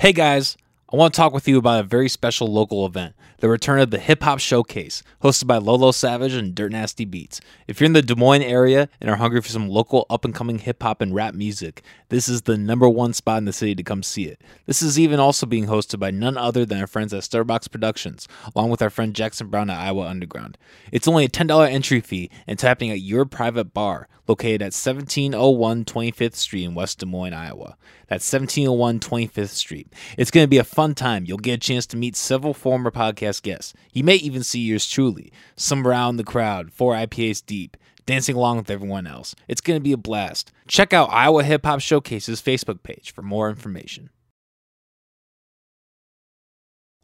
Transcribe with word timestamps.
Hey 0.00 0.12
guys, 0.12 0.56
I 0.90 0.96
want 0.96 1.12
to 1.12 1.18
talk 1.18 1.34
with 1.34 1.46
you 1.46 1.58
about 1.58 1.80
a 1.80 1.82
very 1.82 2.08
special 2.08 2.46
local 2.46 2.86
event 2.86 3.14
the 3.40 3.48
return 3.48 3.78
of 3.78 3.90
the 3.90 3.98
Hip 3.98 4.22
Hop 4.22 4.40
Showcase, 4.40 5.02
hosted 5.22 5.46
by 5.46 5.58
Lolo 5.58 5.92
Savage 5.92 6.32
and 6.32 6.54
Dirt 6.54 6.72
Nasty 6.72 7.04
Beats. 7.04 7.40
If 7.68 7.78
you're 7.78 7.86
in 7.86 7.92
the 7.92 8.02
Des 8.02 8.16
Moines 8.16 8.42
area 8.42 8.88
and 9.00 9.08
are 9.08 9.16
hungry 9.16 9.40
for 9.40 9.48
some 9.48 9.68
local 9.68 10.06
up 10.10 10.24
and 10.24 10.34
coming 10.34 10.58
hip 10.58 10.82
hop 10.82 11.00
and 11.00 11.14
rap 11.14 11.34
music, 11.34 11.82
this 12.08 12.28
is 12.28 12.42
the 12.42 12.56
number 12.56 12.88
one 12.88 13.12
spot 13.12 13.38
in 13.38 13.44
the 13.44 13.52
city 13.52 13.74
to 13.76 13.82
come 13.82 14.02
see 14.02 14.24
it. 14.24 14.40
This 14.66 14.82
is 14.82 14.98
even 14.98 15.20
also 15.20 15.46
being 15.46 15.66
hosted 15.66 16.00
by 16.00 16.10
none 16.10 16.36
other 16.36 16.64
than 16.64 16.80
our 16.80 16.86
friends 16.86 17.14
at 17.14 17.22
Stutterbox 17.22 17.70
Productions, 17.70 18.26
along 18.56 18.70
with 18.70 18.82
our 18.82 18.90
friend 18.90 19.14
Jackson 19.14 19.48
Brown 19.48 19.70
at 19.70 19.78
Iowa 19.78 20.08
Underground. 20.08 20.58
It's 20.90 21.06
only 21.06 21.24
a 21.24 21.28
$10 21.28 21.70
entry 21.70 22.00
fee 22.00 22.30
and 22.46 22.54
it's 22.54 22.62
happening 22.62 22.90
at 22.90 23.00
your 23.00 23.24
private 23.24 23.72
bar, 23.72 24.08
located 24.26 24.62
at 24.62 24.74
1701 24.74 25.84
25th 25.84 26.34
Street 26.34 26.64
in 26.64 26.74
West 26.74 26.98
Des 26.98 27.06
Moines, 27.06 27.34
Iowa. 27.34 27.76
That's 28.08 28.30
1701 28.32 29.00
25th 29.00 29.48
Street. 29.50 29.92
It's 30.16 30.30
going 30.30 30.44
to 30.44 30.48
be 30.48 30.58
a 30.58 30.64
fun 30.78 30.94
time. 30.94 31.24
You'll 31.26 31.38
get 31.38 31.54
a 31.54 31.58
chance 31.58 31.86
to 31.88 31.96
meet 31.96 32.14
several 32.14 32.54
former 32.54 32.92
podcast 32.92 33.42
guests. 33.42 33.74
You 33.92 34.04
may 34.04 34.14
even 34.14 34.44
see 34.44 34.60
yours 34.60 34.88
truly, 34.88 35.32
some 35.56 35.84
around 35.84 36.18
the 36.18 36.22
crowd, 36.22 36.72
four 36.72 36.94
IPAs 36.94 37.44
deep, 37.44 37.76
dancing 38.06 38.36
along 38.36 38.58
with 38.58 38.70
everyone 38.70 39.04
else. 39.04 39.34
It's 39.48 39.60
going 39.60 39.76
to 39.76 39.82
be 39.82 39.90
a 39.90 39.96
blast. 39.96 40.52
Check 40.68 40.92
out 40.92 41.10
Iowa 41.10 41.42
Hip 41.42 41.66
Hop 41.66 41.80
Showcase's 41.80 42.40
Facebook 42.40 42.84
page 42.84 43.12
for 43.12 43.22
more 43.22 43.50
information. 43.50 44.10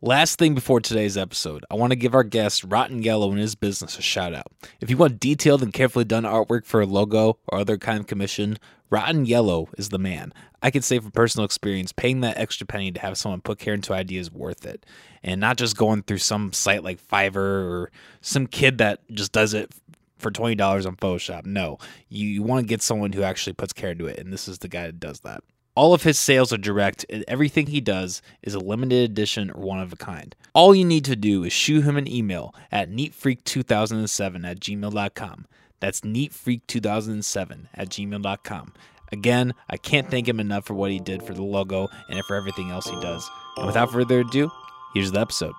Last 0.07 0.39
thing 0.39 0.55
before 0.55 0.81
today's 0.81 1.17
episode, 1.17 1.65
I 1.71 1.77
want 1.77 1.93
to 1.93 1.97
give 1.97 2.15
our 2.15 2.25
guest 2.25 2.63
Rotten 2.65 3.03
Yellow 3.03 3.31
and 3.31 3.41
his 3.41 3.55
business 3.55 3.99
a 3.99 4.03
shout 4.03 4.35
out. 4.35 4.53
If 4.79 4.91
you 4.91 4.99
want 4.99 5.19
detailed 5.19 5.63
and 5.63 5.73
carefully 5.73 6.05
done 6.05 6.25
artwork 6.25 6.67
for 6.67 6.83
a 6.83 6.87
logo 6.87 7.39
or 7.49 7.59
other 7.59 7.79
kind 7.79 8.01
of 8.01 8.07
commission, 8.07 8.59
Rotten 8.91 9.25
Yellow 9.25 9.71
is 9.79 9.89
the 9.89 9.99
man. 9.99 10.35
I 10.63 10.71
can 10.71 10.83
say 10.83 10.99
from 10.99 11.11
personal 11.13 11.47
experience, 11.47 11.91
paying 11.93 12.21
that 12.21 12.37
extra 12.37 12.67
penny 12.67 12.93
to 12.93 13.01
have 13.01 13.17
someone 13.17 13.41
put 13.41 13.59
care 13.59 13.73
into 13.73 13.95
ideas 13.95 14.31
worth 14.31 14.67
it. 14.67 14.85
And 15.23 15.41
not 15.41 15.57
just 15.57 15.75
going 15.75 16.03
through 16.03 16.19
some 16.19 16.53
site 16.53 16.85
like 16.85 17.01
Fiverr 17.03 17.65
or 17.65 17.91
some 18.21 18.47
kid 18.47 18.77
that 18.77 19.01
just 19.11 19.33
does 19.33 19.55
it 19.55 19.73
for 20.19 20.31
$20 20.31 20.87
on 20.87 20.97
Photoshop. 20.97 21.47
No, 21.47 21.79
you, 22.11 22.29
you 22.29 22.43
want 22.43 22.61
to 22.63 22.69
get 22.69 22.83
someone 22.83 23.15
who 23.15 23.23
actually 23.23 23.55
puts 23.55 23.73
care 23.73 23.93
into 23.93 24.05
it. 24.05 24.19
And 24.19 24.31
this 24.31 24.49
is 24.49 24.59
the 24.59 24.69
guy 24.69 24.85
that 24.85 25.01
does 25.01 25.21
that. 25.21 25.43
All 25.77 25.93
of 25.93 26.05
his 26.05 26.19
sales 26.19 26.53
are 26.53 26.59
direct, 26.59 27.05
and 27.11 27.25
everything 27.27 27.67
he 27.67 27.81
does 27.81 28.23
is 28.43 28.55
a 28.55 28.61
limited 28.61 29.11
edition 29.11 29.51
or 29.51 29.61
one 29.61 29.81
of 29.81 29.93
a 29.93 29.97
kind. 29.97 30.35
All 30.55 30.75
you 30.75 30.85
need 30.85 31.05
to 31.07 31.17
do 31.17 31.43
is 31.43 31.53
shoot 31.53 31.83
him 31.83 31.97
an 31.97 32.07
email 32.07 32.55
at 32.71 32.91
neatfreak2007 32.91 34.47
at 34.47 34.61
gmail.com. 34.61 35.47
That's 35.81 36.01
neatfreak2007 36.03 37.67
at 37.75 37.89
gmail.com. 37.89 38.73
Again, 39.11 39.55
I 39.69 39.77
can't 39.77 40.11
thank 40.11 40.29
him 40.29 40.41
enough 40.41 40.65
for 40.65 40.75
what 40.75 40.93
he 40.93 41.01
did 41.01 41.23
for 41.23 41.35
the 41.35 41.43
logo 41.43 41.89
and 42.09 42.25
for 42.25 42.37
everything 42.37 42.71
else 42.71 42.89
he 42.89 42.99
does. 43.01 43.29
And 43.57 43.67
without 43.67 43.91
further 43.91 44.21
ado, 44.21 44.51
here's 44.95 45.11
the 45.11 45.21
episode. 45.21 45.55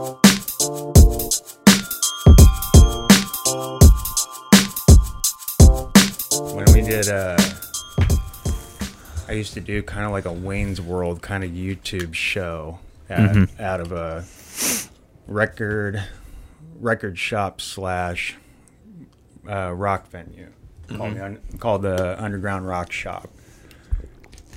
when 0.00 0.18
we 0.22 0.29
did 6.90 7.08
uh 7.08 7.38
I 9.28 9.32
used 9.32 9.54
to 9.54 9.60
do 9.60 9.82
kind 9.82 10.04
of 10.06 10.12
like 10.12 10.24
a 10.24 10.32
Wayne's 10.32 10.80
World 10.80 11.22
kind 11.22 11.44
of 11.44 11.50
YouTube 11.50 12.14
show 12.14 12.80
at, 13.08 13.30
Mm-hmm. 13.30 13.62
out 13.62 13.80
of 13.80 13.92
a 13.92 14.24
record 15.28 16.02
record 16.80 17.16
shop 17.18 17.60
slash 17.60 18.36
uh, 19.48 19.72
rock 19.72 20.08
venue 20.10 20.48
called, 20.88 21.00
Mm-hmm. 21.00 21.14
the, 21.18 21.24
un- 21.24 21.40
called 21.58 21.82
the 21.82 22.22
Underground 22.22 22.66
Rock 22.66 22.90
Shop. 22.90 23.28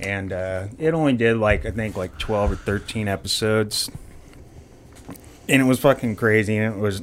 And 0.01 0.33
uh, 0.33 0.67
it 0.79 0.93
only 0.95 1.13
did 1.13 1.37
like 1.37 1.65
I 1.67 1.71
think 1.71 1.95
like 1.95 2.17
twelve 2.17 2.51
or 2.51 2.55
thirteen 2.55 3.07
episodes, 3.07 3.91
and 5.47 5.61
it 5.61 5.65
was 5.65 5.79
fucking 5.79 6.15
crazy. 6.15 6.57
And 6.57 6.73
it 6.75 6.79
was 6.79 7.01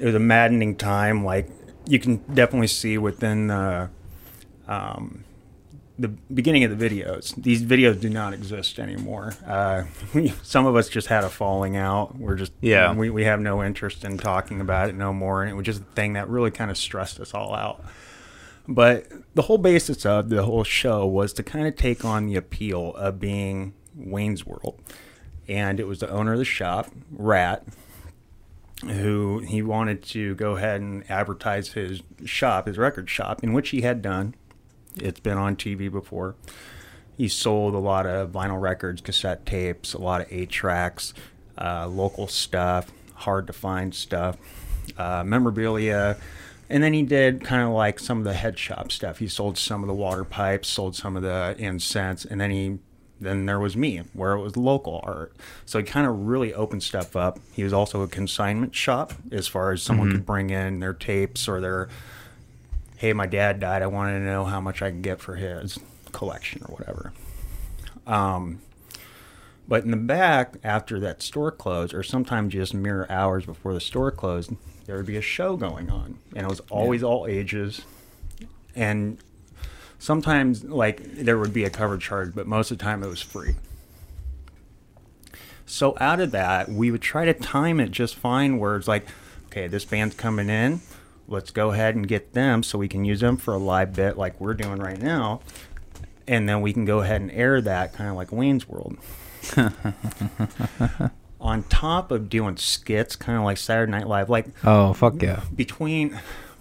it 0.00 0.04
was 0.04 0.14
a 0.16 0.18
maddening 0.20 0.74
time. 0.74 1.24
Like 1.24 1.48
you 1.86 2.00
can 2.00 2.16
definitely 2.34 2.66
see 2.66 2.98
within 2.98 3.46
the 3.46 3.90
um, 4.68 5.24
the 5.98 6.08
beginning 6.08 6.64
of 6.64 6.76
the 6.76 6.88
videos. 6.88 7.34
These 7.42 7.62
videos 7.62 8.00
do 8.00 8.10
not 8.10 8.34
exist 8.34 8.78
anymore. 8.78 9.34
Uh, 9.46 9.84
we, 10.14 10.28
some 10.42 10.66
of 10.66 10.76
us 10.76 10.88
just 10.88 11.08
had 11.08 11.24
a 11.24 11.30
falling 11.30 11.76
out. 11.76 12.16
We're 12.18 12.36
just 12.36 12.52
Yeah. 12.60 12.92
We 12.92 13.10
we 13.10 13.24
have 13.24 13.40
no 13.40 13.62
interest 13.62 14.04
in 14.04 14.18
talking 14.18 14.60
about 14.60 14.88
it 14.88 14.94
no 14.94 15.12
more, 15.12 15.42
and 15.42 15.50
it 15.50 15.54
was 15.54 15.64
just 15.66 15.80
a 15.80 15.84
thing 15.94 16.14
that 16.14 16.28
really 16.28 16.50
kind 16.50 16.70
of 16.70 16.76
stressed 16.76 17.20
us 17.20 17.34
all 17.34 17.54
out. 17.54 17.84
But 18.68 19.06
the 19.34 19.42
whole 19.42 19.58
basis 19.58 20.04
of 20.04 20.28
the 20.28 20.42
whole 20.42 20.64
show 20.64 21.06
was 21.06 21.32
to 21.34 21.42
kind 21.42 21.66
of 21.68 21.76
take 21.76 22.04
on 22.04 22.26
the 22.26 22.36
appeal 22.36 22.94
of 22.96 23.20
being 23.20 23.74
Wayne's 23.94 24.44
World. 24.44 24.80
And 25.48 25.78
it 25.78 25.86
was 25.86 26.00
the 26.00 26.10
owner 26.10 26.32
of 26.32 26.38
the 26.40 26.44
shop, 26.44 26.90
Rat, 27.12 27.64
who 28.82 29.38
he 29.38 29.62
wanted 29.62 30.02
to 30.04 30.34
go 30.34 30.56
ahead 30.56 30.80
and 30.80 31.08
advertise 31.08 31.74
his 31.74 32.02
shop, 32.24 32.66
his 32.66 32.76
record 32.76 33.08
shop, 33.08 33.44
in 33.44 33.52
which 33.52 33.70
he 33.70 33.82
had 33.82 34.02
done. 34.02 34.34
It's 34.96 35.20
been 35.20 35.38
on 35.38 35.56
TV 35.56 35.90
before. 35.90 36.34
He 37.16 37.28
sold 37.28 37.74
a 37.74 37.78
lot 37.78 38.06
of 38.06 38.30
vinyl 38.30 38.60
records, 38.60 39.00
cassette 39.00 39.46
tapes, 39.46 39.94
a 39.94 39.98
lot 39.98 40.20
of 40.20 40.26
eight 40.30 40.50
tracks, 40.50 41.14
uh, 41.58 41.86
local 41.88 42.28
stuff, 42.28 42.90
hard 43.14 43.46
to 43.46 43.52
find 43.52 43.94
stuff, 43.94 44.36
uh, 44.98 45.24
memorabilia, 45.24 46.18
and 46.68 46.82
then 46.82 46.92
he 46.92 47.02
did 47.02 47.44
kind 47.44 47.62
of 47.62 47.70
like 47.70 47.98
some 47.98 48.18
of 48.18 48.24
the 48.24 48.34
head 48.34 48.58
shop 48.58 48.90
stuff. 48.90 49.18
He 49.18 49.28
sold 49.28 49.56
some 49.56 49.82
of 49.82 49.86
the 49.86 49.94
water 49.94 50.24
pipes, 50.24 50.68
sold 50.68 50.96
some 50.96 51.16
of 51.16 51.22
the 51.22 51.54
incense, 51.58 52.24
and 52.24 52.40
then 52.40 52.50
he 52.50 52.78
then 53.18 53.46
there 53.46 53.58
was 53.58 53.76
me 53.76 54.02
where 54.12 54.32
it 54.32 54.42
was 54.42 54.58
local 54.58 55.00
art. 55.02 55.34
So 55.64 55.78
he 55.78 55.84
kind 55.84 56.06
of 56.06 56.26
really 56.26 56.52
opened 56.52 56.82
stuff 56.82 57.16
up. 57.16 57.38
He 57.54 57.64
was 57.64 57.72
also 57.72 58.02
a 58.02 58.08
consignment 58.08 58.74
shop 58.74 59.14
as 59.32 59.48
far 59.48 59.72
as 59.72 59.82
someone 59.82 60.12
could 60.12 60.26
bring 60.26 60.50
in 60.50 60.80
their 60.80 60.92
tapes 60.92 61.48
or 61.48 61.60
their 61.62 61.88
hey, 62.96 63.12
my 63.12 63.26
dad 63.26 63.60
died. 63.60 63.82
I 63.82 63.86
wanted 63.86 64.18
to 64.18 64.24
know 64.24 64.44
how 64.44 64.60
much 64.60 64.82
I 64.82 64.90
can 64.90 65.02
get 65.02 65.20
for 65.20 65.36
his 65.36 65.78
collection 66.12 66.62
or 66.66 66.74
whatever. 66.74 67.12
Um, 68.06 68.60
but 69.68 69.84
in 69.84 69.90
the 69.90 69.96
back, 69.96 70.54
after 70.62 71.00
that 71.00 71.22
store 71.22 71.50
closed, 71.50 71.92
or 71.92 72.02
sometimes 72.02 72.52
just 72.52 72.72
mere 72.72 73.06
hours 73.10 73.44
before 73.44 73.74
the 73.74 73.80
store 73.80 74.10
closed, 74.10 74.52
there 74.86 74.96
would 74.96 75.06
be 75.06 75.16
a 75.16 75.22
show 75.22 75.56
going 75.56 75.90
on, 75.90 76.18
and 76.34 76.46
it 76.46 76.48
was 76.48 76.60
always 76.70 77.02
all 77.02 77.26
ages. 77.26 77.82
And 78.76 79.18
sometimes, 79.98 80.62
like, 80.64 81.02
there 81.02 81.36
would 81.38 81.52
be 81.52 81.64
a 81.64 81.70
cover 81.70 81.98
charge, 81.98 82.34
but 82.34 82.46
most 82.46 82.70
of 82.70 82.78
the 82.78 82.84
time 82.84 83.02
it 83.02 83.08
was 83.08 83.20
free. 83.20 83.56
So 85.66 85.96
out 86.00 86.20
of 86.20 86.30
that, 86.30 86.68
we 86.68 86.92
would 86.92 87.02
try 87.02 87.24
to 87.24 87.34
time 87.34 87.80
it 87.80 87.90
just 87.90 88.14
fine. 88.14 88.58
Where 88.60 88.76
it's 88.76 88.86
like, 88.86 89.08
okay, 89.46 89.66
this 89.66 89.84
band's 89.84 90.14
coming 90.14 90.48
in, 90.48 90.80
let's 91.28 91.50
go 91.50 91.70
ahead 91.72 91.94
and 91.96 92.06
get 92.06 92.32
them 92.32 92.62
so 92.62 92.78
we 92.78 92.88
can 92.88 93.04
use 93.04 93.20
them 93.20 93.36
for 93.36 93.54
a 93.54 93.58
live 93.58 93.92
bit 93.94 94.16
like 94.16 94.40
we're 94.40 94.54
doing 94.54 94.78
right 94.78 95.00
now, 95.00 95.40
and 96.28 96.48
then 96.48 96.60
we 96.60 96.72
can 96.72 96.84
go 96.84 97.00
ahead 97.00 97.20
and 97.20 97.30
air 97.32 97.60
that 97.60 97.92
kind 97.94 98.08
of 98.10 98.16
like 98.16 98.30
Wayne's 98.32 98.68
World. 98.68 98.96
On 101.38 101.62
top 101.64 102.10
of 102.10 102.28
doing 102.28 102.56
skits, 102.56 103.14
kind 103.14 103.38
of 103.38 103.44
like 103.44 103.58
Saturday 103.58 103.92
Night 103.92 104.06
Live, 104.08 104.28
like 104.30 104.46
Oh, 104.64 104.92
fuck 104.94 105.20
yeah. 105.22 105.42
between 105.54 106.18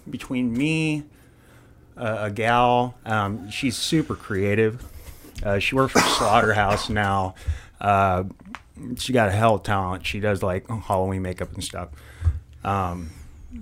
between 0.09 0.53
me, 0.53 1.03
uh, 1.97 2.17
a 2.21 2.31
gal, 2.31 2.95
um, 3.05 3.49
she's 3.49 3.75
super 3.75 4.15
creative. 4.15 4.83
Uh, 5.41 5.57
she 5.59 5.73
works 5.75 5.93
for 5.93 5.99
Slaughterhouse 5.99 6.89
now. 6.89 7.33
Uh, 7.81 8.25
she 8.97 9.13
got 9.13 9.29
a 9.29 9.31
hell 9.31 9.55
of 9.55 9.63
talent. 9.63 10.05
She 10.05 10.19
does 10.19 10.43
like 10.43 10.67
Halloween 10.69 11.21
makeup 11.23 11.53
and 11.53 11.63
stuff. 11.63 11.89
Um, 12.63 13.09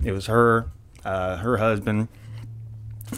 it 0.04 0.12
was 0.12 0.26
her, 0.26 0.66
uh, 1.04 1.36
her 1.38 1.58
husband, 1.58 2.08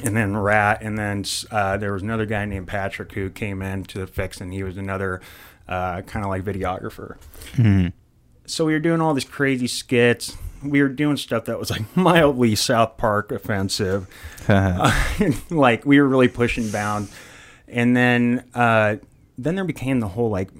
and 0.04 0.16
then 0.16 0.36
Rat, 0.36 0.82
and 0.82 0.98
then 0.98 1.24
uh, 1.50 1.76
there 1.76 1.92
was 1.92 2.02
another 2.02 2.26
guy 2.26 2.44
named 2.44 2.66
Patrick 2.66 3.12
who 3.12 3.30
came 3.30 3.62
in 3.62 3.84
to 3.84 3.98
the 3.98 4.06
fix, 4.06 4.40
and 4.40 4.52
he 4.52 4.62
was 4.62 4.76
another 4.76 5.20
uh, 5.68 6.02
kind 6.02 6.24
of 6.24 6.30
like 6.30 6.44
videographer. 6.44 7.16
So 8.46 8.64
we 8.64 8.72
were 8.72 8.80
doing 8.80 9.00
all 9.00 9.14
these 9.14 9.24
crazy 9.24 9.66
skits. 9.66 10.36
We 10.62 10.80
were 10.80 10.88
doing 10.88 11.16
stuff 11.16 11.46
that 11.46 11.58
was 11.58 11.70
like 11.70 11.84
mildly 11.96 12.54
South 12.54 12.96
Park 12.96 13.32
offensive. 13.32 14.08
like 15.50 15.84
we 15.84 16.00
were 16.00 16.08
really 16.08 16.28
pushing 16.28 16.70
bound. 16.70 17.08
And 17.68 17.96
then 17.96 18.44
uh, 18.54 18.96
then 19.38 19.54
there 19.56 19.64
became 19.64 20.00
the 20.00 20.08
whole 20.08 20.30
like 20.30 20.50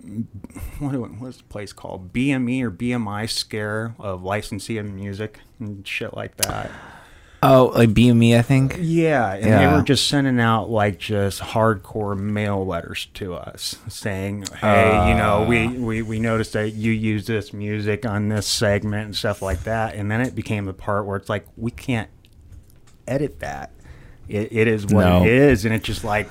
what 0.79 0.93
what's 1.19 1.39
the 1.39 1.45
place 1.45 1.73
called 1.73 2.13
BME 2.13 2.63
or 2.63 2.71
BMI 2.71 3.31
scare 3.31 3.95
of 3.99 4.23
licensing 4.23 4.79
and 4.79 4.95
music 4.95 5.39
and 5.61 5.87
shit 5.87 6.15
like 6.15 6.37
that. 6.39 6.71
Oh, 7.43 7.71
like 7.75 7.91
BME, 7.91 8.37
I 8.39 8.43
think. 8.43 8.77
Yeah, 8.81 9.35
and 9.35 9.45
Yeah. 9.45 9.71
they 9.71 9.77
were 9.77 9.83
just 9.83 10.09
sending 10.09 10.41
out 10.41 10.71
like 10.71 10.99
just 10.99 11.41
hardcore 11.41 12.19
mail 12.19 12.65
letters 12.67 13.07
to 13.15 13.35
us 13.35 13.77
saying, 13.89 14.47
"Hey, 14.61 15.09
you 15.11 15.15
know, 15.15 15.43
uh. 15.43 15.47
we, 15.47 15.69
we 15.69 16.03
we 16.03 16.19
noticed 16.19 16.55
that 16.55 16.71
you 16.75 16.93
use 16.93 17.27
this 17.27 17.53
music 17.53 18.07
on 18.07 18.29
this 18.29 18.47
segment 18.47 19.05
and 19.07 19.17
stuff 19.17 19.43
like 19.43 19.65
that." 19.65 19.95
And 19.95 20.11
then 20.11 20.21
it 20.23 20.35
became 20.35 20.65
the 20.65 20.73
part 20.73 21.05
where 21.07 21.17
it's 21.17 21.29
like 21.29 21.47
we 21.57 21.71
can't 21.71 22.09
edit 23.07 23.39
that. 23.41 23.71
It, 24.29 24.49
it 24.51 24.67
is 24.67 24.87
what 24.87 25.05
No. 25.05 25.23
it 25.23 25.29
is, 25.29 25.65
and 25.65 25.75
it's 25.75 25.87
just 25.87 26.05
like. 26.05 26.29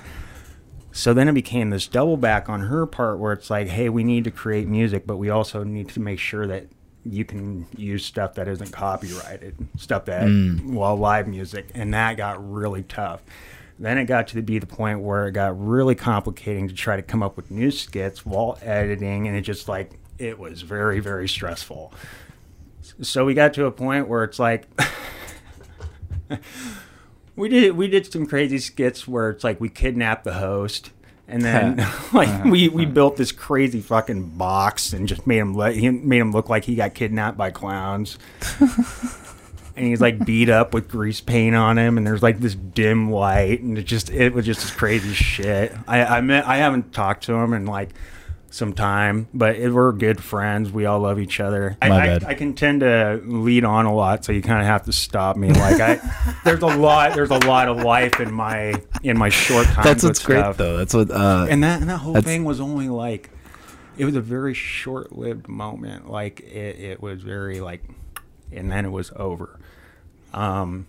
So 0.91 1.13
then 1.13 1.27
it 1.27 1.33
became 1.33 1.71
this 1.71 1.87
double 1.87 2.15
back 2.15 2.47
on 2.49 2.61
her 2.61 2.85
part 2.85 3.19
where 3.19 3.33
it's 3.33 3.49
like, 3.49 3.67
hey, 3.67 3.89
we 3.89 4.05
need 4.05 4.23
to 4.23 4.31
create 4.31 4.65
music, 4.65 5.05
but 5.05 5.17
we 5.17 5.29
also 5.29 5.61
need 5.65 5.89
to 5.89 5.99
make 5.99 6.19
sure 6.19 6.47
that 6.47 6.67
you 7.05 7.23
can 7.23 7.67
use 7.77 8.05
stuff 8.05 8.35
that 8.35 8.47
isn't 8.47 8.71
copyrighted, 8.71 9.55
stuff 9.77 10.05
that, 10.05 10.23
mm. 10.23 10.73
well, 10.73 10.95
live 10.95 11.27
music. 11.27 11.67
And 11.73 11.93
that 11.93 12.17
got 12.17 12.51
really 12.51 12.83
tough. 12.83 13.21
Then 13.77 13.97
it 13.97 14.05
got 14.05 14.27
to 14.29 14.41
be 14.41 14.57
the 14.57 14.65
point 14.65 15.01
where 15.01 15.27
it 15.27 15.33
got 15.33 15.59
really 15.59 15.95
complicating 15.95 16.67
to 16.67 16.73
try 16.73 16.95
to 16.95 17.01
come 17.01 17.21
up 17.21 17.35
with 17.35 17.51
new 17.51 17.71
skits 17.71 18.25
while 18.25 18.57
editing. 18.61 19.27
And 19.27 19.35
it 19.37 19.41
just 19.41 19.67
like, 19.67 19.99
it 20.17 20.39
was 20.39 20.61
very, 20.61 20.99
very 20.99 21.27
stressful. 21.27 21.93
So 23.01 23.25
we 23.25 23.33
got 23.33 23.53
to 23.55 23.65
a 23.65 23.71
point 23.71 24.07
where 24.07 24.23
it's 24.23 24.39
like, 24.39 24.67
we 27.35 27.49
did 27.49 27.75
we 27.75 27.87
did 27.87 28.11
some 28.11 28.25
crazy 28.25 28.59
skits 28.59 29.07
where 29.07 29.29
it's 29.29 29.43
like 29.43 29.59
we 29.59 29.69
kidnapped 29.69 30.23
the 30.23 30.35
host 30.35 30.91
and 31.27 31.41
then 31.41 31.77
like 32.13 32.29
uh-huh. 32.29 32.49
we, 32.49 32.69
we 32.69 32.83
uh-huh. 32.83 32.93
built 32.93 33.17
this 33.17 33.31
crazy 33.31 33.81
fucking 33.81 34.29
box 34.29 34.93
and 34.93 35.07
just 35.07 35.25
made 35.25 35.37
him 35.37 35.53
let 35.53 35.75
he 35.75 35.89
made 35.89 36.19
him 36.19 36.31
look 36.31 36.49
like 36.49 36.65
he 36.65 36.75
got 36.75 36.93
kidnapped 36.93 37.37
by 37.37 37.51
clowns. 37.51 38.17
And 39.77 39.85
he's 39.85 39.99
like 39.99 40.25
beat 40.25 40.47
up 40.47 40.73
with 40.73 40.87
grease 40.87 41.19
paint 41.19 41.53
on 41.53 41.77
him 41.77 41.97
and 41.97 42.07
there's 42.07 42.23
like 42.23 42.39
this 42.39 42.55
dim 42.55 43.11
light 43.11 43.61
and 43.61 43.77
it 43.77 43.83
just 43.83 44.09
it 44.09 44.33
was 44.33 44.45
just 44.45 44.61
this 44.61 44.71
crazy 44.71 45.13
shit. 45.13 45.75
I 45.85 46.05
i 46.05 46.21
met, 46.21 46.47
i 46.47 46.55
haven't 46.55 46.93
talked 46.93 47.25
to 47.25 47.33
him 47.33 47.51
and 47.51 47.67
like 47.67 47.89
some 48.55 48.73
time 48.73 49.27
but 49.33 49.55
it, 49.57 49.69
we're 49.69 49.91
good 49.91 50.23
friends 50.23 50.71
we 50.71 50.85
all 50.85 50.99
love 51.01 51.19
each 51.19 51.39
other 51.39 51.77
I, 51.81 51.89
My 51.89 51.95
I, 51.95 52.05
bad. 52.05 52.23
I 52.23 52.33
can 52.35 52.53
tend 52.53 52.79
to 52.79 53.21
lead 53.25 53.65
on 53.65 53.85
a 53.85 53.93
lot 53.93 54.23
so 54.23 54.31
you 54.31 54.41
kind 54.41 54.61
of 54.61 54.65
have 54.65 54.83
to 54.85 54.93
stop 54.93 55.35
me 55.35 55.49
like 55.49 55.81
i 55.81 56.35
there's 56.45 56.61
a 56.61 56.67
lot 56.67 57.13
there's 57.15 57.31
a 57.31 57.39
lot 57.45 57.67
of 57.67 57.83
life 57.83 58.19
in 58.19 58.33
my 58.33 58.73
in 59.03 59.17
my 59.17 59.29
short 59.29 59.67
time 59.67 59.83
That's 59.83 60.03
with 60.03 60.11
what's 60.11 60.25
great 60.25 60.39
stuff. 60.39 60.57
though. 60.57 60.77
That's 60.77 60.93
what. 60.93 61.11
Uh, 61.11 61.47
and 61.49 61.63
that 61.63 61.81
and 61.81 61.89
that 61.89 61.97
whole 61.97 62.19
thing 62.21 62.43
was 62.45 62.59
only 62.59 62.89
like 62.89 63.29
it 63.97 64.05
was 64.05 64.15
a 64.15 64.21
very 64.21 64.53
short-lived 64.53 65.47
moment 65.47 66.09
like 66.09 66.39
it, 66.41 66.79
it 66.79 67.01
was 67.01 67.21
very 67.21 67.59
like 67.61 67.83
and 68.51 68.71
then 68.71 68.85
it 68.85 68.89
was 68.91 69.11
over 69.15 69.59
um 70.33 70.87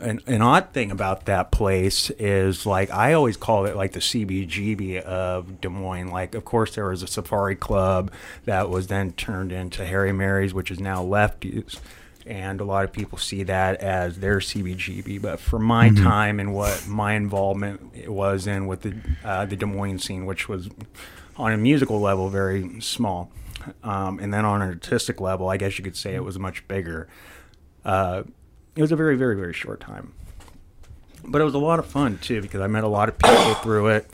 an, 0.00 0.20
an 0.26 0.42
odd 0.42 0.72
thing 0.72 0.90
about 0.90 1.26
that 1.26 1.50
place 1.50 2.10
is 2.10 2.66
like 2.66 2.90
I 2.90 3.12
always 3.12 3.36
call 3.36 3.66
it 3.66 3.76
like 3.76 3.92
the 3.92 4.00
CBGB 4.00 5.00
of 5.02 5.60
Des 5.60 5.68
Moines. 5.68 6.10
Like, 6.10 6.34
of 6.34 6.44
course, 6.44 6.74
there 6.74 6.88
was 6.88 7.02
a 7.02 7.06
safari 7.06 7.56
club 7.56 8.10
that 8.44 8.68
was 8.68 8.88
then 8.88 9.12
turned 9.12 9.52
into 9.52 9.84
Hairy 9.84 10.12
Mary's, 10.12 10.54
which 10.54 10.70
is 10.70 10.80
now 10.80 11.02
Lefty's, 11.02 11.80
and 12.26 12.60
a 12.60 12.64
lot 12.64 12.84
of 12.84 12.92
people 12.92 13.18
see 13.18 13.42
that 13.44 13.76
as 13.80 14.18
their 14.18 14.38
CBGB. 14.38 15.20
But 15.20 15.40
for 15.40 15.58
my 15.58 15.90
time 15.90 16.40
and 16.40 16.54
what 16.54 16.86
my 16.86 17.14
involvement 17.14 18.08
was 18.08 18.46
in 18.46 18.66
with 18.66 18.82
the 18.82 18.94
uh, 19.24 19.46
the 19.46 19.56
Des 19.56 19.66
Moines 19.66 20.00
scene, 20.00 20.26
which 20.26 20.48
was 20.48 20.68
on 21.36 21.52
a 21.52 21.56
musical 21.56 22.00
level 22.00 22.28
very 22.28 22.80
small, 22.80 23.30
um, 23.82 24.18
and 24.18 24.32
then 24.32 24.44
on 24.44 24.62
an 24.62 24.68
artistic 24.68 25.20
level, 25.20 25.48
I 25.48 25.56
guess 25.56 25.78
you 25.78 25.84
could 25.84 25.96
say 25.96 26.14
it 26.14 26.24
was 26.24 26.38
much 26.38 26.66
bigger. 26.68 27.08
Uh, 27.84 28.24
it 28.76 28.80
was 28.82 28.92
a 28.92 28.96
very, 28.96 29.16
very, 29.16 29.36
very 29.36 29.52
short 29.52 29.80
time. 29.80 30.12
But 31.24 31.40
it 31.40 31.44
was 31.44 31.54
a 31.54 31.58
lot 31.58 31.78
of 31.78 31.86
fun 31.86 32.18
too 32.18 32.40
because 32.40 32.60
I 32.60 32.66
met 32.66 32.84
a 32.84 32.88
lot 32.88 33.08
of 33.08 33.18
people 33.18 33.54
through 33.62 33.88
it. 33.88 34.10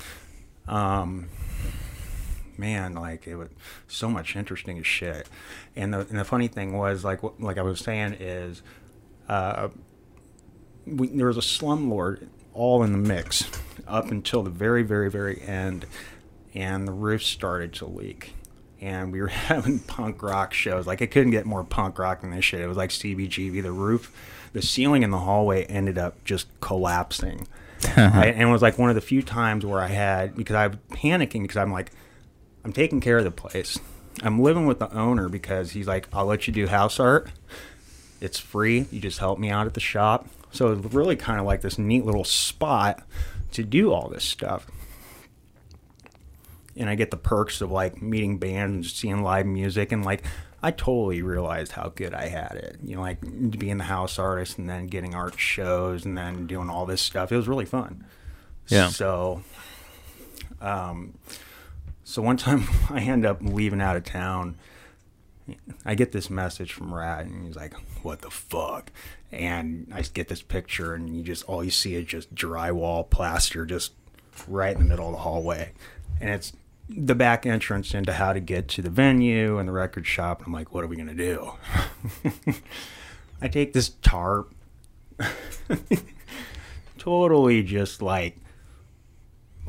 Um, 0.67 1.29
man, 2.58 2.94
like 2.94 3.26
it 3.26 3.37
was 3.37 3.49
so 3.88 4.08
much 4.08 4.35
interesting 4.37 4.79
as 4.79 4.87
shit. 4.87 5.29
And 5.76 5.93
the 5.94 6.00
and 6.00 6.19
the 6.19 6.25
funny 6.25 6.49
thing 6.49 6.76
was 6.76 7.05
like 7.05 7.23
what- 7.23 7.41
like 7.41 7.58
I 7.58 7.62
was 7.62 7.81
saying 7.81 8.14
is, 8.20 8.62
uh, 9.29 9.69
we, 10.87 11.08
there 11.08 11.26
was 11.26 11.37
a 11.37 11.41
slumlord 11.41 12.29
all 12.55 12.82
in 12.82 12.93
the 12.93 12.99
mix 12.99 13.44
up 13.87 14.11
until 14.11 14.43
the 14.43 14.50
very, 14.50 14.82
very, 14.82 15.11
very 15.11 15.41
end, 15.43 15.85
and 16.55 16.88
the 16.88 16.93
roof 16.93 17.23
started 17.23 17.73
to 17.75 17.87
leak. 17.87 18.35
And 18.81 19.12
we 19.12 19.20
were 19.20 19.26
having 19.50 19.79
punk 19.81 20.23
rock 20.23 20.53
shows. 20.55 20.87
Like 20.87 21.00
it 21.00 21.08
couldn't 21.11 21.31
get 21.32 21.47
more 21.47 21.64
punk 21.64 21.99
rock 21.99 22.23
than 22.23 22.31
this 22.31 22.44
shit. 22.44 22.61
It 22.61 22.67
was 22.67 22.76
like 22.76 22.91
CBGB. 22.91 23.62
The 23.62 23.73
roof, 23.73 24.12
the 24.52 24.62
ceiling 24.62 25.02
in 25.02 25.10
the 25.10 25.19
hallway 25.19 25.64
ended 25.64 25.98
up 25.98 26.22
just 26.25 26.46
collapsing. 26.60 27.46
I, 27.96 28.28
and 28.28 28.43
it 28.43 28.52
was 28.52 28.62
like 28.62 28.78
one 28.78 28.88
of 28.88 28.94
the 28.94 29.00
few 29.00 29.22
times 29.22 29.64
where 29.64 29.81
I 29.81 29.88
had 29.88 30.34
because 30.34 30.56
I 30.56 30.66
was 30.69 30.78
panicking 30.90 31.43
because 31.43 31.56
I'm 31.56 31.72
like, 31.72 31.93
I'm 32.64 32.72
taking 32.72 33.00
care 33.00 33.19
of 33.19 33.25
the 33.25 33.31
place. 33.31 33.78
I'm 34.22 34.40
living 34.40 34.66
with 34.66 34.78
the 34.78 34.93
owner 34.93 35.28
because 35.28 35.72
he's 35.72 35.87
like, 35.87 36.08
I'll 36.12 36.26
let 36.26 36.46
you 36.46 36.52
do 36.52 36.66
house 36.66 36.98
art. 36.98 37.31
It's 38.20 38.38
free. 38.38 38.87
You 38.90 39.00
just 39.00 39.19
help 39.19 39.38
me 39.38 39.50
out 39.50 39.66
at 39.66 39.75
the 39.75 39.81
shop. 39.81 40.26
So 40.52 40.72
it's 40.72 40.94
really 40.94 41.16
kind 41.16 41.38
of 41.38 41.46
like 41.46 41.60
this 41.60 41.78
neat 41.78 42.04
little 42.04 42.25
spot 42.25 43.06
to 43.52 43.62
do 43.62 43.93
all 43.93 44.08
this 44.08 44.25
stuff. 44.25 44.66
And 46.76 46.88
I 46.88 46.94
get 46.94 47.10
the 47.10 47.16
perks 47.16 47.60
of 47.60 47.70
like 47.70 48.00
meeting 48.00 48.38
bands 48.38 48.75
and 48.75 48.87
seeing 48.87 49.22
live 49.22 49.46
music 49.46 49.93
and 49.93 50.04
like 50.04 50.25
I 50.67 50.73
totally 50.73 51.23
realized 51.23 51.71
how 51.71 51.93
good 51.95 52.13
I 52.13 52.27
had 52.27 52.57
it. 52.57 52.79
You 52.83 52.97
know, 52.97 53.01
like 53.03 53.21
being 53.21 53.79
the 53.79 53.85
house 53.85 54.19
artist 54.19 54.59
and 54.59 54.69
then 54.69 54.89
getting 54.89 55.15
art 55.15 55.39
shows 55.39 56.05
and 56.05 56.19
then 56.19 56.49
doing 56.49 56.69
all 56.69 56.87
this 56.87 57.01
stuff. 57.01 57.31
It 57.31 57.37
was 57.37 57.47
really 57.47 57.67
fun. 57.67 58.05
Yeah. 58.67 58.89
So 58.89 59.45
um 60.61 61.15
so 62.03 62.21
one 62.21 62.37
time 62.37 62.65
I 62.91 63.01
end 63.03 63.25
up 63.25 63.39
leaving 63.43 63.81
out 63.81 63.97
of 63.97 64.03
town 64.03 64.57
I 65.85 65.95
get 65.95 66.11
this 66.11 66.29
message 66.29 66.73
from 66.73 66.93
Rat, 66.93 67.27
and 67.27 67.47
he's 67.47 67.55
like, 67.55 67.75
"What 68.03 68.23
the 68.23 68.31
fuck?" 68.31 68.91
And 69.31 69.87
I 69.95 70.03
get 70.03 70.27
this 70.27 70.43
picture, 70.43 70.95
and 70.95 71.17
you 71.17 71.23
just 71.23 71.45
all 71.45 71.63
you 71.63 71.71
see 71.71 71.95
is 71.95 72.07
just 72.07 72.35
drywall 72.35 73.09
plaster, 73.09 73.65
just 73.65 73.93
right 74.49 74.75
in 74.75 74.83
the 74.83 74.89
middle 74.89 75.07
of 75.07 75.13
the 75.13 75.21
hallway, 75.21 75.71
and 76.21 76.29
it's 76.29 76.53
the 76.88 77.15
back 77.15 77.47
entrance 77.47 77.94
into 77.94 78.12
how 78.12 78.33
to 78.33 78.41
get 78.41 78.69
to 78.69 78.83
the 78.83 78.91
venue 78.91 79.59
and 79.59 79.69
the 79.69 79.73
record 79.73 80.06
shop. 80.06 80.43
I'm 80.47 80.53
like, 80.53 80.73
"What 80.73 80.85
are 80.85 80.87
we 80.87 80.97
gonna 80.97 81.15
do?" 81.15 81.53
I 83.43 83.49
take 83.49 83.73
this 83.73 83.91
tarp, 84.03 84.55
totally 86.99 87.62
just 87.62 88.00
like 88.03 88.37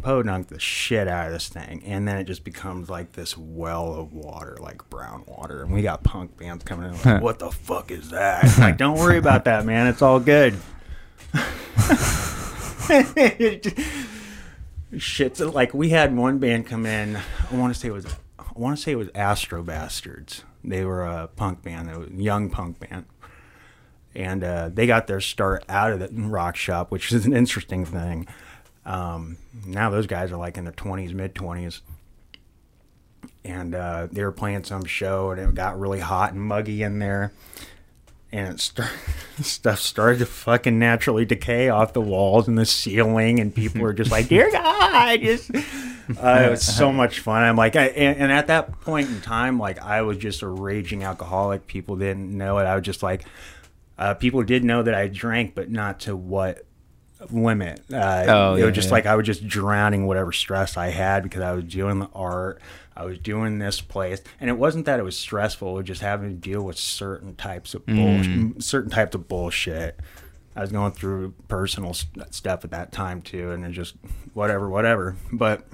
podunk 0.02 0.48
the 0.48 0.60
shit 0.60 1.08
out 1.08 1.28
of 1.28 1.34
this 1.34 1.50
thing, 1.50 1.84
and 1.86 2.08
then 2.08 2.18
it 2.18 2.26
just 2.26 2.44
becomes 2.44 2.90
like 2.90 3.14
this 3.14 3.38
well 3.38 3.94
of 3.94 4.14
water, 4.14 4.58
like 4.60 4.88
brown 4.90 5.24
water. 5.28 5.64
And 5.64 5.72
we 5.74 5.82
got 5.82 6.04
punk 6.04 6.38
bands 6.38 6.64
coming 6.64 6.94
in, 6.94 7.02
like, 7.04 7.22
what 7.24 7.40
the 7.40 7.52
fuck 7.52 7.92
is 7.92 8.12
that? 8.12 8.46
I'm 8.46 8.62
like, 8.62 8.78
don't 8.78 8.98
worry 8.98 9.18
about 9.18 9.46
that, 9.46 9.66
man. 9.66 9.88
It's 9.88 10.02
all 10.02 10.20
good. 10.20 10.56
Shit, 14.98 15.40
like 15.40 15.74
we 15.74 15.90
had 15.90 16.16
one 16.16 16.38
band 16.38 16.68
come 16.68 16.86
in. 16.86 17.18
I 17.18 17.56
want 17.56 17.74
to 17.74 17.80
say 17.80 17.90
it 17.90 17.92
was, 17.92 18.06
I 18.40 18.46
want 18.56 18.78
to 18.78 18.82
say 18.82 18.94
it 18.94 18.98
was 18.98 19.10
Astro 19.14 19.64
Bastards. 19.64 20.44
They 20.64 20.86
were 20.86 21.04
a 21.06 21.28
punk 21.28 21.64
band, 21.64 21.90
they 21.90 21.98
were 21.98 22.06
a 22.06 22.10
young 22.10 22.50
punk 22.50 22.80
band 22.80 23.06
and 24.18 24.44
uh, 24.44 24.70
they 24.74 24.88
got 24.88 25.06
their 25.06 25.22
start 25.22 25.64
out 25.70 25.92
of 25.92 26.00
the 26.00 26.10
rock 26.24 26.56
shop, 26.56 26.90
which 26.90 27.12
is 27.12 27.28
an 27.28 27.34
interesting 27.34 27.86
thing. 27.86 28.28
Um, 28.84 29.38
now 29.66 29.92
those 29.92 30.08
guys 30.08 30.32
are 30.32 30.38
like 30.38 30.58
in 30.58 30.64
their 30.64 30.74
twenties, 30.74 31.14
mid 31.14 31.36
twenties, 31.36 31.82
and 33.46 33.76
uh, 33.76 34.08
they 34.12 34.24
were 34.24 34.32
playing 34.32 34.64
some 34.64 34.86
show, 34.86 35.30
and 35.30 35.40
it 35.40 35.54
got 35.54 35.80
really 35.80 36.00
hot 36.00 36.34
and 36.34 36.42
muggy 36.42 36.82
in 36.82 36.98
there, 36.98 37.32
and 38.32 38.54
it 38.54 38.60
start, 38.60 38.90
stuff 39.42 39.80
started 39.80 40.20
to 40.20 40.26
fucking 40.26 40.78
naturally 40.78 41.26
decay 41.26 41.70
off 41.70 41.94
the 41.94 42.02
walls 42.02 42.48
and 42.48 42.58
the 42.58 42.66
ceiling, 42.66 43.40
and 43.40 43.54
people 43.54 43.82
were 43.82 43.94
just 43.94 44.12
like, 44.12 44.28
"Dear 44.28 44.52
God!" 44.52 45.22
Just 45.22 45.54
uh, 45.56 46.44
it 46.46 46.50
was 46.52 46.64
so 46.64 46.92
much 46.92 47.20
fun. 47.20 47.44
I'm 47.44 47.56
like, 47.56 47.76
I, 47.76 47.88
and, 47.88 48.18
and 48.18 48.32
at 48.32 48.48
that 48.48 48.80
point 48.82 49.10
in 49.10 49.22
time, 49.22 49.60
like 49.60 49.80
I 49.80 50.02
was 50.02 50.18
just 50.18 50.42
a 50.42 50.48
raging 50.48 51.04
alcoholic. 51.04 51.68
People 51.68 51.96
didn't 51.96 52.36
know 52.36 52.58
it. 52.60 52.64
I 52.64 52.76
was 52.76 52.86
just 52.86 53.04
like, 53.04 53.26
uh, 53.98 54.14
people 54.14 54.44
did 54.44 54.64
know 54.64 54.84
that 54.84 54.94
I 54.94 55.08
drank, 55.08 55.56
but 55.56 55.70
not 55.70 56.02
to 56.02 56.16
what 56.16 56.67
limit. 57.32 57.82
Uh, 57.92 58.26
Oh, 58.28 58.54
it 58.56 58.60
yeah, 58.60 58.66
was 58.66 58.76
just 58.76 58.88
yeah. 58.88 58.92
like 58.94 59.06
I 59.06 59.16
was 59.16 59.26
just 59.26 59.48
drowning 59.48 60.06
whatever 60.08 60.32
stress 60.32 60.78
I 60.78 60.88
had 60.90 61.24
because 61.24 61.42
I 61.42 61.52
was 61.54 61.64
doing 61.66 62.00
the 62.00 62.10
art. 62.14 62.62
I 62.96 63.06
was 63.06 63.20
doing 63.20 63.60
this 63.60 63.80
place, 63.80 64.22
and 64.40 64.50
it 64.50 64.58
wasn't 64.58 64.86
that 64.88 65.00
it 65.00 65.04
was 65.04 65.16
stressful. 65.18 65.70
It 65.70 65.78
was 65.82 65.86
just 65.86 66.02
having 66.02 66.30
to 66.30 66.36
deal 66.36 66.64
with 66.64 66.78
certain 66.80 67.36
types 67.36 67.74
of 67.76 67.86
bullshit, 67.86 68.28
Mm. 68.58 68.64
certain 68.64 68.90
types 68.90 69.14
of 69.14 69.28
bullshit. 69.28 70.00
I 70.56 70.62
was 70.62 70.72
going 70.72 70.94
through 70.94 71.36
personal 71.48 71.94
st- 71.94 72.34
stuff 72.34 72.64
at 72.64 72.72
that 72.72 72.92
time 72.92 73.22
too, 73.22 73.52
and 73.52 73.64
it 73.64 73.72
just 73.72 73.96
whatever, 74.34 74.68
whatever. 74.68 75.16
But 75.32 75.68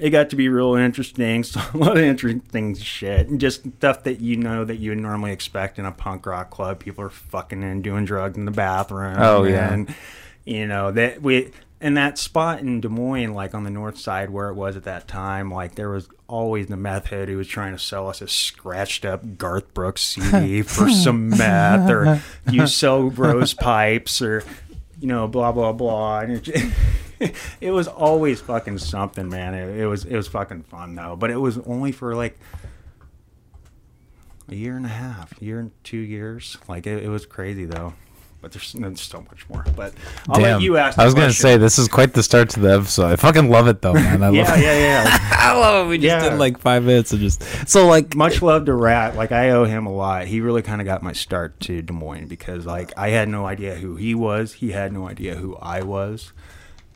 it 0.00 0.10
got 0.10 0.30
to 0.30 0.36
be 0.36 0.48
real 0.48 0.74
interesting. 0.74 1.44
So 1.50 1.60
a 1.74 1.76
lot 1.76 1.96
of 1.96 2.04
interesting 2.04 2.74
shit, 2.76 3.28
and 3.28 3.40
just 3.40 3.62
stuff 3.76 4.04
that 4.04 4.20
you 4.20 4.36
know 4.36 4.64
that 4.64 4.76
you 4.76 4.90
would 4.90 4.98
normally 4.98 5.32
expect 5.32 5.78
in 5.78 5.84
a 5.84 5.92
punk 5.92 6.26
rock 6.26 6.50
club. 6.50 6.78
People 6.78 7.04
are 7.04 7.10
fucking 7.10 7.62
and 7.64 7.82
doing 7.82 8.04
drugs 8.04 8.36
in 8.36 8.44
the 8.44 8.50
bathroom. 8.50 9.16
Oh, 9.18 9.44
yeah. 9.44 9.72
and 9.72 9.94
you 10.44 10.66
know 10.66 10.90
that 10.92 11.22
we 11.22 11.50
and 11.80 11.96
that 11.96 12.18
spot 12.18 12.60
in 12.60 12.80
Des 12.80 12.88
Moines, 12.88 13.34
like 13.34 13.54
on 13.54 13.64
the 13.64 13.70
north 13.70 13.98
side 13.98 14.30
where 14.30 14.48
it 14.48 14.54
was 14.54 14.76
at 14.76 14.84
that 14.84 15.08
time, 15.08 15.50
like 15.50 15.74
there 15.74 15.88
was 15.88 16.08
always 16.28 16.66
the 16.66 16.76
meth 16.76 17.06
head 17.06 17.28
who 17.28 17.36
was 17.36 17.48
trying 17.48 17.72
to 17.72 17.78
sell 17.78 18.08
us 18.08 18.20
a 18.20 18.28
scratched 18.28 19.04
up 19.04 19.38
Garth 19.38 19.72
Brooks 19.74 20.02
CD 20.02 20.62
for 20.62 20.90
some 20.90 21.30
meth, 21.30 21.90
or 21.90 22.20
you 22.50 22.66
sell 22.66 23.04
rose 23.10 23.54
pipes, 23.54 24.20
or 24.20 24.44
you 25.00 25.06
know, 25.08 25.26
blah 25.26 25.52
blah 25.52 25.72
blah. 25.72 26.20
And 26.20 26.46
it, 26.48 27.34
it 27.60 27.70
was 27.70 27.88
always 27.88 28.40
fucking 28.40 28.78
something, 28.78 29.28
man. 29.28 29.54
It, 29.54 29.80
it 29.80 29.86
was 29.86 30.04
it 30.04 30.16
was 30.16 30.28
fucking 30.28 30.62
fun 30.64 30.94
though, 30.94 31.16
but 31.16 31.30
it 31.30 31.36
was 31.36 31.58
only 31.58 31.92
for 31.92 32.14
like 32.14 32.38
a 34.48 34.54
year 34.54 34.76
and 34.76 34.86
a 34.86 34.90
half, 34.90 35.32
year 35.40 35.58
and 35.58 35.70
two 35.84 35.98
years. 35.98 36.58
Like 36.68 36.86
it, 36.86 37.04
it 37.04 37.08
was 37.08 37.26
crazy 37.26 37.64
though. 37.64 37.94
But 38.42 38.52
there's, 38.52 38.72
there's 38.72 39.02
so 39.02 39.20
much 39.28 39.46
more. 39.50 39.64
But 39.76 39.92
I'll 40.28 40.40
Damn. 40.40 40.54
let 40.54 40.62
you 40.62 40.78
ask. 40.78 40.98
I 40.98 41.04
was 41.04 41.12
gonna 41.14 41.30
say 41.32 41.58
this 41.58 41.78
is 41.78 41.88
quite 41.88 42.14
the 42.14 42.22
start 42.22 42.48
to 42.50 42.60
the 42.60 42.72
episode. 42.74 43.06
I 43.12 43.16
fucking 43.16 43.50
love 43.50 43.68
it 43.68 43.82
though, 43.82 43.92
man. 43.92 44.22
I 44.22 44.30
Yeah, 44.32 44.44
love 44.44 44.58
yeah, 44.60 44.78
yeah. 44.78 45.18
I 45.32 45.58
love 45.58 45.86
it. 45.86 45.90
We 45.90 45.98
just 45.98 46.24
Yeah. 46.24 46.30
did 46.30 46.38
like 46.38 46.58
five 46.58 46.84
minutes 46.84 47.12
and 47.12 47.20
just 47.20 47.42
so 47.68 47.86
like 47.86 48.14
Much 48.16 48.40
love 48.40 48.64
to 48.66 48.74
Rat. 48.74 49.14
Like 49.16 49.30
I 49.30 49.50
owe 49.50 49.64
him 49.64 49.84
a 49.86 49.92
lot. 49.92 50.26
He 50.26 50.40
really 50.40 50.62
kind 50.62 50.80
of 50.80 50.86
got 50.86 51.02
my 51.02 51.12
start 51.12 51.60
to 51.60 51.82
Des 51.82 51.92
Moines 51.92 52.28
because 52.28 52.64
like 52.64 52.92
I 52.96 53.10
had 53.10 53.28
no 53.28 53.44
idea 53.46 53.74
who 53.74 53.96
he 53.96 54.14
was. 54.14 54.54
He 54.54 54.70
had 54.72 54.92
no 54.92 55.06
idea 55.06 55.34
who 55.34 55.56
I 55.56 55.82
was, 55.82 56.32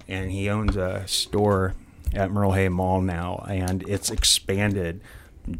and 0.08 0.30
he 0.32 0.48
owns 0.48 0.76
a 0.76 1.06
store 1.06 1.74
at 2.14 2.30
Merle 2.30 2.52
Hay 2.52 2.68
Mall 2.70 3.02
now, 3.02 3.44
and 3.48 3.86
it's 3.86 4.10
expanded 4.10 5.02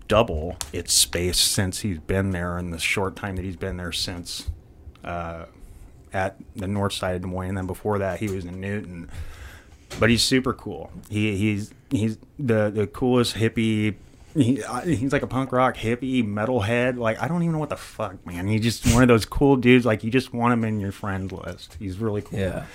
double 0.09 0.57
its 0.73 0.95
space 0.95 1.37
since 1.37 1.81
he's 1.81 1.99
been 1.99 2.31
there 2.31 2.57
in 2.57 2.71
the 2.71 2.79
short 2.79 3.17
time 3.17 3.37
that 3.37 3.45
he's 3.45 3.57
been 3.57 3.77
there 3.77 3.93
since 3.93 4.49
uh, 5.05 5.45
at 6.15 6.37
the 6.57 6.69
north 6.69 6.93
side 6.93 7.17
of 7.17 7.23
Des 7.23 7.29
Moines. 7.29 7.51
And 7.51 7.59
then 7.59 7.67
before 7.67 7.99
that, 7.99 8.21
he 8.21 8.29
was 8.29 8.45
in 8.45 8.61
Newton. 8.61 9.11
But 10.01 10.11
he's 10.11 10.23
super 10.23 10.53
cool. 10.53 10.91
He 11.11 11.37
he's 11.37 11.73
he's 11.91 12.19
the 12.39 12.71
the 12.71 12.87
coolest 12.87 13.35
hippie. 13.37 13.97
He, 14.35 14.61
he's 14.85 15.13
like 15.13 15.23
a 15.23 15.29
punk 15.29 15.53
rock 15.53 15.77
hippie 15.77 16.27
metalhead. 16.27 16.97
Like 16.97 17.23
I 17.23 17.29
don't 17.29 17.43
even 17.43 17.53
know 17.53 17.59
what 17.61 17.69
the 17.69 17.77
fuck, 17.77 18.25
man. 18.27 18.49
He's 18.49 18.63
just 18.63 18.93
one 18.93 19.03
of 19.03 19.09
those 19.09 19.25
cool 19.25 19.57
dudes. 19.57 19.85
Like 19.87 20.03
you 20.03 20.11
just 20.11 20.33
want 20.33 20.53
him 20.53 20.65
in 20.65 20.81
your 20.81 20.91
friend 20.91 21.31
list. 21.31 21.77
He's 21.79 21.99
really 21.99 22.23
cool. 22.23 22.39
yeah. 22.39 22.67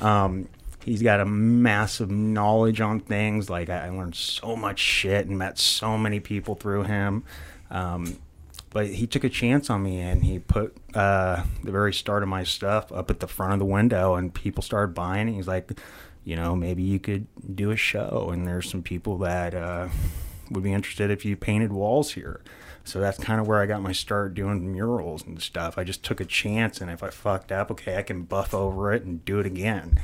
Um, 0.00 0.48
he's 0.84 1.02
got 1.02 1.20
a 1.20 1.26
massive 1.26 2.10
knowledge 2.10 2.80
on 2.80 3.00
things. 3.00 3.50
Like 3.50 3.68
I, 3.68 3.86
I 3.86 3.88
learned 3.90 4.14
so 4.14 4.56
much 4.56 4.78
shit 4.78 5.26
and 5.26 5.38
met 5.38 5.58
so 5.58 5.98
many 5.98 6.20
people 6.20 6.54
through 6.54 6.84
him. 6.84 7.24
Um, 7.70 8.16
but 8.76 8.88
he 8.88 9.06
took 9.06 9.24
a 9.24 9.30
chance 9.30 9.70
on 9.70 9.82
me 9.82 10.00
and 10.00 10.22
he 10.22 10.38
put 10.38 10.76
uh, 10.94 11.42
the 11.64 11.72
very 11.72 11.94
start 11.94 12.22
of 12.22 12.28
my 12.28 12.44
stuff 12.44 12.92
up 12.92 13.10
at 13.10 13.20
the 13.20 13.26
front 13.26 13.54
of 13.54 13.58
the 13.58 13.64
window 13.64 14.16
and 14.16 14.34
people 14.34 14.62
started 14.62 14.92
buying 14.92 15.30
it. 15.30 15.32
He's 15.32 15.48
like, 15.48 15.80
you 16.24 16.36
know, 16.36 16.54
maybe 16.54 16.82
you 16.82 16.98
could 16.98 17.26
do 17.56 17.70
a 17.70 17.76
show 17.76 18.28
and 18.30 18.46
there's 18.46 18.68
some 18.68 18.82
people 18.82 19.16
that 19.16 19.54
uh, 19.54 19.88
would 20.50 20.62
be 20.62 20.74
interested 20.74 21.10
if 21.10 21.24
you 21.24 21.38
painted 21.38 21.72
walls 21.72 22.12
here. 22.12 22.42
So 22.84 23.00
that's 23.00 23.16
kind 23.16 23.40
of 23.40 23.48
where 23.48 23.62
I 23.62 23.64
got 23.64 23.80
my 23.80 23.92
start 23.92 24.34
doing 24.34 24.70
murals 24.70 25.24
and 25.24 25.40
stuff. 25.40 25.78
I 25.78 25.84
just 25.84 26.02
took 26.02 26.20
a 26.20 26.26
chance 26.26 26.82
and 26.82 26.90
if 26.90 27.02
I 27.02 27.08
fucked 27.08 27.50
up, 27.50 27.70
okay, 27.70 27.96
I 27.96 28.02
can 28.02 28.24
buff 28.24 28.52
over 28.52 28.92
it 28.92 29.04
and 29.04 29.24
do 29.24 29.40
it 29.40 29.46
again 29.46 29.98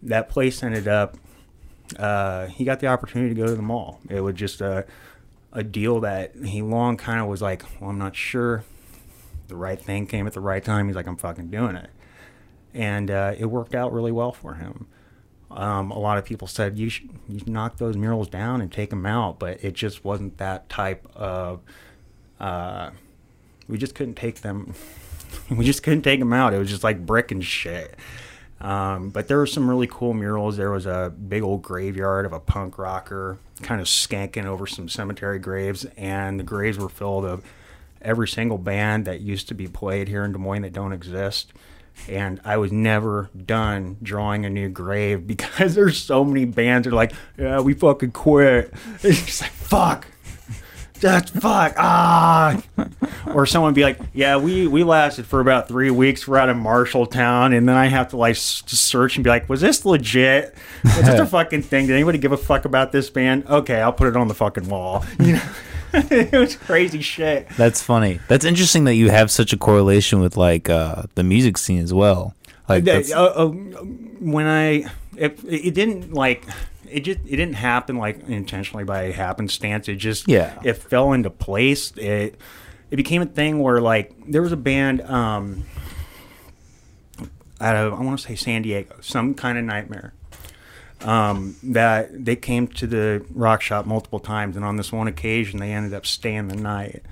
that 0.00 0.28
place 0.28 0.62
ended 0.62 0.86
up 0.86 1.16
uh, 1.98 2.46
he 2.46 2.64
got 2.64 2.78
the 2.78 2.86
opportunity 2.86 3.34
to 3.34 3.40
go 3.40 3.46
to 3.48 3.56
the 3.56 3.62
mall 3.62 3.98
it 4.08 4.20
was 4.20 4.36
just 4.36 4.60
a, 4.60 4.86
a 5.52 5.62
deal 5.62 6.00
that 6.00 6.34
he 6.44 6.62
long 6.62 6.96
kind 6.96 7.20
of 7.20 7.26
was 7.26 7.40
like 7.40 7.64
well 7.80 7.90
i'm 7.90 7.98
not 7.98 8.14
sure 8.14 8.64
the 9.48 9.56
right 9.56 9.80
thing 9.80 10.06
came 10.06 10.26
at 10.26 10.34
the 10.34 10.40
right 10.40 10.62
time. 10.62 10.86
He's 10.86 10.96
like 10.96 11.06
i'm 11.06 11.16
fucking 11.16 11.48
doing 11.48 11.76
it. 11.76 11.90
And 12.74 13.10
uh, 13.10 13.34
it 13.36 13.46
worked 13.46 13.74
out 13.74 13.92
really 13.92 14.12
well 14.12 14.30
for 14.30 14.54
him. 14.54 14.86
Um, 15.50 15.90
a 15.90 15.98
lot 15.98 16.18
of 16.18 16.26
people 16.26 16.46
said 16.46 16.78
you 16.78 16.90
should 16.90 17.08
you 17.26 17.40
knock 17.46 17.78
those 17.78 17.96
murals 17.96 18.28
down 18.28 18.60
and 18.60 18.70
take 18.70 18.90
them 18.90 19.06
out 19.06 19.38
but 19.38 19.64
it 19.64 19.72
just 19.72 20.04
wasn't 20.04 20.36
that 20.36 20.68
type 20.68 21.06
of 21.16 21.60
uh, 22.38 22.90
we 23.66 23.78
just 23.78 23.94
couldn't 23.94 24.14
take 24.14 24.42
them 24.42 24.74
we 25.50 25.64
just 25.64 25.82
couldn't 25.82 26.02
take 26.02 26.20
them 26.20 26.34
out. 26.34 26.52
It 26.52 26.58
was 26.58 26.68
just 26.68 26.84
like 26.84 27.04
brick 27.04 27.30
and 27.30 27.42
shit 27.42 27.96
um, 28.60 29.10
but 29.10 29.28
there 29.28 29.38
were 29.38 29.46
some 29.46 29.68
really 29.68 29.86
cool 29.86 30.14
murals. 30.14 30.56
There 30.56 30.70
was 30.70 30.86
a 30.86 31.12
big 31.28 31.42
old 31.42 31.62
graveyard 31.62 32.26
of 32.26 32.32
a 32.32 32.40
punk 32.40 32.78
rocker 32.78 33.38
kind 33.62 33.80
of 33.80 33.86
skanking 33.86 34.44
over 34.44 34.66
some 34.66 34.88
cemetery 34.88 35.38
graves, 35.38 35.84
and 35.96 36.38
the 36.38 36.44
graves 36.44 36.78
were 36.78 36.88
filled 36.88 37.24
of 37.24 37.44
every 38.02 38.28
single 38.28 38.58
band 38.58 39.04
that 39.04 39.20
used 39.20 39.48
to 39.48 39.54
be 39.54 39.66
played 39.66 40.08
here 40.08 40.24
in 40.24 40.32
Des 40.32 40.38
Moines 40.38 40.62
that 40.62 40.72
don't 40.72 40.92
exist. 40.92 41.52
And 42.08 42.40
I 42.44 42.56
was 42.58 42.70
never 42.70 43.28
done 43.36 43.96
drawing 44.02 44.44
a 44.44 44.50
new 44.50 44.68
grave 44.68 45.26
because 45.26 45.74
there's 45.74 46.00
so 46.02 46.24
many 46.24 46.44
bands 46.44 46.84
that 46.84 46.92
are 46.92 46.96
like, 46.96 47.12
yeah, 47.36 47.60
we 47.60 47.74
fucking 47.74 48.12
quit. 48.12 48.72
It's 49.02 49.40
like, 49.40 49.50
fuck. 49.50 50.06
That's 51.00 51.30
fuck. 51.30 51.74
Ah. 51.78 52.62
Or 53.34 53.44
someone 53.44 53.74
be 53.74 53.82
like, 53.82 53.98
yeah, 54.14 54.38
we, 54.38 54.66
we 54.66 54.82
lasted 54.84 55.26
for 55.26 55.40
about 55.40 55.68
three 55.68 55.90
weeks. 55.90 56.26
We're 56.26 56.38
out 56.38 56.48
of 56.48 56.56
Marshalltown. 56.56 57.54
And 57.56 57.68
then 57.68 57.76
I 57.76 57.86
have 57.86 58.08
to 58.08 58.16
like 58.16 58.36
s- 58.36 58.62
search 58.66 59.16
and 59.16 59.24
be 59.24 59.28
like, 59.28 59.50
was 59.50 59.60
this 59.60 59.84
legit? 59.84 60.54
Was 60.82 61.02
this 61.04 61.20
a 61.20 61.26
fucking 61.30 61.62
thing? 61.62 61.86
Did 61.88 61.94
anybody 61.94 62.16
give 62.16 62.32
a 62.32 62.38
fuck 62.38 62.64
about 62.64 62.90
this 62.90 63.10
band? 63.10 63.46
Okay, 63.46 63.82
I'll 63.82 63.92
put 63.92 64.08
it 64.08 64.16
on 64.16 64.28
the 64.28 64.34
fucking 64.34 64.68
wall. 64.68 65.04
You 65.20 65.34
know? 65.34 65.42
it 65.92 66.32
was 66.32 66.56
crazy 66.56 67.00
shit. 67.02 67.48
That's 67.56 67.82
funny. 67.82 68.18
That's 68.28 68.44
interesting 68.46 68.84
that 68.84 68.94
you 68.94 69.10
have 69.10 69.30
such 69.30 69.52
a 69.52 69.56
correlation 69.58 70.20
with 70.20 70.36
like 70.38 70.68
uh 70.70 71.02
the 71.14 71.22
music 71.22 71.58
scene 71.58 71.82
as 71.82 71.92
well. 71.92 72.34
Like 72.68 72.82
Uh, 72.82 72.86
that's, 72.92 73.12
uh, 73.12 73.24
uh, 73.24 73.48
when 73.48 74.46
I 74.46 74.84
it, 75.16 75.38
it 75.44 75.74
didn't 75.74 76.12
like 76.14 76.44
it 76.90 77.00
just 77.00 77.20
it 77.26 77.36
didn't 77.36 77.54
happen 77.54 77.96
like 77.96 78.28
intentionally 78.28 78.84
by 78.84 79.10
happenstance. 79.12 79.88
It 79.88 79.96
just 79.96 80.28
Yeah. 80.28 80.58
it 80.64 80.74
fell 80.74 81.12
into 81.12 81.30
place. 81.30 81.92
It 81.96 82.36
it 82.90 82.96
became 82.96 83.22
a 83.22 83.26
thing 83.26 83.58
where 83.60 83.80
like 83.80 84.12
there 84.26 84.42
was 84.42 84.52
a 84.52 84.56
band 84.56 85.00
um 85.02 85.64
out 87.60 87.76
of 87.76 87.92
I 87.94 88.02
want 88.02 88.18
to 88.20 88.26
say 88.26 88.34
San 88.36 88.62
Diego, 88.62 88.96
some 89.00 89.34
kind 89.34 89.58
of 89.58 89.64
nightmare. 89.64 90.14
Um, 91.00 91.54
that 91.62 92.24
they 92.24 92.34
came 92.34 92.66
to 92.68 92.86
the 92.88 93.24
rock 93.32 93.60
shop 93.62 93.86
multiple 93.86 94.18
times, 94.18 94.56
and 94.56 94.64
on 94.64 94.76
this 94.76 94.90
one 94.90 95.06
occasion, 95.06 95.60
they 95.60 95.70
ended 95.72 95.94
up 95.94 96.04
staying 96.04 96.48
the 96.48 96.56
night. 96.56 97.02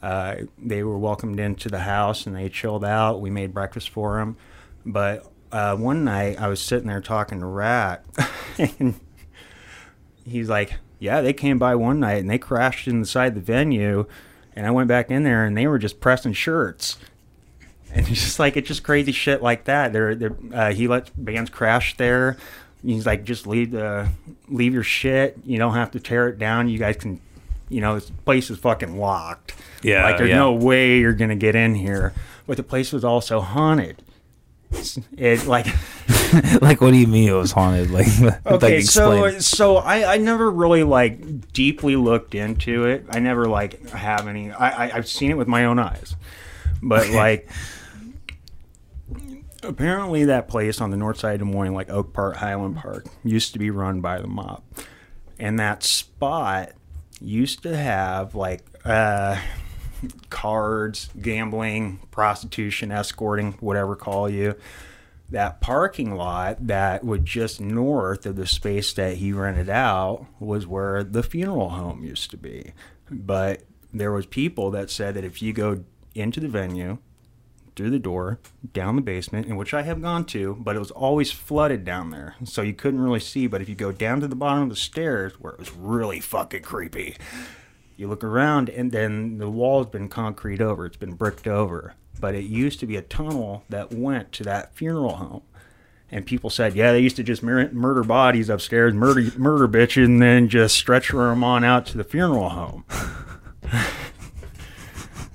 Uh, 0.00 0.36
they 0.56 0.84
were 0.84 0.98
welcomed 0.98 1.40
into 1.40 1.68
the 1.68 1.80
house 1.80 2.26
and 2.26 2.36
they 2.36 2.48
chilled 2.48 2.84
out. 2.84 3.20
We 3.22 3.30
made 3.30 3.52
breakfast 3.54 3.88
for 3.88 4.18
them. 4.18 4.36
But 4.86 5.26
uh, 5.50 5.76
one 5.76 6.04
night 6.04 6.38
I 6.40 6.46
was 6.48 6.60
sitting 6.60 6.86
there 6.86 7.00
talking 7.00 7.40
to 7.40 7.46
Rat, 7.46 8.04
and 8.78 8.94
he's 10.24 10.48
like, 10.48 10.74
"Yeah, 10.98 11.20
they 11.20 11.32
came 11.32 11.58
by 11.58 11.74
one 11.74 12.00
night 12.00 12.20
and 12.20 12.30
they 12.30 12.38
crashed 12.38 12.88
inside 12.88 13.34
the 13.34 13.40
venue, 13.40 14.06
and 14.54 14.66
I 14.66 14.70
went 14.70 14.88
back 14.88 15.10
in 15.10 15.22
there 15.22 15.44
and 15.44 15.56
they 15.56 15.66
were 15.66 15.78
just 15.78 16.00
pressing 16.00 16.32
shirts." 16.32 16.98
And 17.92 18.08
it's 18.08 18.22
just 18.22 18.38
like 18.38 18.56
it's 18.56 18.68
just 18.68 18.82
crazy 18.82 19.12
shit 19.12 19.42
like 19.42 19.64
that. 19.64 19.92
They're, 19.92 20.14
they're 20.14 20.36
uh, 20.52 20.72
he 20.72 20.88
lets 20.88 21.10
bands 21.10 21.50
crash 21.50 21.96
there. 21.96 22.36
He's 22.84 23.06
like, 23.06 23.24
just 23.24 23.46
leave 23.46 23.70
the 23.70 24.08
leave 24.48 24.74
your 24.74 24.82
shit. 24.82 25.38
You 25.44 25.58
don't 25.58 25.74
have 25.74 25.90
to 25.92 26.00
tear 26.00 26.28
it 26.28 26.38
down. 26.38 26.68
You 26.68 26.78
guys 26.78 26.96
can, 26.96 27.20
you 27.70 27.80
know, 27.80 27.94
this 27.94 28.10
place 28.10 28.50
is 28.50 28.58
fucking 28.58 28.98
locked. 28.98 29.54
Yeah, 29.82 30.04
like 30.04 30.18
there's 30.18 30.30
yeah. 30.30 30.36
no 30.36 30.52
way 30.52 30.98
you're 30.98 31.14
gonna 31.14 31.36
get 31.36 31.54
in 31.54 31.74
here. 31.74 32.12
But 32.46 32.58
the 32.58 32.62
place 32.62 32.92
was 32.92 33.04
also 33.04 33.40
haunted. 33.40 34.02
It 35.16 35.46
like 35.46 35.66
like 36.60 36.80
what 36.80 36.90
do 36.90 36.96
you 36.96 37.06
mean 37.06 37.28
it 37.28 37.32
was 37.32 37.52
haunted? 37.52 37.90
Like, 37.90 38.06
okay, 38.46 38.80
so 38.80 39.38
so 39.38 39.76
I, 39.76 40.14
I 40.14 40.16
never 40.18 40.50
really 40.50 40.82
like 40.82 41.52
deeply 41.52 41.96
looked 41.96 42.34
into 42.34 42.84
it. 42.84 43.06
I 43.10 43.20
never 43.20 43.46
like 43.46 43.88
have 43.90 44.26
any. 44.26 44.50
I, 44.50 44.86
I 44.86 44.96
I've 44.96 45.08
seen 45.08 45.30
it 45.30 45.36
with 45.36 45.48
my 45.48 45.64
own 45.64 45.78
eyes, 45.78 46.16
but 46.82 47.08
like 47.10 47.48
apparently 49.62 50.24
that 50.24 50.48
place 50.48 50.80
on 50.80 50.90
the 50.90 50.96
north 50.96 51.18
side 51.18 51.40
of 51.40 51.46
Des 51.46 51.52
Moines, 51.52 51.74
like 51.74 51.90
Oak 51.90 52.12
Park, 52.12 52.36
Highland 52.36 52.76
Park, 52.76 53.06
used 53.22 53.52
to 53.54 53.58
be 53.58 53.70
run 53.70 54.00
by 54.00 54.20
the 54.20 54.28
mob, 54.28 54.62
and 55.38 55.58
that 55.58 55.82
spot 55.82 56.72
used 57.20 57.62
to 57.62 57.76
have 57.76 58.34
like 58.34 58.62
uh, 58.84 59.38
cards, 60.30 61.08
gambling, 61.20 62.00
prostitution, 62.10 62.90
escorting, 62.90 63.52
whatever 63.60 63.96
call 63.96 64.28
you. 64.28 64.54
That 65.30 65.60
parking 65.60 66.14
lot 66.14 66.66
that 66.66 67.04
was 67.04 67.20
just 67.20 67.60
north 67.60 68.26
of 68.26 68.36
the 68.36 68.46
space 68.46 68.92
that 68.92 69.16
he 69.16 69.32
rented 69.32 69.70
out 69.70 70.26
was 70.38 70.66
where 70.66 71.02
the 71.02 71.22
funeral 71.22 71.70
home 71.70 72.04
used 72.04 72.30
to 72.30 72.36
be. 72.36 72.72
But 73.10 73.62
there 73.92 74.12
was 74.12 74.26
people 74.26 74.70
that 74.72 74.90
said 74.90 75.14
that 75.14 75.24
if 75.24 75.40
you 75.40 75.52
go 75.52 75.84
into 76.14 76.40
the 76.40 76.48
venue, 76.48 76.98
through 77.76 77.90
the 77.90 77.98
door, 77.98 78.38
down 78.72 78.96
the 78.96 79.02
basement, 79.02 79.46
in 79.46 79.56
which 79.56 79.74
I 79.74 79.82
have 79.82 80.00
gone 80.00 80.24
to, 80.26 80.56
but 80.60 80.76
it 80.76 80.78
was 80.78 80.90
always 80.90 81.32
flooded 81.32 81.84
down 81.84 82.10
there, 82.10 82.36
so 82.44 82.62
you 82.62 82.72
couldn't 82.72 83.00
really 83.00 83.20
see. 83.20 83.46
But 83.46 83.60
if 83.60 83.68
you 83.68 83.74
go 83.74 83.92
down 83.92 84.20
to 84.20 84.28
the 84.28 84.36
bottom 84.36 84.64
of 84.64 84.68
the 84.68 84.76
stairs, 84.76 85.34
where 85.40 85.52
it 85.52 85.58
was 85.58 85.72
really 85.74 86.20
fucking 86.20 86.62
creepy, 86.62 87.16
you 87.96 88.08
look 88.08 88.24
around, 88.24 88.68
and 88.68 88.92
then 88.92 89.38
the 89.38 89.50
wall's 89.50 89.86
been 89.86 90.08
concrete 90.08 90.60
over, 90.60 90.86
it's 90.86 90.96
been 90.96 91.14
bricked 91.14 91.46
over. 91.46 91.94
But 92.20 92.34
it 92.34 92.44
used 92.44 92.80
to 92.80 92.86
be 92.86 92.96
a 92.96 93.02
tunnel 93.02 93.64
that 93.68 93.92
went 93.92 94.32
to 94.32 94.44
that 94.44 94.74
funeral 94.74 95.16
home. 95.16 95.42
And 96.10 96.24
people 96.24 96.48
said, 96.48 96.74
yeah, 96.74 96.92
they 96.92 97.00
used 97.00 97.16
to 97.16 97.24
just 97.24 97.42
mur- 97.42 97.72
murder 97.72 98.04
bodies 98.04 98.48
upstairs, 98.48 98.94
murder 98.94 99.32
murder 99.36 99.66
bitches, 99.66 100.04
and 100.04 100.22
then 100.22 100.48
just 100.48 100.76
stretch 100.76 101.10
them 101.10 101.42
on 101.42 101.64
out 101.64 101.86
to 101.86 101.96
the 101.96 102.04
funeral 102.04 102.50
home. 102.50 102.84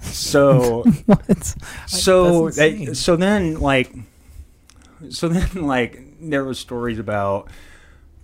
so 0.01 0.83
what? 1.05 1.55
so 1.87 2.49
they, 2.49 2.93
so 2.93 3.15
then 3.15 3.59
like 3.59 3.91
so 5.09 5.27
then 5.27 5.65
like 5.65 6.01
there 6.19 6.43
was 6.43 6.59
stories 6.59 6.99
about 6.99 7.49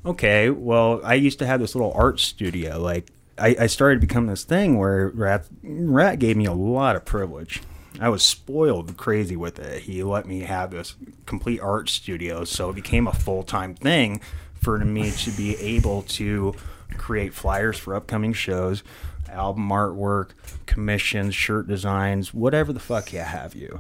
okay 0.06 0.50
well 0.50 1.00
i 1.04 1.14
used 1.14 1.40
to 1.40 1.46
have 1.46 1.60
this 1.60 1.76
little 1.76 1.94
art 1.96 2.20
studio 2.20 2.80
like 2.80 3.10
i, 3.38 3.56
I 3.60 3.68
started 3.68 4.02
to 4.02 4.08
become 4.08 4.28
this 4.28 4.44
thing 4.44 4.78
where 4.78 5.10
rat, 5.10 5.46
rat 5.64 6.20
gave 6.20 6.38
me 6.38 6.46
a 6.46 6.54
lot 6.54 6.96
of 6.96 7.06
privilege. 7.06 7.62
I 8.00 8.10
was 8.10 8.24
spoiled 8.24 8.98
crazy 8.98 9.38
with 9.38 9.58
it. 9.58 9.84
He 9.84 10.04
let 10.04 10.26
me 10.26 10.42
have 10.42 10.72
this 10.72 10.96
complete 11.26 11.62
art 11.62 11.88
studio 11.90 12.44
so 12.44 12.70
it 12.70 12.76
became 12.76 13.08
a 13.08 13.14
full-time 13.14 13.74
thing 13.76 14.20
for 14.54 14.78
me 14.80 15.12
to 15.12 15.32
be 15.32 15.56
able 15.58 16.02
to 16.04 16.56
create 16.98 17.34
flyers 17.34 17.78
for 17.78 17.96
upcoming 17.96 18.34
shows 18.34 18.84
album 19.30 19.70
artwork 19.70 20.30
commissions 20.66 21.36
shirt 21.36 21.68
designs 21.68 22.34
whatever 22.34 22.74
the 22.74 22.80
fuck 22.80 23.14
you 23.14 23.20
have 23.20 23.54
you. 23.56 23.80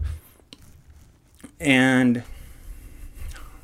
And 1.59 2.23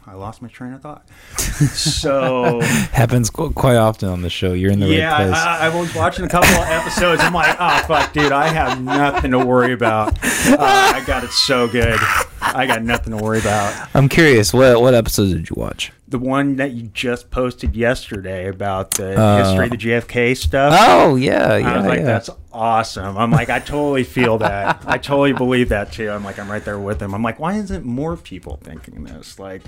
I 0.07 0.15
lost 0.15 0.41
my 0.41 0.47
train 0.47 0.73
of 0.73 0.81
thought. 0.81 1.05
So 1.61 2.59
Happens 2.91 3.29
qu- 3.29 3.51
quite 3.51 3.75
often 3.75 4.09
on 4.09 4.23
the 4.23 4.29
show. 4.31 4.53
You're 4.53 4.71
in 4.71 4.79
the 4.79 4.87
yeah, 4.87 5.11
right 5.11 5.27
place. 5.27 5.37
I, 5.37 5.67
I 5.67 5.75
was 5.79 5.93
watching 5.93 6.25
a 6.25 6.27
couple 6.27 6.49
of 6.49 6.67
episodes. 6.67 7.21
I'm 7.21 7.33
like, 7.33 7.55
oh 7.59 7.83
fuck, 7.87 8.11
dude, 8.13 8.31
I 8.31 8.47
have 8.47 8.81
nothing 8.81 9.29
to 9.31 9.39
worry 9.45 9.73
about. 9.73 10.17
Uh, 10.23 10.57
I 10.59 11.03
got 11.05 11.23
it 11.23 11.29
so 11.29 11.67
good. 11.67 11.99
I 12.41 12.65
got 12.65 12.81
nothing 12.81 13.15
to 13.15 13.23
worry 13.23 13.39
about. 13.39 13.89
I'm 13.93 14.09
curious. 14.09 14.53
What 14.53 14.81
what 14.81 14.95
episodes 14.95 15.33
did 15.33 15.49
you 15.51 15.55
watch? 15.55 15.91
The 16.11 16.19
one 16.19 16.57
that 16.57 16.71
you 16.71 16.83
just 16.93 17.31
posted 17.31 17.73
yesterday 17.75 18.47
about 18.49 18.91
the 18.91 19.19
Uh, 19.19 19.43
history 19.43 19.65
of 19.65 19.71
the 19.71 19.77
JFK 19.77 20.35
stuff. 20.35 20.73
Oh 20.77 21.15
yeah, 21.15 21.55
yeah. 21.57 21.73
I 21.73 21.77
was 21.77 21.85
like, 21.87 21.99
yeah. 21.99 22.05
that's 22.05 22.29
awesome. 22.51 23.17
I'm 23.17 23.31
like, 23.31 23.49
I 23.49 23.59
totally 23.59 24.03
feel 24.03 24.37
that. 24.39 24.83
I 24.85 24.97
totally 24.97 25.31
believe 25.33 25.69
that 25.69 25.93
too. 25.93 26.09
I'm 26.11 26.23
like, 26.25 26.37
I'm 26.37 26.51
right 26.51 26.63
there 26.65 26.79
with 26.79 27.01
him. 27.01 27.13
I'm 27.15 27.23
like, 27.23 27.39
why 27.39 27.53
isn't 27.55 27.85
more 27.85 28.17
people 28.17 28.59
thinking 28.61 29.05
this? 29.05 29.39
Like, 29.39 29.61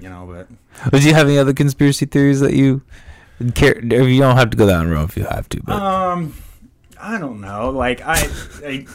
you 0.00 0.08
know, 0.10 0.28
but 0.30 0.90
Did 0.92 1.04
you 1.04 1.14
have 1.14 1.26
any 1.26 1.38
other 1.38 1.54
conspiracy 1.54 2.04
theories 2.06 2.40
that 2.40 2.52
you 2.52 2.82
care? 3.54 3.72
If 3.78 4.08
you 4.08 4.20
don't 4.20 4.36
have 4.36 4.50
to 4.50 4.56
go 4.58 4.66
down 4.68 4.88
the 4.90 4.94
road 4.94 5.08
if 5.08 5.16
you 5.16 5.24
have 5.24 5.48
to, 5.48 5.62
but 5.62 5.80
Um, 5.82 6.34
I 7.00 7.18
don't 7.18 7.40
know. 7.40 7.70
Like 7.70 8.02
I, 8.02 8.28
I 8.64 8.86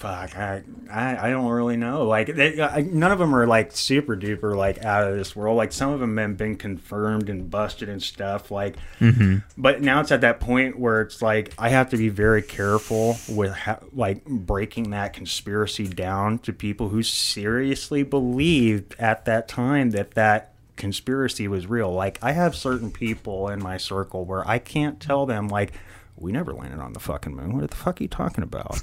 fuck, 0.00 0.34
I, 0.34 0.62
I, 0.90 1.26
I 1.26 1.30
don't 1.30 1.50
really 1.50 1.76
know. 1.76 2.06
Like 2.06 2.34
they, 2.34 2.58
uh, 2.58 2.70
I, 2.70 2.80
none 2.80 3.12
of 3.12 3.18
them 3.18 3.36
are 3.36 3.46
like 3.46 3.72
super 3.72 4.16
duper 4.16 4.56
like 4.56 4.82
out 4.82 5.06
of 5.06 5.18
this 5.18 5.36
world. 5.36 5.58
Like 5.58 5.72
some 5.72 5.92
of 5.92 6.00
them 6.00 6.16
have 6.16 6.38
been 6.38 6.56
confirmed 6.56 7.28
and 7.28 7.50
busted 7.50 7.90
and 7.90 8.02
stuff. 8.02 8.50
Like, 8.50 8.76
mm-hmm. 8.98 9.38
but 9.58 9.82
now 9.82 10.00
it's 10.00 10.10
at 10.10 10.22
that 10.22 10.40
point 10.40 10.78
where 10.78 11.02
it's 11.02 11.20
like 11.20 11.52
I 11.58 11.68
have 11.68 11.90
to 11.90 11.98
be 11.98 12.08
very 12.08 12.40
careful 12.40 13.18
with 13.28 13.52
ha- 13.52 13.80
like 13.92 14.24
breaking 14.24 14.90
that 14.90 15.12
conspiracy 15.12 15.86
down 15.86 16.38
to 16.40 16.54
people 16.54 16.88
who 16.88 17.02
seriously 17.02 18.02
believed 18.02 18.96
at 18.98 19.26
that 19.26 19.48
time 19.48 19.90
that 19.90 20.12
that 20.12 20.54
conspiracy 20.76 21.46
was 21.46 21.66
real. 21.66 21.92
Like 21.92 22.18
I 22.22 22.32
have 22.32 22.56
certain 22.56 22.90
people 22.90 23.50
in 23.50 23.62
my 23.62 23.76
circle 23.76 24.24
where 24.24 24.48
I 24.48 24.60
can't 24.60 24.98
tell 24.98 25.26
them 25.26 25.48
like 25.48 25.74
we 26.16 26.32
never 26.32 26.54
landed 26.54 26.80
on 26.80 26.94
the 26.94 27.00
fucking 27.00 27.36
moon. 27.36 27.58
What 27.58 27.68
the 27.68 27.76
fuck 27.76 28.00
are 28.00 28.04
you 28.04 28.08
talking 28.08 28.42
about? 28.42 28.80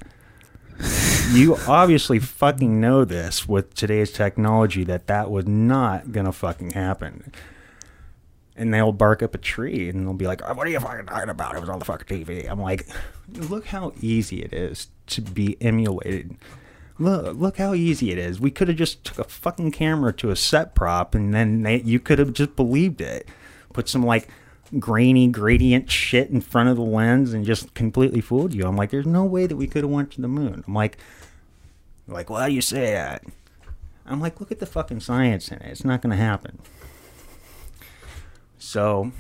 You 1.32 1.58
obviously 1.68 2.20
fucking 2.20 2.80
know 2.80 3.06
this 3.06 3.48
with 3.48 3.74
today's 3.74 4.12
technology 4.12 4.84
that 4.84 5.08
that 5.08 5.30
was 5.32 5.46
not 5.48 6.12
gonna 6.12 6.32
fucking 6.32 6.72
happen. 6.72 7.32
And 8.56 8.74
they'll 8.74 8.92
bark 8.92 9.22
up 9.22 9.36
a 9.36 9.38
tree 9.38 9.88
and 9.90 10.06
they'll 10.06 10.14
be 10.14 10.26
like, 10.26 10.42
oh, 10.44 10.54
"What 10.54 10.66
are 10.66 10.70
you 10.72 10.80
fucking 10.80 11.06
talking 11.06 11.30
about? 11.30 11.56
It 11.56 11.60
was 11.60 11.70
on 11.70 11.80
the 11.80 11.86
fucking 11.86 12.26
TV." 12.26 12.50
I'm 12.50 12.60
like, 12.60 12.88
"Look 13.32 13.68
how 13.68 13.94
easy 14.02 14.42
it 14.42 14.52
is 14.54 14.88
to 15.08 15.22
be 15.22 15.58
emulated. 15.62 16.38
Look, 17.00 17.38
look 17.38 17.58
how 17.58 17.74
easy 17.74 18.12
it 18.12 18.18
is. 18.18 18.40
We 18.40 18.52
could 18.52 18.68
have 18.68 18.78
just 18.78 19.04
took 19.04 19.20
a 19.20 19.24
fucking 19.24 19.72
camera 19.72 20.14
to 20.14 20.30
a 20.30 20.36
set 20.36 20.76
prop 20.76 21.16
and 21.16 21.34
then 21.34 21.64
they, 21.64 21.82
you 21.82 22.00
could 22.00 22.20
have 22.20 22.34
just 22.34 22.56
believed 22.56 23.02
it. 23.02 23.28
Put 23.74 23.88
some 23.90 24.04
like 24.04 24.30
grainy 24.80 25.28
gradient 25.28 25.90
shit 25.90 26.30
in 26.30 26.42
front 26.42 26.70
of 26.70 26.76
the 26.76 26.84
lens 26.84 27.34
and 27.34 27.46
just 27.46 27.74
completely 27.74 28.22
fooled 28.22 28.54
you. 28.54 28.66
I'm 28.66 28.76
like, 28.76 28.90
there's 28.90 29.06
no 29.06 29.24
way 29.24 29.46
that 29.46 29.56
we 29.56 29.68
could 29.68 29.84
have 29.84 29.92
went 29.92 30.12
to 30.12 30.22
the 30.22 30.28
moon. 30.28 30.64
I'm 30.68 30.74
like, 30.74 30.98
like, 32.08 32.30
why 32.30 32.48
do 32.48 32.56
you 32.56 32.62
say 32.62 32.92
that? 32.94 33.24
I'm 34.06 34.22
like, 34.22 34.40
look 34.40 34.52
at 34.52 34.60
the 34.60 34.66
fucking 34.66 35.02
science 35.02 35.50
in 35.50 35.60
it. 35.60 35.72
It's 35.72 35.84
not 35.84 36.02
going 36.02 36.12
to 36.12 36.24
happen. 36.24 36.60
So 38.58 39.12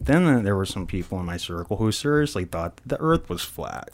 then 0.00 0.42
there 0.44 0.56
were 0.56 0.66
some 0.66 0.86
people 0.86 1.20
in 1.20 1.26
my 1.26 1.36
circle 1.36 1.76
who 1.76 1.92
seriously 1.92 2.44
thought 2.44 2.80
the 2.84 3.00
earth 3.00 3.28
was 3.28 3.42
flat. 3.42 3.90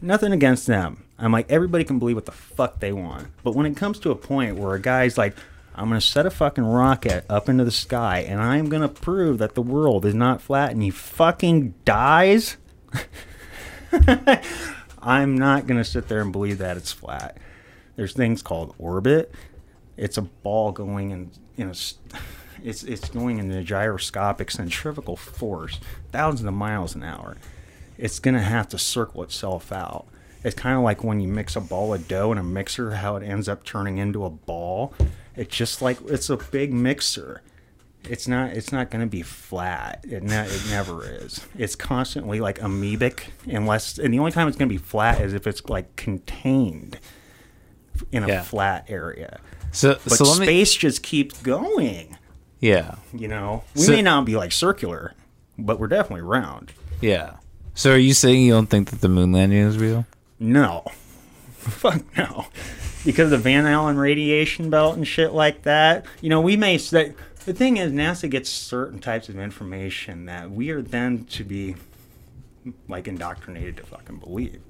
Nothing 0.00 0.32
against 0.32 0.66
them. 0.66 1.04
I'm 1.18 1.32
like, 1.32 1.50
everybody 1.50 1.84
can 1.84 1.98
believe 1.98 2.16
what 2.16 2.24
the 2.24 2.32
fuck 2.32 2.80
they 2.80 2.92
want. 2.92 3.28
But 3.42 3.54
when 3.54 3.66
it 3.66 3.76
comes 3.76 3.98
to 4.00 4.10
a 4.10 4.16
point 4.16 4.56
where 4.56 4.74
a 4.74 4.80
guy's 4.80 5.18
like, 5.18 5.36
I'm 5.80 5.88
going 5.88 5.98
to 5.98 6.06
set 6.06 6.26
a 6.26 6.30
fucking 6.30 6.62
rocket 6.62 7.24
up 7.30 7.48
into 7.48 7.64
the 7.64 7.70
sky 7.70 8.18
and 8.18 8.38
I'm 8.38 8.68
going 8.68 8.82
to 8.82 8.88
prove 8.88 9.38
that 9.38 9.54
the 9.54 9.62
world 9.62 10.04
is 10.04 10.14
not 10.14 10.42
flat 10.42 10.72
and 10.72 10.82
he 10.82 10.90
fucking 10.90 11.72
dies, 11.86 12.58
I'm 15.02 15.38
not 15.38 15.66
going 15.66 15.78
to 15.78 15.84
sit 15.84 16.06
there 16.06 16.20
and 16.20 16.32
believe 16.32 16.58
that 16.58 16.76
it's 16.76 16.92
flat. 16.92 17.38
There's 17.96 18.12
things 18.12 18.42
called 18.42 18.74
orbit. 18.76 19.32
It's 19.96 20.18
a 20.18 20.22
ball 20.22 20.70
going 20.70 21.12
in, 21.12 21.30
you 21.56 21.64
know, 21.64 21.72
it's 22.62 22.82
it's 22.82 23.08
going 23.08 23.38
in 23.38 23.50
a 23.50 23.64
gyroscopic 23.64 24.50
centrifugal 24.50 25.16
force, 25.16 25.80
thousands 26.12 26.46
of 26.46 26.52
miles 26.52 26.94
an 26.94 27.04
hour. 27.04 27.38
It's 27.96 28.18
gonna 28.18 28.42
have 28.42 28.68
to 28.68 28.78
circle 28.78 29.22
itself 29.22 29.72
out. 29.72 30.06
It's 30.44 30.54
kind 30.54 30.76
of 30.76 30.82
like 30.82 31.02
when 31.02 31.20
you 31.20 31.28
mix 31.28 31.56
a 31.56 31.60
ball 31.60 31.94
of 31.94 32.06
dough 32.06 32.32
in 32.32 32.38
a 32.38 32.42
mixer, 32.42 32.90
how 32.90 33.16
it 33.16 33.22
ends 33.22 33.48
up 33.48 33.64
turning 33.64 33.96
into 33.96 34.26
a 34.26 34.30
ball. 34.30 34.92
It's 35.40 35.56
just 35.56 35.80
like 35.80 35.98
it's 36.06 36.28
a 36.28 36.36
big 36.36 36.72
mixer. 36.72 37.42
It's 38.04 38.26
not. 38.28 38.50
It's 38.50 38.72
not 38.72 38.90
going 38.90 39.00
to 39.02 39.10
be 39.10 39.22
flat. 39.22 40.04
It, 40.08 40.22
ne- 40.22 40.46
it 40.46 40.62
never 40.70 41.04
is. 41.04 41.46
It's 41.58 41.76
constantly 41.76 42.40
like 42.40 42.58
amoebic, 42.58 43.24
unless 43.46 43.98
and 43.98 44.12
the 44.12 44.18
only 44.18 44.32
time 44.32 44.48
it's 44.48 44.56
going 44.56 44.68
to 44.68 44.72
be 44.74 44.78
flat 44.78 45.20
is 45.20 45.32
if 45.34 45.46
it's 45.46 45.66
like 45.68 45.96
contained 45.96 46.98
in 48.12 48.22
a 48.24 48.28
Yeah. 48.28 48.42
flat 48.42 48.84
area. 48.88 49.40
so 49.72 49.98
But 50.04 50.12
so 50.14 50.24
let 50.24 50.40
me. 50.40 50.46
space 50.46 50.74
just 50.74 51.02
keeps 51.02 51.40
going. 51.42 52.16
Yeah, 52.58 52.96
You 53.14 53.28
know, 53.28 53.64
we 53.74 53.82
So- 53.82 53.92
may 53.92 54.02
not 54.02 54.24
be 54.26 54.36
like 54.36 54.52
circular, 54.52 55.14
but 55.58 55.78
we're 55.80 55.86
definitely 55.88 56.22
round. 56.22 56.72
yeah. 57.00 57.36
So 57.74 57.92
are 57.92 57.98
you 57.98 58.12
saying 58.14 58.42
you 58.44 58.52
don't 58.52 58.66
think 58.66 58.90
that 58.90 59.00
the 59.00 59.08
moon 59.08 59.32
landing 59.32 59.58
is 59.60 59.78
real? 59.78 60.04
No, 60.38 60.84
fuck 61.58 62.02
no, 62.18 62.46
because 63.04 63.26
of 63.26 63.30
the 63.30 63.38
Van 63.38 63.66
Allen 63.66 63.96
radiation 63.96 64.70
belt 64.70 64.96
and 64.96 65.06
shit 65.06 65.32
like 65.32 65.62
that. 65.62 66.04
You 66.20 66.28
know, 66.28 66.40
we 66.40 66.56
may 66.56 66.78
say 66.78 67.14
the 67.44 67.54
thing 67.54 67.76
is 67.76 67.92
NASA 67.92 68.28
gets 68.28 68.50
certain 68.50 68.98
types 68.98 69.28
of 69.28 69.38
information 69.38 70.26
that 70.26 70.50
we 70.50 70.70
are 70.70 70.82
then 70.82 71.24
to 71.26 71.44
be 71.44 71.76
like 72.88 73.08
indoctrinated 73.08 73.76
to 73.78 73.84
fucking 73.84 74.18
believe. 74.18 74.60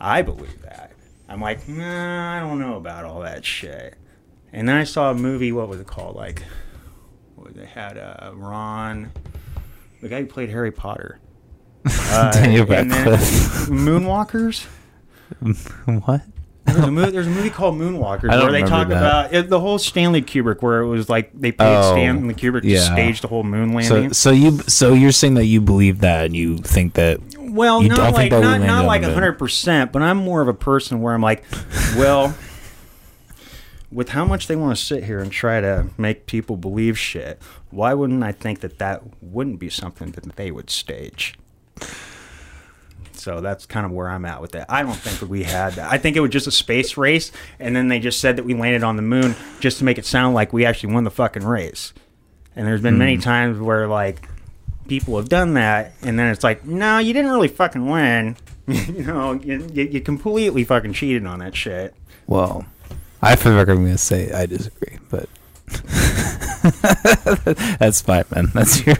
I 0.00 0.22
believe 0.22 0.62
that. 0.62 0.92
I'm 1.28 1.40
like, 1.40 1.68
nah, 1.68 2.36
I 2.36 2.40
don't 2.40 2.58
know 2.58 2.76
about 2.76 3.04
all 3.04 3.20
that 3.20 3.44
shit. 3.44 3.96
And 4.52 4.68
then 4.68 4.76
I 4.76 4.84
saw 4.84 5.10
a 5.10 5.14
movie. 5.14 5.52
What 5.52 5.68
was 5.68 5.80
it 5.80 5.86
called? 5.86 6.16
Like, 6.16 6.42
what 7.34 7.54
they 7.54 7.66
had 7.66 7.98
uh, 7.98 8.30
Ron, 8.34 9.10
the 10.00 10.08
guy 10.08 10.20
who 10.20 10.26
played 10.26 10.50
Harry 10.50 10.72
Potter. 10.72 11.18
Uh, 12.08 12.32
Daniel 12.32 12.66
Radcliffe. 12.66 13.68
Moonwalkers. 13.68 14.64
what? 16.06 16.22
There's 16.66 16.78
a, 16.78 16.90
movie, 16.90 17.10
there's 17.12 17.26
a 17.26 17.30
movie 17.30 17.50
called 17.50 17.76
Moonwalkers 17.76 18.28
where 18.28 18.52
they 18.52 18.62
talk 18.62 18.88
that. 18.88 18.96
about 18.96 19.32
it, 19.32 19.48
the 19.48 19.60
whole 19.60 19.78
Stanley 19.78 20.20
Kubrick, 20.20 20.62
where 20.62 20.80
it 20.80 20.88
was 20.88 21.08
like 21.08 21.30
they 21.32 21.52
paid 21.52 21.76
Oh, 21.76 21.92
Stanley 21.92 22.34
Kubrick 22.34 22.62
to 22.62 22.78
stage 22.78 23.20
the 23.20 23.28
whole 23.28 23.44
moon 23.44 23.72
landing. 23.72 24.12
so 24.12 24.30
you 24.30 24.58
so 24.60 24.92
you're 24.92 25.12
saying 25.12 25.34
that 25.34 25.46
you 25.46 25.60
believe 25.60 26.00
that 26.00 26.26
and 26.26 26.36
you 26.36 26.58
think 26.58 26.94
that 26.94 27.20
well, 27.38 27.82
you 27.82 27.88
not 27.88 27.96
don't 27.96 28.12
like 28.12 28.30
not, 28.32 28.60
not 28.60 28.84
like 28.84 29.02
hundred 29.02 29.34
percent, 29.34 29.92
but 29.92 30.02
I'm 30.02 30.18
more 30.18 30.42
of 30.42 30.48
a 30.48 30.54
person 30.54 31.00
where 31.00 31.14
I'm 31.14 31.22
like, 31.22 31.44
well, 31.96 32.34
with 33.90 34.10
how 34.10 34.24
much 34.24 34.46
they 34.46 34.56
want 34.56 34.76
to 34.76 34.84
sit 34.84 35.04
here 35.04 35.20
and 35.20 35.30
try 35.30 35.60
to 35.60 35.88
make 35.96 36.26
people 36.26 36.56
believe 36.56 36.98
shit, 36.98 37.40
why 37.70 37.94
wouldn't 37.94 38.22
I 38.22 38.32
think 38.32 38.60
that 38.60 38.78
that 38.78 39.02
wouldn't 39.22 39.58
be 39.58 39.70
something 39.70 40.10
that 40.12 40.36
they 40.36 40.50
would 40.50 40.68
stage? 40.68 41.34
So 43.26 43.40
that's 43.40 43.66
kind 43.66 43.84
of 43.84 43.90
where 43.90 44.08
I'm 44.08 44.24
at 44.24 44.40
with 44.40 44.52
that. 44.52 44.66
I 44.68 44.84
don't 44.84 44.94
think 44.94 45.28
we 45.28 45.42
had 45.42 45.72
that. 45.72 45.90
I 45.92 45.98
think 45.98 46.16
it 46.16 46.20
was 46.20 46.30
just 46.30 46.46
a 46.46 46.52
space 46.52 46.96
race, 46.96 47.32
and 47.58 47.74
then 47.74 47.88
they 47.88 47.98
just 47.98 48.20
said 48.20 48.36
that 48.36 48.44
we 48.44 48.54
landed 48.54 48.84
on 48.84 48.94
the 48.94 49.02
moon 49.02 49.34
just 49.58 49.78
to 49.78 49.84
make 49.84 49.98
it 49.98 50.06
sound 50.06 50.32
like 50.36 50.52
we 50.52 50.64
actually 50.64 50.92
won 50.94 51.02
the 51.02 51.10
fucking 51.10 51.42
race. 51.44 51.92
And 52.54 52.68
there's 52.68 52.80
been 52.80 52.94
Hmm. 52.94 52.98
many 53.00 53.18
times 53.18 53.58
where 53.58 53.88
like 53.88 54.28
people 54.86 55.16
have 55.16 55.28
done 55.28 55.54
that, 55.54 55.94
and 56.02 56.16
then 56.16 56.28
it's 56.30 56.44
like, 56.44 56.64
no, 56.64 56.98
you 56.98 57.12
didn't 57.12 57.32
really 57.32 57.48
fucking 57.48 57.84
win. 57.90 58.36
you 58.68 59.02
know, 59.02 59.32
you, 59.32 59.68
you, 59.72 59.82
you 59.86 60.00
completely 60.00 60.62
fucking 60.62 60.92
cheated 60.92 61.26
on 61.26 61.40
that 61.40 61.56
shit. 61.56 61.94
well 62.28 62.64
I 63.20 63.34
feel 63.34 63.54
like 63.54 63.66
I'm 63.68 63.82
gonna 63.82 63.98
say 63.98 64.30
I 64.30 64.46
disagree, 64.46 64.98
but 65.10 65.28
that's 67.78 68.00
fine, 68.00 68.24
man. 68.34 68.46
That's 68.54 68.84
your 68.86 68.96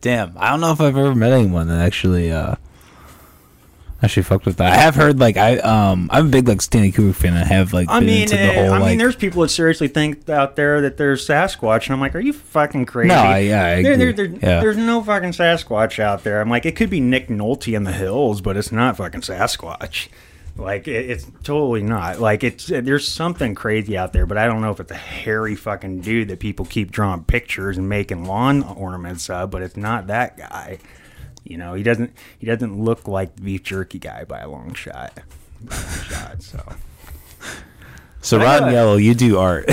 damn. 0.00 0.32
I 0.36 0.50
don't 0.50 0.60
know 0.60 0.72
if 0.72 0.80
I've 0.80 0.96
ever 0.96 1.14
met 1.14 1.32
anyone 1.32 1.68
that 1.68 1.80
actually 1.80 2.32
uh 2.32 2.54
actually 4.02 4.22
fucked 4.22 4.46
with 4.46 4.56
that. 4.58 4.72
I 4.72 4.76
have 4.76 4.94
heard 4.94 5.18
like 5.18 5.36
I 5.36 5.58
um 5.58 6.08
I'm 6.12 6.26
a 6.26 6.28
big 6.28 6.48
like 6.48 6.62
Stanley 6.62 6.92
Kubrick 6.92 7.16
fan. 7.16 7.34
I 7.34 7.44
have 7.44 7.72
like 7.72 7.88
I 7.88 7.98
been 8.00 8.06
mean, 8.06 8.22
into 8.22 8.36
the 8.36 8.42
eh, 8.42 8.54
whole 8.64 8.74
I 8.74 8.78
like 8.78 8.88
mean, 8.90 8.98
there's 8.98 9.16
people 9.16 9.42
that 9.42 9.48
seriously 9.48 9.88
think 9.88 10.28
out 10.28 10.56
there 10.56 10.80
that 10.82 10.96
there's 10.96 11.26
Sasquatch, 11.26 11.86
and 11.86 11.94
I'm 11.94 12.00
like, 12.00 12.14
are 12.14 12.20
you 12.20 12.32
fucking 12.32 12.86
crazy? 12.86 13.08
no, 13.08 13.16
I, 13.16 13.38
yeah, 13.40 13.64
I 13.66 13.82
There, 13.82 13.92
agree. 13.94 14.12
there, 14.12 14.28
there, 14.28 14.38
yeah. 14.40 14.60
There's 14.60 14.76
no 14.76 15.02
fucking 15.02 15.32
Sasquatch 15.32 15.98
out 15.98 16.24
there. 16.24 16.40
I'm 16.40 16.50
like, 16.50 16.66
it 16.66 16.76
could 16.76 16.90
be 16.90 17.00
Nick 17.00 17.28
Nolte 17.28 17.74
in 17.76 17.84
the 17.84 17.92
hills, 17.92 18.40
but 18.40 18.56
it's 18.56 18.72
not 18.72 18.96
fucking 18.96 19.22
Sasquatch. 19.22 20.08
Like, 20.58 20.88
it, 20.88 21.08
it's 21.10 21.26
totally 21.44 21.82
not. 21.82 22.20
Like, 22.20 22.42
it's 22.42 22.66
there's 22.66 23.06
something 23.06 23.54
crazy 23.54 23.96
out 23.96 24.12
there, 24.12 24.26
but 24.26 24.36
I 24.36 24.46
don't 24.46 24.60
know 24.60 24.72
if 24.72 24.80
it's 24.80 24.90
a 24.90 24.96
hairy 24.96 25.54
fucking 25.54 26.00
dude 26.00 26.28
that 26.28 26.40
people 26.40 26.66
keep 26.66 26.90
drawing 26.90 27.24
pictures 27.24 27.78
and 27.78 27.88
making 27.88 28.24
lawn 28.24 28.62
ornaments 28.64 29.30
of. 29.30 29.50
But 29.50 29.62
it's 29.62 29.76
not 29.76 30.08
that 30.08 30.36
guy. 30.36 30.78
You 31.44 31.56
know, 31.56 31.74
he 31.74 31.82
doesn't 31.82 32.12
he 32.38 32.46
doesn't 32.46 32.78
look 32.78 33.06
like 33.06 33.36
the 33.36 33.42
beef 33.42 33.62
jerky 33.62 33.98
guy 33.98 34.24
by 34.24 34.40
a 34.40 34.50
long 34.50 34.74
shot. 34.74 35.20
By 35.62 35.76
a 35.76 35.80
long 35.80 36.02
shot. 36.02 36.42
So 36.42 36.74
so 38.20 38.38
Rotten 38.38 38.72
Yellow, 38.72 38.96
you 38.96 39.14
do 39.14 39.38
art. 39.38 39.64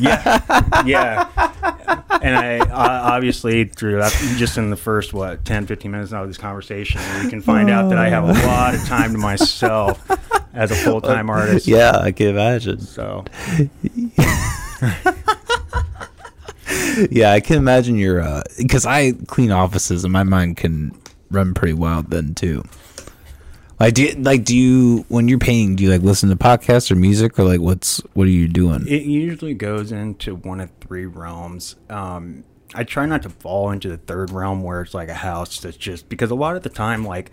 yeah, 0.00 0.82
yeah. 0.86 1.28
And 2.22 2.36
I 2.36 2.58
uh, 2.58 3.12
obviously 3.12 3.64
through 3.64 3.98
that, 3.98 4.12
just 4.36 4.56
in 4.56 4.70
the 4.70 4.76
first 4.76 5.12
what 5.12 5.44
10, 5.44 5.66
15 5.66 5.90
minutes 5.90 6.12
of 6.12 6.26
this 6.26 6.38
conversation, 6.38 7.00
you 7.22 7.28
can 7.28 7.40
find 7.42 7.70
out 7.70 7.90
that 7.90 7.98
I 7.98 8.08
have 8.08 8.24
a 8.24 8.32
lot 8.46 8.74
of 8.74 8.84
time 8.86 9.12
to 9.12 9.18
myself 9.18 10.10
as 10.54 10.70
a 10.70 10.74
full 10.74 11.00
time 11.00 11.28
artist. 11.28 11.66
yeah, 11.66 11.98
I 11.98 12.12
can 12.12 12.28
imagine. 12.28 12.80
So 12.80 13.24
Yeah, 17.10 17.32
I 17.32 17.40
can 17.40 17.56
imagine 17.56 17.96
your 17.96 18.20
uh 18.20 18.42
because 18.56 18.86
I 18.86 19.12
clean 19.26 19.50
offices 19.50 20.04
and 20.04 20.12
my 20.12 20.22
mind 20.22 20.56
can 20.56 20.92
run 21.30 21.52
pretty 21.54 21.74
wild 21.74 22.10
then 22.10 22.34
too. 22.34 22.62
Like 23.84 23.92
do 23.92 24.02
you, 24.04 24.14
like 24.14 24.44
do 24.44 24.56
you 24.56 25.04
when 25.08 25.28
you're 25.28 25.38
painting, 25.38 25.76
do 25.76 25.84
you 25.84 25.90
like 25.90 26.00
listen 26.00 26.30
to 26.30 26.36
podcasts 26.36 26.90
or 26.90 26.94
music 26.94 27.38
or 27.38 27.44
like 27.44 27.60
what's 27.60 27.98
what 28.14 28.26
are 28.26 28.30
you 28.30 28.48
doing? 28.48 28.88
it 28.88 29.02
usually 29.02 29.52
goes 29.52 29.92
into 29.92 30.36
one 30.36 30.60
of 30.60 30.70
three 30.80 31.04
realms. 31.04 31.76
Um, 31.90 32.44
I 32.74 32.84
try 32.84 33.04
not 33.04 33.22
to 33.24 33.28
fall 33.28 33.70
into 33.70 33.90
the 33.90 33.98
third 33.98 34.30
realm 34.30 34.62
where 34.62 34.80
it's 34.80 34.94
like 34.94 35.10
a 35.10 35.14
house 35.14 35.60
that's 35.60 35.76
just 35.76 36.08
because 36.08 36.30
a 36.30 36.34
lot 36.34 36.56
of 36.56 36.62
the 36.62 36.70
time, 36.70 37.04
like, 37.04 37.30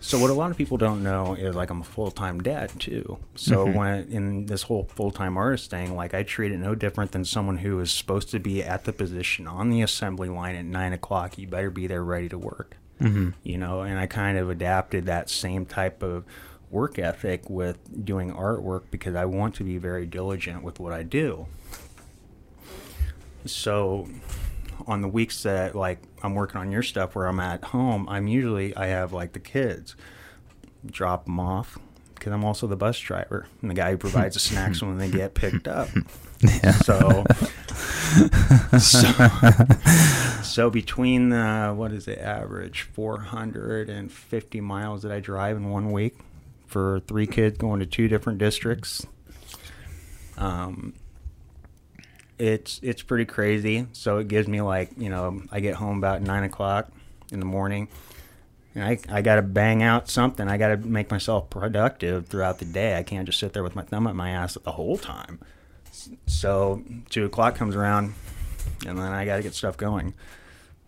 so 0.00 0.18
what 0.18 0.30
a 0.30 0.32
lot 0.32 0.50
of 0.50 0.56
people 0.56 0.78
don't 0.78 1.02
know 1.02 1.34
is 1.34 1.54
like 1.54 1.68
I'm 1.68 1.82
a 1.82 1.84
full 1.84 2.10
time 2.10 2.42
dad 2.42 2.72
too. 2.80 3.18
So 3.34 3.70
when 3.70 4.08
in 4.10 4.46
this 4.46 4.62
whole 4.62 4.84
full 4.84 5.10
time 5.10 5.36
artist 5.36 5.68
thing, 5.68 5.94
like 5.94 6.14
I 6.14 6.22
treat 6.22 6.52
it 6.52 6.58
no 6.58 6.74
different 6.74 7.12
than 7.12 7.26
someone 7.26 7.58
who 7.58 7.78
is 7.80 7.92
supposed 7.92 8.30
to 8.30 8.38
be 8.38 8.64
at 8.64 8.84
the 8.84 8.94
position 8.94 9.46
on 9.46 9.68
the 9.68 9.82
assembly 9.82 10.30
line 10.30 10.56
at 10.56 10.64
nine 10.64 10.94
o'clock. 10.94 11.36
You 11.36 11.48
better 11.48 11.70
be 11.70 11.86
there 11.86 12.02
ready 12.02 12.30
to 12.30 12.38
work. 12.38 12.78
Mm-hmm. 13.02 13.30
You 13.42 13.58
know, 13.58 13.82
and 13.82 13.98
I 13.98 14.06
kind 14.06 14.38
of 14.38 14.50
adapted 14.50 15.06
that 15.06 15.28
same 15.28 15.66
type 15.66 16.02
of 16.02 16.24
work 16.70 16.98
ethic 16.98 17.50
with 17.50 18.04
doing 18.04 18.32
artwork 18.32 18.84
because 18.90 19.14
I 19.14 19.26
want 19.26 19.54
to 19.56 19.64
be 19.64 19.76
very 19.76 20.06
diligent 20.06 20.62
with 20.62 20.80
what 20.80 20.92
I 20.92 21.02
do. 21.02 21.46
So 23.44 24.08
on 24.86 25.02
the 25.02 25.08
weeks 25.08 25.42
that 25.42 25.74
like 25.74 26.00
I'm 26.22 26.34
working 26.34 26.60
on 26.60 26.72
your 26.72 26.82
stuff 26.82 27.14
where 27.14 27.26
I'm 27.26 27.40
at 27.40 27.64
home, 27.64 28.08
I'm 28.08 28.26
usually 28.26 28.74
I 28.76 28.86
have 28.86 29.12
like 29.12 29.32
the 29.32 29.40
kids 29.40 29.96
drop 30.86 31.26
them 31.26 31.38
off 31.38 31.78
because 32.14 32.32
I'm 32.32 32.44
also 32.44 32.66
the 32.66 32.76
bus 32.76 32.98
driver 32.98 33.46
and 33.60 33.70
the 33.70 33.74
guy 33.74 33.90
who 33.90 33.98
provides 33.98 34.34
the 34.34 34.40
snacks 34.48 34.82
when 34.82 34.98
they 34.98 35.10
get 35.10 35.34
picked 35.34 35.68
up. 35.68 35.88
So, 36.84 37.24
so, 38.78 39.28
so 40.42 40.70
between 40.70 41.28
the 41.30 41.72
what 41.74 41.92
is 41.92 42.04
the 42.04 42.20
average 42.20 42.82
450 42.82 44.60
miles 44.60 45.02
that 45.02 45.12
I 45.12 45.20
drive 45.20 45.56
in 45.56 45.70
one 45.70 45.92
week 45.92 46.16
for 46.66 47.00
three 47.06 47.26
kids 47.26 47.58
going 47.58 47.80
to 47.80 47.86
two 47.86 48.08
different 48.08 48.38
districts. 48.38 49.06
Um, 50.36 50.94
it's 52.38 52.80
it's 52.82 53.02
pretty 53.02 53.24
crazy. 53.24 53.86
So 53.92 54.18
it 54.18 54.28
gives 54.28 54.48
me 54.48 54.60
like 54.60 54.90
you 54.96 55.08
know 55.08 55.42
I 55.52 55.60
get 55.60 55.76
home 55.76 55.98
about 55.98 56.22
nine 56.22 56.42
o'clock 56.44 56.90
in 57.30 57.38
the 57.38 57.46
morning, 57.46 57.88
and 58.74 58.84
I 58.84 58.98
I 59.08 59.22
got 59.22 59.36
to 59.36 59.42
bang 59.42 59.82
out 59.82 60.08
something. 60.08 60.48
I 60.48 60.56
got 60.56 60.68
to 60.68 60.76
make 60.76 61.10
myself 61.10 61.50
productive 61.50 62.26
throughout 62.26 62.58
the 62.58 62.64
day. 62.64 62.96
I 62.96 63.04
can't 63.04 63.26
just 63.26 63.38
sit 63.38 63.52
there 63.52 63.62
with 63.62 63.76
my 63.76 63.82
thumb 63.82 64.06
at 64.06 64.16
my 64.16 64.30
ass 64.30 64.58
the 64.64 64.72
whole 64.72 64.98
time. 64.98 65.38
So 66.26 66.82
two 67.10 67.24
o'clock 67.26 67.54
comes 67.54 67.76
around, 67.76 68.14
and 68.86 68.98
then 68.98 69.12
I 69.12 69.24
got 69.24 69.36
to 69.36 69.42
get 69.42 69.54
stuff 69.54 69.76
going. 69.76 70.14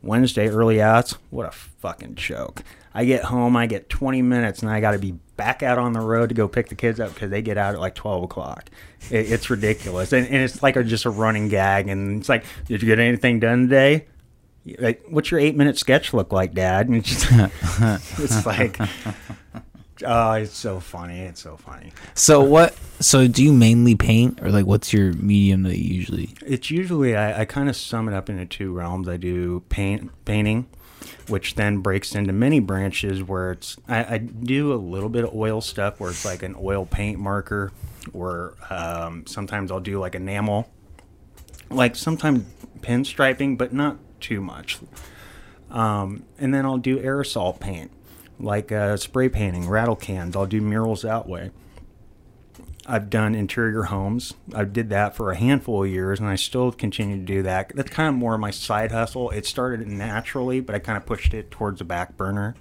Wednesday 0.03 0.49
early 0.49 0.83
outs, 0.83 1.17
what 1.31 1.47
a 1.47 1.51
fucking 1.51 2.15
joke. 2.15 2.63
I 2.93 3.05
get 3.05 3.25
home, 3.25 3.57
I 3.57 3.67
get 3.67 3.89
20 3.89 4.23
minutes, 4.23 4.63
and 4.63 4.71
I 4.71 4.81
got 4.81 4.93
to 4.93 4.99
be 4.99 5.13
back 5.37 5.63
out 5.63 5.79
on 5.79 5.93
the 5.93 6.01
road 6.01 6.29
to 6.29 6.35
go 6.35 6.47
pick 6.47 6.69
the 6.69 6.75
kids 6.75 7.01
up 7.01 7.13
because 7.13 7.31
they 7.31 7.43
get 7.43 7.59
out 7.59 7.75
at 7.75 7.81
like 7.81 7.95
12 7.95 8.25
o'clock. 8.25 8.71
It, 9.11 9.33
it's 9.33 9.51
ridiculous, 9.51 10.13
and, 10.13 10.27
and 10.27 10.37
it's 10.37 10.63
like 10.63 10.77
a, 10.77 10.85
just 10.85 11.05
a 11.05 11.11
running 11.11 11.49
gag. 11.49 11.89
And 11.89 12.21
it's 12.21 12.29
like, 12.29 12.45
did 12.67 12.83
you 12.83 12.87
get 12.87 12.99
anything 12.99 13.41
done 13.41 13.63
today? 13.63 14.07
Like, 14.79 15.05
what's 15.09 15.31
your 15.31 15.41
eight 15.41 15.57
minute 15.57 15.77
sketch 15.77 16.15
look 16.15 16.33
like, 16.33 16.55
Dad? 16.55 16.89
And 16.89 16.97
it's, 16.97 17.09
just, 17.09 17.27
it's 18.19 18.47
like, 18.47 18.79
oh, 20.05 20.33
it's 20.33 20.57
so 20.57 20.81
funny. 20.81 21.21
It's 21.21 21.41
so 21.41 21.57
funny. 21.57 21.93
So 22.15 22.43
what 22.43 22.77
so 23.01 23.29
do 23.29 23.45
you 23.45 23.53
mainly 23.53 23.95
paint 23.95 24.41
or 24.43 24.51
like 24.51 24.67
what's 24.67 24.93
your 24.93 25.13
medium 25.15 25.63
that 25.65 25.79
you 25.79 25.95
usually 25.95 26.31
It's 26.47 26.71
usually 26.71 27.17
I, 27.17 27.43
I 27.43 27.45
kind 27.45 27.69
of 27.69 27.77
sum 27.77 28.09
it 28.09 28.15
up 28.15 28.29
into 28.29 28.47
two 28.47 28.73
realms. 28.73 29.09
I 29.09 29.17
do 29.17 29.61
paint 29.69 30.11
painting, 30.25 30.67
which 31.29 31.55
then 31.55 31.79
breaks 31.79 32.15
into 32.15 32.33
many 32.33 32.61
branches 32.61 33.23
where 33.23 33.53
it's 33.53 33.77
I, 33.89 34.15
I 34.15 34.19
do 34.19 34.73
a 34.73 34.77
little 34.77 35.09
bit 35.09 35.25
of 35.25 35.35
oil 35.35 35.61
stuff 35.61 36.01
where 36.01 36.11
it's 36.11 36.25
like 36.25 36.43
an 36.43 36.57
oil 36.59 36.87
paint 36.87 37.19
marker, 37.19 37.73
or 38.13 38.55
um, 38.71 39.27
sometimes 39.27 39.71
I'll 39.71 39.81
do 39.81 39.99
like 39.99 40.15
enamel, 40.15 40.71
like 41.71 41.97
sometimes 41.97 42.45
pinstriping, 42.81 43.57
but 43.57 43.73
not 43.73 43.99
too 44.21 44.41
much. 44.41 44.79
Um, 45.71 46.25
and 46.39 46.55
then 46.55 46.65
I'll 46.65 46.79
do 46.79 46.99
aerosol 46.99 47.59
paint, 47.59 47.91
like 48.39 48.73
uh, 48.73 48.97
spray 48.97 49.29
painting, 49.29 49.69
rattle 49.69 49.97
cans. 49.97 50.37
I'll 50.37 50.47
do 50.47 50.61
murals 50.61 51.03
that 51.03 51.29
way. 51.29 51.51
I've 52.87 53.09
done 53.09 53.35
interior 53.35 53.85
homes. 53.85 54.35
I 54.55 54.65
did 54.65 54.91
that 54.91 55.17
for 55.17 55.31
a 55.31 55.37
handful 55.37 55.85
of 55.85 55.91
years, 55.91 56.21
and 56.21 56.29
I 56.29 56.37
still 56.37 56.71
continue 56.71 57.17
to 57.17 57.23
do 57.23 57.43
that. 57.43 57.73
That's 57.75 57.91
kind 57.91 58.11
of 58.11 58.15
more 58.15 58.35
of 58.35 58.41
my 58.41 58.51
side 58.51 58.93
hustle. 58.93 59.31
It 59.31 59.47
started 59.47 59.87
naturally, 59.87 60.61
but 60.61 60.75
I 60.75 60.81
kind 60.81 60.99
of 60.99 61.07
pushed 61.07 61.33
it 61.33 61.51
towards 61.51 61.79
the 61.79 61.85
back 61.85 62.17
burner. 62.17 62.55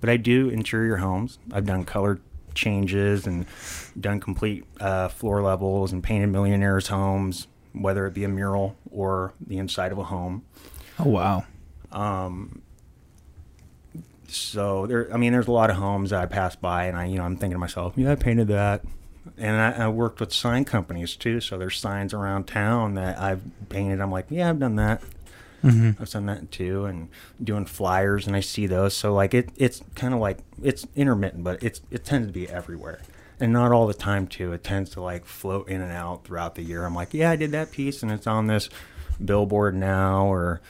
But 0.00 0.10
I 0.10 0.16
do 0.16 0.48
interior 0.48 0.96
homes. 0.96 1.38
I've 1.52 1.66
done 1.66 1.84
color 1.84 2.20
changes 2.54 3.26
and 3.26 3.46
done 3.98 4.20
complete 4.20 4.64
uh, 4.80 5.08
floor 5.08 5.40
levels 5.42 5.92
and 5.92 6.02
painted 6.02 6.28
millionaires' 6.28 6.88
homes, 6.88 7.46
whether 7.72 8.06
it 8.06 8.14
be 8.14 8.24
a 8.24 8.28
mural 8.28 8.76
or 8.90 9.34
the 9.40 9.58
inside 9.58 9.92
of 9.92 9.98
a 9.98 10.04
home. 10.04 10.44
Oh 10.98 11.08
wow. 11.08 11.44
So 14.28 14.86
there, 14.86 15.12
I 15.12 15.16
mean, 15.16 15.32
there's 15.32 15.48
a 15.48 15.52
lot 15.52 15.70
of 15.70 15.76
homes 15.76 16.10
that 16.10 16.20
I 16.20 16.26
pass 16.26 16.56
by, 16.56 16.86
and 16.86 16.96
I, 16.96 17.06
you 17.06 17.18
know, 17.18 17.24
I'm 17.24 17.36
thinking 17.36 17.54
to 17.54 17.58
myself, 17.58 17.94
yeah, 17.96 18.12
I 18.12 18.14
painted 18.14 18.48
that, 18.48 18.82
and 19.38 19.56
I, 19.56 19.84
I 19.84 19.88
worked 19.88 20.20
with 20.20 20.32
sign 20.32 20.64
companies 20.64 21.16
too. 21.16 21.40
So 21.40 21.58
there's 21.58 21.78
signs 21.78 22.14
around 22.14 22.44
town 22.44 22.94
that 22.94 23.18
I've 23.18 23.42
painted. 23.68 24.00
I'm 24.00 24.10
like, 24.10 24.26
yeah, 24.30 24.50
I've 24.50 24.58
done 24.58 24.76
that. 24.76 25.02
Mm-hmm. 25.62 26.02
I've 26.02 26.10
done 26.10 26.26
that 26.26 26.50
too, 26.50 26.84
and 26.84 27.08
doing 27.42 27.64
flyers, 27.64 28.26
and 28.26 28.36
I 28.36 28.40
see 28.40 28.66
those. 28.66 28.94
So 28.96 29.14
like, 29.14 29.32
it, 29.32 29.48
it's 29.56 29.82
kind 29.94 30.12
of 30.12 30.20
like 30.20 30.38
it's 30.62 30.86
intermittent, 30.94 31.42
but 31.42 31.62
it's 31.62 31.80
it 31.90 32.04
tends 32.04 32.26
to 32.26 32.32
be 32.32 32.48
everywhere, 32.48 33.00
and 33.40 33.52
not 33.52 33.72
all 33.72 33.86
the 33.86 33.94
time 33.94 34.26
too. 34.26 34.52
It 34.52 34.62
tends 34.62 34.90
to 34.90 35.00
like 35.00 35.24
float 35.24 35.68
in 35.68 35.80
and 35.80 35.90
out 35.90 36.24
throughout 36.24 36.54
the 36.54 36.62
year. 36.62 36.84
I'm 36.84 36.94
like, 36.94 37.14
yeah, 37.14 37.30
I 37.30 37.36
did 37.36 37.52
that 37.52 37.72
piece, 37.72 38.02
and 38.02 38.12
it's 38.12 38.26
on 38.26 38.46
this 38.46 38.68
billboard 39.24 39.74
now, 39.74 40.26
or 40.26 40.60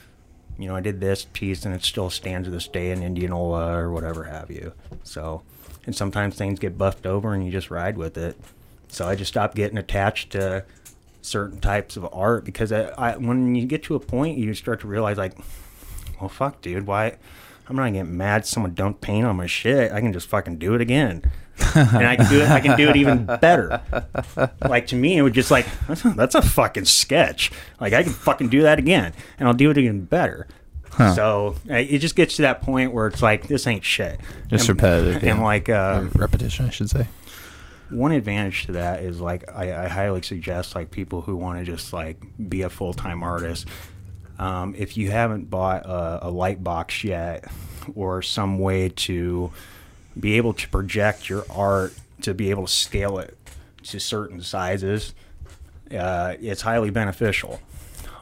you 0.57 0.67
know, 0.67 0.75
I 0.75 0.81
did 0.81 1.01
this 1.01 1.25
piece 1.33 1.65
and 1.65 1.75
it 1.75 1.83
still 1.83 2.09
stands 2.09 2.47
to 2.47 2.51
this 2.51 2.67
day 2.67 2.91
in 2.91 3.03
Indianola 3.03 3.77
or 3.77 3.91
whatever 3.91 4.25
have 4.25 4.49
you. 4.49 4.73
So, 5.03 5.41
and 5.85 5.95
sometimes 5.95 6.35
things 6.35 6.59
get 6.59 6.77
buffed 6.77 7.05
over 7.05 7.33
and 7.33 7.45
you 7.45 7.51
just 7.51 7.69
ride 7.69 7.97
with 7.97 8.17
it. 8.17 8.37
So 8.87 9.07
I 9.07 9.15
just 9.15 9.31
stopped 9.31 9.55
getting 9.55 9.77
attached 9.77 10.31
to 10.31 10.63
certain 11.21 11.59
types 11.59 11.97
of 11.97 12.07
art 12.13 12.45
because 12.45 12.71
I, 12.71 12.83
I 12.97 13.17
when 13.17 13.55
you 13.55 13.65
get 13.65 13.83
to 13.83 13.95
a 13.95 13.99
point, 13.99 14.37
you 14.37 14.53
start 14.53 14.79
to 14.81 14.87
realize 14.87 15.17
like, 15.17 15.37
well, 16.19 16.29
fuck, 16.29 16.61
dude, 16.61 16.87
why? 16.87 17.17
I'm 17.67 17.75
not 17.75 17.91
getting 17.93 18.15
mad. 18.15 18.45
Someone 18.45 18.73
don't 18.73 19.01
paint 19.01 19.25
on 19.25 19.35
my 19.35 19.47
shit. 19.47 19.91
I 19.91 19.99
can 19.99 20.13
just 20.13 20.27
fucking 20.27 20.57
do 20.57 20.75
it 20.75 20.81
again, 20.81 21.29
and 21.75 22.05
I 22.05 22.15
can 22.15 22.29
do 22.29 22.41
it. 22.41 22.49
I 22.49 22.59
can 22.59 22.77
do 22.77 22.89
it 22.89 22.95
even 22.95 23.25
better. 23.41 23.81
Like 24.61 24.87
to 24.87 24.95
me, 24.95 25.17
it 25.17 25.21
would 25.21 25.33
just 25.33 25.51
like 25.51 25.65
that's 25.87 26.03
a, 26.03 26.09
that's 26.09 26.35
a 26.35 26.41
fucking 26.41 26.85
sketch. 26.85 27.51
Like 27.79 27.93
I 27.93 28.03
can 28.03 28.11
fucking 28.11 28.49
do 28.49 28.63
that 28.63 28.79
again, 28.79 29.13
and 29.39 29.47
I'll 29.47 29.53
do 29.53 29.69
it 29.69 29.77
even 29.77 30.05
better. 30.05 30.47
So 30.97 31.55
uh, 31.69 31.75
it 31.75 31.97
just 31.99 32.15
gets 32.15 32.37
to 32.37 32.43
that 32.43 32.61
point 32.61 32.93
where 32.93 33.07
it's 33.07 33.21
like 33.21 33.47
this 33.47 33.67
ain't 33.67 33.83
shit. 33.83 34.19
Just 34.47 34.69
and, 34.69 34.77
repetitive, 34.77 35.15
And 35.23 35.39
yeah. 35.39 35.43
like 35.43 35.67
uh, 35.67 36.05
repetition 36.15 36.65
I 36.65 36.69
should 36.69 36.89
say. 36.89 37.07
one 37.89 38.13
advantage 38.13 38.65
to 38.67 38.71
that 38.73 39.03
is 39.03 39.19
like 39.19 39.43
I, 39.53 39.85
I 39.85 39.87
highly 39.89 40.21
suggest 40.21 40.73
like 40.73 40.91
people 40.91 41.21
who 41.21 41.35
want 41.35 41.59
to 41.59 41.65
just 41.65 41.91
like 41.91 42.21
be 42.47 42.61
a 42.61 42.69
full 42.69 42.93
time 42.93 43.23
artist. 43.23 43.67
Um, 44.39 44.73
if 44.77 44.95
you 44.97 45.11
haven't 45.11 45.49
bought 45.49 45.85
a, 45.85 46.27
a 46.27 46.29
light 46.29 46.63
box 46.63 47.03
yet, 47.03 47.45
or 47.93 48.21
some 48.21 48.59
way 48.59 48.89
to 48.89 49.51
be 50.19 50.37
able 50.37 50.53
to 50.53 50.69
project 50.69 51.29
your 51.29 51.45
art 51.49 51.93
to 52.21 52.33
be 52.33 52.49
able 52.49 52.65
to 52.65 52.71
scale 52.71 53.17
it 53.19 53.37
to 53.83 53.99
certain 53.99 54.41
sizes, 54.41 55.13
uh, 55.95 56.35
it's 56.41 56.61
highly 56.61 56.89
beneficial. 56.89 57.59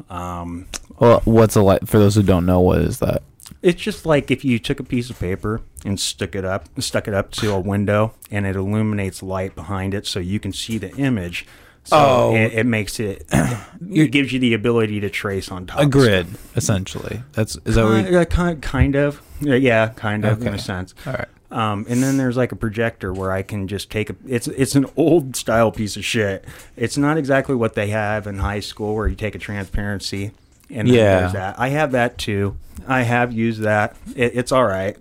Um, 0.10 0.68
Well, 1.00 1.22
what's 1.26 1.56
a 1.56 1.62
light 1.62 1.88
for 1.88 2.00
those 2.00 2.16
who 2.16 2.24
don't 2.24 2.46
know? 2.46 2.60
What 2.60 2.80
is 2.82 3.00
that? 3.00 3.24
it's 3.62 3.82
just 3.82 4.06
like 4.06 4.30
if 4.32 4.44
you 4.44 4.58
took 4.60 4.80
a 4.80 4.84
piece 4.84 5.10
of 5.10 5.18
paper 5.20 5.62
and 5.86 5.98
stuck 6.00 6.36
it 6.36 6.44
up, 6.44 6.68
stuck 6.82 7.08
it 7.08 7.14
up 7.14 7.32
to 7.32 7.52
a 7.54 7.60
window, 7.60 8.14
and 8.32 8.46
it 8.46 8.56
illuminates 8.56 9.22
light 9.24 9.54
behind 9.56 9.94
it, 9.94 10.06
so 10.08 10.20
you 10.20 10.40
can 10.40 10.52
see 10.52 10.78
the 10.78 10.94
image. 10.98 11.46
So 11.86 11.98
Oh. 11.98 12.36
it, 12.36 12.54
it 12.54 12.66
makes 12.66 13.00
it. 13.00 13.26
it 13.32 14.12
gives 14.12 14.32
you 14.34 14.40
the 14.40 14.54
ability 14.54 15.00
to 15.02 15.10
trace 15.10 15.50
on 15.52 15.66
top. 15.66 15.80
A 15.80 15.84
of 15.84 15.92
grid, 15.92 16.28
essentially. 16.56 17.22
That's 17.34 17.56
is 17.66 17.76
that 17.76 17.86
stuff. 17.86 17.90
what? 17.90 18.04
Kind, 18.06 18.16
uh, 18.16 18.26
kind, 18.26 18.62
kind 18.62 18.96
of. 18.96 19.22
Yeah, 19.42 19.56
Yeah, 19.56 19.88
kind 19.96 20.26
of 20.26 20.46
in 20.46 20.54
a 20.54 20.60
sense. 20.60 20.94
All 21.06 21.14
right. 21.14 21.28
Um, 21.54 21.86
and 21.88 22.02
then 22.02 22.18
there's 22.18 22.36
like 22.36 22.52
a 22.52 22.56
projector 22.56 23.14
where 23.14 23.32
I 23.32 23.44
can 23.44 23.68
just 23.68 23.92
take 23.92 24.10
a. 24.10 24.16
It's 24.28 24.48
it's 24.48 24.74
an 24.76 24.88
old 24.98 25.36
style 25.36 25.72
piece 25.72 25.96
of 25.96 26.04
shit. 26.04 26.44
It's 26.76 26.98
not 26.98 27.16
exactly 27.18 27.54
what 27.56 27.76
they 27.76 27.88
have 27.90 28.26
in 28.28 28.40
high 28.40 28.60
school 28.60 28.96
where 28.96 29.08
you 29.08 29.16
take 29.16 29.36
a 29.36 29.40
transparency 29.40 30.32
and 30.72 30.88
Yeah. 30.88 31.20
there's 31.20 31.34
that. 31.34 31.60
I 31.60 31.70
have 31.70 31.92
that 31.92 32.18
too. 32.18 32.58
I 32.88 33.04
have 33.04 33.32
used 33.32 33.62
that. 33.62 33.96
It, 34.16 34.36
it's 34.36 34.52
all 34.52 34.66
right, 34.66 34.98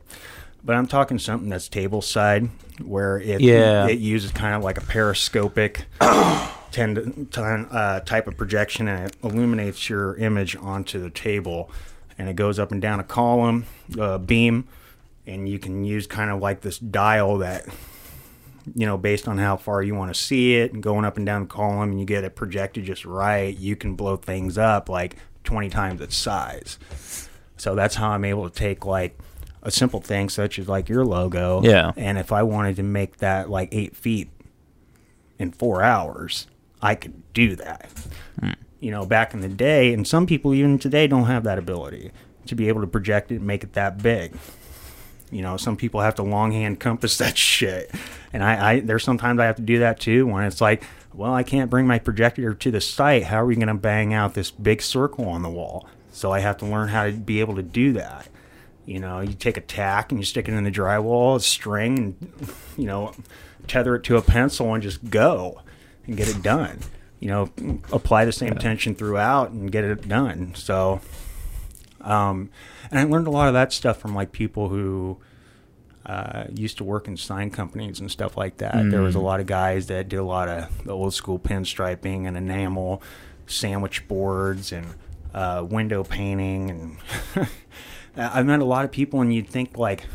but 0.62 0.76
I'm 0.76 0.86
talking 0.86 1.18
something 1.18 1.48
that's 1.48 1.68
table 1.68 2.02
side 2.02 2.50
where 2.84 3.18
it 3.18 3.40
Yeah. 3.40 3.86
it 3.86 3.98
uses 3.98 4.30
kind 4.32 4.54
of 4.54 4.62
like 4.62 4.76
a 4.76 4.82
periscopic. 4.82 5.84
Ten, 6.72 7.26
ten, 7.30 7.66
uh, 7.70 8.00
type 8.00 8.26
of 8.26 8.38
projection 8.38 8.88
and 8.88 9.06
it 9.10 9.16
illuminates 9.22 9.90
your 9.90 10.16
image 10.16 10.56
onto 10.56 10.98
the 11.02 11.10
table 11.10 11.70
and 12.16 12.30
it 12.30 12.36
goes 12.36 12.58
up 12.58 12.72
and 12.72 12.80
down 12.80 12.98
a 12.98 13.04
column 13.04 13.66
uh, 14.00 14.16
beam 14.16 14.66
and 15.26 15.48
you 15.48 15.58
can 15.58 15.84
use 15.84 16.06
kind 16.06 16.30
of 16.30 16.40
like 16.40 16.60
this 16.62 16.78
dial 16.78 17.38
that 17.38 17.64
you 18.74 18.86
know 18.86 18.96
based 18.96 19.26
on 19.28 19.38
how 19.38 19.56
far 19.56 19.82
you 19.82 19.94
want 19.94 20.12
to 20.14 20.20
see 20.20 20.54
it 20.56 20.72
and 20.72 20.82
going 20.82 21.04
up 21.04 21.16
and 21.16 21.26
down 21.26 21.42
the 21.42 21.48
column 21.48 21.90
and 21.90 21.98
you 22.00 22.06
get 22.06 22.22
it 22.24 22.34
projected 22.36 22.84
just 22.84 23.04
right 23.04 23.56
you 23.58 23.74
can 23.76 23.94
blow 23.96 24.16
things 24.16 24.56
up 24.58 24.88
like 24.88 25.16
20 25.44 25.68
times 25.70 26.00
its 26.00 26.16
size. 26.16 26.78
So 27.56 27.74
that's 27.74 27.94
how 27.96 28.10
i'm 28.10 28.24
able 28.24 28.48
to 28.48 28.54
take 28.54 28.84
like 28.86 29.18
a 29.62 29.70
simple 29.70 30.00
thing 30.00 30.28
such 30.28 30.58
as 30.58 30.68
like 30.68 30.88
your 30.88 31.04
logo 31.04 31.60
Yeah. 31.62 31.92
and 31.96 32.18
if 32.18 32.30
i 32.32 32.42
wanted 32.42 32.76
to 32.76 32.82
make 32.82 33.18
that 33.18 33.50
like 33.50 33.68
eight 33.72 33.96
feet 33.96 34.30
in 35.38 35.50
four 35.52 35.82
hours 35.82 36.46
i 36.80 36.94
could 36.94 37.22
do 37.32 37.56
that. 37.56 37.90
Hmm. 38.40 38.50
You 38.80 38.90
know 38.90 39.06
back 39.06 39.34
in 39.34 39.40
the 39.40 39.48
day 39.48 39.92
and 39.92 40.06
some 40.06 40.26
people 40.26 40.54
even 40.54 40.78
today 40.78 41.06
don't 41.06 41.26
have 41.26 41.44
that 41.44 41.58
ability 41.58 42.10
to 42.46 42.54
be 42.56 42.66
able 42.68 42.80
to 42.80 42.86
project 42.88 43.30
it 43.30 43.36
and 43.36 43.46
make 43.46 43.62
it 43.64 43.72
that 43.74 44.02
big 44.02 44.34
you 45.32 45.42
know, 45.42 45.56
some 45.56 45.76
people 45.76 46.00
have 46.00 46.14
to 46.16 46.22
longhand 46.22 46.78
compass 46.78 47.18
that 47.18 47.36
shit, 47.36 47.90
and 48.32 48.44
I, 48.44 48.74
I 48.74 48.80
there's 48.80 49.02
sometimes 49.02 49.40
I 49.40 49.46
have 49.46 49.56
to 49.56 49.62
do 49.62 49.80
that 49.80 49.98
too. 49.98 50.26
When 50.26 50.44
it's 50.44 50.60
like, 50.60 50.84
well, 51.14 51.34
I 51.34 51.42
can't 51.42 51.70
bring 51.70 51.86
my 51.86 51.98
projector 51.98 52.54
to 52.54 52.70
the 52.70 52.80
site. 52.80 53.24
How 53.24 53.38
are 53.38 53.46
we 53.46 53.56
going 53.56 53.68
to 53.68 53.74
bang 53.74 54.14
out 54.14 54.34
this 54.34 54.50
big 54.50 54.82
circle 54.82 55.28
on 55.28 55.42
the 55.42 55.50
wall? 55.50 55.88
So 56.12 56.30
I 56.30 56.40
have 56.40 56.58
to 56.58 56.66
learn 56.66 56.88
how 56.88 57.06
to 57.06 57.12
be 57.12 57.40
able 57.40 57.56
to 57.56 57.62
do 57.62 57.94
that. 57.94 58.28
You 58.84 59.00
know, 59.00 59.20
you 59.20 59.32
take 59.32 59.56
a 59.56 59.60
tack 59.60 60.10
and 60.10 60.20
you 60.20 60.24
stick 60.24 60.48
it 60.48 60.54
in 60.54 60.64
the 60.64 60.70
drywall, 60.70 61.36
a 61.36 61.40
string, 61.40 61.98
and 61.98 62.32
you 62.76 62.86
know, 62.86 63.12
tether 63.66 63.96
it 63.96 64.04
to 64.04 64.16
a 64.16 64.22
pencil 64.22 64.74
and 64.74 64.82
just 64.82 65.10
go 65.10 65.62
and 66.06 66.16
get 66.16 66.28
it 66.28 66.42
done. 66.42 66.78
You 67.20 67.28
know, 67.28 67.50
apply 67.92 68.24
the 68.24 68.32
same 68.32 68.56
tension 68.56 68.94
throughout 68.96 69.50
and 69.50 69.70
get 69.70 69.84
it 69.84 70.08
done. 70.08 70.54
So 70.56 71.00
um, 72.00 72.50
and 72.92 73.00
I 73.00 73.04
learned 73.04 73.26
a 73.26 73.30
lot 73.30 73.48
of 73.48 73.54
that 73.54 73.72
stuff 73.72 73.98
from 73.98 74.14
like 74.14 74.30
people 74.32 74.68
who 74.68 75.18
uh, 76.06 76.44
used 76.54 76.76
to 76.78 76.84
work 76.84 77.08
in 77.08 77.16
sign 77.16 77.50
companies 77.50 78.00
and 78.00 78.10
stuff 78.10 78.36
like 78.36 78.58
that. 78.58 78.74
There 78.90 79.00
was 79.00 79.14
a 79.14 79.20
lot 79.20 79.40
of 79.40 79.46
guys 79.46 79.86
that 79.86 80.08
did 80.08 80.18
a 80.18 80.24
lot 80.24 80.48
of 80.48 80.84
the 80.84 80.92
old 80.92 81.14
school 81.14 81.38
pinstriping 81.38 82.26
and 82.26 82.36
enamel 82.36 83.02
sandwich 83.46 84.06
boards 84.08 84.72
and 84.72 84.94
uh, 85.32 85.64
window 85.68 86.04
painting. 86.04 86.70
And 87.36 87.48
I 88.16 88.42
met 88.42 88.60
a 88.60 88.64
lot 88.64 88.84
of 88.84 88.92
people, 88.92 89.20
and 89.20 89.32
you'd 89.32 89.48
think 89.48 89.78
like 89.78 90.06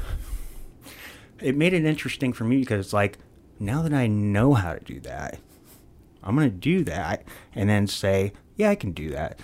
it 1.41 1.55
made 1.55 1.73
it 1.73 1.85
interesting 1.85 2.31
for 2.33 2.43
me 2.43 2.59
because 2.59 2.85
it's 2.85 2.93
like 2.93 3.17
now 3.59 3.81
that 3.81 3.93
I 3.93 4.07
know 4.07 4.53
how 4.53 4.73
to 4.73 4.79
do 4.79 4.99
that, 5.01 5.39
I'm 6.23 6.35
going 6.35 6.49
to 6.49 6.55
do 6.55 6.83
that 6.83 7.23
and 7.55 7.69
then 7.69 7.87
say, 7.87 8.33
yeah, 8.55 8.69
I 8.69 8.75
can 8.75 8.91
do 8.91 9.09
that. 9.11 9.39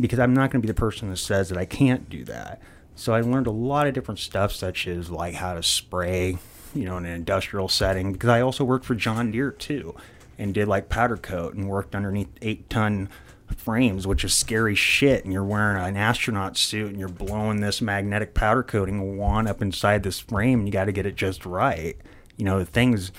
Because 0.00 0.18
I'm 0.18 0.34
not 0.34 0.50
going 0.50 0.60
to 0.62 0.66
be 0.66 0.72
the 0.72 0.74
person 0.74 1.10
that 1.10 1.16
says 1.16 1.48
that 1.48 1.58
I 1.58 1.64
can't 1.64 2.08
do 2.08 2.24
that. 2.24 2.60
So 2.96 3.12
I 3.12 3.20
learned 3.20 3.46
a 3.46 3.52
lot 3.52 3.86
of 3.86 3.94
different 3.94 4.20
stuff, 4.20 4.52
such 4.52 4.86
as 4.86 5.10
like 5.10 5.34
how 5.34 5.54
to 5.54 5.62
spray, 5.62 6.38
you 6.74 6.84
know, 6.84 6.96
in 6.96 7.04
an 7.04 7.12
industrial 7.12 7.68
setting. 7.68 8.12
Because 8.12 8.30
I 8.30 8.40
also 8.40 8.64
worked 8.64 8.84
for 8.84 8.94
John 8.94 9.30
Deere 9.30 9.50
too, 9.50 9.94
and 10.38 10.54
did 10.54 10.68
like 10.68 10.88
powder 10.88 11.16
coat 11.16 11.54
and 11.54 11.68
worked 11.68 11.94
underneath 11.94 12.28
eight 12.42 12.70
ton 12.70 13.08
frames, 13.56 14.06
which 14.06 14.24
is 14.24 14.34
scary 14.36 14.74
shit. 14.74 15.24
And 15.24 15.32
you're 15.32 15.44
wearing 15.44 15.82
an 15.82 15.96
astronaut 15.96 16.56
suit 16.56 16.90
and 16.90 16.98
you're 16.98 17.08
blowing 17.08 17.60
this 17.60 17.80
magnetic 17.80 18.34
powder 18.34 18.62
coating 18.62 19.16
wand 19.16 19.48
up 19.48 19.60
inside 19.60 20.02
this 20.02 20.20
frame, 20.20 20.60
and 20.60 20.68
you 20.68 20.72
got 20.72 20.84
to 20.84 20.92
get 20.92 21.06
it 21.06 21.16
just 21.16 21.44
right. 21.44 21.96
You 22.36 22.44
know, 22.44 22.58
the 22.58 22.64
thing's 22.64 23.12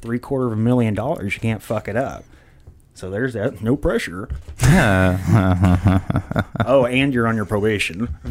three 0.00 0.18
quarter 0.18 0.46
of 0.46 0.52
a 0.52 0.56
million 0.56 0.94
dollars. 0.94 1.34
You 1.34 1.40
can't 1.40 1.62
fuck 1.62 1.88
it 1.88 1.96
up. 1.96 2.24
So 2.96 3.10
there's 3.10 3.34
that. 3.34 3.60
No 3.62 3.76
pressure. 3.76 4.28
oh, 6.64 6.86
and 6.90 7.12
you're 7.14 7.26
on 7.28 7.36
your 7.36 7.44
probation. 7.44 8.08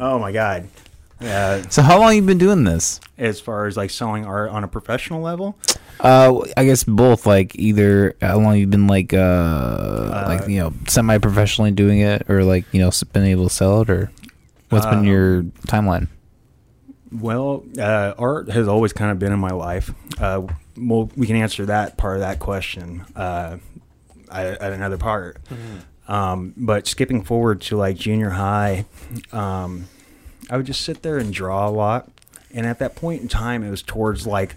oh 0.00 0.18
my 0.18 0.32
god. 0.32 0.68
Uh, 1.20 1.62
So 1.70 1.82
how 1.82 2.00
long 2.00 2.14
you 2.16 2.22
been 2.22 2.38
doing 2.38 2.64
this? 2.64 3.00
as 3.16 3.40
far 3.40 3.66
as 3.66 3.76
like 3.76 3.90
selling 3.90 4.26
art 4.26 4.50
on 4.50 4.64
a 4.64 4.68
professional 4.68 5.20
level, 5.22 5.56
Uh, 6.00 6.40
I 6.56 6.64
guess 6.64 6.82
both. 6.84 7.26
Like 7.26 7.54
either 7.56 8.14
how 8.20 8.38
long 8.38 8.56
you've 8.56 8.70
been 8.70 8.86
like 8.88 9.12
uh, 9.14 10.24
like 10.26 10.48
you 10.48 10.58
know 10.60 10.72
semi 10.88 11.18
professionally 11.18 11.70
doing 11.70 12.00
it, 12.00 12.28
or 12.28 12.42
like 12.42 12.64
you 12.72 12.80
know 12.80 12.90
been 13.12 13.24
able 13.24 13.48
to 13.48 13.54
sell 13.54 13.82
it, 13.82 13.90
or 13.90 14.10
what's 14.70 14.86
been 14.86 14.98
Um, 15.00 15.04
your 15.04 15.42
timeline? 15.68 16.08
well, 17.12 17.62
uh, 17.78 18.14
art 18.18 18.50
has 18.50 18.66
always 18.66 18.92
kind 18.92 19.12
of 19.12 19.18
been 19.20 19.32
in 19.32 19.38
my 19.38 19.50
life. 19.52 19.92
Well, 20.76 21.10
we 21.16 21.26
can 21.26 21.36
answer 21.36 21.66
that 21.66 21.96
part 21.96 22.16
of 22.16 22.20
that 22.20 22.38
question 22.40 23.04
uh, 23.14 23.58
at, 24.30 24.60
at 24.60 24.72
another 24.72 24.98
part. 24.98 25.38
Um, 26.06 26.52
but 26.56 26.86
skipping 26.86 27.22
forward 27.22 27.60
to 27.62 27.76
like 27.76 27.96
junior 27.96 28.30
high, 28.30 28.84
um, 29.32 29.86
I 30.50 30.56
would 30.56 30.66
just 30.66 30.82
sit 30.82 31.02
there 31.02 31.16
and 31.18 31.32
draw 31.32 31.68
a 31.68 31.70
lot. 31.70 32.10
And 32.52 32.66
at 32.66 32.78
that 32.80 32.94
point 32.94 33.22
in 33.22 33.28
time, 33.28 33.64
it 33.64 33.70
was 33.70 33.82
towards 33.82 34.26
like 34.26 34.54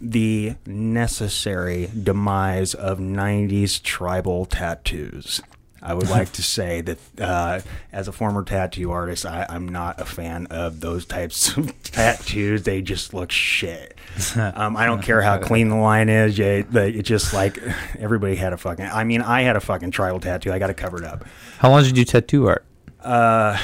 the 0.00 0.54
necessary 0.66 1.90
demise 2.02 2.74
of 2.74 2.98
90s 2.98 3.82
tribal 3.82 4.44
tattoos. 4.46 5.40
I 5.86 5.94
would 5.94 6.10
like 6.10 6.32
to 6.32 6.42
say 6.42 6.80
that 6.80 6.98
uh, 7.20 7.60
as 7.92 8.08
a 8.08 8.12
former 8.12 8.42
tattoo 8.42 8.90
artist, 8.90 9.24
I, 9.24 9.46
I'm 9.48 9.68
not 9.68 10.00
a 10.00 10.04
fan 10.04 10.46
of 10.46 10.80
those 10.80 11.06
types 11.06 11.56
of 11.56 11.80
tattoos. 11.84 12.64
They 12.64 12.82
just 12.82 13.14
look 13.14 13.30
shit. 13.30 13.96
Um, 14.36 14.76
I 14.76 14.86
don't 14.86 15.02
care 15.02 15.20
how 15.20 15.38
clean 15.38 15.68
the 15.68 15.76
line 15.76 16.08
is. 16.08 16.38
Yeah, 16.38 16.62
It, 16.72 17.02
just 17.02 17.34
like 17.34 17.58
everybody 17.98 18.34
had 18.34 18.52
a 18.52 18.56
fucking. 18.56 18.86
I 18.86 19.04
mean, 19.04 19.20
I 19.20 19.42
had 19.42 19.56
a 19.56 19.60
fucking 19.60 19.90
tribal 19.90 20.20
tattoo. 20.20 20.52
I 20.52 20.58
got 20.58 20.70
it 20.70 20.76
covered 20.76 21.04
up. 21.04 21.24
How 21.58 21.70
long 21.70 21.82
did 21.82 21.88
you 21.88 22.04
do 22.04 22.04
tattoo 22.04 22.48
art? 22.48 22.64
Uh, 23.00 23.58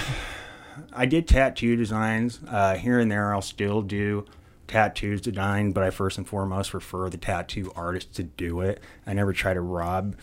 I 0.93 1.07
did 1.07 1.27
tattoo 1.27 1.75
designs 1.77 2.41
uh, 2.49 2.75
here 2.75 2.99
and 3.01 3.11
there. 3.11 3.35
I'll 3.35 3.43
still 3.43 3.83
do 3.83 4.27
tattoos 4.67 5.21
design, 5.21 5.73
but 5.73 5.83
I 5.83 5.91
first 5.91 6.19
and 6.19 6.27
foremost 6.27 6.71
prefer 6.71 7.09
the 7.09 7.19
tattoo 7.19 7.73
artist 7.75 8.15
to 8.15 8.23
do 8.23 8.61
it. 8.61 8.81
I 9.07 9.15
never 9.15 9.33
try 9.33 9.55
to 9.55 9.61
rob 9.61 10.17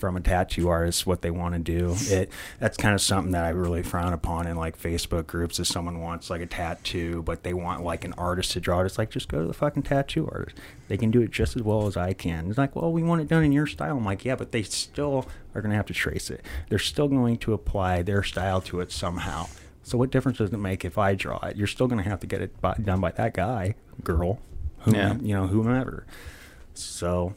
from 0.00 0.16
a 0.16 0.20
tattoo 0.20 0.68
artist 0.68 1.06
what 1.06 1.22
they 1.22 1.30
want 1.30 1.54
to 1.54 1.60
do. 1.60 1.94
It 2.12 2.30
that's 2.58 2.76
kind 2.76 2.94
of 2.94 3.00
something 3.00 3.32
that 3.32 3.44
I 3.44 3.50
really 3.50 3.82
frown 3.82 4.12
upon 4.12 4.46
in 4.46 4.56
like 4.56 4.80
Facebook 4.80 5.26
groups. 5.26 5.60
If 5.60 5.66
someone 5.68 6.00
wants 6.00 6.30
like 6.30 6.40
a 6.40 6.46
tattoo, 6.46 7.22
but 7.22 7.42
they 7.42 7.52
want 7.54 7.84
like 7.84 8.04
an 8.04 8.14
artist 8.14 8.52
to 8.52 8.60
draw 8.60 8.80
it, 8.80 8.86
it's 8.86 8.98
like 8.98 9.10
just 9.10 9.28
go 9.28 9.42
to 9.42 9.46
the 9.46 9.54
fucking 9.54 9.82
tattoo 9.84 10.28
artist. 10.32 10.56
They 10.88 10.96
can 10.96 11.10
do 11.10 11.20
it 11.22 11.30
just 11.30 11.54
as 11.54 11.62
well 11.62 11.86
as 11.86 11.96
I 11.96 12.14
can. 12.14 12.48
It's 12.48 12.58
like, 12.58 12.74
well, 12.74 12.90
we 12.90 13.02
want 13.02 13.20
it 13.20 13.28
done 13.28 13.44
in 13.44 13.52
your 13.52 13.66
style. 13.66 13.96
I'm 13.96 14.04
like, 14.04 14.24
yeah, 14.24 14.34
but 14.34 14.50
they 14.50 14.62
still 14.64 15.28
are 15.54 15.60
going 15.60 15.70
to 15.70 15.76
have 15.76 15.86
to 15.86 15.94
trace 15.94 16.30
it. 16.30 16.44
They're 16.68 16.78
still 16.80 17.06
going 17.06 17.36
to 17.38 17.52
apply 17.52 18.02
their 18.02 18.22
style 18.24 18.60
to 18.62 18.80
it 18.80 18.90
somehow. 18.90 19.46
So 19.82 19.96
what 19.98 20.10
difference 20.10 20.38
does 20.38 20.52
it 20.52 20.56
make 20.58 20.84
if 20.84 20.98
I 20.98 21.14
draw 21.14 21.38
it? 21.46 21.56
You're 21.56 21.66
still 21.66 21.86
going 21.86 22.02
to 22.02 22.08
have 22.08 22.20
to 22.20 22.26
get 22.26 22.40
it 22.42 22.60
by, 22.60 22.74
done 22.74 23.00
by 23.00 23.12
that 23.12 23.34
guy, 23.34 23.74
girl, 24.02 24.40
whom, 24.80 24.94
Yeah. 24.94 25.14
you 25.20 25.34
know, 25.34 25.46
whomever. 25.46 26.06
So 26.74 27.34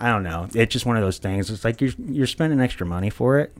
I 0.00 0.10
don't 0.10 0.22
know. 0.22 0.48
It's 0.54 0.72
just 0.72 0.86
one 0.86 0.96
of 0.96 1.02
those 1.02 1.18
things. 1.18 1.50
It's 1.50 1.64
like 1.64 1.80
you're 1.80 1.92
you're 2.06 2.26
spending 2.26 2.60
extra 2.60 2.86
money 2.86 3.10
for 3.10 3.38
it. 3.38 3.56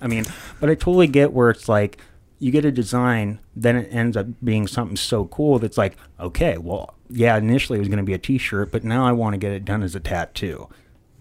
I 0.00 0.08
mean, 0.08 0.24
but 0.60 0.68
I 0.68 0.74
totally 0.74 1.06
get 1.06 1.32
where 1.32 1.50
it's 1.50 1.68
like 1.68 1.98
you 2.38 2.50
get 2.50 2.64
a 2.64 2.72
design, 2.72 3.38
then 3.54 3.76
it 3.76 3.88
ends 3.90 4.16
up 4.16 4.26
being 4.44 4.66
something 4.66 4.96
so 4.96 5.24
cool 5.26 5.58
that's 5.58 5.78
like, 5.78 5.96
okay, 6.20 6.58
well, 6.58 6.94
yeah, 7.08 7.36
initially 7.36 7.78
it 7.78 7.80
was 7.80 7.88
going 7.88 7.98
to 7.98 8.04
be 8.04 8.12
a 8.12 8.18
T-shirt, 8.18 8.70
but 8.70 8.84
now 8.84 9.06
I 9.06 9.12
want 9.12 9.32
to 9.34 9.38
get 9.38 9.52
it 9.52 9.64
done 9.64 9.82
as 9.82 9.94
a 9.94 10.00
tattoo. 10.00 10.68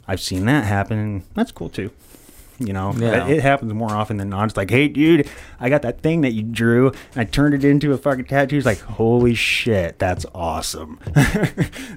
I've 0.07 0.19
seen 0.19 0.45
that 0.45 0.65
happen, 0.65 1.23
that's 1.33 1.51
cool 1.51 1.69
too. 1.69 1.91
You 2.57 2.71
know, 2.71 2.93
Yeah. 2.93 3.27
it, 3.27 3.37
it 3.37 3.41
happens 3.41 3.73
more 3.73 3.91
often 3.91 4.15
than 4.17 4.29
not. 4.29 4.45
It's 4.45 4.55
like, 4.57 4.69
hey, 4.69 4.87
dude, 4.87 5.29
I 5.59 5.67
got 5.69 5.81
that 5.81 6.01
thing 6.01 6.21
that 6.21 6.31
you 6.31 6.41
drew, 6.41 6.87
and 7.13 7.17
I 7.17 7.23
turned 7.25 7.53
it 7.53 7.65
into 7.65 7.91
a 7.91 7.97
fucking 7.97 8.25
tattoo. 8.25 8.55
It's 8.57 8.65
like, 8.65 8.79
holy 8.79 9.33
shit, 9.35 9.99
that's 9.99 10.25
awesome. 10.33 10.99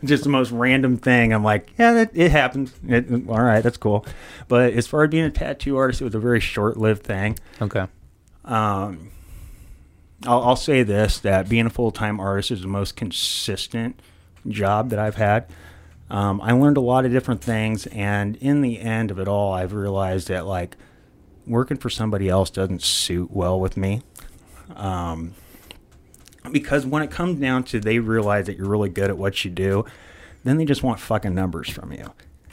Just 0.04 0.24
the 0.24 0.28
most 0.30 0.50
random 0.50 0.96
thing. 0.96 1.32
I'm 1.32 1.44
like, 1.44 1.70
yeah, 1.78 1.92
that, 1.92 2.10
it 2.12 2.32
happens. 2.32 2.72
It, 2.88 3.06
all 3.28 3.40
right, 3.42 3.62
that's 3.62 3.76
cool. 3.76 4.04
But 4.48 4.72
as 4.72 4.86
far 4.88 5.04
as 5.04 5.10
being 5.10 5.24
a 5.24 5.30
tattoo 5.30 5.76
artist, 5.76 6.00
it 6.00 6.04
was 6.04 6.14
a 6.16 6.20
very 6.20 6.40
short-lived 6.40 7.04
thing. 7.04 7.38
Okay. 7.62 7.86
Um, 8.44 9.10
I'll, 10.26 10.42
I'll 10.42 10.56
say 10.56 10.82
this: 10.82 11.18
that 11.20 11.48
being 11.48 11.66
a 11.66 11.70
full-time 11.70 12.18
artist 12.18 12.50
is 12.50 12.62
the 12.62 12.66
most 12.68 12.96
consistent 12.96 14.00
job 14.48 14.90
that 14.90 14.98
I've 14.98 15.14
had. 15.16 15.46
Um, 16.10 16.40
I 16.40 16.52
learned 16.52 16.76
a 16.76 16.82
lot 16.82 17.04
of 17.04 17.12
different 17.12 17.42
things, 17.42 17.86
and 17.88 18.36
in 18.36 18.62
the 18.62 18.80
end 18.80 19.10
of 19.10 19.18
it 19.18 19.28
all, 19.28 19.52
I've 19.52 19.72
realized 19.72 20.28
that 20.28 20.46
like 20.46 20.76
working 21.46 21.76
for 21.76 21.90
somebody 21.90 22.28
else 22.28 22.50
doesn't 22.50 22.82
suit 22.82 23.30
well 23.30 23.60
with 23.60 23.76
me. 23.76 24.02
Um, 24.74 25.34
because 26.50 26.86
when 26.86 27.02
it 27.02 27.10
comes 27.10 27.40
down 27.40 27.64
to 27.64 27.80
they 27.80 27.98
realize 27.98 28.46
that 28.46 28.56
you're 28.56 28.68
really 28.68 28.88
good 28.88 29.10
at 29.10 29.18
what 29.18 29.44
you 29.44 29.50
do, 29.50 29.84
then 30.44 30.56
they 30.56 30.64
just 30.64 30.82
want 30.82 31.00
fucking 31.00 31.34
numbers 31.34 31.68
from 31.68 31.92
you. 31.92 32.12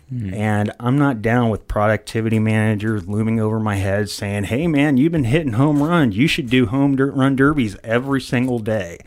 Hmm. 0.09 0.33
And 0.33 0.71
I'm 0.79 0.97
not 0.97 1.21
down 1.21 1.49
with 1.49 1.67
productivity 1.67 2.37
managers 2.37 3.07
looming 3.07 3.39
over 3.39 3.59
my 3.59 3.75
head 3.75 4.09
saying, 4.09 4.45
"Hey 4.45 4.67
man, 4.67 4.97
you've 4.97 5.11
been 5.11 5.23
hitting 5.23 5.53
home 5.53 5.81
runs. 5.81 6.15
You 6.15 6.27
should 6.27 6.49
do 6.49 6.67
home 6.67 6.95
dirt 6.95 7.15
run 7.15 7.35
derbies 7.35 7.75
every 7.83 8.21
single 8.21 8.59
day." 8.59 8.99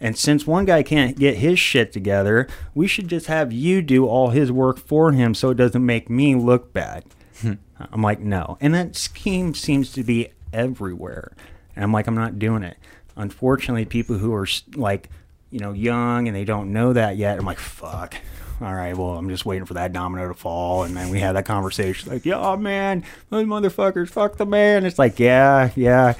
And 0.00 0.16
since 0.16 0.46
one 0.46 0.64
guy 0.64 0.82
can't 0.82 1.18
get 1.18 1.36
his 1.36 1.58
shit 1.58 1.92
together, 1.92 2.48
we 2.74 2.86
should 2.88 3.06
just 3.08 3.26
have 3.26 3.52
you 3.52 3.82
do 3.82 4.06
all 4.06 4.30
his 4.30 4.50
work 4.50 4.78
for 4.78 5.12
him 5.12 5.34
so 5.34 5.50
it 5.50 5.56
doesn't 5.56 5.84
make 5.84 6.08
me 6.08 6.34
look 6.34 6.72
bad. 6.72 7.04
Hmm. 7.42 7.54
I'm 7.78 8.02
like, 8.02 8.20
no. 8.20 8.56
And 8.60 8.74
that 8.74 8.96
scheme 8.96 9.54
seems 9.54 9.92
to 9.92 10.02
be 10.02 10.28
everywhere. 10.52 11.32
And 11.76 11.84
I'm 11.84 11.92
like, 11.92 12.06
I'm 12.06 12.14
not 12.14 12.38
doing 12.38 12.62
it. 12.62 12.78
Unfortunately, 13.14 13.84
people 13.84 14.16
who 14.16 14.32
are 14.32 14.46
like, 14.74 15.10
you 15.50 15.60
know, 15.60 15.72
young 15.72 16.28
and 16.28 16.36
they 16.36 16.44
don't 16.44 16.72
know 16.72 16.94
that 16.94 17.16
yet, 17.16 17.38
I'm 17.38 17.44
like, 17.44 17.58
fuck. 17.58 18.16
All 18.60 18.74
right, 18.74 18.94
well, 18.94 19.16
I'm 19.16 19.30
just 19.30 19.46
waiting 19.46 19.64
for 19.64 19.74
that 19.74 19.92
domino 19.92 20.28
to 20.28 20.34
fall. 20.34 20.84
And 20.84 20.94
then 20.94 21.08
we 21.08 21.18
had 21.18 21.34
that 21.34 21.46
conversation 21.46 22.12
like, 22.12 22.26
yeah, 22.26 22.56
man, 22.56 23.04
those 23.30 23.46
motherfuckers, 23.46 24.10
fuck 24.10 24.36
the 24.36 24.44
man. 24.44 24.84
It's 24.84 24.98
like, 24.98 25.18
yeah, 25.18 25.70
yeah. 25.76 26.14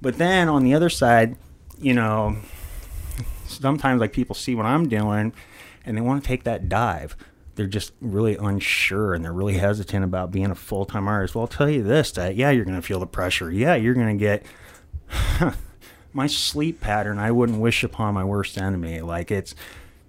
But 0.00 0.16
then 0.16 0.48
on 0.48 0.64
the 0.64 0.72
other 0.72 0.88
side, 0.88 1.36
you 1.78 1.92
know, 1.92 2.36
sometimes 3.46 4.00
like 4.00 4.14
people 4.14 4.34
see 4.34 4.54
what 4.54 4.64
I'm 4.64 4.88
doing 4.88 5.34
and 5.84 5.96
they 5.96 6.00
want 6.00 6.22
to 6.22 6.28
take 6.28 6.44
that 6.44 6.70
dive. 6.70 7.14
They're 7.56 7.66
just 7.66 7.92
really 8.00 8.36
unsure 8.36 9.12
and 9.12 9.22
they're 9.22 9.32
really 9.32 9.58
hesitant 9.58 10.02
about 10.02 10.30
being 10.30 10.50
a 10.50 10.54
full 10.54 10.86
time 10.86 11.08
artist. 11.08 11.34
Well, 11.34 11.42
I'll 11.42 11.48
tell 11.48 11.68
you 11.68 11.82
this 11.82 12.10
that 12.12 12.36
yeah, 12.36 12.50
you're 12.50 12.64
going 12.64 12.80
to 12.80 12.86
feel 12.86 13.00
the 13.00 13.06
pressure. 13.06 13.50
Yeah, 13.50 13.74
you're 13.74 13.92
going 13.92 14.18
to 14.18 14.24
get 14.24 14.46
my 16.14 16.26
sleep 16.26 16.80
pattern. 16.80 17.18
I 17.18 17.32
wouldn't 17.32 17.60
wish 17.60 17.84
upon 17.84 18.14
my 18.14 18.24
worst 18.24 18.56
enemy. 18.56 19.02
Like 19.02 19.30
it's, 19.30 19.54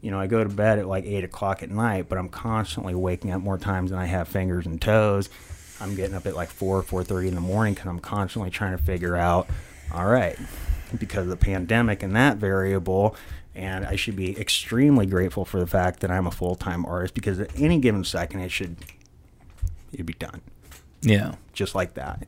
you 0.02 0.12
know, 0.12 0.20
I 0.20 0.28
go 0.28 0.44
to 0.44 0.50
bed 0.50 0.80
at 0.80 0.88
like 0.88 1.06
eight 1.06 1.24
o'clock 1.24 1.62
at 1.64 1.70
night, 1.70 2.08
but 2.10 2.18
I'm 2.18 2.30
constantly 2.30 2.96
waking 2.96 3.32
up 3.32 3.42
more 3.42 3.58
times 3.58 3.92
than 3.92 4.00
I 4.00 4.06
have 4.06 4.28
fingers 4.28 4.66
and 4.66 4.82
toes. 4.82 5.30
I'm 5.80 5.96
getting 5.96 6.16
up 6.16 6.26
at 6.26 6.36
like 6.36 6.50
four, 6.50 6.78
or 6.78 6.84
four 6.84 7.04
thirty 7.04 7.28
in 7.28 7.36
the 7.36 7.42
morning 7.42 7.74
because 7.74 7.88
I'm 7.90 8.00
constantly 8.00 8.50
trying 8.52 8.78
to 8.78 8.84
figure 8.84 9.16
out, 9.16 9.48
all 9.94 10.08
right, 10.08 10.38
because 10.98 11.24
of 11.24 11.30
the 11.30 11.38
pandemic 11.38 12.04
and 12.04 12.16
that 12.16 12.38
variable. 12.38 13.16
And 13.54 13.86
I 13.86 13.96
should 13.98 14.16
be 14.16 14.40
extremely 14.40 15.06
grateful 15.06 15.44
for 15.44 15.60
the 15.60 15.68
fact 15.68 16.00
that 16.00 16.10
I'm 16.12 16.26
a 16.26 16.32
full 16.32 16.56
time 16.56 16.86
artist 16.86 17.14
because 17.14 17.40
at 17.40 17.50
any 17.60 17.80
given 17.80 18.04
second 18.06 18.40
it 18.40 18.50
should 18.50 18.78
it'd 19.92 20.06
be 20.06 20.14
done 20.14 20.40
Yeah. 21.02 21.36
just 21.52 21.76
like 21.76 21.96
that. 21.96 22.24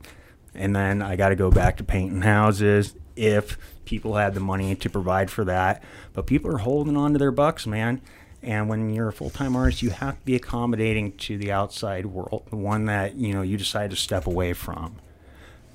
And 0.54 0.76
then 0.76 1.00
I 1.00 1.16
got 1.16 1.30
to 1.30 1.34
go 1.36 1.50
back 1.50 1.78
to 1.78 1.84
painting 1.84 2.20
houses 2.20 2.94
if 3.16 3.56
people 3.84 4.14
had 4.16 4.34
the 4.34 4.40
money 4.40 4.74
to 4.74 4.90
provide 4.90 5.30
for 5.30 5.44
that. 5.44 5.82
But 6.12 6.26
people 6.26 6.50
are 6.54 6.58
holding 6.58 6.96
on 6.96 7.12
to 7.12 7.18
their 7.18 7.30
bucks, 7.30 7.66
man. 7.66 8.00
And 8.42 8.68
when 8.68 8.92
you're 8.92 9.08
a 9.08 9.12
full 9.12 9.30
time 9.30 9.56
artist, 9.56 9.82
you 9.82 9.90
have 9.90 10.18
to 10.18 10.24
be 10.24 10.36
accommodating 10.36 11.12
to 11.12 11.38
the 11.38 11.50
outside 11.50 12.06
world, 12.06 12.44
the 12.50 12.56
one 12.56 12.84
that 12.86 13.16
you 13.16 13.32
know 13.32 13.42
you 13.42 13.56
decide 13.56 13.90
to 13.90 13.96
step 13.96 14.26
away 14.26 14.52
from. 14.52 14.96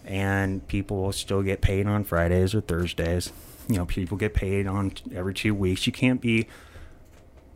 And 0.06 0.68
people 0.68 1.02
will 1.02 1.12
still 1.12 1.42
get 1.42 1.62
paid 1.62 1.88
on 1.88 2.04
Fridays 2.04 2.54
or 2.54 2.62
Thursdays. 2.62 3.32
You 3.68 3.78
know, 3.78 3.86
people 3.86 4.18
get 4.18 4.34
paid 4.34 4.68
on 4.68 4.94
every 5.14 5.34
two 5.34 5.54
weeks. 5.54 5.86
You 5.86 5.94
can't 5.94 6.22
be, 6.22 6.48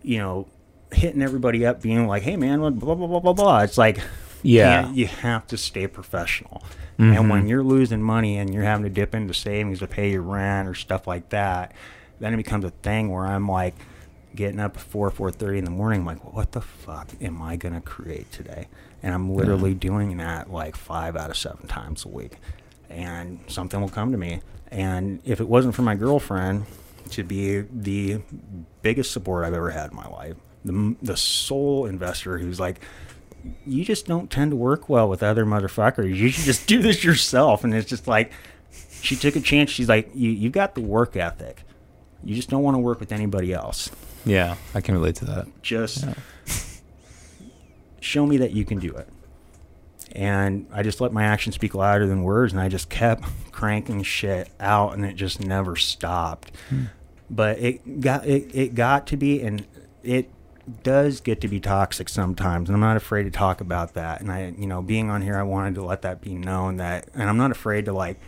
you 0.02 0.18
know, 0.18 0.48
hitting 0.92 1.22
everybody 1.22 1.66
up, 1.66 1.82
being 1.82 2.08
like, 2.08 2.24
"Hey, 2.24 2.36
man, 2.36 2.60
blah 2.60 2.70
blah 2.72 2.96
blah 2.96 3.20
blah." 3.20 3.34
blah. 3.34 3.60
It's 3.62 3.78
like, 3.78 4.00
Yeah. 4.44 4.92
you 4.92 5.08
have 5.08 5.48
to 5.48 5.58
stay 5.58 5.88
professional. 5.88 6.64
And 6.98 7.16
mm-hmm. 7.16 7.30
when 7.30 7.48
you're 7.48 7.64
losing 7.64 8.04
money 8.04 8.38
and 8.38 8.54
you're 8.54 8.64
having 8.64 8.84
to 8.84 8.90
dip 8.90 9.16
into 9.16 9.34
savings 9.34 9.80
to 9.80 9.88
pay 9.88 10.12
your 10.12 10.22
rent 10.22 10.68
or 10.68 10.76
stuff 10.76 11.08
like 11.08 11.30
that, 11.30 11.74
then 12.20 12.34
it 12.34 12.38
becomes 12.38 12.66
a 12.66 12.70
thing 12.70 13.10
where 13.10 13.26
I'm 13.26 13.48
like 13.48 13.76
getting 14.36 14.60
up 14.60 14.78
at 14.78 14.84
four, 14.84 15.10
four 15.10 15.32
thirty 15.32 15.58
in 15.58 15.66
the 15.66 15.72
morning. 15.72 16.02
I'm 16.02 16.06
like, 16.06 16.34
what 16.34 16.52
the 16.52 16.62
fuck 16.62 17.10
am 17.22 17.42
I 17.42 17.56
gonna 17.56 17.82
create 17.82 18.32
today? 18.32 18.68
And 19.02 19.14
I'm 19.14 19.34
literally 19.34 19.74
doing 19.74 20.18
that 20.18 20.52
like 20.52 20.76
five 20.76 21.16
out 21.16 21.30
of 21.30 21.38
seven 21.38 21.68
times 21.68 22.06
a 22.06 22.10
week. 22.10 22.38
And 22.90 23.40
something 23.48 23.82
will 23.82 23.90
come 23.90 24.12
to 24.12 24.18
me. 24.18 24.42
And 24.70 25.20
if 25.26 25.40
it 25.40 25.48
wasn't 25.48 25.76
for 25.76 25.82
my 25.82 25.96
girlfriend 25.96 26.66
to 27.10 27.24
be 27.24 27.62
the 27.62 28.22
biggest 28.82 29.12
support 29.12 29.46
I've 29.46 29.54
ever 29.54 29.72
had 29.72 29.92
in 29.92 29.96
my 29.96 30.08
life, 30.08 30.36
the 30.64 30.96
the 31.02 31.18
sole 31.18 31.86
investor 31.86 32.38
who's 32.38 32.60
like, 32.60 32.80
you 33.66 33.84
just 33.84 34.06
don't 34.06 34.30
tend 34.30 34.52
to 34.52 34.56
work 34.56 34.90
well 34.90 35.10
with 35.10 35.24
other 35.24 35.46
motherfuckers. 35.46 36.16
You 36.16 36.30
should 36.30 36.46
just 36.46 36.68
do 36.68 36.82
this 36.82 37.04
yourself. 37.04 37.64
And 37.64 37.74
it's 37.74 37.90
just 37.90 38.08
like, 38.08 38.32
she 39.02 39.16
took 39.16 39.36
a 39.36 39.42
chance. 39.42 39.70
She's 39.70 39.90
like, 39.90 40.10
you, 40.14 40.30
you 40.32 40.50
got 40.50 40.76
the 40.76 40.82
work 40.82 41.16
ethic. 41.16 41.64
You 42.24 42.36
just 42.36 42.50
don't 42.50 42.64
want 42.64 42.76
to 42.76 42.80
work 42.80 43.00
with 43.00 43.12
anybody 43.12 43.54
else. 43.54 43.90
Yeah. 44.26 44.56
I 44.74 44.82
can 44.82 44.96
relate 44.96 45.16
to 45.16 45.26
that. 45.26 45.48
Just 45.62 46.06
show 48.00 48.26
me 48.26 48.38
that 48.38 48.52
you 48.52 48.64
can 48.64 48.80
do 48.80 48.96
it. 48.96 49.10
And 50.14 50.68
I 50.72 50.84
just 50.84 51.02
let 51.02 51.12
my 51.12 51.24
actions 51.24 51.56
speak 51.56 51.76
louder 51.76 52.08
than 52.08 52.24
words. 52.24 52.54
And 52.54 52.62
I 52.62 52.70
just 52.70 52.90
kept 52.90 53.26
cranking 53.52 54.04
shit 54.04 54.50
out 54.60 54.94
and 54.94 55.04
it 55.04 55.16
just 55.16 55.42
never 55.42 55.76
stopped. 55.76 56.52
Hmm. 56.70 56.86
But 57.30 57.60
it 57.60 58.00
got, 58.00 58.26
it, 58.26 58.52
it 58.54 58.76
got 58.76 59.08
to 59.08 59.18
be, 59.18 59.42
and 59.42 59.66
it 60.04 60.30
does 60.84 61.20
get 61.20 61.42
to 61.42 61.48
be 61.48 61.60
toxic 61.60 62.10
sometimes. 62.10 62.70
And 62.70 62.76
I'm 62.76 62.82
not 62.82 62.98
afraid 62.98 63.24
to 63.24 63.32
talk 63.32 63.62
about 63.62 63.94
that. 63.96 64.22
And 64.22 64.32
I, 64.32 64.54
you 64.58 64.68
know, 64.68 64.82
being 64.82 65.10
on 65.10 65.22
here, 65.22 65.38
I 65.38 65.44
wanted 65.44 65.76
to 65.76 65.84
let 65.84 66.02
that 66.04 66.22
be 66.22 66.36
known 66.36 66.78
that, 66.78 67.10
and 67.14 67.24
I'm 67.24 67.38
not 67.38 67.52
afraid 67.52 67.86
to 67.86 67.94
like, 67.94 68.20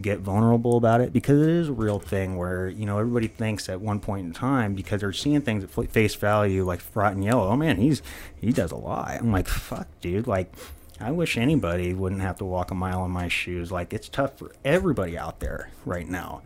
get 0.00 0.18
vulnerable 0.20 0.76
about 0.76 1.00
it 1.00 1.12
because 1.12 1.40
it 1.40 1.48
is 1.48 1.68
a 1.68 1.72
real 1.72 2.00
thing 2.00 2.36
where 2.36 2.68
you 2.68 2.84
know 2.84 2.98
everybody 2.98 3.28
thinks 3.28 3.68
at 3.68 3.80
one 3.80 4.00
point 4.00 4.26
in 4.26 4.32
time 4.32 4.74
because 4.74 5.00
they're 5.00 5.12
seeing 5.12 5.40
things 5.40 5.62
at 5.62 5.90
face 5.90 6.14
value 6.16 6.64
like 6.64 6.80
rotten 6.94 7.22
yellow 7.22 7.48
oh 7.48 7.56
man 7.56 7.76
he's 7.76 8.02
he 8.40 8.50
does 8.50 8.72
a 8.72 8.76
lot 8.76 9.12
i'm 9.20 9.30
like 9.30 9.46
fuck 9.46 9.86
dude 10.00 10.26
like 10.26 10.52
i 11.00 11.12
wish 11.12 11.36
anybody 11.36 11.94
wouldn't 11.94 12.22
have 12.22 12.36
to 12.36 12.44
walk 12.44 12.72
a 12.72 12.74
mile 12.74 13.04
in 13.04 13.10
my 13.10 13.28
shoes 13.28 13.70
like 13.70 13.92
it's 13.92 14.08
tough 14.08 14.36
for 14.36 14.50
everybody 14.64 15.16
out 15.16 15.38
there 15.38 15.70
right 15.84 16.08
now 16.08 16.42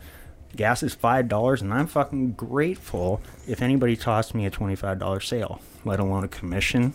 gas 0.56 0.82
is 0.82 0.94
five 0.94 1.28
dollars 1.28 1.62
and 1.62 1.72
i'm 1.72 1.86
fucking 1.86 2.32
grateful 2.32 3.20
if 3.46 3.60
anybody 3.62 3.96
tossed 3.96 4.34
me 4.34 4.46
a 4.46 4.50
$25 4.50 5.22
sale 5.22 5.60
let 5.84 6.00
alone 6.00 6.24
a 6.24 6.28
commission 6.28 6.94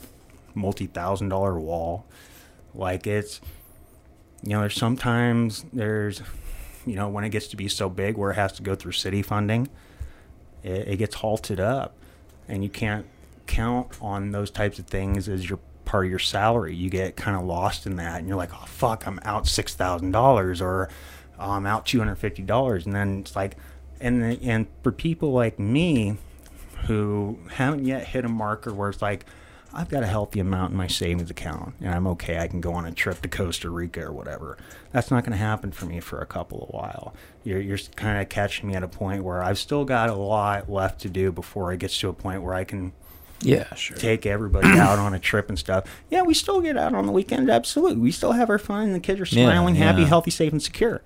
multi-thousand 0.55 1.29
dollar 1.29 1.59
wall. 1.59 2.05
Like 2.73 3.07
it's 3.07 3.41
you 4.41 4.49
know 4.49 4.61
there's 4.61 4.75
sometimes 4.75 5.65
there's 5.73 6.21
you 6.85 6.95
know 6.95 7.07
when 7.07 7.23
it 7.23 7.29
gets 7.29 7.47
to 7.47 7.57
be 7.57 7.67
so 7.67 7.89
big 7.89 8.17
where 8.17 8.31
it 8.31 8.35
has 8.35 8.51
to 8.53 8.63
go 8.63 8.75
through 8.75 8.91
city 8.91 9.21
funding 9.21 9.69
it, 10.63 10.87
it 10.87 10.97
gets 10.97 11.15
halted 11.15 11.59
up 11.59 11.95
and 12.47 12.63
you 12.63 12.69
can't 12.69 13.05
count 13.47 13.89
on 14.01 14.31
those 14.31 14.51
types 14.51 14.79
of 14.79 14.87
things 14.87 15.29
as 15.29 15.49
your 15.49 15.59
part 15.85 16.05
of 16.05 16.09
your 16.09 16.19
salary. 16.19 16.75
You 16.75 16.89
get 16.89 17.15
kind 17.15 17.37
of 17.37 17.43
lost 17.43 17.85
in 17.85 17.97
that 17.97 18.19
and 18.19 18.27
you're 18.27 18.37
like 18.37 18.53
oh 18.53 18.65
fuck 18.65 19.05
i'm 19.07 19.19
out 19.23 19.45
$6000 19.45 20.61
or 20.61 20.89
oh, 21.39 21.51
i'm 21.51 21.65
out 21.65 21.85
$250 21.85 22.85
and 22.85 22.95
then 22.95 23.19
it's 23.19 23.35
like 23.35 23.57
and 23.99 24.23
and 24.41 24.67
for 24.81 24.91
people 24.91 25.31
like 25.31 25.59
me 25.59 26.17
who 26.85 27.39
haven't 27.51 27.85
yet 27.85 28.07
hit 28.07 28.25
a 28.25 28.29
marker 28.29 28.73
where 28.73 28.89
it's 28.89 29.01
like 29.01 29.25
I've 29.75 29.89
got 29.89 30.03
a 30.03 30.07
healthy 30.07 30.39
amount 30.39 30.71
in 30.71 30.77
my 30.77 30.85
savings 30.85 31.31
account 31.31 31.73
and 31.81 31.89
I'm 31.89 32.05
okay. 32.07 32.37
I 32.37 32.47
can 32.47 32.61
go 32.61 32.73
on 32.73 32.85
a 32.85 32.91
trip 32.91 33.23
to 33.23 33.27
Costa 33.27 33.71
Rica 33.71 34.01
or 34.05 34.11
whatever. 34.11 34.57
That's 34.91 35.09
not 35.09 35.23
going 35.23 35.31
to 35.31 35.37
happen 35.37 35.71
for 35.71 35.87
me 35.87 35.99
for 35.99 36.19
a 36.19 36.27
couple 36.27 36.61
of 36.61 36.69
while. 36.69 37.15
You're, 37.43 37.59
you're 37.59 37.79
kind 37.95 38.21
of 38.21 38.29
catching 38.29 38.69
me 38.69 38.75
at 38.75 38.83
a 38.83 38.87
point 38.87 39.23
where 39.23 39.41
I've 39.41 39.57
still 39.57 39.83
got 39.83 40.09
a 40.09 40.13
lot 40.13 40.69
left 40.69 41.01
to 41.01 41.09
do 41.09 41.31
before 41.31 41.73
it 41.73 41.79
gets 41.79 41.99
to 42.01 42.09
a 42.09 42.13
point 42.13 42.43
where 42.43 42.53
I 42.53 42.65
can 42.65 42.93
Yeah, 43.43 43.73
sure. 43.75 43.97
take 43.97 44.25
everybody 44.25 44.67
out 44.79 44.99
on 44.99 45.13
a 45.13 45.19
trip 45.19 45.49
and 45.49 45.59
stuff. 45.59 45.85
Yeah, 46.09 46.21
we 46.23 46.33
still 46.33 46.61
get 46.61 46.77
out 46.77 46.93
on 46.95 47.05
the 47.05 47.11
weekend. 47.11 47.49
Absolutely. 47.49 47.97
We 47.97 48.11
still 48.11 48.31
have 48.31 48.49
our 48.49 48.57
fun. 48.59 48.83
And 48.87 48.95
The 48.95 48.99
kids 48.99 49.19
are 49.19 49.35
Yeah, 49.35 49.45
smiling, 49.47 49.75
happy, 49.75 50.01
yeah. 50.01 50.07
healthy, 50.07 50.31
safe, 50.31 50.51
and 50.51 50.61
secure. 50.61 51.01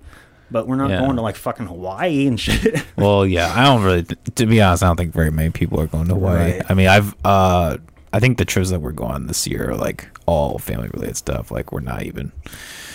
but 0.50 0.66
we're 0.66 0.76
not 0.76 0.90
Yeah. 0.90 1.00
going 1.00 1.16
to 1.16 1.22
like 1.22 1.36
fucking 1.36 1.66
Hawaii 1.66 2.26
and 2.26 2.40
shit. 2.46 2.82
Well, 2.96 3.26
yeah, 3.26 3.52
I 3.54 3.64
don't 3.64 3.82
really. 3.82 4.04
To 4.36 4.46
be 4.46 4.60
honest, 4.62 4.82
I 4.82 4.86
don't 4.86 4.96
think 4.96 5.12
very 5.12 5.30
many 5.30 5.50
people 5.50 5.80
are 5.80 5.86
going 5.86 6.08
to 6.08 6.14
Hawaii. 6.14 6.52
Right. 6.52 6.62
I 6.68 6.74
mean, 6.74 6.88
I've. 6.88 7.14
uh 7.24 7.76
I 8.10 8.20
think 8.20 8.38
the 8.38 8.46
trips 8.46 8.70
that 8.70 8.80
we're 8.80 8.92
going 8.92 9.12
on 9.12 9.26
this 9.26 9.46
year 9.46 9.70
are 9.72 9.76
like 9.76 10.08
all 10.24 10.58
family 10.58 10.88
related 10.94 11.18
stuff. 11.18 11.50
Like 11.50 11.72
we're 11.72 11.80
not 11.80 12.04
even 12.04 12.32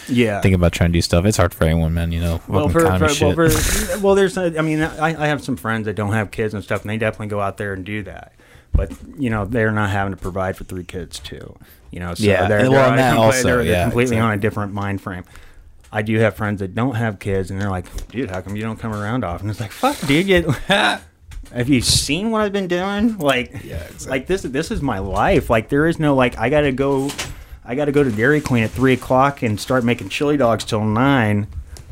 yeah. 0.07 0.41
thinking 0.41 0.55
about 0.55 0.71
trying 0.71 0.89
to 0.91 0.97
do 0.97 1.03
stuff. 1.03 1.23
It's 1.25 1.37
hard 1.37 1.53
for 1.53 1.65
anyone, 1.65 1.93
man. 1.93 2.11
You 2.11 2.19
know, 2.19 2.41
well, 2.47 2.67
for, 2.67 2.79
for, 2.97 3.09
shit. 3.09 3.37
well, 3.37 3.47
for, 3.49 3.99
well, 3.99 4.15
there's, 4.19 4.37
a, 4.37 4.57
I 4.57 4.63
mean, 4.63 4.81
I, 4.81 5.09
I 5.23 5.27
have 5.27 5.43
some 5.43 5.55
friends 5.55 5.85
that 5.85 5.95
don't 5.95 6.13
have 6.13 6.31
kids 6.31 6.55
and 6.55 6.63
stuff, 6.63 6.81
and 6.81 6.89
they 6.89 6.97
definitely 6.97 7.27
go 7.27 7.39
out 7.39 7.57
there 7.57 7.73
and 7.73 7.85
do 7.85 8.01
that. 8.03 8.33
But 8.73 8.91
you 9.19 9.29
know, 9.29 9.45
they're 9.45 9.71
not 9.71 9.89
having 9.91 10.13
to 10.13 10.19
provide 10.19 10.57
for 10.57 10.63
three 10.63 10.83
kids 10.83 11.19
too. 11.19 11.55
You 11.91 11.99
know, 11.99 12.15
so 12.15 12.23
Yeah, 12.23 12.47
they're, 12.47 12.69
well, 12.71 12.89
they're, 12.95 13.11
completely- 13.11 13.17
also, 13.25 13.43
they're, 13.43 13.57
they're 13.57 13.65
yeah, 13.65 13.83
completely 13.83 14.17
on 14.17 14.31
a 14.33 14.37
different 14.37 14.73
mind 14.73 14.99
frame. 15.01 15.23
I 15.91 16.01
do 16.01 16.17
have 16.17 16.35
friends 16.35 16.59
that 16.61 16.73
don't 16.73 16.95
have 16.95 17.19
kids, 17.19 17.51
and 17.51 17.61
they're 17.61 17.69
like, 17.69 17.85
"Dude, 18.07 18.31
how 18.31 18.41
come 18.41 18.55
you 18.55 18.63
don't 18.63 18.79
come 18.79 18.93
around 18.95 19.23
often?" 19.23 19.47
It's 19.51 19.59
like, 19.59 19.71
"Fuck, 19.71 19.99
dude, 20.07 20.27
you, 20.27 20.41
have 20.67 21.69
you 21.69 21.81
seen 21.81 22.31
what 22.31 22.41
I've 22.41 22.51
been 22.51 22.67
doing? 22.67 23.19
Like, 23.19 23.51
Yeah, 23.63 23.75
exactly. 23.83 24.09
like 24.09 24.25
this, 24.27 24.41
this 24.41 24.71
is 24.71 24.81
my 24.81 24.97
life. 24.97 25.51
Like, 25.51 25.69
there 25.69 25.85
is 25.85 25.99
no 25.99 26.15
like, 26.15 26.35
I 26.39 26.49
gotta 26.49 26.71
go, 26.71 27.11
I 27.63 27.75
gotta 27.75 27.91
go 27.91 28.03
to 28.03 28.11
Dairy 28.11 28.41
Queen 28.41 28.63
at 28.63 28.71
three 28.71 28.93
o'clock 28.93 29.43
and 29.43 29.59
start 29.59 29.83
making 29.83 30.09
chili 30.09 30.35
dogs 30.35 30.63
till 30.63 30.83
nine, 30.83 31.45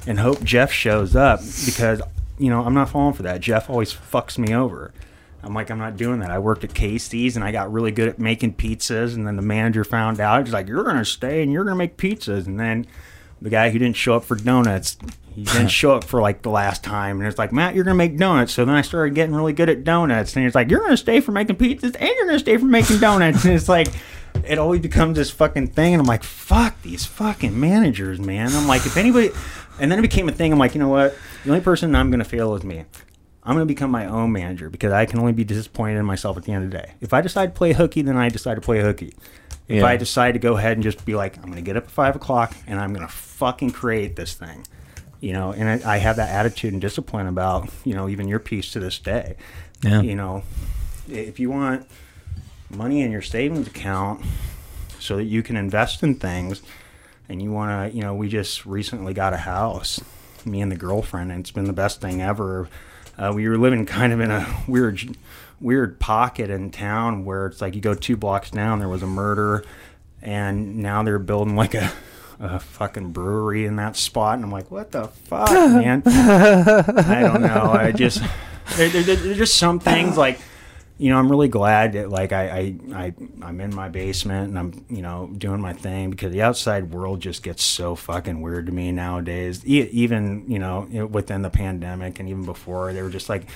and 0.07 0.19
hope 0.19 0.43
Jeff 0.43 0.71
shows 0.71 1.15
up 1.15 1.41
because 1.67 2.01
you 2.39 2.49
know 2.49 2.63
I'm 2.63 2.73
not 2.73 2.89
falling 2.89 3.13
for 3.13 3.21
that. 3.21 3.39
Jeff 3.39 3.69
always 3.69 3.93
fucks 3.93 4.39
me 4.39 4.55
over. 4.55 4.91
I'm 5.43 5.53
like, 5.53 5.71
I'm 5.71 5.79
not 5.79 5.97
doing 5.97 6.19
that. 6.19 6.29
I 6.29 6.39
worked 6.39 6.63
at 6.63 6.73
Casey's 6.73 7.35
and 7.35 7.43
I 7.43 7.51
got 7.51 7.71
really 7.71 7.91
good 7.91 8.07
at 8.07 8.19
making 8.19 8.53
pizzas, 8.55 9.15
and 9.15 9.25
then 9.25 9.35
the 9.35 9.41
manager 9.41 9.83
found 9.83 10.19
out. 10.19 10.45
He's 10.45 10.53
like, 10.53 10.67
"You're 10.67 10.83
gonna 10.83 11.05
stay 11.05 11.41
and 11.41 11.51
you're 11.51 11.63
gonna 11.63 11.75
make 11.75 11.97
pizzas," 11.97 12.45
and 12.45 12.59
then 12.59 12.85
the 13.41 13.49
guy 13.49 13.71
who 13.71 13.79
didn't 13.79 13.95
show 13.95 14.15
up 14.15 14.23
for 14.23 14.35
donuts, 14.35 14.97
he 15.33 15.43
didn't 15.43 15.67
show 15.69 15.93
up 15.95 16.03
for 16.03 16.21
like 16.21 16.43
the 16.43 16.51
last 16.51 16.83
time, 16.83 17.17
and 17.19 17.27
it's 17.27 17.39
like, 17.39 17.51
Matt, 17.51 17.73
you're 17.73 17.83
gonna 17.83 17.95
make 17.95 18.17
donuts. 18.17 18.53
So 18.53 18.65
then 18.65 18.75
I 18.75 18.81
started 18.81 19.15
getting 19.15 19.33
really 19.33 19.53
good 19.53 19.69
at 19.69 19.83
donuts, 19.83 20.35
and 20.35 20.45
it's 20.45 20.53
like, 20.55 20.69
you're 20.69 20.81
gonna 20.81 20.95
stay 20.97 21.19
for 21.21 21.31
making 21.31 21.55
pizzas 21.55 21.95
and 21.99 22.09
you're 22.09 22.27
gonna 22.27 22.39
stay 22.39 22.57
for 22.57 22.65
making 22.65 22.99
donuts, 22.99 23.43
and 23.45 23.53
it's 23.53 23.69
like. 23.69 23.87
It 24.47 24.57
always 24.57 24.79
becomes 24.79 25.17
this 25.17 25.29
fucking 25.29 25.67
thing, 25.67 25.93
and 25.93 25.99
I'm 25.99 26.07
like, 26.07 26.23
"Fuck 26.23 26.81
these 26.83 27.05
fucking 27.05 27.59
managers, 27.59 28.17
man!" 28.17 28.47
I'm 28.53 28.65
like, 28.65 28.85
if 28.85 28.95
anybody, 28.95 29.29
and 29.77 29.91
then 29.91 29.99
it 29.99 30.03
became 30.03 30.29
a 30.29 30.31
thing. 30.31 30.53
I'm 30.53 30.57
like, 30.57 30.73
you 30.73 30.79
know 30.79 30.87
what? 30.87 31.15
The 31.43 31.49
only 31.49 31.61
person 31.61 31.93
I'm 31.93 32.09
gonna 32.09 32.23
fail 32.23 32.55
is 32.55 32.63
me. 32.63 32.85
I'm 33.43 33.55
going 33.55 33.67
to 33.67 33.73
become 33.73 33.89
my 33.91 34.05
own 34.05 34.31
manager 34.31 34.69
because 34.69 34.91
I 34.93 35.05
can 35.05 35.19
only 35.19 35.31
be 35.33 35.43
disappointed 35.43 35.97
in 35.97 36.05
myself 36.05 36.37
at 36.37 36.43
the 36.43 36.51
end 36.51 36.65
of 36.65 36.71
the 36.71 36.77
day. 36.77 36.93
If 37.01 37.11
I 37.13 37.21
decide 37.21 37.47
to 37.47 37.51
play 37.57 37.73
hooky, 37.73 38.01
then 38.03 38.15
I 38.17 38.29
decide 38.29 38.55
to 38.55 38.61
play 38.61 38.81
hooky. 38.81 39.13
If 39.67 39.77
Yeah. 39.77 39.85
I 39.85 39.97
decide 39.97 40.33
to 40.33 40.39
go 40.39 40.57
ahead 40.57 40.73
and 40.73 40.83
just 40.83 41.03
be 41.05 41.15
like, 41.15 41.37
I'm 41.37 41.43
going 41.45 41.55
to 41.55 41.61
get 41.61 41.75
up 41.77 41.85
at 41.85 41.91
five 41.91 42.15
o'clock 42.15 42.53
and 42.67 42.79
I'm 42.79 42.93
going 42.93 43.05
to 43.07 43.11
fucking 43.11 43.71
create 43.71 44.15
this 44.15 44.33
thing, 44.35 44.65
you 45.21 45.33
know, 45.33 45.53
and 45.53 45.83
I, 45.83 45.95
I 45.95 45.97
have 45.97 46.17
that 46.17 46.29
attitude 46.29 46.73
and 46.73 46.81
discipline 46.81 47.25
about, 47.27 47.69
you 47.83 47.95
know, 47.95 48.07
even 48.09 48.27
your 48.27 48.39
piece 48.39 48.71
to 48.73 48.79
this 48.79 48.99
day. 48.99 49.37
Yeah. 49.81 50.01
You 50.01 50.15
know, 50.15 50.43
if 51.09 51.39
you 51.39 51.49
want 51.49 51.87
money 52.69 53.01
in 53.01 53.11
your 53.11 53.21
savings 53.23 53.67
account 53.67 54.23
so 54.99 55.17
that 55.17 55.23
you 55.23 55.41
can 55.41 55.57
invest 55.57 56.03
in 56.03 56.15
things 56.15 56.61
and 57.27 57.41
you 57.41 57.51
want 57.51 57.91
to, 57.91 57.97
you 57.97 58.03
know, 58.03 58.13
we 58.13 58.27
just 58.29 58.65
recently 58.67 59.13
got 59.15 59.33
a 59.33 59.37
house, 59.37 59.99
me 60.45 60.61
and 60.61 60.71
the 60.71 60.75
girlfriend, 60.75 61.31
and 61.31 61.39
it's 61.39 61.51
been 61.51 61.65
the 61.65 61.73
best 61.73 62.01
thing 62.01 62.21
ever. 62.21 62.69
Uh, 63.17 63.31
we 63.35 63.47
were 63.47 63.57
living 63.57 63.85
kind 63.85 64.11
of 64.13 64.19
in 64.19 64.31
a 64.31 64.45
weird, 64.67 65.15
weird 65.59 65.99
pocket 65.99 66.49
in 66.49 66.71
town 66.71 67.25
where 67.25 67.47
it's 67.47 67.61
like 67.61 67.75
you 67.75 67.81
go 67.81 67.93
two 67.93 68.17
blocks 68.17 68.49
down, 68.51 68.79
there 68.79 68.89
was 68.89 69.03
a 69.03 69.07
murder, 69.07 69.63
and 70.21 70.77
now 70.77 71.03
they're 71.03 71.19
building 71.19 71.55
like 71.55 71.73
a, 71.75 71.91
a 72.39 72.59
fucking 72.59 73.11
brewery 73.11 73.65
in 73.65 73.75
that 73.75 73.95
spot, 73.95 74.35
and 74.35 74.43
I'm 74.45 74.51
like, 74.51 74.71
what 74.71 74.91
the 74.91 75.07
fuck, 75.07 75.51
man? 75.51 76.01
I 76.07 77.21
don't 77.21 77.41
know. 77.41 77.71
I 77.71 77.91
just 77.91 78.21
there, 78.77 78.89
there, 78.89 79.03
there- 79.03 79.15
there's 79.17 79.37
just 79.37 79.55
some 79.55 79.79
things 79.79 80.17
like 80.17 80.39
you 81.01 81.09
know, 81.09 81.17
I'm 81.17 81.31
really 81.31 81.47
glad 81.47 81.93
that 81.93 82.09
like 82.09 82.31
I, 82.31 82.43
I, 82.43 82.75
I 82.93 83.13
I'm 83.41 83.59
in 83.59 83.73
my 83.73 83.89
basement 83.89 84.49
and 84.49 84.59
I'm 84.59 84.85
you 84.87 85.01
know 85.01 85.31
doing 85.35 85.59
my 85.59 85.73
thing 85.73 86.11
because 86.11 86.31
the 86.31 86.43
outside 86.43 86.91
world 86.91 87.21
just 87.21 87.41
gets 87.41 87.63
so 87.63 87.95
fucking 87.95 88.39
weird 88.39 88.67
to 88.67 88.71
me 88.71 88.91
nowadays. 88.91 89.65
E- 89.65 89.89
even 89.91 90.45
you 90.47 90.59
know 90.59 90.81
within 91.09 91.41
the 91.41 91.49
pandemic 91.49 92.19
and 92.19 92.29
even 92.29 92.45
before, 92.45 92.93
they 92.93 93.01
were 93.01 93.09
just 93.09 93.29
like. 93.29 93.47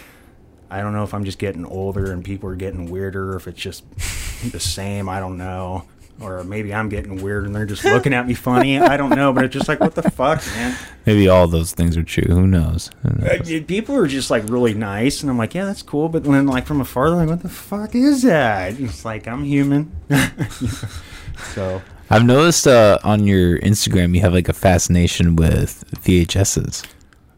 I 0.67 0.81
don't 0.81 0.93
know 0.93 1.03
if 1.03 1.13
I'm 1.13 1.23
just 1.23 1.37
getting 1.37 1.63
older 1.63 2.11
and 2.11 2.25
people 2.25 2.49
are 2.49 2.55
getting 2.55 2.89
weirder, 2.89 3.33
or 3.33 3.35
if 3.35 3.47
it's 3.47 3.59
just 3.61 3.87
the 4.51 4.59
same. 4.59 5.07
I 5.07 5.19
don't 5.19 5.37
know. 5.37 5.85
Or 6.21 6.45
maybe 6.45 6.73
I'm 6.73 6.87
getting 6.87 7.21
weird 7.21 7.45
and 7.45 7.53
they're 7.53 7.65
just 7.65 7.83
looking 7.83 8.13
at 8.13 8.25
me 8.25 8.33
funny. 8.35 8.79
I 8.79 8.95
don't 8.95 9.09
know, 9.09 9.33
but 9.33 9.43
it's 9.43 9.53
just 9.53 9.67
like, 9.67 9.81
what 9.81 9.95
the 9.95 10.03
fuck, 10.11 10.41
man? 10.55 10.77
Maybe 11.05 11.27
all 11.27 11.45
those 11.45 11.73
things 11.73 11.97
are 11.97 12.03
true. 12.03 12.23
Who 12.33 12.47
knows? 12.47 12.89
Who 13.03 13.09
Uh, 13.09 13.33
knows? 13.35 13.47
dude, 13.47 13.67
people 13.67 13.95
are 13.97 14.07
just 14.07 14.31
like 14.31 14.47
really 14.47 14.73
nice, 14.73 15.21
and 15.21 15.29
I'm 15.29 15.37
like, 15.37 15.53
yeah, 15.53 15.65
that's 15.65 15.81
cool. 15.81 16.07
But 16.07 16.23
then, 16.23 16.47
like 16.47 16.65
from 16.65 16.79
afar, 16.79 17.09
they're 17.09 17.19
like, 17.19 17.27
what 17.29 17.41
the 17.41 17.49
fuck 17.49 17.95
is 17.95 18.21
that? 18.21 18.75
And 18.75 18.85
it's 18.89 19.03
like 19.03 19.27
I'm 19.27 19.43
human. 19.43 19.91
so 21.53 21.81
I've 22.09 22.25
noticed 22.25 22.67
uh, 22.67 22.99
on 23.03 23.25
your 23.25 23.59
Instagram 23.59 24.15
you 24.15 24.21
have 24.21 24.33
like 24.33 24.49
a 24.49 24.53
fascination 24.53 25.35
with 25.35 25.83
VHSs. 26.03 26.85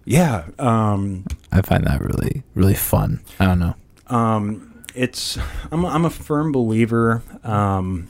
yeah, 0.05 0.45
um, 0.59 1.25
I 1.51 1.61
find 1.61 1.83
that 1.85 2.01
really, 2.01 2.43
really 2.55 2.73
fun. 2.75 3.21
I 3.39 3.45
don't 3.45 3.59
know. 3.59 3.75
um, 4.07 4.83
it's 4.95 5.37
I'm 5.71 5.83
a, 5.83 5.87
I'm 5.87 6.05
a 6.05 6.09
firm 6.09 6.51
believer. 6.51 7.21
Um, 7.43 8.07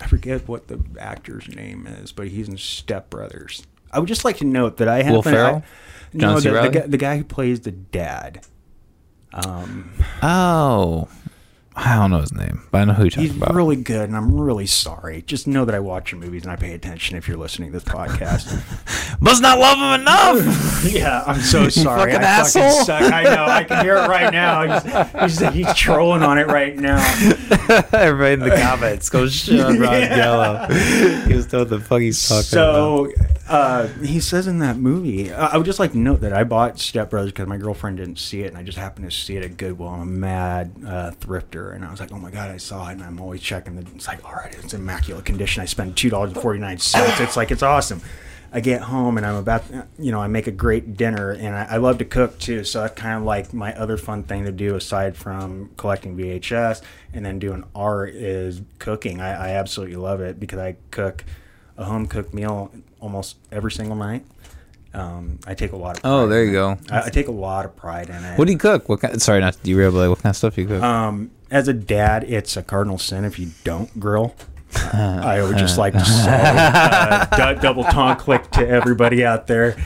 I 0.00 0.06
forget 0.06 0.46
what 0.48 0.68
the 0.68 0.80
actor's 0.98 1.48
name 1.48 1.86
is, 1.86 2.12
but 2.12 2.28
he's 2.28 2.48
in 2.48 2.56
Step 2.56 3.10
Brothers. 3.10 3.66
I 3.92 3.98
would 3.98 4.08
just 4.08 4.24
like 4.24 4.38
to 4.38 4.44
note 4.44 4.78
that 4.78 4.88
I 4.88 5.02
have 5.02 5.12
Will 5.12 5.22
Ferrell? 5.22 5.62
no, 6.12 6.40
the, 6.40 6.50
the, 6.50 6.68
guy, 6.70 6.86
the 6.86 6.96
guy 6.96 7.16
who 7.18 7.24
plays 7.24 7.60
the 7.60 7.70
dad. 7.70 8.44
Um, 9.32 9.90
Oh, 10.22 11.08
I 11.76 11.96
don't 11.96 12.12
know 12.12 12.20
his 12.20 12.32
name, 12.32 12.62
but 12.70 12.82
I 12.82 12.84
know 12.84 12.92
who 12.92 13.02
you're 13.02 13.10
talking 13.10 13.24
He's 13.26 13.36
about. 13.36 13.52
really 13.52 13.74
good, 13.74 14.08
and 14.08 14.16
I'm 14.16 14.40
really 14.40 14.66
sorry. 14.66 15.22
Just 15.22 15.48
know 15.48 15.64
that 15.64 15.74
I 15.74 15.80
watch 15.80 16.12
your 16.12 16.20
movies 16.20 16.44
and 16.44 16.52
I 16.52 16.56
pay 16.56 16.72
attention 16.72 17.16
if 17.16 17.26
you're 17.26 17.36
listening 17.36 17.72
to 17.72 17.78
this 17.80 17.84
podcast. 17.84 18.46
Must 19.20 19.42
not 19.42 19.58
love 19.58 19.78
him 19.78 20.00
enough. 20.00 20.84
yeah, 20.92 21.24
I'm 21.26 21.40
so 21.40 21.68
sorry. 21.68 22.12
fucking 22.12 22.24
I 22.24 22.28
asshole. 22.28 22.62
fucking 22.62 22.84
suck. 22.84 23.12
I 23.12 23.22
know. 23.24 23.44
I 23.44 23.64
can 23.64 23.84
hear 23.84 23.96
it 23.96 24.06
right 24.08 24.32
now. 24.32 24.80
He's, 25.26 25.40
he's, 25.40 25.52
he's 25.52 25.74
trolling 25.74 26.22
on 26.22 26.38
it 26.38 26.46
right 26.46 26.76
now. 26.76 26.98
Everybody 27.92 28.34
in 28.34 28.40
the 28.40 28.56
comments 28.60 29.08
go 29.10 29.26
shut 29.26 29.76
Ron. 29.78 30.02
Yellow. 30.02 30.66
He 31.26 31.34
was 31.34 31.52
what 31.52 31.70
the 31.70 31.80
fuck 31.80 32.00
he's 32.00 32.20
talking 32.28 32.58
about. 32.58 33.10
So 33.10 33.12
uh, 33.48 33.86
he 34.02 34.20
says 34.20 34.46
in 34.46 34.58
that 34.60 34.76
movie, 34.76 35.30
uh, 35.32 35.48
I 35.48 35.56
would 35.56 35.66
just 35.66 35.78
like 35.78 35.92
to 35.92 35.98
note 35.98 36.20
that 36.22 36.32
I 36.32 36.44
bought 36.44 36.78
Step 36.78 37.10
Brothers 37.10 37.30
because 37.32 37.46
my 37.46 37.56
girlfriend 37.58 37.98
didn't 37.98 38.18
see 38.18 38.42
it, 38.42 38.48
and 38.48 38.56
I 38.58 38.62
just 38.62 38.78
happened 38.78 39.10
to 39.10 39.16
see 39.16 39.36
it 39.36 39.44
at 39.44 39.56
Goodwill. 39.56 39.88
I'm 39.88 40.00
a 40.00 40.06
mad 40.06 40.72
uh, 40.86 41.10
thrifter, 41.20 41.63
and 41.72 41.84
I 41.84 41.90
was 41.90 42.00
like, 42.00 42.12
oh 42.12 42.18
my 42.18 42.30
god, 42.30 42.50
I 42.50 42.56
saw 42.56 42.88
it, 42.88 42.92
and 42.92 43.02
I'm 43.02 43.20
always 43.20 43.40
checking. 43.40 43.76
The, 43.76 43.90
it's 43.94 44.08
like, 44.08 44.24
all 44.24 44.32
right, 44.32 44.54
it's 44.54 44.74
immaculate 44.74 45.24
condition. 45.24 45.62
I 45.62 45.66
spend 45.66 45.96
two 45.96 46.10
dollars 46.10 46.32
and 46.32 46.42
forty 46.42 46.58
nine 46.58 46.78
cents. 46.78 47.20
It's 47.20 47.36
like 47.36 47.50
it's 47.50 47.62
awesome. 47.62 48.00
I 48.52 48.60
get 48.60 48.82
home 48.82 49.16
and 49.16 49.26
I'm 49.26 49.34
about, 49.34 49.64
you 49.98 50.12
know, 50.12 50.20
I 50.20 50.28
make 50.28 50.46
a 50.46 50.52
great 50.52 50.96
dinner, 50.96 51.32
and 51.32 51.56
I, 51.56 51.64
I 51.70 51.76
love 51.78 51.98
to 51.98 52.04
cook 52.04 52.38
too. 52.38 52.62
So 52.62 52.82
that's 52.82 52.94
kind 52.94 53.18
of 53.18 53.24
like 53.24 53.52
my 53.52 53.74
other 53.74 53.96
fun 53.96 54.22
thing 54.22 54.44
to 54.44 54.52
do 54.52 54.76
aside 54.76 55.16
from 55.16 55.70
collecting 55.76 56.16
VHS 56.16 56.80
and 57.12 57.26
then 57.26 57.40
doing 57.40 57.64
art 57.74 58.10
is 58.10 58.62
cooking. 58.78 59.20
I, 59.20 59.48
I 59.48 59.48
absolutely 59.54 59.96
love 59.96 60.20
it 60.20 60.38
because 60.38 60.60
I 60.60 60.76
cook 60.92 61.24
a 61.76 61.84
home 61.84 62.06
cooked 62.06 62.32
meal 62.32 62.70
almost 63.00 63.38
every 63.50 63.72
single 63.72 63.96
night. 63.96 64.24
Um, 64.92 65.40
I 65.46 65.54
take 65.54 65.72
a 65.72 65.76
lot 65.76 65.98
of. 65.98 66.04
Oh, 66.04 66.28
there 66.28 66.44
you 66.44 66.52
go. 66.52 66.78
I, 66.90 67.06
I 67.06 67.10
take 67.10 67.26
a 67.26 67.32
lot 67.32 67.64
of 67.64 67.74
pride 67.74 68.08
in 68.08 68.22
it. 68.22 68.38
What 68.38 68.44
do 68.46 68.52
you 68.52 68.58
cook? 68.58 68.88
What 68.88 69.00
kind? 69.00 69.20
Sorry, 69.20 69.40
not 69.40 69.54
to 69.54 69.62
derail, 69.64 69.90
but 69.90 69.98
like, 69.98 70.08
what 70.10 70.22
kind 70.22 70.30
of 70.30 70.36
stuff 70.36 70.54
do 70.54 70.62
you 70.62 70.68
cook? 70.68 70.82
Um, 70.82 71.32
as 71.54 71.68
a 71.68 71.72
dad, 71.72 72.24
it's 72.24 72.56
a 72.56 72.64
cardinal 72.64 72.98
sin 72.98 73.24
if 73.24 73.38
you 73.38 73.50
don't 73.62 74.00
grill. 74.00 74.34
I 74.92 75.40
would 75.40 75.56
just 75.56 75.78
like 75.78 75.92
to 75.92 76.04
say, 76.04 76.42
uh, 76.42 77.54
double 77.54 77.84
tongue 77.84 78.16
click 78.16 78.50
to 78.50 78.68
everybody 78.68 79.24
out 79.24 79.46
there. 79.46 79.76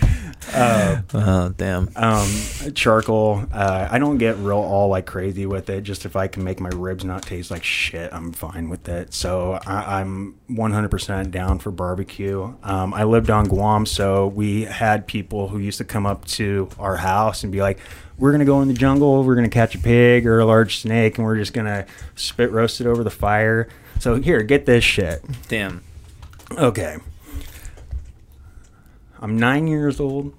Uh, 0.54 1.02
oh, 1.14 1.48
damn. 1.56 1.88
um, 1.96 2.28
charcoal. 2.74 3.44
Uh, 3.52 3.88
I 3.90 3.98
don't 3.98 4.18
get 4.18 4.36
real 4.38 4.58
all 4.58 4.88
like 4.88 5.06
crazy 5.06 5.46
with 5.46 5.70
it. 5.70 5.82
Just 5.82 6.04
if 6.04 6.16
I 6.16 6.26
can 6.26 6.44
make 6.44 6.60
my 6.60 6.70
ribs 6.70 7.04
not 7.04 7.22
taste 7.22 7.50
like 7.50 7.64
shit, 7.64 8.12
I'm 8.12 8.32
fine 8.32 8.68
with 8.68 8.88
it. 8.88 9.12
So 9.14 9.58
I, 9.66 10.00
I'm 10.00 10.38
100% 10.50 11.30
down 11.30 11.58
for 11.58 11.70
barbecue. 11.70 12.54
Um, 12.62 12.94
I 12.94 13.04
lived 13.04 13.30
on 13.30 13.46
Guam, 13.46 13.86
so 13.86 14.28
we 14.28 14.62
had 14.62 15.06
people 15.06 15.48
who 15.48 15.58
used 15.58 15.78
to 15.78 15.84
come 15.84 16.06
up 16.06 16.24
to 16.26 16.68
our 16.78 16.96
house 16.96 17.42
and 17.42 17.52
be 17.52 17.60
like, 17.60 17.78
"We're 18.18 18.32
gonna 18.32 18.44
go 18.44 18.60
in 18.62 18.68
the 18.68 18.74
jungle. 18.74 19.22
We're 19.24 19.34
gonna 19.36 19.48
catch 19.48 19.74
a 19.74 19.78
pig 19.78 20.26
or 20.26 20.38
a 20.40 20.44
large 20.44 20.80
snake, 20.80 21.18
and 21.18 21.26
we're 21.26 21.36
just 21.36 21.52
gonna 21.52 21.86
spit 22.16 22.50
roast 22.50 22.80
it 22.80 22.86
over 22.86 23.04
the 23.04 23.10
fire." 23.10 23.68
So 24.00 24.16
here, 24.16 24.42
get 24.42 24.64
this 24.66 24.84
shit. 24.84 25.22
Damn. 25.48 25.82
Okay. 26.56 26.96
I'm 29.20 29.38
nine 29.38 29.66
years 29.66 30.00
old, 30.00 30.32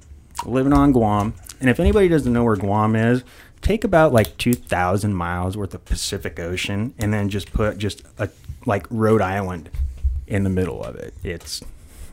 living 0.46 0.74
on 0.74 0.92
Guam. 0.92 1.34
And 1.60 1.70
if 1.70 1.80
anybody 1.80 2.08
doesn't 2.08 2.32
know 2.32 2.44
where 2.44 2.56
Guam 2.56 2.96
is, 2.96 3.24
take 3.62 3.84
about 3.84 4.14
like 4.14 4.38
2,000 4.38 5.14
miles 5.14 5.58
worth 5.58 5.74
of 5.74 5.84
Pacific 5.86 6.40
Ocean 6.40 6.94
and 6.98 7.14
then 7.14 7.30
just 7.30 7.52
put 7.52 7.78
just 7.78 8.04
a 8.18 8.30
like 8.66 8.86
Rhode 8.90 9.22
Island 9.22 9.70
in 10.28 10.44
the 10.44 10.50
middle 10.50 10.84
of 10.84 10.96
it. 10.96 11.14
It's 11.24 11.62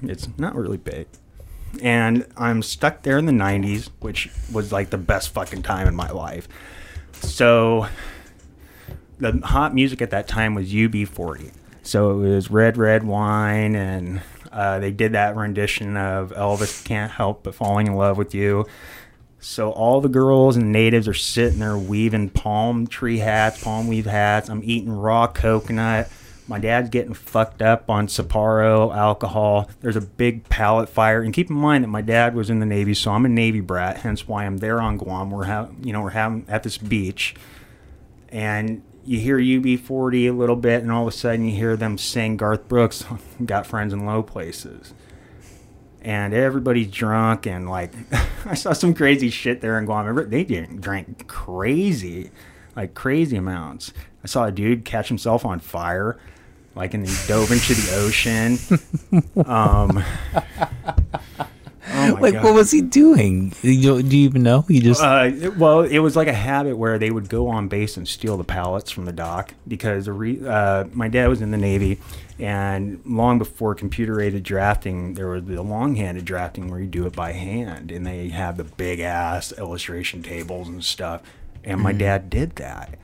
it's 0.03 0.29
not 0.39 0.55
really 0.55 0.77
big. 0.79 1.07
and 1.83 2.27
I'm 2.37 2.63
stuck 2.63 3.03
there 3.03 3.19
in 3.19 3.27
the 3.27 3.33
'90s, 3.33 3.91
which 4.01 4.31
was 4.53 4.73
like 4.73 4.91
the 4.91 4.99
best 4.99 5.31
fucking 5.31 5.63
time 5.63 5.87
in 5.89 5.95
my 5.95 6.11
life. 6.11 6.49
So 7.13 7.89
the 9.19 9.41
hot 9.45 9.75
music 9.75 10.01
at 10.03 10.11
that 10.11 10.29
time 10.29 10.55
was 10.55 10.73
UB40. 10.73 11.53
So 11.83 12.11
it 12.21 12.29
was 12.29 12.51
Red 12.51 12.77
Red 12.77 13.05
Wine, 13.05 13.75
and 13.75 14.23
uh, 14.57 14.79
they 14.79 14.91
did 14.91 15.13
that 15.13 15.37
rendition 15.37 15.99
of 15.99 16.33
Elvis 16.33 16.83
Can't 16.83 17.13
Help 17.13 17.43
But 17.43 17.55
Falling 17.55 17.87
in 17.89 17.95
Love 17.95 18.17
with 18.17 18.35
You. 18.35 18.65
So 19.39 19.71
all 19.71 20.01
the 20.01 20.09
girls 20.09 20.57
and 20.57 20.73
natives 20.73 21.07
are 21.07 21.15
sitting 21.15 21.59
there 21.59 21.77
weaving 21.77 22.31
palm 22.31 22.87
tree 22.87 23.19
hats, 23.19 23.63
palm 23.63 23.87
weave 23.87 24.07
hats. 24.07 24.49
I'm 24.49 24.63
eating 24.65 24.91
raw 24.91 25.27
coconut. 25.27 26.09
My 26.49 26.59
dad's 26.59 26.89
getting 26.89 27.13
fucked 27.13 27.61
up 27.61 27.91
on 27.91 28.07
Sapporo 28.07 28.97
alcohol. 28.97 29.69
There's 29.83 29.97
a 29.97 30.01
big 30.01 30.49
pallet 30.49 30.89
fire, 30.89 31.21
and 31.21 31.35
keep 31.35 31.51
in 31.51 31.57
mind 31.57 31.85
that 31.85 31.89
my 31.89 32.01
dad 32.01 32.35
was 32.35 32.49
in 32.49 32.61
the 32.61 32.67
Navy, 32.67 32.95
so 32.95 33.11
I'm 33.11 33.27
a 33.27 33.29
Navy 33.29 33.61
brat. 33.61 33.99
Hence 33.99 34.27
why 34.27 34.47
I'm 34.47 34.57
there 34.57 34.81
on 34.81 34.97
Guam. 34.97 35.31
We're 35.31 35.45
having, 35.45 35.85
you 35.85 35.93
know, 35.93 36.01
we're 36.01 36.11
having 36.11 36.47
at 36.49 36.63
this 36.63 36.79
beach, 36.79 37.35
and 38.31 38.83
you 39.07 39.21
hear 39.21 39.39
UB40 39.39 40.29
a 40.29 40.33
little 40.33 40.57
bit, 40.57 40.83
and 40.83 40.91
all 40.91 41.07
of 41.07 41.15
a 41.15 41.17
sudden 41.17 41.47
you 41.47 41.55
hear 41.55 41.77
them 41.77 41.97
sing 41.97 42.37
Garth 42.37 42.69
Brooks, 42.69 43.05
"Got 43.45 43.67
Friends 43.67 43.93
in 43.93 44.05
Low 44.05 44.23
Places," 44.23 44.93
and 46.03 46.35
everybody's 46.35 46.91
drunk, 46.91 47.47
and 47.47 47.71
like 47.71 47.93
I 48.45 48.55
saw 48.55 48.73
some 48.73 48.95
crazy 48.95 49.31
shit 49.31 49.61
there 49.61 49.79
in 49.79 49.87
Guam. 49.87 50.29
They 50.29 50.45
didn't 50.45 50.81
drink 50.81 51.27
crazy, 51.29 52.31
like 52.75 52.95
crazy 52.95 53.37
amounts. 53.37 53.93
I 54.25 54.27
saw 54.27 54.47
a 54.47 54.53
dude 54.53 54.85
catch 54.85 55.09
himself 55.09 55.45
on 55.45 55.61
fire, 55.61 56.19
like 56.75 56.93
and 56.95 57.07
he 57.07 57.15
dove 57.29 57.53
into 57.53 57.75
the 57.75 57.95
ocean. 57.97 58.59
Um, 59.47 60.03
oh 61.97 62.19
like, 62.21 62.35
God. 62.35 62.45
what 62.45 62.55
was 62.55 62.71
he 62.71 62.81
doing? 62.81 63.53
You, 63.63 64.03
do 64.03 64.17
you 64.17 64.25
even 64.25 64.43
know? 64.43 64.63
He 64.63 64.81
just 64.81 65.03
Uh, 65.03 65.31
well, 65.57 65.81
it 65.81 65.99
was 65.99 66.17
like 66.17 66.29
a 66.29 66.33
habit 66.33 66.77
where 66.77 66.99
they 66.99 67.11
would 67.11 67.29
go 67.29 67.49
on 67.49 67.69
base 67.69 67.97
and 67.97 68.07
steal 68.07 68.37
the 68.37 68.45
pallets 68.45 68.91
from 68.91 69.05
the 69.05 69.13
dock 69.13 69.55
because 69.67 70.09
re- 70.09 70.47
uh, 70.47 70.85
my 70.93 71.09
dad 71.09 71.29
was 71.29 71.41
in 71.41 71.51
the 71.51 71.57
Navy, 71.57 71.99
and 72.39 73.01
long 73.07 73.39
before 73.39 73.75
computer-aided 73.75 74.43
drafting, 74.43 75.15
there 75.15 75.29
was 75.29 75.45
the 75.45 75.63
long-handed 75.63 76.25
drafting 76.25 76.71
where 76.71 76.81
you 76.81 76.87
do 76.87 77.07
it 77.07 77.15
by 77.15 77.33
hand, 77.33 77.91
and 77.91 78.07
they 78.07 78.29
have 78.29 78.57
the 78.57 78.65
big-ass 78.65 79.53
illustration 79.59 80.23
tables 80.23 80.69
and 80.69 80.85
stuff. 80.85 81.23
And 81.65 81.81
my 81.81 81.93
dad 81.93 82.31
did 82.31 82.57
that, 82.57 82.97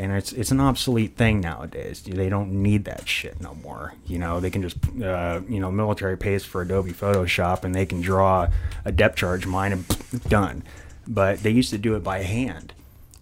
and 0.00 0.12
it's 0.12 0.32
it's 0.32 0.50
an 0.50 0.60
obsolete 0.60 1.14
thing 1.14 1.42
nowadays. 1.42 2.00
They 2.00 2.30
don't 2.30 2.50
need 2.62 2.86
that 2.86 3.06
shit 3.06 3.38
no 3.38 3.54
more. 3.56 3.92
You 4.06 4.18
know, 4.18 4.40
they 4.40 4.48
can 4.48 4.62
just 4.62 4.78
uh, 5.02 5.42
you 5.46 5.60
know 5.60 5.70
military 5.70 6.16
pays 6.16 6.42
for 6.42 6.62
Adobe 6.62 6.92
Photoshop 6.92 7.64
and 7.64 7.74
they 7.74 7.84
can 7.84 8.00
draw 8.00 8.48
a 8.86 8.92
depth 8.92 9.16
charge 9.16 9.46
mine 9.46 9.72
and 9.72 10.22
done. 10.30 10.62
But 11.06 11.42
they 11.42 11.50
used 11.50 11.68
to 11.70 11.78
do 11.78 11.96
it 11.96 12.02
by 12.02 12.22
hand. 12.22 12.72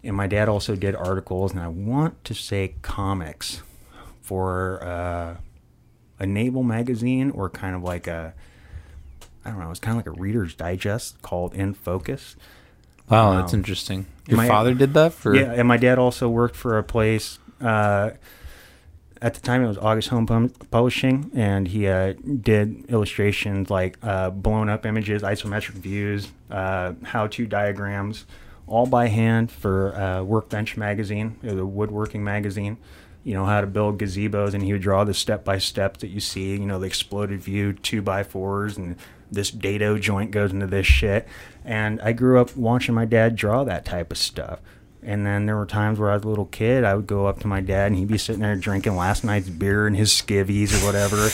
And 0.05 0.15
my 0.15 0.29
dad 0.29 0.49
also 0.49 0.77
did 0.77 0.95
articles, 0.95 1.51
and 1.51 1.61
I 1.61 1.67
want 1.67 2.23
to 2.25 2.35
say 2.35 2.75
comics 2.83 3.63
for 4.23 4.81
uh, 4.85 5.37
a 6.21 6.27
naval 6.27 6.63
magazine 6.63 7.33
or 7.33 7.51
kind 7.51 7.75
of 7.75 7.83
like 7.83 8.07
a 8.07 8.35
I 9.45 9.51
don't 9.51 9.59
know. 9.59 9.73
It's 9.73 9.81
kind 9.81 9.99
of 9.99 10.07
like 10.07 10.17
a 10.17 10.21
Reader's 10.21 10.55
Digest 10.55 11.23
called 11.23 11.55
In 11.55 11.75
Focus. 11.75 12.37
Wow, 13.11 13.35
that's 13.35 13.53
um, 13.53 13.61
interesting. 13.61 14.07
Your 14.27 14.37
my- 14.37 14.49
father 14.49 14.75
did 14.75 14.95
that 14.95 15.13
for 15.13 15.35
Yeah, 15.35 15.53
and 15.53 15.67
my 15.67 15.77
dad 15.77 15.99
also 15.99 16.29
worked 16.29 16.57
for 16.57 16.79
a 16.79 16.83
place. 16.83 17.39
Uh, 17.61 18.11
at 19.21 19.35
the 19.35 19.41
time, 19.41 19.65
it 19.65 19.69
was 19.69 19.79
August 19.79 20.11
Home 20.11 20.27
Pub- 20.27 20.71
Publishing, 20.71 21.31
and 21.35 21.67
he 21.67 21.89
uh, 21.89 22.13
did 22.41 22.85
illustrations 22.89 23.69
like 23.69 23.99
uh, 24.03 24.31
blown 24.31 24.69
up 24.69 24.87
images, 24.87 25.23
isometric 25.23 25.73
views, 25.73 26.29
uh, 26.51 26.93
how-to 27.03 27.47
diagrams, 27.47 28.27
all 28.69 28.87
by 28.87 29.09
hand 29.09 29.51
for 29.51 29.95
uh, 29.97 30.23
Workbench 30.23 30.77
magazine, 30.77 31.37
or 31.43 31.55
the 31.55 31.67
woodworking 31.67 32.23
magazine. 32.23 32.77
You 33.25 33.35
know 33.35 33.45
how 33.45 33.61
to 33.61 33.67
build 33.67 33.99
gazebos, 33.99 34.55
and 34.55 34.63
he 34.63 34.73
would 34.73 34.83
draw 34.83 35.05
the 35.05 35.15
step 35.15 35.45
by 35.45 35.59
step 35.59 35.97
that 35.99 36.09
you 36.09 36.21
see. 36.21 36.53
You 36.53 36.61
know 36.61 36.79
the 36.79 36.87
exploded 36.87 37.41
view, 37.41 37.73
two 37.73 38.01
by 38.01 38.23
fours, 38.23 38.77
and 38.79 38.97
this 39.31 39.51
dado 39.51 39.99
joint 39.99 40.31
goes 40.31 40.53
into 40.53 40.67
this 40.67 40.87
shit. 40.87 41.27
And 41.69 42.01
I 42.01 42.13
grew 42.13 42.41
up 42.41 42.57
watching 42.57 42.95
my 42.95 43.05
dad 43.05 43.37
draw 43.37 43.63
that 43.65 43.85
type 43.85 44.11
of 44.11 44.17
stuff. 44.17 44.61
And 45.03 45.27
then 45.27 45.45
there 45.45 45.55
were 45.55 45.67
times 45.67 45.99
where 45.99 46.11
I 46.11 46.15
was 46.15 46.25
a 46.25 46.29
little 46.29 46.47
kid, 46.47 46.83
I 46.83 46.95
would 46.95 47.07
go 47.07 47.27
up 47.27 47.41
to 47.41 47.47
my 47.47 47.61
dad 47.61 47.89
and 47.89 47.97
he'd 47.97 48.09
be 48.09 48.17
sitting 48.17 48.41
there 48.41 48.57
drinking 48.57 48.97
last 48.97 49.23
night's 49.23 49.51
beer 49.51 49.87
and 49.87 49.95
his 49.95 50.11
skivvies 50.11 50.73
or 50.73 50.87
whatever. 50.87 51.29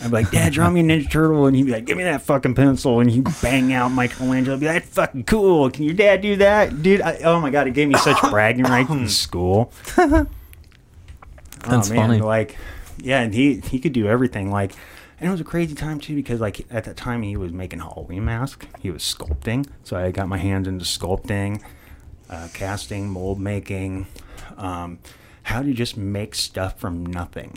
I'd 0.00 0.10
be 0.10 0.22
like, 0.22 0.30
Dad, 0.30 0.54
draw 0.54 0.70
me 0.70 0.80
a 0.80 0.84
Ninja 0.84 1.10
Turtle. 1.10 1.44
And 1.44 1.54
he'd 1.54 1.66
be 1.66 1.72
like, 1.72 1.84
Give 1.84 1.98
me 1.98 2.04
that 2.04 2.22
fucking 2.22 2.54
pencil. 2.54 3.00
And 3.00 3.10
he'd 3.10 3.28
bang 3.42 3.74
out 3.74 3.90
Michelangelo. 3.90 4.56
I'd 4.56 4.60
be 4.60 4.66
like, 4.66 4.84
That's 4.84 4.94
fucking 4.94 5.24
cool. 5.24 5.70
Can 5.70 5.84
your 5.84 5.92
dad 5.92 6.22
do 6.22 6.36
that? 6.36 6.82
Dude, 6.82 7.02
I, 7.02 7.18
oh 7.18 7.38
my 7.38 7.50
God, 7.50 7.66
it 7.68 7.74
gave 7.74 7.88
me 7.88 7.98
such 7.98 8.18
bragging 8.30 8.64
rights 8.64 8.88
in 8.88 9.06
school. 9.10 9.70
That's 9.96 10.26
oh, 11.66 11.68
man, 11.68 11.94
funny. 11.94 12.20
Like, 12.20 12.56
yeah, 12.96 13.20
and 13.20 13.34
he 13.34 13.60
he 13.60 13.78
could 13.80 13.92
do 13.92 14.08
everything. 14.08 14.50
Like, 14.50 14.72
and 15.18 15.28
it 15.28 15.30
was 15.30 15.40
a 15.40 15.44
crazy 15.44 15.74
time 15.74 16.00
too 16.00 16.14
because 16.14 16.40
like 16.40 16.66
at 16.70 16.84
that 16.84 16.96
time 16.96 17.22
he 17.22 17.36
was 17.36 17.52
making 17.52 17.80
Halloween 17.80 18.24
masks. 18.24 18.66
He 18.80 18.90
was 18.90 19.02
sculpting, 19.02 19.68
so 19.82 19.96
I 19.96 20.10
got 20.10 20.28
my 20.28 20.38
hands 20.38 20.68
into 20.68 20.84
sculpting, 20.84 21.62
uh, 22.28 22.48
casting, 22.52 23.08
mold 23.08 23.40
making, 23.40 24.06
um, 24.56 24.98
how 25.44 25.62
to 25.62 25.72
just 25.72 25.96
make 25.96 26.34
stuff 26.34 26.78
from 26.78 27.04
nothing. 27.06 27.56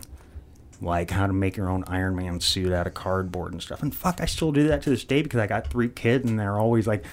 Like 0.80 1.10
how 1.10 1.26
to 1.26 1.34
make 1.34 1.58
your 1.58 1.70
own 1.70 1.84
Iron 1.88 2.16
Man 2.16 2.39
suit 2.39 2.72
out 2.72 2.86
of 2.86 2.93
cardboard 2.93 3.51
and 3.51 3.62
stuff. 3.62 3.82
And 3.82 3.95
fuck, 3.95 4.22
I 4.22 4.26
still 4.26 4.51
do 4.51 4.68
that 4.68 4.84
to 4.84 4.91
this 4.91 5.03
day 5.03 5.24
because 5.24 5.39
I 5.39 5.47
got 5.47 5.72
three 5.72 5.89
kids 5.89 6.30
and 6.30 6.39
they're 6.39 6.60
always 6.60 6.86
like, 6.86 7.03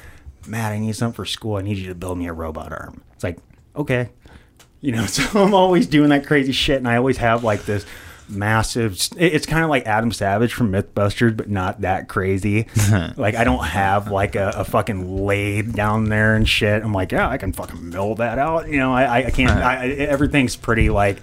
Matt, 0.47 0.73
I 0.73 0.79
need 0.79 0.95
something 0.95 1.17
for 1.17 1.25
school. 1.25 1.57
I 1.57 1.63
need 1.63 1.79
you 1.79 1.89
to 1.89 1.95
build 1.95 2.19
me 2.19 2.27
a 2.27 2.35
robot 2.35 2.73
arm. 2.73 3.03
It's 3.15 3.25
like, 3.25 3.39
okay, 3.75 4.11
you 4.85 4.93
know 4.93 5.07
so 5.07 5.43
i'm 5.43 5.55
always 5.55 5.87
doing 5.87 6.11
that 6.11 6.27
crazy 6.27 6.53
shit 6.53 6.77
and 6.77 6.87
i 6.87 6.97
always 6.97 7.17
have 7.17 7.43
like 7.43 7.65
this 7.65 7.87
massive. 8.29 8.99
It's 9.17 9.47
kind 9.47 9.63
of 9.65 9.71
like 9.71 9.87
adam 9.87 10.13
savage 10.13 10.55
from 10.55 10.73
mythbusters 10.73 11.37
but 11.37 11.49
not 11.51 11.83
that 11.83 12.09
crazy. 12.09 12.67
Like 13.17 13.35
i 13.35 13.45
don't 13.45 13.65
have 13.65 14.11
like 14.11 14.35
a, 14.35 14.53
a 14.57 14.65
fucking 14.65 15.25
lathe 15.25 15.75
down 15.75 16.05
there 16.09 16.35
and 16.35 16.49
shit. 16.49 16.83
I'm 16.83 16.93
like 16.93 17.13
yeah 17.13 17.29
i 17.29 17.37
can 17.39 17.53
fucking 17.53 17.91
mill 17.91 18.15
that 18.17 18.39
out. 18.39 18.69
You 18.69 18.79
know 18.79 18.93
i, 18.93 19.25
I- 19.27 19.31
can't 19.31 19.51
I, 19.51 19.85
I- 19.85 19.89
everything's 19.89 20.57
pretty 20.57 20.91
like 20.91 21.21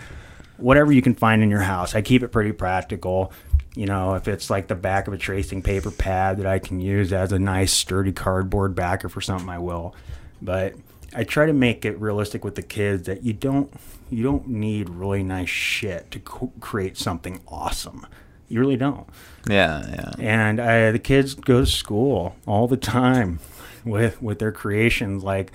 whatever 0.58 0.91
you 0.91 1.02
can 1.02 1.16
find 1.16 1.41
in 1.41 1.49
your 1.49 1.62
house. 1.62 1.95
I 1.95 2.02
keep 2.02 2.22
it 2.24 2.28
pretty 2.30 2.52
practical. 2.52 3.34
You 3.76 3.86
know 3.86 4.16
if 4.16 4.28
it's 4.28 4.49
like 4.49 4.68
the 4.68 4.76
back 4.76 5.08
of 5.08 5.14
a 5.14 5.18
tracing 5.18 5.62
paper 5.62 5.91
pad 5.91 6.38
that 6.38 6.45
i 6.45 6.60
can 6.60 6.80
use 6.82 7.14
as 7.14 7.32
a 7.32 7.39
nice 7.39 7.72
sturdy 7.74 8.12
cardboard 8.12 8.76
backer 8.76 9.10
for 9.10 9.22
something 9.22 9.49
i 9.49 9.58
will. 9.60 9.95
But 10.41 10.76
I 11.16 11.24
try 11.24 11.45
to 11.45 11.54
make 11.54 11.84
it 11.86 11.99
realistic 11.99 12.43
with 12.45 12.56
the 12.56 12.62
kids 12.62 13.06
that 13.08 13.24
you 13.24 13.34
don't 13.34 13.72
you 14.12 14.24
don't 14.24 14.47
need 14.47 14.89
really 14.89 15.24
nice 15.24 15.49
shit 15.49 16.12
to 16.12 16.20
co- 16.20 16.51
create 16.59 16.97
something 16.97 17.41
awesome. 17.47 18.05
You 18.49 18.59
really 18.59 18.76
don't. 18.78 19.07
yeah, 19.49 19.88
yeah. 19.89 20.12
And 20.20 20.59
uh, 20.59 20.91
the 20.91 20.99
kids 20.99 21.34
go 21.34 21.62
to 21.62 21.66
school 21.66 22.36
all 22.45 22.68
the 22.68 22.76
time 22.78 23.39
with 23.86 24.22
with 24.22 24.39
their 24.39 24.51
creations. 24.51 25.24
Like 25.24 25.53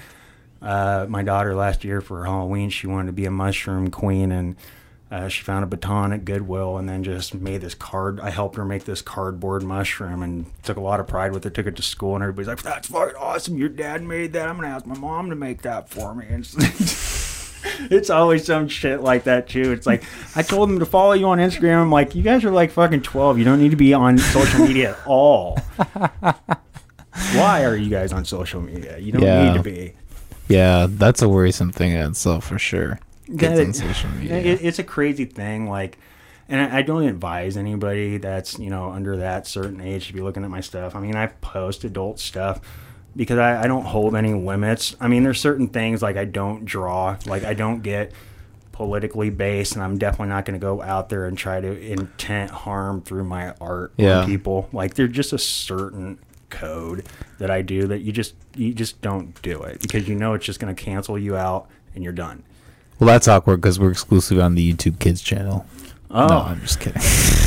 uh, 0.63 1.05
my 1.09 1.23
daughter 1.23 1.55
last 1.55 1.85
year 1.85 2.01
for 2.01 2.25
Halloween, 2.25 2.71
she 2.71 2.87
wanted 2.87 3.07
to 3.09 3.13
be 3.13 3.27
a 3.27 3.31
mushroom 3.31 3.91
queen, 3.91 4.33
and 4.33 4.57
uh, 5.11 5.29
she 5.29 5.43
found 5.45 5.63
a 5.63 5.67
baton 5.67 6.13
at 6.15 6.25
Goodwill, 6.25 6.79
and 6.79 6.89
then 6.89 7.05
just 7.05 7.35
made 7.35 7.61
this 7.61 7.75
card. 7.75 8.19
I 8.19 8.31
helped 8.31 8.57
her 8.57 8.65
make 8.65 8.85
this 8.85 9.03
cardboard 9.03 9.63
mushroom, 9.63 10.23
and 10.23 10.47
took 10.63 10.79
a 10.79 10.81
lot 10.81 10.99
of 10.99 11.07
pride 11.07 11.33
with 11.33 11.45
it. 11.45 11.53
Took 11.53 11.67
it 11.67 11.77
to 11.77 11.83
school, 11.83 12.15
and 12.15 12.23
everybody's 12.25 12.49
like, 12.49 12.63
"That's 12.63 12.89
fucking 12.89 13.17
awesome! 13.17 13.59
Your 13.59 13.69
dad 13.69 14.03
made 14.03 14.33
that. 14.33 14.49
I'm 14.49 14.57
gonna 14.57 14.69
ask 14.69 14.87
my 14.87 14.97
mom 14.97 15.29
to 15.29 15.37
make 15.37 15.61
that 15.63 15.91
for 15.91 16.15
me." 16.15 16.25
It's, 17.91 18.11
always 18.11 18.45
some 18.45 18.69
shit 18.69 19.01
like 19.01 19.25
that 19.25 19.49
too. 19.49 19.73
It's 19.73 19.87
like 19.87 20.05
I 20.35 20.43
told 20.43 20.69
them 20.69 20.79
to 20.79 20.87
follow 20.87 21.13
you 21.13 21.27
on 21.27 21.39
Instagram. 21.39 21.83
I'm 21.83 21.91
like, 21.91 22.15
you 22.15 22.23
guys 22.23 22.45
are 22.45 22.51
like 22.51 22.71
fucking 22.71 23.03
12. 23.03 23.39
You 23.39 23.45
don't 23.45 23.61
need 23.61 23.71
to 23.71 23.77
be 23.77 23.93
on 23.95 24.19
social 24.19 24.67
media 24.67 24.91
at 24.93 25.07
all. 25.07 25.59
Why 27.35 27.65
are 27.65 27.77
you 27.77 27.89
guys 27.91 28.13
on 28.13 28.25
social 28.25 28.61
media? 28.61 28.99
You 28.99 29.13
don't 29.13 29.23
Yeah. 29.23 29.45
need 29.53 29.57
to 29.57 29.63
be. 29.63 29.93
Yeah, 30.49 30.87
that's 30.89 31.23
a 31.23 31.29
worrisome 31.29 31.73
thing 31.73 31.93
in 31.93 31.99
itself 32.11 32.45
for 32.45 32.59
sure. 32.59 33.01
Kids 33.39 33.59
on 33.59 33.73
social 33.73 34.11
media. 34.11 34.37
It, 34.37 34.63
it's 34.63 34.79
a 34.79 34.85
crazy 34.85 35.25
thing. 35.25 35.69
Like, 35.69 35.99
and 36.49 36.61
I 36.73 36.83
don't 36.83 37.03
advise 37.05 37.57
anybody 37.57 38.19
that's 38.19 38.59
you 38.59 38.71
know 38.71 38.91
under 38.91 39.17
that 39.17 39.47
certain 39.49 39.81
age 39.81 40.07
to 40.09 40.13
be 40.13 40.21
looking 40.21 40.45
at 40.45 40.51
my 40.51 40.61
stuff. 40.61 40.95
I 40.95 41.01
mean, 41.01 41.17
I 41.17 41.27
post 41.27 41.83
adult 41.85 42.21
stuff 42.21 42.61
because 43.17 43.39
I, 43.39 43.63
I 43.63 43.67
don't 43.67 43.85
hold 43.85 44.15
any 44.15 44.35
limits. 44.35 44.95
I 45.01 45.09
mean, 45.09 45.23
there's 45.23 45.41
certain 45.41 45.69
things 45.69 46.03
like 46.03 46.17
I 46.17 46.25
don't 46.27 46.65
draw, 46.65 47.17
like 47.27 47.45
I 47.45 47.55
don't 47.55 47.83
get 47.83 48.13
politically 48.73 49.31
based, 49.31 49.75
and 49.75 49.83
I'm 49.83 49.97
definitely 49.97 50.29
not 50.29 50.45
going 50.45 50.59
to 50.61 50.63
go 50.65 50.83
out 50.83 51.09
there 51.09 51.25
and 51.27 51.37
try 51.39 51.61
to 51.61 51.81
intent 51.81 52.51
harm 52.51 53.01
through 53.01 53.25
my 53.25 53.55
art 53.61 53.93
Yeah. 53.97 54.19
on 54.21 54.27
people. 54.27 54.69
Like, 54.73 54.95
there's 54.95 55.13
just 55.13 55.33
a 55.33 55.39
certain 55.39 56.19
code 56.51 57.05
that 57.39 57.51
I 57.51 57.61
do 57.63 57.87
that 57.89 58.01
you 58.03 58.13
just 58.13 58.35
you 58.55 58.73
just 58.73 59.01
don't 59.01 59.41
do 59.43 59.63
it 59.63 59.81
because 59.81 60.07
you 60.09 60.15
know 60.15 60.35
it's 60.35 60.45
just 60.47 60.61
going 60.61 60.75
to 60.75 60.81
cancel 60.81 61.19
you 61.19 61.37
out 61.37 61.69
and 61.95 62.05
you're 62.05 62.13
done. 62.13 62.43
Well, 63.01 63.09
that's 63.09 63.29
awkward 63.29 63.61
because 63.63 63.81
we're 63.81 63.91
exclusive 63.91 64.39
on 64.39 64.55
the 64.55 64.73
YouTube 64.75 64.99
Kids 65.01 65.21
channel. 65.23 65.67
Oh, 66.11 66.27
No, 66.29 66.39
I'm 66.43 66.61
just 66.61 66.81
kidding. 66.81 67.03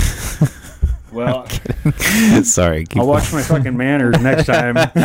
Well, 1.12 1.48
Sorry. 2.44 2.86
Keep 2.86 3.02
I'll 3.02 3.08
watch 3.08 3.34
my 3.34 3.42
fucking 3.42 3.76
manners 3.76 4.22
next 4.22 4.46
time. 4.46 4.76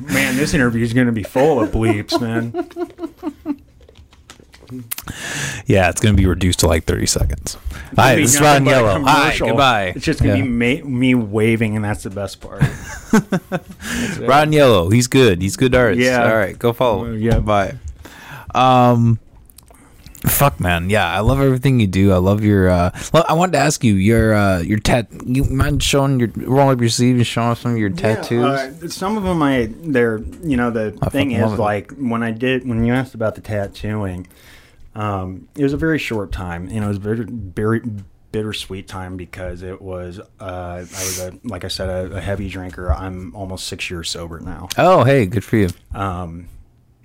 man, 0.00 0.36
this 0.36 0.54
interview 0.54 0.82
is 0.84 0.92
going 0.92 1.06
to 1.06 1.12
be 1.12 1.22
full 1.22 1.60
of 1.60 1.70
bleeps, 1.70 2.20
man. 2.20 2.52
Yeah, 5.66 5.88
it's 5.90 6.00
going 6.00 6.14
to 6.14 6.20
be 6.20 6.26
reduced 6.26 6.60
to 6.60 6.66
like 6.68 6.84
30 6.84 7.06
seconds. 7.06 7.56
Hi, 7.96 8.14
this 8.16 8.34
is 8.36 8.40
Rotten 8.40 8.66
Yellow. 8.66 9.02
Hi, 9.02 9.36
goodbye. 9.36 9.92
It's 9.96 10.04
just 10.04 10.22
going 10.22 10.32
to 10.32 10.38
Yeah. 10.38 10.44
be 10.78 10.82
ma- 10.82 10.88
me 10.88 11.14
waving, 11.16 11.74
and 11.76 11.84
that's 11.84 12.04
the 12.04 12.10
best 12.10 12.40
part. 12.40 12.62
Rotten 14.28 14.52
Yellow. 14.52 14.90
He's 14.90 15.08
good. 15.08 15.42
He's 15.42 15.56
good 15.56 15.74
artist. 15.74 16.00
Yeah. 16.00 16.22
All 16.30 16.36
right, 16.36 16.56
go 16.58 16.72
follow. 16.72 17.02
Well, 17.02 17.12
him. 17.12 17.18
yeah. 17.20 17.38
Bye. 17.40 17.74
Um, 18.54 19.18
fuck, 20.28 20.60
man. 20.60 20.90
Yeah, 20.90 21.06
I 21.06 21.20
love 21.20 21.40
everything 21.40 21.80
you 21.80 21.86
do. 21.86 22.12
I 22.12 22.16
love 22.18 22.42
your. 22.44 22.68
uh 22.68 22.90
well, 23.12 23.24
I 23.28 23.34
wanted 23.34 23.52
to 23.52 23.58
ask 23.58 23.82
you 23.84 23.94
your 23.94 24.34
uh 24.34 24.58
your 24.60 24.78
tat. 24.78 25.08
You 25.26 25.44
mind 25.44 25.82
showing 25.82 26.20
your 26.20 26.30
rolling 26.36 26.74
up 26.74 26.80
your 26.80 26.90
sleeve 26.90 27.16
and 27.16 27.26
showing 27.26 27.48
off 27.48 27.60
some 27.60 27.72
of 27.72 27.78
your 27.78 27.90
tattoos? 27.90 28.42
Yeah, 28.42 28.72
uh, 28.84 28.88
some 28.88 29.16
of 29.16 29.22
them, 29.22 29.42
I 29.42 29.72
they're 29.82 30.18
you 30.42 30.56
know 30.56 30.70
the 30.70 30.96
I 31.02 31.08
thing 31.08 31.32
is 31.32 31.58
like 31.58 31.92
when 31.92 32.22
I 32.22 32.30
did 32.30 32.68
when 32.68 32.84
you 32.84 32.92
asked 32.92 33.14
about 33.14 33.34
the 33.34 33.40
tattooing, 33.40 34.26
um, 34.94 35.48
it 35.56 35.62
was 35.62 35.72
a 35.72 35.78
very 35.78 35.98
short 35.98 36.32
time 36.32 36.68
and 36.68 36.84
it 36.84 36.88
was 36.88 36.98
very 36.98 37.24
very 37.24 37.82
bittersweet 38.32 38.86
time 38.86 39.16
because 39.16 39.62
it 39.62 39.82
was 39.82 40.20
uh, 40.20 40.24
I 40.40 40.80
was 40.80 41.18
a 41.20 41.38
like 41.44 41.64
I 41.64 41.68
said 41.68 41.88
a, 41.88 42.16
a 42.16 42.20
heavy 42.20 42.48
drinker. 42.48 42.92
I'm 42.92 43.34
almost 43.34 43.66
six 43.66 43.90
years 43.90 44.10
sober 44.10 44.38
now. 44.40 44.68
oh, 44.78 45.04
hey, 45.04 45.26
good 45.26 45.44
for 45.44 45.56
you. 45.56 45.68
Um, 45.94 46.48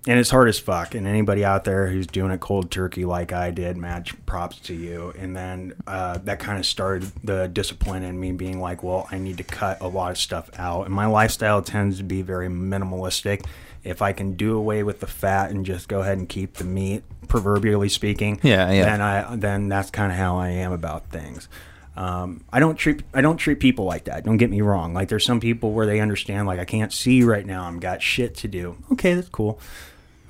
and 0.08 0.20
it's 0.20 0.30
hard 0.30 0.48
as 0.50 0.60
fuck. 0.60 0.94
And 0.96 1.08
anybody 1.08 1.44
out 1.44 1.64
there 1.64 1.88
who's 1.88 2.08
doing 2.08 2.32
a 2.32 2.38
cold 2.38 2.70
turkey 2.72 3.06
like 3.06 3.34
I 3.34 3.52
did, 3.52 3.76
match 3.78 4.14
props 4.26 4.60
to 4.62 4.74
you. 4.74 5.14
And 5.18 5.36
then 5.36 5.74
uh, 5.88 6.20
that 6.26 6.40
kind 6.40 6.60
of 6.60 6.66
started 6.66 7.12
the 7.24 7.48
discipline 7.48 8.04
in 8.04 8.20
me 8.20 8.32
being 8.32 8.60
like, 8.60 8.84
well, 8.84 9.08
I 9.12 9.18
need 9.18 9.38
to 9.38 9.44
cut 9.44 9.82
a 9.82 9.88
lot 9.88 10.12
of 10.12 10.18
stuff 10.18 10.50
out. 10.58 10.86
And 10.86 10.94
my 10.94 11.08
lifestyle 11.08 11.62
tends 11.62 11.98
to 11.98 12.04
be 12.04 12.22
very 12.22 12.48
minimalistic. 12.50 13.46
If 13.84 14.02
I 14.02 14.14
can 14.14 14.34
do 14.34 14.58
away 14.58 14.84
with 14.84 15.00
the 15.00 15.08
fat 15.08 15.52
and 15.52 15.66
just 15.66 15.88
go 15.88 16.02
ahead 16.02 16.18
and 16.18 16.28
keep 16.28 16.56
the 16.56 16.64
meat, 16.64 17.04
proverbially 17.28 17.90
speaking, 17.90 18.40
Yeah, 18.44 18.72
yeah. 18.72 18.86
then 18.86 19.02
I 19.02 19.36
then 19.36 19.68
that's 19.70 19.92
kind 19.92 20.12
of 20.12 20.18
how 20.18 20.38
I 20.38 20.50
am 20.50 20.72
about 20.72 21.10
things. 21.10 21.48
Um, 21.96 22.44
I 22.52 22.60
don't 22.60 22.76
treat 22.76 23.04
I 23.14 23.22
don't 23.22 23.38
treat 23.38 23.60
people 23.60 23.86
like 23.86 24.06
that. 24.06 24.26
Don't 24.26 24.38
get 24.38 24.50
me 24.50 24.62
wrong. 24.62 24.94
Like 24.94 25.08
there's 25.10 25.24
some 25.26 25.40
people 25.40 25.72
where 25.72 25.86
they 25.86 26.00
understand 26.00 26.48
like 26.48 26.60
I 26.60 26.66
can't 26.66 26.92
see 26.92 27.24
right 27.24 27.46
now. 27.46 27.64
I'm 27.66 27.80
got 27.80 28.02
shit 28.02 28.36
to 28.38 28.48
do. 28.48 28.76
Okay, 28.92 29.14
that's 29.14 29.30
cool. 29.30 29.60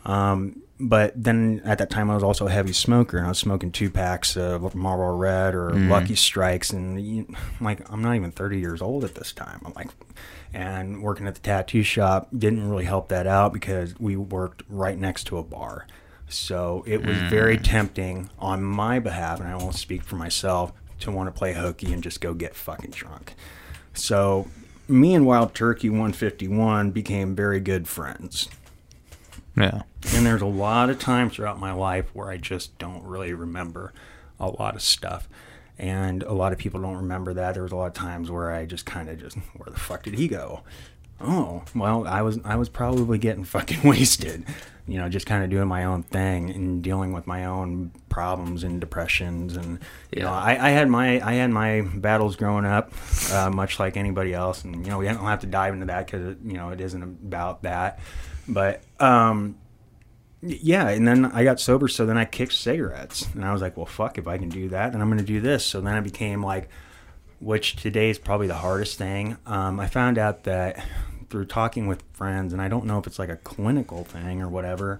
Um, 0.05 0.61
but 0.79 1.13
then 1.15 1.61
at 1.63 1.77
that 1.77 1.89
time 1.89 2.11
I 2.11 2.15
was 2.15 2.23
also 2.23 2.47
a 2.47 2.51
heavy 2.51 2.73
smoker 2.73 3.17
and 3.17 3.25
I 3.25 3.29
was 3.29 3.39
smoking 3.39 3.71
two 3.71 3.89
packs 3.89 4.35
of 4.35 4.75
Marlboro 4.75 5.15
Red 5.15 5.55
or 5.55 5.71
Lucky 5.71 6.15
Strikes 6.15 6.71
and 6.71 7.01
you, 7.01 7.25
I'm 7.59 7.65
like 7.65 7.89
I'm 7.91 8.01
not 8.01 8.15
even 8.15 8.31
30 8.31 8.59
years 8.59 8.81
old 8.81 9.05
at 9.05 9.15
this 9.15 9.31
time. 9.31 9.61
I'm 9.65 9.73
like 9.73 9.87
and 10.53 11.01
working 11.01 11.27
at 11.27 11.35
the 11.35 11.41
tattoo 11.41 11.83
shop 11.83 12.29
didn't 12.37 12.69
really 12.69 12.85
help 12.85 13.09
that 13.09 13.25
out 13.25 13.53
because 13.53 13.97
we 13.99 14.15
worked 14.15 14.63
right 14.69 14.97
next 14.97 15.25
to 15.25 15.37
a 15.37 15.43
bar. 15.43 15.87
So 16.27 16.83
it 16.87 17.05
was 17.05 17.17
very 17.29 17.57
tempting 17.57 18.29
on 18.39 18.63
my 18.63 18.99
behalf, 18.99 19.39
and 19.39 19.47
I 19.47 19.55
won't 19.55 19.75
speak 19.75 20.01
for 20.01 20.15
myself, 20.15 20.73
to 21.01 21.11
want 21.11 21.27
to 21.27 21.37
play 21.37 21.53
hooky 21.53 21.93
and 21.93 22.01
just 22.01 22.21
go 22.21 22.33
get 22.33 22.55
fucking 22.55 22.91
drunk. 22.91 23.35
So 23.93 24.47
me 24.87 25.13
and 25.13 25.25
Wild 25.25 25.53
Turkey 25.53 25.89
151 25.89 26.91
became 26.91 27.35
very 27.35 27.59
good 27.59 27.87
friends. 27.87 28.47
Yeah. 29.55 29.81
And 30.13 30.25
there's 30.25 30.41
a 30.41 30.45
lot 30.47 30.89
of 30.89 30.99
times 30.99 31.35
throughout 31.35 31.59
my 31.59 31.71
life 31.73 32.05
where 32.13 32.29
I 32.29 32.37
just 32.37 32.77
don't 32.77 33.03
really 33.03 33.33
remember 33.33 33.93
a 34.39 34.47
lot 34.49 34.75
of 34.75 34.81
stuff. 34.81 35.27
And 35.77 36.23
a 36.23 36.33
lot 36.33 36.53
of 36.53 36.57
people 36.59 36.81
don't 36.81 36.97
remember 36.97 37.33
that. 37.33 37.53
There 37.53 37.63
was 37.63 37.71
a 37.71 37.75
lot 37.75 37.87
of 37.87 37.93
times 37.93 38.31
where 38.31 38.51
I 38.51 38.65
just 38.65 38.85
kind 38.85 39.09
of 39.09 39.19
just, 39.19 39.37
where 39.57 39.69
the 39.71 39.79
fuck 39.79 40.03
did 40.03 40.15
he 40.15 40.27
go? 40.27 40.61
Oh, 41.21 41.63
well, 41.73 42.05
I 42.05 42.21
was 42.21 42.39
I 42.43 42.57
was 42.57 42.67
probably 42.67 43.17
getting 43.17 43.43
fucking 43.55 43.83
wasted, 43.83 44.43
you 44.85 44.97
know, 44.97 45.07
just 45.07 45.25
kind 45.25 45.45
of 45.45 45.49
doing 45.49 45.67
my 45.69 45.85
own 45.85 46.03
thing 46.03 46.49
and 46.49 46.83
dealing 46.83 47.13
with 47.13 47.25
my 47.25 47.45
own 47.45 47.91
problems 48.09 48.65
and 48.65 48.81
depressions 48.81 49.55
and 49.55 49.79
you 50.11 50.23
know, 50.23 50.27
Yeah. 50.29 50.33
I, 50.37 50.67
I 50.67 50.69
had 50.71 50.89
my 50.89 51.25
I 51.25 51.35
had 51.35 51.51
my 51.51 51.81
battles 51.95 52.35
growing 52.35 52.65
up, 52.65 52.91
uh, 53.31 53.49
much 53.49 53.79
like 53.79 53.95
anybody 53.95 54.33
else, 54.33 54.65
and 54.65 54.85
you 54.85 54.91
know, 54.91 54.97
we 54.97 55.05
don't 55.05 55.17
have 55.19 55.39
to 55.39 55.47
dive 55.47 55.73
into 55.73 55.85
that 55.85 56.05
because 56.05 56.35
you 56.43 56.57
know 56.57 56.69
it 56.71 56.81
isn't 56.81 57.01
about 57.01 57.63
that, 57.63 57.99
but 58.47 58.81
um, 58.99 59.55
yeah, 60.41 60.89
and 60.89 61.07
then 61.07 61.25
I 61.25 61.43
got 61.43 61.59
sober, 61.59 61.87
so 61.87 62.05
then 62.05 62.17
I 62.17 62.25
kicked 62.25 62.53
cigarettes, 62.53 63.27
and 63.33 63.43
I 63.43 63.51
was 63.51 63.61
like, 63.61 63.77
well, 63.77 63.85
fuck, 63.85 64.17
if 64.17 64.27
I 64.27 64.37
can 64.37 64.49
do 64.49 64.69
that, 64.69 64.91
then 64.91 65.01
I'm 65.01 65.07
going 65.07 65.19
to 65.19 65.25
do 65.25 65.41
this. 65.41 65.65
So 65.65 65.81
then 65.81 65.93
I 65.93 66.01
became 66.01 66.43
like, 66.43 66.69
which 67.39 67.75
today 67.75 68.09
is 68.09 68.19
probably 68.19 68.47
the 68.47 68.55
hardest 68.55 68.97
thing. 68.97 69.37
Um, 69.45 69.79
I 69.79 69.87
found 69.87 70.17
out 70.17 70.43
that 70.43 70.85
through 71.29 71.45
talking 71.45 71.87
with 71.87 72.03
friends, 72.13 72.53
and 72.53 72.61
I 72.61 72.67
don't 72.67 72.85
know 72.85 72.99
if 72.99 73.07
it's 73.07 73.19
like 73.19 73.29
a 73.29 73.37
clinical 73.37 74.03
thing 74.03 74.41
or 74.41 74.47
whatever, 74.47 74.99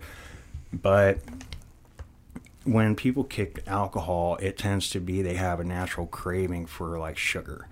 but 0.73 1.19
when 2.63 2.95
people 2.95 3.23
kick 3.23 3.63
alcohol, 3.67 4.37
it 4.37 4.57
tends 4.57 4.89
to 4.89 4.99
be 4.99 5.21
they 5.21 5.35
have 5.35 5.59
a 5.59 5.63
natural 5.63 6.07
craving 6.07 6.65
for 6.65 6.97
like 6.97 7.17
sugar. 7.17 7.67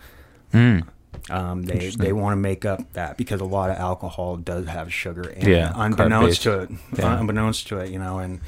Um, 1.29 1.63
they 1.63 1.89
they 1.89 2.11
want 2.13 2.33
to 2.33 2.37
make 2.37 2.65
up 2.65 2.91
that 2.93 3.17
because 3.17 3.39
a 3.41 3.45
lot 3.45 3.69
of 3.69 3.77
alcohol 3.77 4.35
does 4.37 4.67
have 4.67 4.93
sugar 4.93 5.29
in 5.29 5.47
Yeah, 5.49 5.69
it, 5.69 5.73
unbeknownst 5.75 6.43
to 6.43 6.59
it, 6.61 6.69
Yeah. 6.97 7.17
unbeknownst 7.19 7.67
to 7.69 7.77
it, 7.79 7.91
you 7.91 7.99
know. 7.99 8.19
And 8.19 8.41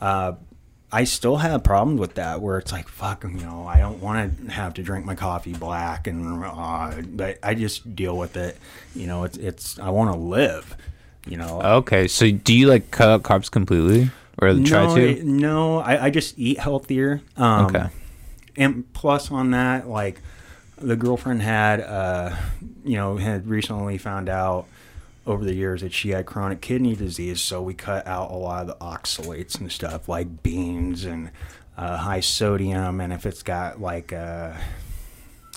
uh, 0.00 0.34
I 0.92 1.04
still 1.04 1.38
have 1.38 1.64
problems 1.64 1.98
with 2.00 2.14
that, 2.14 2.40
where 2.40 2.58
it's 2.58 2.70
like, 2.70 2.86
fuck, 2.86 3.24
you 3.24 3.30
know, 3.30 3.66
I 3.66 3.78
don't 3.78 4.00
want 4.00 4.46
to 4.46 4.50
have 4.52 4.74
to 4.74 4.82
drink 4.82 5.04
my 5.06 5.14
coffee 5.14 5.54
black, 5.54 6.06
and 6.06 6.44
uh, 6.44 6.92
but 7.06 7.38
I 7.42 7.54
just 7.54 7.96
deal 7.96 8.16
with 8.16 8.36
it. 8.36 8.56
You 8.94 9.06
know, 9.06 9.24
it's 9.24 9.38
it's 9.38 9.78
I 9.78 9.90
want 9.90 10.12
to 10.12 10.18
live. 10.18 10.76
You 11.26 11.36
know, 11.38 11.62
Okay, 11.62 12.08
so 12.08 12.30
do 12.30 12.52
you 12.52 12.66
like 12.68 12.90
cut 12.90 13.08
out 13.08 13.22
carbs 13.22 13.48
completely, 13.50 14.10
or 14.40 14.54
try 14.60 14.86
no, 14.86 14.96
to? 14.96 15.22
no, 15.24 15.78
I, 15.78 16.06
I 16.06 16.10
just 16.10 16.36
eat 16.38 16.58
healthier. 16.58 17.20
Um, 17.36 17.66
Okay. 17.66 17.86
And 18.56 18.92
plus 18.92 19.30
on 19.30 19.52
that, 19.52 19.88
like 19.88 20.20
the 20.82 20.96
girlfriend 20.96 21.42
had, 21.42 21.80
uh, 21.80 22.34
you 22.84 22.96
know, 22.96 23.16
had 23.16 23.46
recently 23.46 23.98
found 23.98 24.28
out 24.28 24.66
over 25.26 25.44
the 25.44 25.54
years 25.54 25.82
that 25.82 25.92
she 25.92 26.10
had 26.10 26.26
chronic 26.26 26.60
kidney 26.60 26.96
disease. 26.96 27.40
So 27.40 27.62
we 27.62 27.74
cut 27.74 28.06
out 28.06 28.30
a 28.30 28.34
lot 28.34 28.62
of 28.62 28.66
the 28.66 28.84
oxalates 28.84 29.58
and 29.60 29.70
stuff 29.70 30.08
like 30.08 30.42
beans 30.42 31.04
and 31.04 31.30
uh, 31.76 31.96
high 31.96 32.20
sodium. 32.20 33.00
And 33.00 33.12
if 33.12 33.24
it's 33.24 33.42
got 33.42 33.80
like 33.80 34.10
a, 34.10 34.60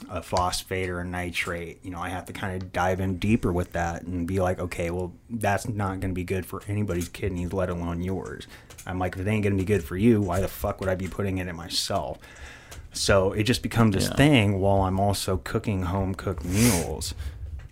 a 0.10 0.22
phosphate 0.22 0.90
or 0.90 1.00
a 1.00 1.06
nitrate, 1.06 1.84
you 1.84 1.90
know, 1.90 2.00
I 2.00 2.10
have 2.10 2.26
to 2.26 2.34
kind 2.34 2.62
of 2.62 2.72
dive 2.72 3.00
in 3.00 3.18
deeper 3.18 3.52
with 3.52 3.72
that 3.74 4.04
and 4.04 4.28
be 4.28 4.40
like, 4.40 4.60
okay, 4.60 4.92
well, 4.92 5.14
that's 5.30 5.68
not 5.68 6.00
going 6.00 6.12
to 6.12 6.16
be 6.16 6.24
good 6.24 6.46
for 6.46 6.62
anybody's 6.68 7.10
kidneys, 7.10 7.52
let 7.52 7.70
alone 7.70 8.04
yours. 8.04 8.46
I'm 8.86 9.00
like, 9.00 9.16
if 9.16 9.22
it 9.22 9.28
ain't 9.28 9.42
going 9.42 9.58
to 9.58 9.62
be 9.62 9.66
good 9.66 9.84
for 9.84 9.98
you, 9.98 10.22
why 10.22 10.42
the 10.42 10.48
fuck 10.48 10.80
would 10.80 10.90
I 10.90 10.96
be 10.96 11.08
putting 11.08 11.40
it 11.40 11.48
in 11.48 11.56
myself? 11.56 12.20
So 12.96 13.34
it 13.34 13.44
just 13.44 13.62
becomes 13.62 13.94
this 13.96 14.08
Yeah. 14.10 14.16
thing 14.16 14.60
while 14.60 14.82
I'm 14.82 15.00
also 15.00 15.38
cooking 15.38 15.84
home 15.84 16.16
cooked 16.16 16.46
meals 16.46 17.14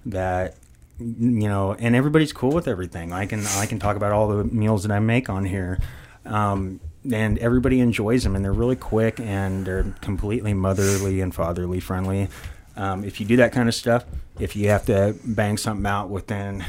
that 0.06 0.56
you 1.00 1.48
know, 1.50 1.76
and 1.80 1.96
everybody's 1.96 2.32
cool 2.32 2.52
with 2.52 2.68
everything. 2.68 3.12
I 3.12 3.26
can 3.26 3.44
I 3.58 3.66
can 3.66 3.80
talk 3.80 3.96
about 3.96 4.12
all 4.12 4.28
the 4.28 4.44
meals 4.44 4.84
that 4.84 4.92
I 4.92 5.00
make 5.00 5.30
on 5.30 5.46
here. 5.46 5.80
Um, 6.26 6.80
and 7.12 7.38
everybody 7.40 7.80
enjoys 7.82 8.24
them 8.24 8.36
and 8.36 8.46
they're 8.46 8.54
really 8.54 8.78
quick 8.78 9.20
and 9.20 9.66
they're 9.66 9.84
completely 10.02 10.54
motherly 10.54 11.20
and 11.20 11.34
fatherly 11.36 11.80
friendly. 11.82 12.30
Um, 12.78 13.04
if 13.04 13.20
you 13.20 13.26
do 13.26 13.36
that 13.38 13.52
kind 13.52 13.68
of 13.68 13.76
stuff, 13.76 14.06
if 14.40 14.56
you 14.56 14.70
have 14.70 14.86
to 14.86 15.16
bang 15.26 15.58
something 15.58 15.86
out 15.86 16.10
within 16.10 16.64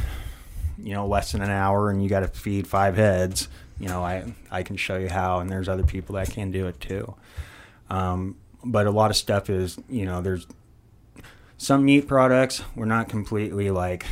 you 0.82 0.92
know 0.92 1.06
less 1.06 1.32
than 1.32 1.42
an 1.42 1.50
hour 1.50 1.90
and 1.90 2.02
you 2.02 2.08
got 2.08 2.20
to 2.20 2.28
feed 2.28 2.66
five 2.66 2.96
heads, 2.96 3.48
you 3.78 3.88
know, 3.88 4.02
I 4.02 4.34
I 4.50 4.62
can 4.62 4.76
show 4.76 4.96
you 4.96 5.08
how 5.08 5.38
and 5.40 5.50
there's 5.50 5.68
other 5.68 5.84
people 5.84 6.14
that 6.16 6.30
can 6.30 6.50
do 6.50 6.66
it 6.66 6.80
too. 6.80 7.14
Um, 7.90 8.36
but 8.64 8.86
a 8.86 8.90
lot 8.90 9.10
of 9.10 9.16
stuff 9.16 9.50
is, 9.50 9.78
you 9.88 10.04
know, 10.06 10.20
there's 10.20 10.46
some 11.58 11.84
meat 11.84 12.06
products. 12.08 12.62
We're 12.74 12.84
not 12.86 13.08
completely 13.08 13.70
like, 13.70 14.04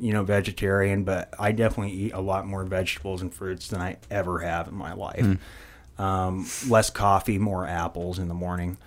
you 0.00 0.12
know, 0.12 0.22
vegetarian, 0.22 1.04
but 1.04 1.32
I 1.38 1.52
definitely 1.52 1.92
eat 1.92 2.12
a 2.12 2.20
lot 2.20 2.46
more 2.46 2.64
vegetables 2.64 3.22
and 3.22 3.32
fruits 3.32 3.68
than 3.68 3.80
I 3.80 3.96
ever 4.10 4.40
have 4.40 4.68
in 4.68 4.74
my 4.74 4.92
life. 4.94 5.24
Um, 5.98 6.46
less 6.68 6.88
coffee, 6.90 7.38
more 7.38 7.66
apples 7.66 8.18
in 8.18 8.28
the 8.28 8.34
morning. 8.34 8.78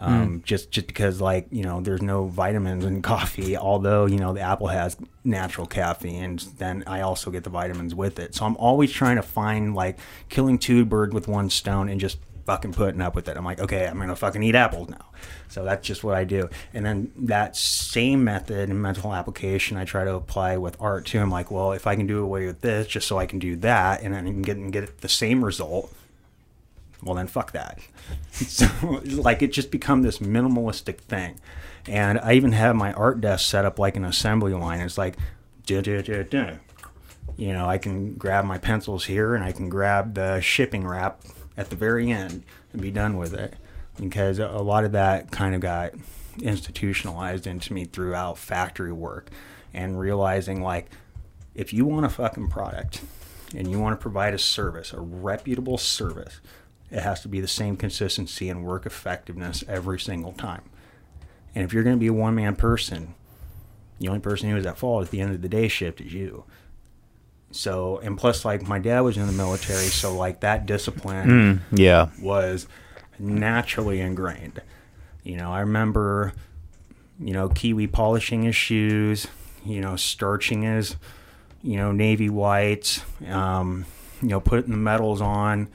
Um, 0.00 0.42
Just 0.44 0.70
just 0.70 0.86
because 0.86 1.20
like 1.20 1.48
you 1.50 1.64
know 1.64 1.80
there's 1.80 2.02
no 2.02 2.26
vitamins 2.28 2.84
in 2.84 3.02
coffee, 3.14 3.56
although 3.56 4.06
you 4.06 4.18
know 4.18 4.32
the 4.32 4.42
apple 4.42 4.68
has 4.68 4.96
natural 5.24 5.66
caffeine, 5.66 6.38
then 6.58 6.84
I 6.86 7.00
also 7.00 7.32
get 7.32 7.42
the 7.42 7.50
vitamins 7.50 7.96
with 7.96 8.20
it. 8.20 8.32
So 8.34 8.44
I'm 8.44 8.56
always 8.58 8.92
trying 8.92 9.16
to 9.16 9.22
find 9.22 9.74
like 9.74 9.98
killing 10.28 10.56
two 10.56 10.84
birds 10.84 11.12
with 11.12 11.26
one 11.26 11.50
stone 11.50 11.88
and 11.88 11.98
just 12.00 12.18
fucking 12.48 12.72
putting 12.72 13.02
up 13.02 13.14
with 13.14 13.28
it. 13.28 13.36
I'm 13.36 13.44
like, 13.44 13.60
okay, 13.60 13.86
I'm 13.86 13.98
gonna 13.98 14.16
fucking 14.16 14.42
eat 14.42 14.54
apples 14.54 14.88
now. 14.88 15.04
So 15.48 15.64
that's 15.64 15.86
just 15.86 16.02
what 16.02 16.14
I 16.14 16.24
do. 16.24 16.48
And 16.72 16.82
then 16.82 17.12
that 17.14 17.54
same 17.54 18.24
method 18.24 18.70
and 18.70 18.80
mental 18.80 19.12
application 19.12 19.76
I 19.76 19.84
try 19.84 20.04
to 20.04 20.14
apply 20.14 20.56
with 20.56 20.74
art 20.80 21.04
too. 21.04 21.20
I'm 21.20 21.30
like, 21.30 21.50
well, 21.50 21.72
if 21.72 21.86
I 21.86 21.94
can 21.94 22.06
do 22.06 22.24
away 22.24 22.46
with 22.46 22.62
this 22.62 22.86
just 22.86 23.06
so 23.06 23.18
I 23.18 23.26
can 23.26 23.38
do 23.38 23.54
that 23.56 24.00
and 24.00 24.14
then 24.14 24.26
I 24.26 24.30
can 24.30 24.40
get 24.40 24.56
and 24.56 24.72
get 24.72 25.02
the 25.02 25.10
same 25.10 25.44
result, 25.44 25.92
Well, 27.02 27.16
then 27.16 27.26
fuck 27.26 27.52
that. 27.52 27.80
So, 28.32 28.66
like, 29.04 29.42
it 29.42 29.52
just 29.52 29.70
become 29.70 30.00
this 30.00 30.18
minimalistic 30.20 31.00
thing. 31.00 31.38
And 31.86 32.18
I 32.18 32.32
even 32.32 32.52
have 32.52 32.74
my 32.76 32.94
art 32.94 33.20
desk 33.20 33.46
set 33.46 33.66
up 33.66 33.78
like 33.78 33.96
an 33.96 34.06
assembly 34.06 34.54
line. 34.54 34.80
It's 34.80 34.96
like, 34.96 35.18
you 37.36 37.52
know, 37.52 37.68
I 37.68 37.76
can 37.76 38.14
grab 38.14 38.46
my 38.46 38.56
pencils 38.56 39.04
here 39.04 39.34
and 39.34 39.44
I 39.44 39.52
can 39.52 39.68
grab 39.68 40.14
the 40.14 40.40
shipping 40.40 40.86
wrap 40.86 41.20
at 41.58 41.68
the 41.68 41.76
very 41.76 42.10
end 42.10 42.44
and 42.72 42.80
be 42.80 42.90
done 42.90 43.18
with 43.18 43.34
it. 43.34 43.54
Because 44.00 44.38
a 44.38 44.46
lot 44.46 44.84
of 44.84 44.92
that 44.92 45.30
kind 45.32 45.54
of 45.54 45.60
got 45.60 45.92
institutionalized 46.40 47.46
into 47.46 47.74
me 47.74 47.84
throughout 47.84 48.38
factory 48.38 48.92
work 48.92 49.28
and 49.74 49.98
realizing 49.98 50.62
like 50.62 50.88
if 51.56 51.72
you 51.72 51.84
want 51.84 52.06
a 52.06 52.08
fucking 52.08 52.48
product 52.48 53.02
and 53.56 53.68
you 53.68 53.80
want 53.80 53.98
to 53.98 54.00
provide 54.00 54.34
a 54.34 54.38
service, 54.38 54.92
a 54.92 55.00
reputable 55.00 55.76
service, 55.76 56.40
it 56.90 57.00
has 57.00 57.20
to 57.22 57.28
be 57.28 57.40
the 57.40 57.48
same 57.48 57.76
consistency 57.76 58.48
and 58.48 58.64
work 58.64 58.86
effectiveness 58.86 59.64
every 59.66 59.98
single 59.98 60.32
time. 60.32 60.62
And 61.54 61.64
if 61.64 61.72
you're 61.72 61.82
going 61.82 61.96
to 61.96 62.00
be 62.00 62.06
a 62.06 62.12
one 62.12 62.36
man 62.36 62.54
person, 62.54 63.14
the 63.98 64.06
only 64.06 64.20
person 64.20 64.48
who 64.48 64.56
is 64.56 64.64
at 64.64 64.78
fault 64.78 65.04
at 65.04 65.10
the 65.10 65.20
end 65.20 65.34
of 65.34 65.42
the 65.42 65.48
day 65.48 65.66
shift 65.66 66.00
is 66.00 66.14
you. 66.14 66.44
So, 67.50 67.98
and 68.02 68.16
plus, 68.18 68.44
like, 68.44 68.66
my 68.68 68.78
dad 68.78 69.00
was 69.00 69.16
in 69.16 69.26
the 69.26 69.32
military, 69.32 69.86
so, 69.86 70.14
like, 70.14 70.40
that 70.40 70.66
discipline 70.66 71.62
Yeah. 71.72 72.08
was 72.20 72.66
naturally 73.18 74.00
ingrained. 74.00 74.60
You 75.24 75.36
know, 75.38 75.50
I 75.52 75.60
remember, 75.60 76.32
you 77.18 77.32
know, 77.32 77.48
Kiwi 77.48 77.86
polishing 77.86 78.42
his 78.42 78.54
shoes, 78.54 79.26
you 79.64 79.80
know, 79.80 79.96
starching 79.96 80.62
his, 80.62 80.96
you 81.62 81.76
know, 81.76 81.90
navy 81.90 82.28
whites, 82.28 83.00
um, 83.28 83.86
you 84.22 84.28
know, 84.28 84.40
putting 84.40 84.70
the 84.70 84.76
medals 84.76 85.20
on. 85.20 85.68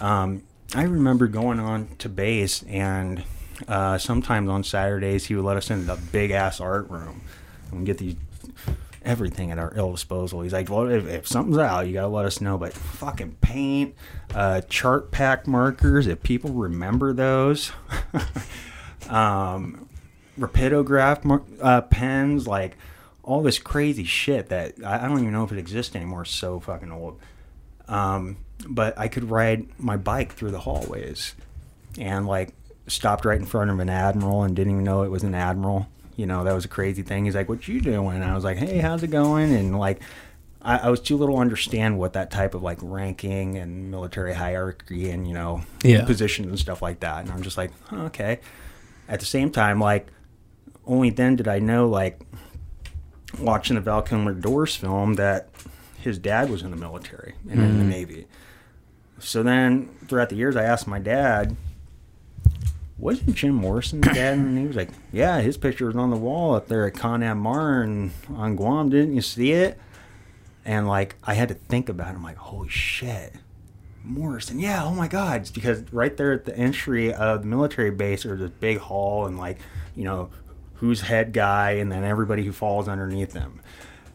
Um, 0.00 0.42
I 0.74 0.82
remember 0.82 1.26
going 1.26 1.58
on 1.58 1.88
to 1.98 2.08
base, 2.10 2.62
and 2.64 3.24
uh, 3.66 3.96
sometimes 3.98 4.48
on 4.50 4.62
Saturdays 4.62 5.26
he 5.26 5.34
would 5.34 5.44
let 5.44 5.56
us 5.56 5.70
into 5.70 5.86
the 5.86 5.96
big 6.12 6.30
ass 6.30 6.60
art 6.60 6.88
room 6.90 7.22
and 7.72 7.84
get 7.86 7.98
these 7.98 8.14
everything 9.04 9.50
at 9.50 9.58
our 9.58 9.72
ill 9.76 9.92
disposal. 9.92 10.42
He's 10.42 10.52
like, 10.52 10.68
well, 10.68 10.88
if, 10.88 11.06
if 11.06 11.26
something's 11.28 11.58
out, 11.58 11.86
you 11.86 11.94
gotta 11.94 12.08
let 12.08 12.24
us 12.24 12.40
know. 12.40 12.58
But 12.58 12.72
fucking 12.72 13.36
paint, 13.40 13.94
uh, 14.34 14.62
Chartpak 14.68 15.46
markers, 15.46 16.06
if 16.06 16.22
people 16.22 16.50
remember 16.50 17.12
those, 17.12 17.72
um, 19.08 19.88
rapidograph 20.38 21.24
mar- 21.24 21.42
uh, 21.60 21.82
pens, 21.82 22.46
like 22.46 22.76
all 23.22 23.42
this 23.42 23.58
crazy 23.58 24.04
shit 24.04 24.48
that 24.48 24.74
I, 24.84 25.04
I 25.04 25.08
don't 25.08 25.20
even 25.20 25.32
know 25.32 25.44
if 25.44 25.52
it 25.52 25.58
exists 25.58 25.94
anymore. 25.94 26.24
So 26.24 26.60
fucking 26.60 26.92
old. 26.92 27.18
Um, 27.88 28.38
but 28.66 28.98
I 28.98 29.08
could 29.08 29.30
ride 29.30 29.68
my 29.78 29.96
bike 29.96 30.32
through 30.32 30.50
the 30.50 30.60
hallways 30.60 31.34
and 31.98 32.26
like 32.26 32.54
stopped 32.86 33.24
right 33.24 33.38
in 33.38 33.46
front 33.46 33.70
of 33.70 33.78
an 33.80 33.88
admiral 33.88 34.42
and 34.42 34.56
didn't 34.56 34.72
even 34.72 34.84
know 34.84 35.02
it 35.02 35.10
was 35.10 35.22
an 35.22 35.34
admiral. 35.34 35.88
You 36.18 36.26
know, 36.26 36.42
that 36.42 36.52
was 36.52 36.64
a 36.64 36.68
crazy 36.68 37.02
thing. 37.02 37.24
He's 37.26 37.36
like, 37.36 37.48
"What 37.48 37.68
you 37.68 37.80
doing?" 37.80 38.16
And 38.16 38.24
I 38.24 38.34
was 38.34 38.42
like, 38.42 38.56
"Hey, 38.56 38.78
how's 38.78 39.04
it 39.04 39.10
going?" 39.12 39.54
And 39.54 39.78
like, 39.78 40.02
I, 40.60 40.78
I 40.78 40.88
was 40.90 40.98
too 41.00 41.16
little 41.16 41.36
to 41.36 41.40
understand 41.40 41.96
what 41.96 42.14
that 42.14 42.32
type 42.32 42.54
of 42.54 42.62
like 42.62 42.78
ranking 42.82 43.56
and 43.56 43.90
military 43.92 44.34
hierarchy 44.34 45.10
and 45.10 45.28
you 45.28 45.34
know 45.34 45.62
Yeah. 45.84 46.04
positions 46.04 46.48
and 46.48 46.58
stuff 46.58 46.82
like 46.82 47.00
that. 47.00 47.20
And 47.20 47.30
I'm 47.30 47.42
just 47.42 47.56
like, 47.56 47.70
huh, 47.84 48.06
okay. 48.06 48.40
At 49.08 49.20
the 49.20 49.26
same 49.26 49.50
time, 49.50 49.78
like, 49.80 50.08
only 50.84 51.10
then 51.10 51.36
did 51.36 51.46
I 51.46 51.60
know 51.60 51.88
like 51.88 52.20
watching 53.38 53.76
the 53.76 53.80
Val 53.80 54.02
Kilmer 54.02 54.34
Doors 54.34 54.74
film 54.74 55.14
that 55.14 55.48
his 56.00 56.18
dad 56.18 56.50
was 56.50 56.62
in 56.62 56.72
the 56.72 56.76
military 56.76 57.34
and 57.48 57.60
in 57.60 57.78
the 57.78 57.84
mm. 57.84 57.88
Navy. 57.88 58.26
So 59.20 59.42
then 59.42 59.88
throughout 60.08 60.30
the 60.30 60.36
years, 60.36 60.56
I 60.56 60.64
asked 60.64 60.86
my 60.86 60.98
dad, 60.98 61.56
wasn't 62.98 63.34
Jim 63.36 63.54
Morrison 63.54 64.00
dead? 64.00 64.38
And 64.38 64.58
he 64.58 64.66
was 64.66 64.76
like, 64.76 64.90
yeah, 65.12 65.40
his 65.40 65.56
picture 65.56 65.86
was 65.86 65.96
on 65.96 66.10
the 66.10 66.16
wall 66.16 66.54
up 66.54 66.68
there 66.68 66.86
at 66.86 66.94
ComNavMarianas 66.94 68.10
on 68.30 68.56
Guam. 68.56 68.90
Didn't 68.90 69.14
you 69.14 69.22
see 69.22 69.52
it? 69.52 69.78
And 70.64 70.88
like, 70.88 71.16
I 71.24 71.34
had 71.34 71.48
to 71.48 71.54
think 71.54 71.88
about 71.88 72.08
it. 72.08 72.16
I'm 72.16 72.22
like, 72.22 72.36
holy 72.36 72.68
shit. 72.68 73.34
Morrison, 74.04 74.58
yeah, 74.58 74.84
oh 74.84 74.92
my 74.92 75.06
God. 75.06 75.42
It's 75.42 75.50
because 75.50 75.82
right 75.92 76.16
there 76.16 76.32
at 76.32 76.44
the 76.44 76.56
entry 76.56 77.12
of 77.12 77.42
the 77.42 77.48
military 77.48 77.90
base, 77.90 78.24
there's 78.24 78.40
this 78.40 78.50
big 78.50 78.78
hall 78.78 79.26
and 79.26 79.38
like, 79.38 79.58
you 79.94 80.04
know, 80.04 80.30
who's 80.74 81.00
head 81.02 81.32
guy 81.32 81.72
and 81.72 81.90
then 81.90 82.04
everybody 82.04 82.44
who 82.44 82.52
falls 82.52 82.88
underneath 82.88 83.32
them. 83.32 83.60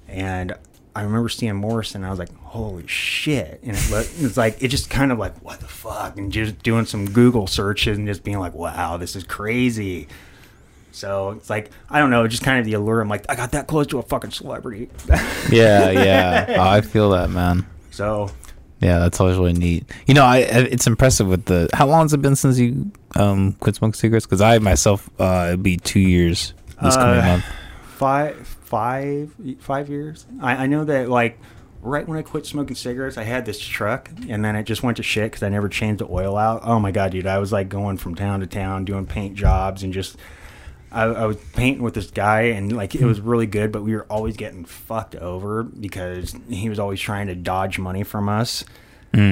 And 0.07 0.55
I 0.95 1.01
remember 1.03 1.27
seeing 1.29 1.55
Morrison, 1.55 2.01
and 2.01 2.07
I 2.07 2.09
was 2.11 2.19
like, 2.19 2.33
holy 2.43 2.85
shit. 2.87 3.59
And 3.63 3.75
it, 3.75 3.89
looked- 3.91 4.13
it's 4.19 4.37
like, 4.37 4.61
it 4.61 4.67
just 4.67 4.89
kind 4.89 5.11
of 5.11 5.17
like, 5.17 5.35
what 5.39 5.59
the 5.59 5.67
fuck? 5.67 6.17
And 6.17 6.31
just 6.31 6.61
doing 6.61 6.85
some 6.85 7.05
Google 7.09 7.47
searches 7.47 7.97
and 7.97 8.07
just 8.07 8.23
being 8.23 8.37
like, 8.39 8.53
wow, 8.53 8.97
this 8.97 9.15
is 9.15 9.23
crazy. 9.23 10.07
So 10.91 11.31
it's 11.31 11.49
like, 11.49 11.71
I 11.89 11.97
don't 11.99 12.11
know, 12.11 12.27
just 12.27 12.43
kind 12.43 12.59
of 12.59 12.65
the 12.65 12.73
allure. 12.73 13.01
I'm 13.01 13.09
like, 13.09 13.25
I 13.27 13.35
got 13.35 13.53
that 13.53 13.65
close 13.67 13.87
to 13.87 13.97
a 13.99 14.03
fucking 14.03 14.31
celebrity. 14.31 14.89
Yeah, 15.51 15.89
yeah. 15.91 16.55
Oh, 16.59 16.61
I 16.69 16.81
feel 16.81 17.09
that, 17.11 17.29
man. 17.31 17.65
so 17.91 18.29
Yeah, 18.79 18.99
that's 18.99 19.19
always 19.19 19.37
really 19.37 19.53
neat. 19.53 19.85
You 20.05 20.13
know, 20.13 20.23
I 20.23 20.37
it's 20.39 20.85
impressive 20.87 21.27
with 21.27 21.45
the. 21.45 21.69
How 21.73 21.87
long 21.87 22.03
has 22.03 22.13
it 22.13 22.21
been 22.21 22.35
since 22.35 22.59
you 22.59 22.91
um 23.15 23.53
quit 23.53 23.75
smoking 23.75 23.93
cigarettes? 23.95 24.25
Because 24.25 24.41
I 24.41 24.59
myself, 24.59 25.09
uh, 25.19 25.45
it'd 25.49 25.63
be 25.63 25.77
two 25.77 25.99
years 25.99 26.53
this 26.81 26.95
coming 26.95 27.19
Uh, 27.19 27.25
month. 27.25 27.45
five, 27.95 28.52
five, 28.73 29.35
five 29.59 29.87
years. 29.87 30.25
I, 30.41 30.63
I 30.63 30.65
know 30.65 30.83
that 30.83 31.07
like 31.07 31.37
right 31.83 32.07
when 32.07 32.17
I 32.17 32.23
quit 32.23 32.47
smoking 32.47 32.75
cigarettes, 32.75 33.19
I 33.19 33.23
had 33.23 33.45
this 33.45 33.59
truck, 33.59 34.09
and 34.27 34.43
then 34.43 34.55
it 34.55 34.63
just 34.63 34.81
went 34.81 34.97
to 34.97 35.03
shit 35.03 35.25
because 35.25 35.43
I 35.43 35.49
never 35.49 35.69
changed 35.69 35.99
the 35.99 36.07
oil 36.09 36.35
out. 36.35 36.61
Oh 36.63 36.79
my 36.79 36.89
god, 36.89 37.11
dude! 37.11 37.27
I 37.27 37.37
was 37.37 37.51
like 37.51 37.69
going 37.69 37.97
from 37.97 38.15
town 38.15 38.39
to 38.39 38.47
town 38.47 38.83
doing 38.83 39.05
paint 39.05 39.35
jobs 39.35 39.83
and 39.83 39.93
just. 39.93 40.17
I, 40.91 41.03
I 41.05 41.25
was 41.25 41.37
painting 41.53 41.83
with 41.83 41.93
this 41.93 42.09
guy, 42.09 42.41
and 42.41 42.71
like 42.71 42.95
it 42.95 43.05
was 43.05 43.19
really 43.19 43.45
good, 43.45 43.71
but 43.71 43.83
we 43.83 43.95
were 43.95 44.05
always 44.11 44.37
getting 44.37 44.65
fucked 44.65 45.15
over 45.15 45.63
because 45.63 46.35
he 46.49 46.69
was 46.69 46.79
always 46.79 46.99
trying 46.99 47.27
to 47.27 47.35
dodge 47.35 47.77
money 47.79 48.03
from 48.03 48.27
us. 48.29 48.63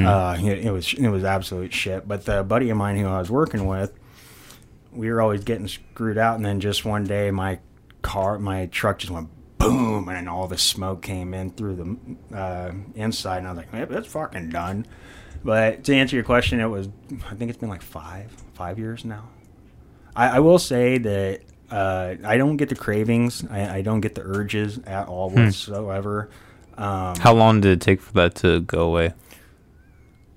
Uh, 0.07 0.37
it, 0.39 0.65
it 0.65 0.71
was 0.71 0.93
it 0.93 1.09
was 1.09 1.23
absolute 1.23 1.73
shit. 1.73 2.07
But 2.07 2.25
the 2.25 2.43
buddy 2.43 2.69
of 2.69 2.77
mine 2.77 2.97
who 2.97 3.07
I 3.07 3.17
was 3.17 3.31
working 3.31 3.65
with, 3.65 3.93
we 4.91 5.11
were 5.11 5.19
always 5.21 5.43
getting 5.43 5.67
screwed 5.67 6.19
out, 6.19 6.35
and 6.35 6.45
then 6.45 6.59
just 6.59 6.83
one 6.85 7.05
day 7.05 7.31
my 7.31 7.59
car, 8.01 8.39
my 8.39 8.67
truck 8.67 8.99
just 8.99 9.11
went 9.11 9.29
boom, 9.57 10.09
and 10.09 10.27
all 10.27 10.47
the 10.47 10.57
smoke 10.57 11.01
came 11.01 11.33
in 11.33 11.51
through 11.51 11.75
the 11.75 12.35
uh, 12.37 12.71
inside, 12.95 13.39
and 13.39 13.47
I 13.47 13.51
was 13.51 13.57
like, 13.57 13.73
"Yep, 13.73 13.89
that's 13.89 14.07
fucking 14.07 14.49
done." 14.49 14.85
But 15.43 15.83
to 15.85 15.95
answer 15.95 16.15
your 16.15 16.25
question, 16.25 16.59
it 16.59 16.67
was 16.67 16.89
I 17.29 17.35
think 17.35 17.49
it's 17.49 17.59
been 17.59 17.69
like 17.69 17.81
five 17.81 18.31
five 18.53 18.79
years 18.79 19.05
now. 19.05 19.29
I, 20.15 20.37
I 20.37 20.39
will 20.39 20.59
say 20.59 20.97
that 20.97 21.41
uh, 21.69 22.15
I 22.23 22.37
don't 22.37 22.57
get 22.57 22.69
the 22.69 22.75
cravings, 22.75 23.45
I, 23.49 23.77
I 23.77 23.81
don't 23.81 24.01
get 24.01 24.15
the 24.15 24.23
urges 24.23 24.79
at 24.85 25.07
all 25.07 25.29
whatsoever. 25.29 26.29
Um, 26.77 27.15
How 27.17 27.33
long 27.33 27.61
did 27.61 27.71
it 27.71 27.81
take 27.81 28.01
for 28.01 28.13
that 28.13 28.35
to 28.35 28.61
go 28.61 28.81
away? 28.81 29.13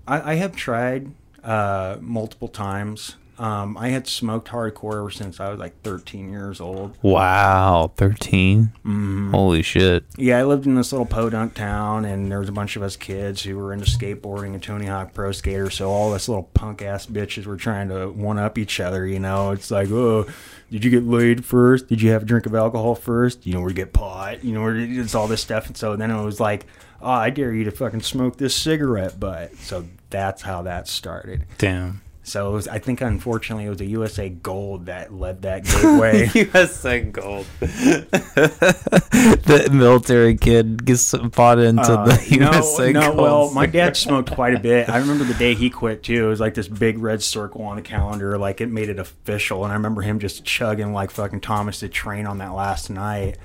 I, 0.07 0.33
I 0.33 0.35
have 0.35 0.55
tried 0.55 1.13
uh, 1.43 1.97
multiple 2.01 2.49
times. 2.49 3.17
Um, 3.39 3.77
I 3.77 3.89
had 3.89 4.07
smoked 4.07 4.49
hardcore 4.49 4.99
ever 4.99 5.11
since 5.11 5.41
I 5.41 5.51
was 5.51 5.59
like 5.59 5.83
13 5.83 6.31
years 6.31 6.61
old. 6.61 6.97
Wow, 7.03 7.93
13 7.97 8.73
Mm-hmm. 8.85 9.31
Holy 9.33 9.63
shit! 9.63 10.05
Yeah, 10.17 10.39
I 10.39 10.45
lived 10.45 10.67
in 10.67 10.75
this 10.75 10.93
little 10.93 11.07
podunk 11.07 11.55
town, 11.55 12.05
and 12.05 12.31
there 12.31 12.39
was 12.39 12.49
a 12.49 12.53
bunch 12.53 12.77
of 12.77 12.83
us 12.83 12.97
kids 12.97 13.43
who 13.43 13.57
were 13.57 13.73
into 13.73 13.87
skateboarding 13.87 14.55
and 14.55 14.63
Tony 14.63 14.87
Hawk 14.87 15.15
Pro 15.15 15.33
Skater. 15.33 15.71
So 15.71 15.91
all 15.91 16.13
us 16.13 16.29
little 16.29 16.45
punk 16.55 16.83
ass 16.83 17.07
bitches 17.07 17.47
were 17.47 17.57
trying 17.57 17.89
to 17.89 18.11
one 18.11 18.39
up 18.39 18.59
each 18.59 18.79
other. 18.81 19.07
You 19.07 19.19
know, 19.19 19.51
it's 19.51 19.71
like, 19.71 19.91
oh, 19.91 20.27
did 20.71 20.85
you 20.85 20.91
get 20.91 21.05
laid 21.05 21.45
first? 21.45 21.89
Did 21.89 22.03
you 22.03 22.11
have 22.11 22.23
a 22.23 22.27
drink 22.27 22.47
of 22.47 22.55
alcohol 22.55 22.95
first? 22.95 23.47
You 23.47 23.55
know, 23.55 23.61
where 23.61 23.69
to 23.71 23.75
get 23.75 23.93
pot? 23.93 24.45
You 24.45 24.53
know, 24.53 24.69
it's 24.69 25.15
all 25.15 25.27
this 25.29 25.41
stuff. 25.41 25.67
And 25.67 25.77
so 25.77 25.97
then 25.97 26.11
it 26.11 26.23
was 26.23 26.41
like, 26.41 26.67
oh, 27.01 27.11
I 27.11 27.31
dare 27.31 27.53
you 27.53 27.65
to 27.65 27.71
fucking 27.71 28.03
smoke 28.03 28.37
this 28.37 28.55
cigarette 28.55 29.19
butt. 29.19 29.57
So 29.57 29.87
that's 30.11 30.43
how 30.43 30.63
that 30.63 30.89
started. 30.89 31.47
Damn. 31.59 32.01
So 32.27 32.49
it 32.49 32.53
was, 32.55 32.69
I 32.69 32.79
think, 32.79 33.03
unfortunately, 33.03 33.67
it 33.67 33.69
was 33.69 33.83
a 33.83 33.87
USA 33.87 34.31
Gold 34.31 34.87
that 34.87 35.13
led 35.13 35.43
that 35.43 35.65
gateway. 35.65 36.31
USA 36.35 37.03
Gold. 37.03 37.45
the 37.61 39.69
military 39.71 40.35
kid 40.35 40.87
gets 40.87 41.13
bought 41.13 41.59
into 41.59 41.83
Uh, 41.83 42.07
the 42.07 42.27
USA 42.37 42.93
no, 42.93 43.01
no. 43.01 43.07
Gold. 43.09 43.19
Well, 43.19 43.51
my 43.53 43.67
dad 43.67 43.95
smoked 43.97 44.33
quite 44.33 44.55
a 44.55 44.59
bit. 44.59 44.89
I 44.95 44.97
remember 44.99 45.25
the 45.25 45.35
day 45.35 45.53
he 45.55 45.69
quit 45.69 46.03
too. 46.03 46.25
It 46.25 46.29
was 46.29 46.41
like 46.41 46.55
this 46.55 46.67
big 46.67 46.99
red 46.99 47.23
circle 47.23 47.63
on 47.65 47.77
the 47.77 47.83
calendar, 47.83 48.39
like 48.39 48.63
it 48.63 48.71
made 48.71 48.89
it 48.89 48.99
official. 48.99 49.63
And 49.65 49.71
I 49.73 49.77
remember 49.77 50.01
him 50.01 50.19
just 50.19 50.47
chugging 50.47 50.95
like 50.95 51.11
fucking 51.11 51.43
Thomas 51.43 51.81
the 51.81 51.91
Train 51.91 52.27
on 52.27 52.39
that 52.39 52.55
last 52.55 52.89
night. 52.89 53.37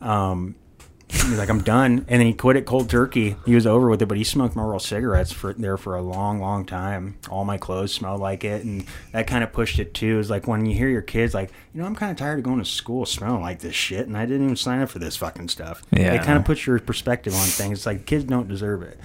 Um, 0.00 0.56
he 1.10 1.30
was 1.30 1.38
like, 1.38 1.48
"I'm 1.48 1.62
done," 1.62 2.04
and 2.08 2.20
then 2.20 2.26
he 2.26 2.34
quit 2.34 2.56
it 2.56 2.66
cold 2.66 2.90
turkey. 2.90 3.36
He 3.46 3.54
was 3.54 3.66
over 3.66 3.88
with 3.88 4.02
it, 4.02 4.06
but 4.06 4.18
he 4.18 4.24
smoked 4.24 4.54
Marlboro 4.54 4.78
cigarettes 4.78 5.32
for 5.32 5.54
there 5.54 5.76
for 5.76 5.96
a 5.96 6.02
long, 6.02 6.38
long 6.40 6.66
time. 6.66 7.16
All 7.30 7.44
my 7.44 7.56
clothes 7.56 7.92
smelled 7.94 8.20
like 8.20 8.44
it, 8.44 8.64
and 8.64 8.84
that 9.12 9.26
kind 9.26 9.42
of 9.42 9.52
pushed 9.52 9.78
it 9.78 9.94
too. 9.94 10.18
Is 10.18 10.28
like 10.28 10.46
when 10.46 10.66
you 10.66 10.74
hear 10.74 10.88
your 10.88 11.02
kids 11.02 11.32
like, 11.32 11.50
you 11.72 11.80
know, 11.80 11.86
I'm 11.86 11.94
kind 11.96 12.10
of 12.10 12.18
tired 12.18 12.38
of 12.38 12.44
going 12.44 12.58
to 12.58 12.64
school 12.64 13.06
smelling 13.06 13.40
like 13.40 13.60
this 13.60 13.74
shit, 13.74 14.06
and 14.06 14.16
I 14.16 14.26
didn't 14.26 14.44
even 14.44 14.56
sign 14.56 14.80
up 14.80 14.90
for 14.90 14.98
this 14.98 15.16
fucking 15.16 15.48
stuff. 15.48 15.82
Yeah. 15.92 16.12
it 16.12 16.22
kind 16.24 16.38
of 16.38 16.44
puts 16.44 16.66
your 16.66 16.78
perspective 16.78 17.34
on 17.34 17.46
things. 17.46 17.78
It's 17.78 17.86
like 17.86 18.04
kids 18.04 18.24
don't 18.24 18.48
deserve 18.48 18.82
it. 18.82 18.98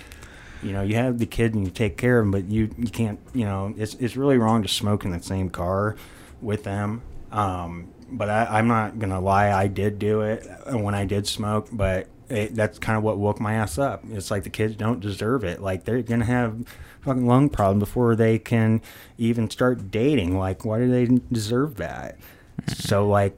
you 0.61 0.71
know, 0.73 0.81
you 0.81 0.95
have 0.95 1.19
the 1.19 1.25
kid 1.25 1.53
and 1.53 1.63
you 1.63 1.71
take 1.71 1.97
care 1.97 2.19
of 2.19 2.25
them, 2.25 2.31
but 2.31 2.45
you 2.51 2.69
you 2.77 2.89
can't, 2.89 3.19
you 3.33 3.45
know, 3.45 3.73
it's 3.77 3.93
it's 3.95 4.17
really 4.17 4.37
wrong 4.37 4.61
to 4.61 4.67
smoke 4.69 5.05
in 5.05 5.11
the 5.11 5.21
same 5.21 5.49
car 5.49 5.95
with 6.41 6.63
them. 6.65 7.01
Um, 7.31 7.87
but 8.13 8.29
I, 8.29 8.45
I'm 8.45 8.67
not 8.67 8.99
gonna 8.99 9.19
lie, 9.19 9.51
I 9.51 9.67
did 9.67 9.99
do 9.99 10.21
it 10.21 10.47
when 10.67 10.95
I 10.95 11.05
did 11.05 11.27
smoke, 11.27 11.67
but 11.71 12.07
it, 12.29 12.55
that's 12.55 12.79
kind 12.79 12.97
of 12.97 13.03
what 13.03 13.17
woke 13.17 13.39
my 13.39 13.53
ass 13.53 13.77
up. 13.77 14.03
It's 14.11 14.31
like 14.31 14.43
the 14.43 14.49
kids 14.49 14.75
don't 14.75 14.99
deserve 14.99 15.43
it. 15.43 15.61
Like 15.61 15.83
they're 15.83 16.01
gonna 16.01 16.25
have 16.25 16.65
fucking 17.01 17.27
lung 17.27 17.49
problem 17.49 17.79
before 17.79 18.15
they 18.15 18.39
can 18.39 18.81
even 19.17 19.49
start 19.49 19.91
dating. 19.91 20.37
Like 20.37 20.63
why 20.65 20.79
do 20.79 20.89
they 20.89 21.19
deserve 21.31 21.75
that? 21.75 22.17
so 22.67 23.07
like 23.07 23.37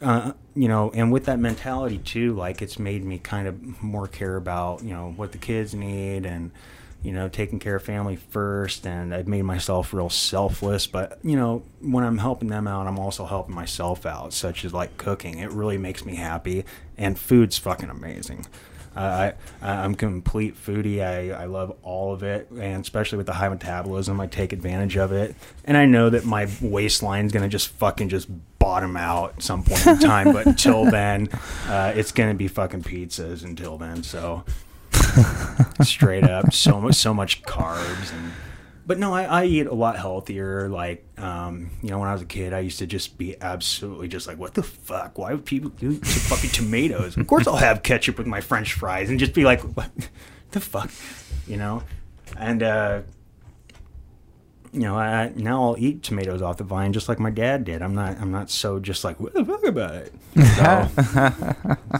uh, 0.00 0.32
you 0.54 0.68
know, 0.68 0.90
and 0.94 1.12
with 1.12 1.26
that 1.26 1.38
mentality 1.38 1.98
too, 1.98 2.34
like 2.34 2.60
it's 2.60 2.78
made 2.78 3.04
me 3.04 3.18
kind 3.18 3.46
of 3.46 3.82
more 3.82 4.08
care 4.08 4.36
about, 4.36 4.82
you 4.82 4.92
know, 4.92 5.12
what 5.16 5.32
the 5.32 5.38
kids 5.38 5.74
need 5.74 6.26
and, 6.26 6.50
you 7.02 7.12
know, 7.12 7.28
taking 7.28 7.58
care 7.58 7.76
of 7.76 7.82
family 7.82 8.16
first. 8.16 8.86
And 8.86 9.14
I've 9.14 9.28
made 9.28 9.42
myself 9.42 9.92
real 9.92 10.10
selfless. 10.10 10.86
But, 10.86 11.18
you 11.22 11.36
know, 11.36 11.62
when 11.80 12.04
I'm 12.04 12.18
helping 12.18 12.48
them 12.48 12.66
out, 12.66 12.86
I'm 12.86 12.98
also 12.98 13.26
helping 13.26 13.54
myself 13.54 14.06
out, 14.06 14.32
such 14.32 14.64
as 14.64 14.72
like 14.72 14.96
cooking. 14.96 15.38
It 15.38 15.50
really 15.50 15.78
makes 15.78 16.04
me 16.04 16.16
happy. 16.16 16.64
And 16.96 17.18
food's 17.18 17.58
fucking 17.58 17.90
amazing. 17.90 18.46
Uh, 18.94 19.32
I, 19.62 19.70
I'm 19.70 19.94
complete 19.94 20.54
foodie. 20.54 21.02
I, 21.02 21.42
I 21.42 21.46
love 21.46 21.76
all 21.82 22.12
of 22.12 22.22
it, 22.22 22.50
and 22.50 22.82
especially 22.82 23.16
with 23.18 23.26
the 23.26 23.32
high 23.32 23.48
metabolism, 23.48 24.20
I 24.20 24.26
take 24.26 24.52
advantage 24.52 24.96
of 24.96 25.12
it. 25.12 25.34
And 25.64 25.76
I 25.76 25.86
know 25.86 26.10
that 26.10 26.24
my 26.24 26.46
waistline's 26.60 27.32
gonna 27.32 27.48
just 27.48 27.68
fucking 27.68 28.10
just 28.10 28.28
bottom 28.58 28.96
out 28.96 29.34
at 29.36 29.42
some 29.42 29.62
point 29.62 29.86
in 29.86 29.98
time. 29.98 30.32
but 30.32 30.46
until 30.46 30.84
then, 30.84 31.28
uh, 31.66 31.92
it's 31.96 32.12
gonna 32.12 32.34
be 32.34 32.48
fucking 32.48 32.82
pizzas 32.82 33.44
until 33.44 33.78
then. 33.78 34.02
So 34.02 34.44
straight 35.82 36.24
up, 36.24 36.52
so 36.52 36.80
much 36.80 36.94
so 36.94 37.14
much 37.14 37.42
carbs 37.42 38.12
and. 38.12 38.32
But 38.84 38.98
no, 38.98 39.14
I, 39.14 39.22
I 39.22 39.44
eat 39.44 39.68
a 39.68 39.74
lot 39.74 39.96
healthier. 39.96 40.68
Like, 40.68 41.06
um, 41.16 41.70
you 41.82 41.90
know, 41.90 42.00
when 42.00 42.08
I 42.08 42.12
was 42.14 42.22
a 42.22 42.26
kid, 42.26 42.52
I 42.52 42.58
used 42.58 42.80
to 42.80 42.86
just 42.86 43.16
be 43.16 43.40
absolutely 43.40 44.08
just 44.08 44.26
like, 44.26 44.38
what 44.38 44.54
the 44.54 44.64
fuck? 44.64 45.18
Why 45.18 45.32
would 45.32 45.44
people 45.44 45.70
do 45.70 45.92
fucking 46.00 46.50
tomatoes? 46.50 47.16
Of 47.16 47.28
course, 47.28 47.46
I'll 47.46 47.56
have 47.56 47.84
ketchup 47.84 48.18
with 48.18 48.26
my 48.26 48.40
French 48.40 48.72
fries 48.72 49.08
and 49.08 49.20
just 49.20 49.34
be 49.34 49.44
like, 49.44 49.60
what 49.60 49.88
the 50.50 50.58
fuck, 50.58 50.90
you 51.46 51.56
know? 51.56 51.84
And 52.36 52.60
uh, 52.64 53.02
you 54.72 54.80
know, 54.80 54.96
I 54.96 55.32
now 55.36 55.62
I'll 55.62 55.76
eat 55.78 56.02
tomatoes 56.02 56.40
off 56.40 56.56
the 56.56 56.64
vine 56.64 56.92
just 56.92 57.08
like 57.08 57.20
my 57.20 57.30
dad 57.30 57.64
did. 57.64 57.82
I'm 57.82 57.94
not, 57.94 58.18
I'm 58.20 58.32
not 58.32 58.50
so 58.50 58.80
just 58.80 59.04
like, 59.04 59.20
what 59.20 59.34
the 59.34 59.44
fuck 59.44 59.64
about 59.64 59.94
it? 59.94 60.12
So, 60.42 60.88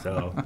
so 0.01 0.45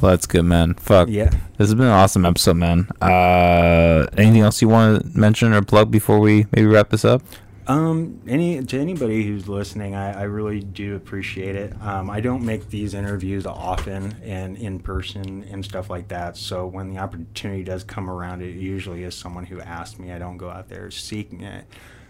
Well, 0.00 0.12
that's 0.12 0.26
good, 0.26 0.44
man. 0.44 0.74
Fuck. 0.74 1.08
yeah. 1.10 1.28
This 1.28 1.68
has 1.68 1.74
been 1.74 1.86
an 1.86 1.92
awesome 1.92 2.24
episode, 2.24 2.56
man. 2.56 2.88
Uh, 3.02 4.06
anything 4.16 4.40
else 4.40 4.62
you 4.62 4.68
want 4.68 5.02
to 5.12 5.18
mention 5.18 5.52
or 5.52 5.62
plug 5.62 5.90
before 5.90 6.18
we 6.18 6.46
maybe 6.52 6.66
wrap 6.66 6.88
this 6.88 7.04
up? 7.04 7.22
Um, 7.66 8.20
any 8.26 8.64
to 8.64 8.80
anybody 8.80 9.24
who's 9.24 9.46
listening, 9.46 9.94
I, 9.94 10.20
I 10.20 10.22
really 10.22 10.60
do 10.60 10.96
appreciate 10.96 11.54
it. 11.54 11.80
Um, 11.82 12.10
I 12.10 12.20
don't 12.20 12.44
make 12.44 12.68
these 12.70 12.94
interviews 12.94 13.46
often 13.46 14.16
and 14.24 14.56
in 14.56 14.80
person 14.80 15.46
and 15.50 15.64
stuff 15.64 15.88
like 15.90 16.08
that. 16.08 16.36
So 16.36 16.66
when 16.66 16.92
the 16.92 16.98
opportunity 16.98 17.62
does 17.62 17.84
come 17.84 18.10
around, 18.10 18.42
it 18.42 18.56
usually 18.56 19.04
is 19.04 19.14
someone 19.14 19.44
who 19.44 19.60
asked 19.60 20.00
me. 20.00 20.10
I 20.10 20.18
don't 20.18 20.38
go 20.38 20.50
out 20.50 20.68
there 20.68 20.90
seeking 20.90 21.42
it. 21.42 21.66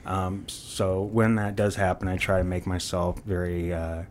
Um, 0.06 0.44
so 0.48 1.02
when 1.02 1.34
that 1.34 1.56
does 1.56 1.76
happen, 1.76 2.08
I 2.08 2.16
try 2.16 2.38
to 2.38 2.44
make 2.44 2.66
myself 2.66 3.20
very 3.24 3.74
uh, 3.74 4.04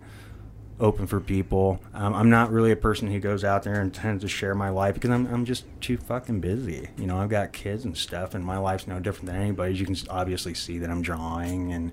open 0.80 1.08
for 1.08 1.20
people. 1.20 1.80
Um, 1.94 2.14
I'm 2.14 2.30
not 2.30 2.52
really 2.52 2.72
a 2.72 2.76
person 2.76 3.12
who 3.12 3.20
goes 3.20 3.44
out 3.44 3.64
there 3.64 3.82
and 3.82 3.94
tends 3.94 4.24
to 4.24 4.30
share 4.30 4.56
my 4.56 4.70
life 4.70 4.94
because 4.94 5.10
I'm, 5.10 5.28
I'm 5.28 5.46
just 5.46 5.66
too 5.82 5.98
fucking 5.98 6.40
busy. 6.40 6.90
You 6.98 7.08
know, 7.08 7.18
I've 7.18 7.30
got 7.30 7.54
kids 7.54 7.86
and 7.86 7.98
stuff, 7.98 8.34
and 8.34 8.44
my 8.44 8.58
life's 8.58 8.88
no 8.88 9.00
different 9.00 9.28
than 9.28 9.36
anybody's. 9.36 9.80
You 9.80 9.86
can 9.86 9.98
obviously 10.10 10.54
see 10.54 10.80
that 10.80 10.90
I'm 10.90 11.02
drawing 11.02 11.74
and 11.74 11.92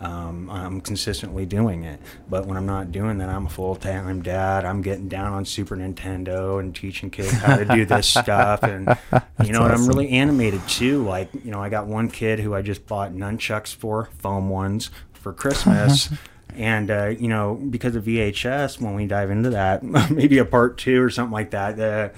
um, 0.00 0.48
I'm 0.50 0.80
consistently 0.80 1.44
doing 1.46 1.84
it. 1.84 2.00
But 2.28 2.46
when 2.46 2.56
I'm 2.56 2.66
not 2.66 2.92
doing 2.92 3.18
that, 3.18 3.28
I'm 3.28 3.46
a 3.46 3.50
full 3.50 3.74
time 3.74 4.22
dad. 4.22 4.64
I'm 4.64 4.82
getting 4.82 5.08
down 5.08 5.32
on 5.32 5.44
Super 5.44 5.76
Nintendo 5.76 6.60
and 6.60 6.74
teaching 6.74 7.10
kids 7.10 7.32
how 7.32 7.56
to 7.56 7.64
do 7.64 7.84
this 7.84 8.08
stuff. 8.08 8.62
And, 8.62 8.96
you 9.44 9.52
know, 9.52 9.64
and 9.64 9.72
I'm 9.72 9.86
really 9.86 10.10
animated 10.10 10.66
too. 10.68 11.04
Like, 11.04 11.30
you 11.44 11.50
know, 11.50 11.60
I 11.60 11.68
got 11.68 11.86
one 11.86 12.08
kid 12.08 12.38
who 12.38 12.54
I 12.54 12.62
just 12.62 12.86
bought 12.86 13.12
nunchucks 13.12 13.74
for, 13.74 14.08
foam 14.18 14.48
ones, 14.48 14.90
for 15.14 15.32
Christmas. 15.32 16.10
And 16.58 16.90
uh, 16.90 17.06
you 17.06 17.28
know, 17.28 17.54
because 17.54 17.94
of 17.96 18.04
VHS, 18.04 18.80
when 18.80 18.94
we 18.94 19.06
dive 19.06 19.30
into 19.30 19.50
that, 19.50 19.82
maybe 20.10 20.38
a 20.38 20.44
part 20.44 20.76
two 20.76 21.00
or 21.02 21.08
something 21.08 21.32
like 21.32 21.50
that, 21.52 21.78
uh, 21.78 22.08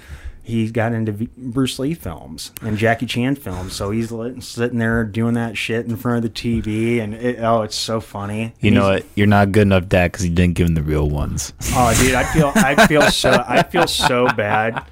he 0.43 0.69
got 0.71 0.91
into 0.93 1.11
v- 1.11 1.29
Bruce 1.37 1.77
Lee 1.77 1.93
films 1.93 2.51
and 2.63 2.75
Jackie 2.75 3.05
Chan 3.05 3.35
films. 3.35 3.73
So 3.73 3.91
he's 3.91 4.11
lit- 4.11 4.41
sitting 4.41 4.79
there 4.79 5.03
doing 5.03 5.35
that 5.35 5.55
shit 5.55 5.85
in 5.85 5.95
front 5.95 6.17
of 6.17 6.23
the 6.23 6.29
TV, 6.29 6.99
and 6.99 7.13
it, 7.13 7.39
oh, 7.39 7.61
it's 7.61 7.75
so 7.75 8.01
funny. 8.01 8.55
You 8.59 8.69
And 8.69 8.75
know 8.75 8.89
what? 8.89 9.05
You're 9.13 9.27
not 9.27 9.51
good 9.51 9.61
enough, 9.61 9.87
Dad, 9.87 10.11
because 10.11 10.25
you 10.25 10.33
didn't 10.33 10.55
give 10.55 10.67
him 10.67 10.73
the 10.73 10.81
real 10.81 11.07
ones. 11.07 11.53
Oh, 11.73 11.95
dude, 12.01 12.15
I 12.15 12.23
feel 12.33 12.51
I 12.55 12.87
feel 12.87 13.03
so 13.11 13.43
I 13.47 13.61
feel 13.61 13.85
so 13.87 14.25
bad. 14.35 14.83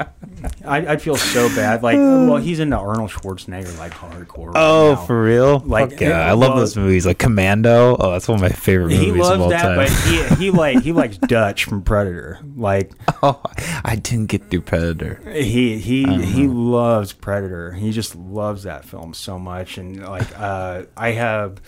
I, 0.64 0.78
I 0.92 0.96
feel 0.96 1.16
so 1.16 1.48
bad. 1.50 1.82
Like, 1.82 1.96
well, 1.98 2.36
he's 2.36 2.60
into 2.60 2.76
Arnold 2.76 3.10
Schwarzenegger 3.10 3.76
like 3.78 3.92
hardcore. 3.92 4.46
right 4.46 4.56
Oh, 4.56 4.94
now. 4.94 5.04
for 5.06 5.22
real? 5.22 5.58
Like, 5.60 5.90
Fuck 5.92 6.00
yeah, 6.00 6.20
I 6.26 6.32
love 6.32 6.56
those 6.56 6.76
movies. 6.76 7.06
Like 7.06 7.18
Commando. 7.18 7.96
Oh, 7.98 8.12
that's 8.12 8.26
one 8.28 8.36
of 8.36 8.42
my 8.42 8.48
favorite 8.48 8.92
he 8.92 9.06
movies 9.08 9.28
of 9.28 9.38
loves 9.40 9.42
all 9.42 9.48
that, 9.50 9.62
time. 9.62 9.76
but 9.76 9.90
he 9.90 10.22
he 10.44 10.50
like 10.50 10.82
he 10.82 10.92
likes 10.92 11.18
Dutch 11.28 11.64
from 11.64 11.82
Predator. 11.82 12.38
Like 12.56 12.92
oh, 13.22 13.42
I 13.84 13.96
didn't 13.96 14.26
get 14.26 14.50
through 14.50 14.62
Predator. 14.62 15.20
he 15.32 15.78
he 15.78 16.04
he 16.24 16.46
loves 16.48 17.12
Predator. 17.12 17.72
He 17.72 17.90
just 17.92 18.16
loves 18.16 18.62
that 18.64 18.84
film 18.84 19.12
so 19.14 19.38
much, 19.38 19.76
and 19.78 20.02
like 20.06 20.28
uh, 20.38 20.84
I 20.96 21.10
have 21.12 21.60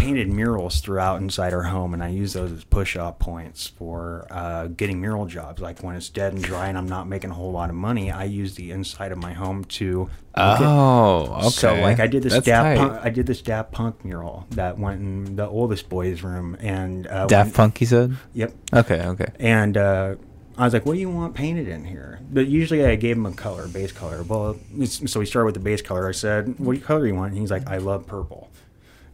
painted 0.00 0.28
murals 0.28 0.80
throughout 0.80 1.20
inside 1.20 1.52
our 1.52 1.64
home, 1.64 1.92
and 1.94 2.02
I 2.02 2.08
use 2.08 2.32
those 2.32 2.50
as 2.52 2.64
push-up 2.64 3.18
points 3.18 3.66
for 3.66 4.26
uh, 4.30 4.68
getting 4.68 5.00
mural 5.00 5.26
jobs. 5.26 5.60
Like 5.60 5.82
when 5.82 5.94
it's 5.94 6.08
dead 6.08 6.32
and 6.32 6.42
dry, 6.42 6.68
and 6.68 6.78
I'm 6.78 6.88
not 6.88 7.06
making 7.06 7.30
a 7.30 7.34
whole 7.34 7.52
lot 7.52 7.68
of 7.68 7.76
money, 7.76 8.10
I 8.10 8.24
use 8.24 8.54
the 8.54 8.70
inside 8.70 9.12
of 9.12 9.18
my 9.18 9.32
home 9.34 9.64
to. 9.64 10.08
Oh, 10.34 11.24
okay. 11.38 11.48
So 11.50 11.74
like 11.74 12.00
I 12.00 12.06
did 12.06 12.22
this 12.22 12.32
That's 12.32 12.46
Daft 12.46 12.78
tight. 12.78 12.88
Punk, 12.88 13.04
I 13.04 13.10
did 13.10 13.26
this 13.26 13.42
Daft 13.42 13.72
Punk 13.72 14.04
mural 14.04 14.46
that 14.50 14.78
went 14.78 15.00
in 15.00 15.36
the 15.36 15.46
oldest 15.46 15.88
boy's 15.88 16.22
room, 16.22 16.56
and 16.60 17.06
uh, 17.06 17.26
Daft 17.26 17.54
Punk, 17.54 17.80
you 17.80 17.86
said? 17.86 18.16
Yep, 18.34 18.52
Okay, 18.74 19.02
okay. 19.02 19.32
and 19.38 19.76
uh, 19.76 20.14
I 20.56 20.64
was 20.64 20.72
like, 20.72 20.86
"What 20.86 20.94
do 20.94 21.00
you 21.00 21.10
want 21.10 21.34
painted 21.34 21.68
in 21.68 21.84
here?" 21.84 22.20
But 22.32 22.46
usually, 22.46 22.86
I 22.86 22.94
gave 22.96 23.16
him 23.16 23.26
a 23.26 23.32
color, 23.32 23.68
base 23.68 23.92
color. 23.92 24.22
Well, 24.22 24.56
so 24.86 25.20
we 25.20 25.26
started 25.26 25.46
with 25.46 25.54
the 25.54 25.60
base 25.60 25.82
color. 25.82 26.08
I 26.08 26.12
said, 26.12 26.58
"What 26.58 26.82
color 26.82 27.00
do 27.02 27.06
you 27.08 27.14
want?" 27.14 27.32
And 27.32 27.40
he's 27.40 27.50
like, 27.50 27.66
"I 27.68 27.76
love 27.78 28.06
purple." 28.06 28.48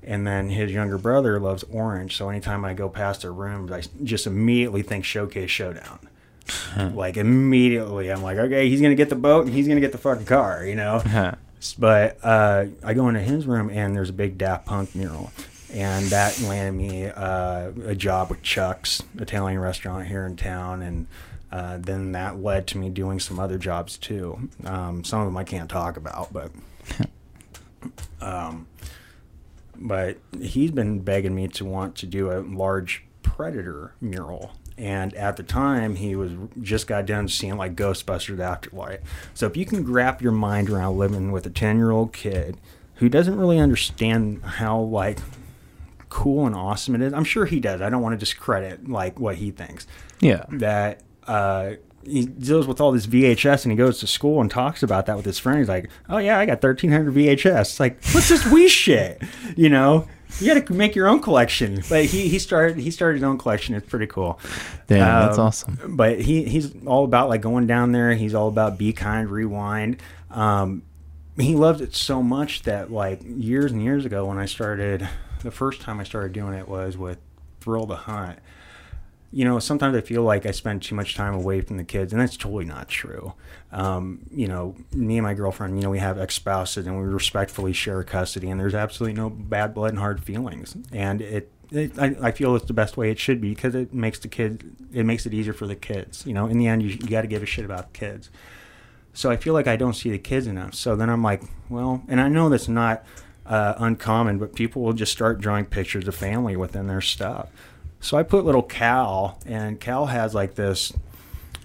And 0.06 0.24
then 0.26 0.50
his 0.50 0.70
younger 0.70 0.98
brother 0.98 1.40
loves 1.40 1.64
orange. 1.64 2.16
So 2.16 2.28
anytime 2.28 2.64
I 2.64 2.74
go 2.74 2.88
past 2.88 3.22
their 3.22 3.32
rooms, 3.32 3.72
I 3.72 3.82
just 4.04 4.26
immediately 4.26 4.82
think 4.82 5.04
Showcase 5.04 5.50
Showdown. 5.50 5.98
like 6.94 7.16
immediately, 7.16 8.08
I'm 8.12 8.22
like, 8.22 8.38
"Okay, 8.38 8.68
he's 8.68 8.80
gonna 8.80 8.94
get 8.94 9.08
the 9.08 9.16
boat 9.16 9.46
and 9.46 9.54
he's 9.54 9.66
gonna 9.66 9.80
get 9.80 9.90
the 9.92 9.98
fucking 9.98 10.26
car," 10.26 10.64
you 10.64 10.76
know. 10.76 11.02
But 11.78 12.18
uh, 12.22 12.66
I 12.84 12.94
go 12.94 13.08
into 13.08 13.20
his 13.20 13.46
room 13.46 13.68
and 13.70 13.96
there's 13.96 14.10
a 14.10 14.12
big 14.12 14.38
Daft 14.38 14.66
Punk 14.66 14.94
mural, 14.94 15.32
and 15.72 16.06
that 16.06 16.40
landed 16.42 16.72
me 16.80 17.06
uh, 17.06 17.72
a 17.84 17.94
job 17.96 18.30
with 18.30 18.42
Chuck's 18.42 19.02
Italian 19.18 19.58
restaurant 19.58 20.06
here 20.06 20.24
in 20.24 20.36
town, 20.36 20.82
and 20.82 21.06
uh, 21.50 21.78
then 21.78 22.12
that 22.12 22.40
led 22.40 22.68
to 22.68 22.78
me 22.78 22.90
doing 22.90 23.18
some 23.18 23.40
other 23.40 23.58
jobs 23.58 23.96
too. 23.98 24.48
Um, 24.64 25.02
some 25.02 25.20
of 25.20 25.26
them 25.26 25.36
I 25.36 25.42
can't 25.44 25.68
talk 25.68 25.96
about, 25.96 26.32
but 26.32 26.52
um, 28.20 28.66
but 29.78 30.18
he's 30.40 30.70
been 30.70 31.00
begging 31.00 31.34
me 31.34 31.48
to 31.48 31.64
want 31.64 31.96
to 31.96 32.06
do 32.06 32.30
a 32.30 32.40
large 32.40 33.04
predator 33.22 33.94
mural. 34.00 34.52
And 34.78 35.14
at 35.14 35.36
the 35.36 35.42
time 35.42 35.96
he 35.96 36.14
was 36.16 36.32
just 36.60 36.86
got 36.86 37.06
done 37.06 37.28
seeing 37.28 37.56
like 37.56 37.74
ghostbusters 37.74 38.38
afterlife. 38.40 39.00
So 39.34 39.46
if 39.46 39.56
you 39.56 39.64
can 39.64 39.90
wrap 39.90 40.20
your 40.20 40.32
mind 40.32 40.68
around 40.68 40.98
living 40.98 41.32
with 41.32 41.46
a 41.46 41.50
10 41.50 41.78
year 41.78 41.90
old 41.90 42.12
kid 42.12 42.58
who 42.96 43.08
doesn't 43.08 43.36
really 43.38 43.58
understand 43.58 44.42
how 44.42 44.78
like 44.80 45.18
cool 46.08 46.46
and 46.46 46.54
awesome 46.54 46.94
it 46.94 47.02
is 47.02 47.12
i'm 47.12 47.24
sure 47.24 47.44
he 47.46 47.60
does. 47.60 47.80
I 47.82 47.90
don't 47.90 48.00
want 48.02 48.12
to 48.14 48.18
discredit 48.18 48.88
like 48.88 49.18
what 49.18 49.36
he 49.36 49.50
thinks. 49.50 49.86
Yeah. 50.20 50.44
that 50.50 51.02
uh, 51.26 51.72
he 52.06 52.26
deals 52.26 52.66
with 52.66 52.80
all 52.80 52.92
this 52.92 53.06
VHS 53.06 53.64
and 53.64 53.72
he 53.72 53.76
goes 53.76 53.98
to 54.00 54.06
school 54.06 54.40
and 54.40 54.50
talks 54.50 54.82
about 54.82 55.06
that 55.06 55.16
with 55.16 55.24
his 55.26 55.38
friend. 55.38 55.58
He's 55.58 55.68
like, 55.68 55.90
"Oh 56.08 56.18
yeah, 56.18 56.38
I 56.38 56.46
got 56.46 56.62
1300 56.62 57.14
VHS." 57.14 57.60
It's 57.60 57.80
like, 57.80 58.02
what's 58.12 58.28
this 58.28 58.42
Wii 58.44 58.68
shit? 58.68 59.22
You 59.56 59.68
know, 59.70 60.06
you 60.40 60.52
got 60.52 60.66
to 60.66 60.72
make 60.74 60.94
your 60.94 61.08
own 61.08 61.20
collection. 61.20 61.82
But 61.88 62.04
he 62.06 62.28
he 62.28 62.38
started 62.38 62.76
he 62.78 62.90
started 62.90 63.14
his 63.16 63.22
own 63.22 63.38
collection. 63.38 63.74
It's 63.74 63.88
pretty 63.88 64.06
cool. 64.06 64.38
Damn, 64.86 64.98
that's 65.26 65.38
Um, 65.38 65.46
awesome. 65.46 65.78
But 65.96 66.20
he 66.20 66.44
he's 66.44 66.72
all 66.84 67.04
about 67.04 67.28
like 67.28 67.40
going 67.40 67.66
down 67.66 67.92
there. 67.92 68.14
He's 68.14 68.34
all 68.34 68.48
about 68.48 68.76
be 68.78 68.92
kind, 68.92 69.30
rewind. 69.30 70.02
Um, 70.30 70.82
he 71.38 71.54
loves 71.54 71.80
it 71.80 71.94
so 71.94 72.22
much 72.22 72.62
that 72.62 72.90
like 72.90 73.20
years 73.24 73.72
and 73.72 73.82
years 73.82 74.04
ago 74.04 74.26
when 74.26 74.38
I 74.38 74.46
started, 74.46 75.08
the 75.42 75.50
first 75.50 75.80
time 75.80 76.00
I 76.00 76.04
started 76.04 76.32
doing 76.32 76.54
it 76.54 76.68
was 76.68 76.96
with 76.98 77.18
Thrill 77.60 77.86
the 77.86 77.96
Hunt 77.96 78.38
you 79.36 79.44
know, 79.44 79.58
sometimes 79.58 79.94
I 79.94 80.00
feel 80.00 80.22
like 80.22 80.46
I 80.46 80.50
spend 80.50 80.80
too 80.80 80.94
much 80.94 81.14
time 81.14 81.34
away 81.34 81.60
from 81.60 81.76
the 81.76 81.84
kids, 81.84 82.10
and 82.10 82.22
that's 82.22 82.38
totally 82.38 82.64
not 82.64 82.88
true. 82.88 83.34
Um, 83.70 84.20
you 84.30 84.48
know, 84.48 84.74
me 84.94 85.18
and 85.18 85.26
my 85.26 85.34
girlfriend, 85.34 85.76
you 85.76 85.82
know, 85.82 85.90
we 85.90 85.98
have 85.98 86.18
ex 86.18 86.34
spouses 86.36 86.86
and 86.86 86.98
we 86.98 87.04
respectfully 87.04 87.74
share 87.74 88.02
custody, 88.02 88.48
and 88.48 88.58
there's 88.58 88.74
absolutely 88.74 89.12
no 89.12 89.28
bad 89.28 89.74
blood 89.74 89.90
and 89.90 89.98
hard 89.98 90.24
feelings. 90.24 90.74
And 90.90 91.20
it, 91.20 91.52
it 91.70 91.98
I, 91.98 92.16
I 92.22 92.32
feel 92.32 92.56
it's 92.56 92.64
the 92.64 92.72
best 92.72 92.96
way 92.96 93.10
it 93.10 93.18
should 93.18 93.42
be 93.42 93.50
because 93.50 93.74
it 93.74 93.92
makes 93.92 94.18
the 94.20 94.28
kid, 94.28 94.74
it 94.94 95.04
makes 95.04 95.26
it 95.26 95.34
easier 95.34 95.52
for 95.52 95.66
the 95.66 95.76
kids. 95.76 96.24
You 96.26 96.32
know, 96.32 96.46
in 96.46 96.56
the 96.56 96.66
end, 96.66 96.82
you, 96.82 96.88
you 96.88 97.08
got 97.08 97.20
to 97.20 97.28
give 97.28 97.42
a 97.42 97.46
shit 97.46 97.66
about 97.66 97.92
the 97.92 97.98
kids. 97.98 98.30
So 99.12 99.30
I 99.30 99.36
feel 99.36 99.52
like 99.52 99.66
I 99.66 99.76
don't 99.76 99.92
see 99.92 100.08
the 100.08 100.18
kids 100.18 100.46
enough. 100.46 100.72
So 100.72 100.96
then 100.96 101.10
I'm 101.10 101.22
like, 101.22 101.42
well, 101.68 102.02
and 102.08 102.22
I 102.22 102.28
know 102.28 102.48
that's 102.48 102.68
not 102.68 103.04
uh, 103.44 103.74
uncommon, 103.76 104.38
but 104.38 104.54
people 104.54 104.80
will 104.80 104.94
just 104.94 105.12
start 105.12 105.42
drawing 105.42 105.66
pictures 105.66 106.08
of 106.08 106.14
family 106.14 106.56
within 106.56 106.86
their 106.86 107.02
stuff. 107.02 107.50
So 108.00 108.16
I 108.16 108.22
put 108.22 108.44
little 108.44 108.62
Cal, 108.62 109.38
and 109.46 109.80
Cal 109.80 110.06
has 110.06 110.34
like 110.34 110.54
this 110.54 110.92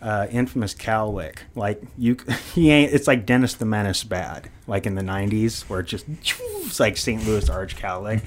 uh, 0.02 0.28
infamous 0.32 0.74
Cal 0.74 1.14
lick. 1.14 1.44
Like 1.56 1.82
you, 1.98 2.18
he 2.56 2.72
ain't. 2.72 2.94
It's 2.94 3.08
like 3.08 3.26
Dennis 3.26 3.54
the 3.56 3.66
Menace 3.66 4.04
bad, 4.04 4.50
like 4.68 4.86
in 4.86 4.96
the 4.96 5.02
'90s, 5.02 5.64
where 5.70 5.82
it 5.82 5.88
just 5.88 6.06
it's 6.08 6.80
like 6.80 6.98
St. 6.98 7.26
Louis 7.26 7.50
Arch 7.50 7.76
Cal 7.76 8.02
lick. 8.02 8.24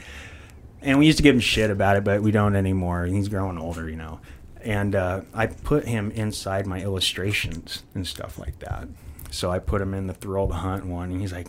And 0.83 0.99
we 0.99 1.07
used 1.07 1.17
to 1.17 1.23
give 1.23 1.35
him 1.35 1.41
shit 1.41 1.71
about 1.71 1.97
it, 1.97 2.05
but 2.05 2.21
we 2.21 2.31
don't 2.31 2.57
anymore. 2.57 3.07
He's 3.07 3.29
growing 3.29 3.57
older, 3.57 3.89
you 3.89 3.97
know. 3.97 4.21
And 4.61 4.95
uh, 4.95 5.23
I 5.33 5.47
put 5.47 5.87
him 5.87 6.11
inside 6.11 6.67
my 6.67 6.81
illustrations 6.81 7.85
and 7.95 8.07
stuff 8.07 8.39
like 8.39 8.59
that. 8.59 8.89
So 9.31 9.51
I 9.51 9.59
put 9.59 9.81
him 9.81 9.95
in 9.95 10.07
the 10.07 10.15
Thrill 10.15 10.47
the 10.47 10.55
Hunt 10.55 10.85
one, 10.85 11.11
and 11.11 11.21
he's 11.21 11.33
like, 11.33 11.49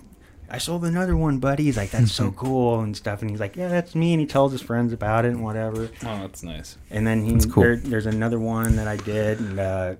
I 0.50 0.58
sold 0.58 0.86
another 0.86 1.16
one, 1.18 1.40
buddy. 1.40 1.64
He's 1.64 1.78
like, 1.78 1.92
that's 1.92 2.12
so 2.12 2.32
cool 2.38 2.80
and 2.82 2.96
stuff. 2.96 3.22
And 3.22 3.30
he's 3.30 3.40
like, 3.40 3.56
yeah, 3.56 3.68
that's 3.68 3.96
me. 3.96 4.14
And 4.14 4.20
he 4.20 4.28
tells 4.28 4.52
his 4.52 4.62
friends 4.62 4.94
about 4.94 5.26
it 5.26 5.30
and 5.30 5.44
whatever. 5.44 5.90
Oh, 6.04 6.20
that's 6.20 6.44
nice. 6.44 6.78
And 6.90 7.06
then 7.06 7.24
he, 7.24 7.40
cool. 7.50 7.64
there, 7.64 7.76
there's 7.78 8.06
another 8.06 8.40
one 8.40 8.76
that 8.76 8.88
I 8.88 8.98
did, 8.98 9.40
and 9.40 9.60
uh, 9.60 9.96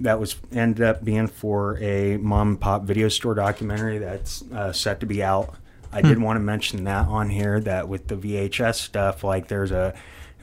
that 0.00 0.18
was 0.18 0.36
ended 0.52 0.84
up 0.84 1.04
being 1.04 1.28
for 1.28 1.78
a 1.78 2.16
mom 2.16 2.48
and 2.48 2.60
pop 2.60 2.84
video 2.84 3.08
store 3.08 3.34
documentary 3.34 3.98
that's 3.98 4.42
uh, 4.52 4.72
set 4.72 5.00
to 5.00 5.06
be 5.06 5.22
out. 5.22 5.54
I 5.92 6.02
did 6.02 6.18
want 6.18 6.36
to 6.36 6.40
mention 6.40 6.82
that 6.84 7.06
on 7.06 7.30
here 7.30 7.60
that 7.60 7.88
with 7.88 8.08
the 8.08 8.16
VHS 8.16 8.74
stuff, 8.74 9.22
like 9.22 9.46
there's 9.46 9.70
a 9.70 9.94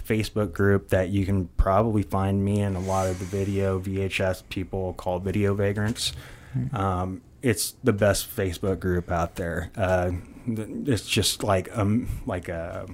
Facebook 0.07 0.53
group 0.53 0.89
that 0.89 1.09
you 1.09 1.25
can 1.25 1.47
probably 1.57 2.03
find 2.03 2.43
me 2.43 2.61
and 2.61 2.77
a 2.77 2.79
lot 2.79 3.07
of 3.07 3.19
the 3.19 3.25
video 3.25 3.77
VHS 3.79 4.43
people 4.47 4.93
called 4.93 5.25
Video 5.25 5.53
Vagrants. 5.53 6.13
Um, 6.73 7.21
it's 7.41 7.75
the 7.83 7.93
best 7.93 8.35
Facebook 8.35 8.79
group 8.79 9.11
out 9.11 9.35
there. 9.35 9.71
Uh, 9.75 10.11
it's 10.47 11.07
just 11.07 11.43
like 11.43 11.75
um 11.77 12.07
like 12.25 12.49
a 12.49 12.87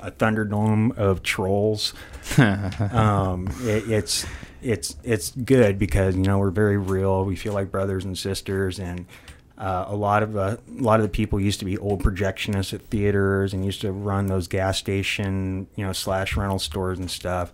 a 0.00 0.10
thunderdome 0.10 0.96
of 0.96 1.22
trolls. 1.22 1.94
um, 2.38 3.48
it, 3.62 3.90
it's 3.90 4.26
it's 4.62 4.96
it's 5.02 5.30
good 5.30 5.78
because 5.78 6.16
you 6.16 6.22
know 6.22 6.38
we're 6.38 6.50
very 6.50 6.76
real. 6.76 7.24
We 7.24 7.36
feel 7.36 7.52
like 7.52 7.70
brothers 7.70 8.04
and 8.04 8.16
sisters, 8.16 8.78
and 8.78 9.06
uh, 9.58 9.86
a 9.88 9.96
lot 9.96 10.22
of 10.22 10.36
uh, 10.36 10.56
a 10.78 10.82
lot 10.82 11.00
of 11.00 11.04
the 11.04 11.10
people 11.10 11.40
used 11.40 11.58
to 11.60 11.64
be 11.64 11.78
old 11.78 12.02
projectionists 12.02 12.74
at 12.74 12.82
theaters 12.82 13.52
and 13.52 13.64
used 13.64 13.80
to 13.82 13.92
run 13.92 14.26
those 14.26 14.48
gas 14.48 14.78
station 14.78 15.66
you 15.76 15.84
know 15.84 15.92
slash 15.92 16.36
rental 16.36 16.58
stores 16.58 16.98
and 16.98 17.10
stuff. 17.10 17.52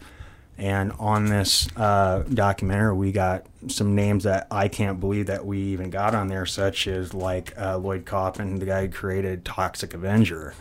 And 0.63 0.93
on 1.01 1.27
this 1.27 1.67
uh, 1.77 2.21
documentary, 2.33 2.95
we 2.95 3.11
got 3.11 3.47
some 3.67 3.97
names 3.97 4.23
that 4.25 4.47
I 4.49 4.69
can't 4.69 5.01
believe 5.01 5.27
that 5.27 5.45
we 5.45 5.59
even 5.59 5.91
got 5.91 6.15
on 6.15 6.29
there, 6.29 6.47
such 6.47 6.87
as 6.87 7.13
like 7.13 7.53
uh, 7.61 7.79
Lloyd 7.79 8.07
Kaufman, 8.07 8.61
the 8.61 8.67
guy 8.67 8.83
who 8.87 8.93
created 8.93 9.45
Toxic 9.45 9.93
Avenger 9.93 10.55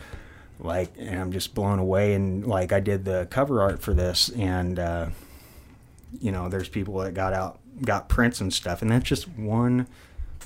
like 0.64 0.92
and 1.00 1.20
i'm 1.20 1.32
just 1.32 1.56
blown 1.56 1.80
away 1.80 2.14
and 2.14 2.46
like 2.46 2.72
i 2.72 2.80
did 2.80 3.04
the 3.04 3.26
cover 3.32 3.64
art 3.64 3.82
for 3.82 3.96
this 3.96 4.30
and 4.30 4.78
uh 4.78 5.08
you 6.20 6.32
know 6.32 6.50
there's 6.50 6.70
people 6.70 7.00
that 7.00 7.16
got 7.16 7.34
out 7.34 7.58
got 7.84 8.08
prints 8.08 8.40
and 8.42 8.54
stuff 8.54 8.84
and 8.84 8.92
that's 8.92 9.06
just 9.06 9.28
one 9.30 9.88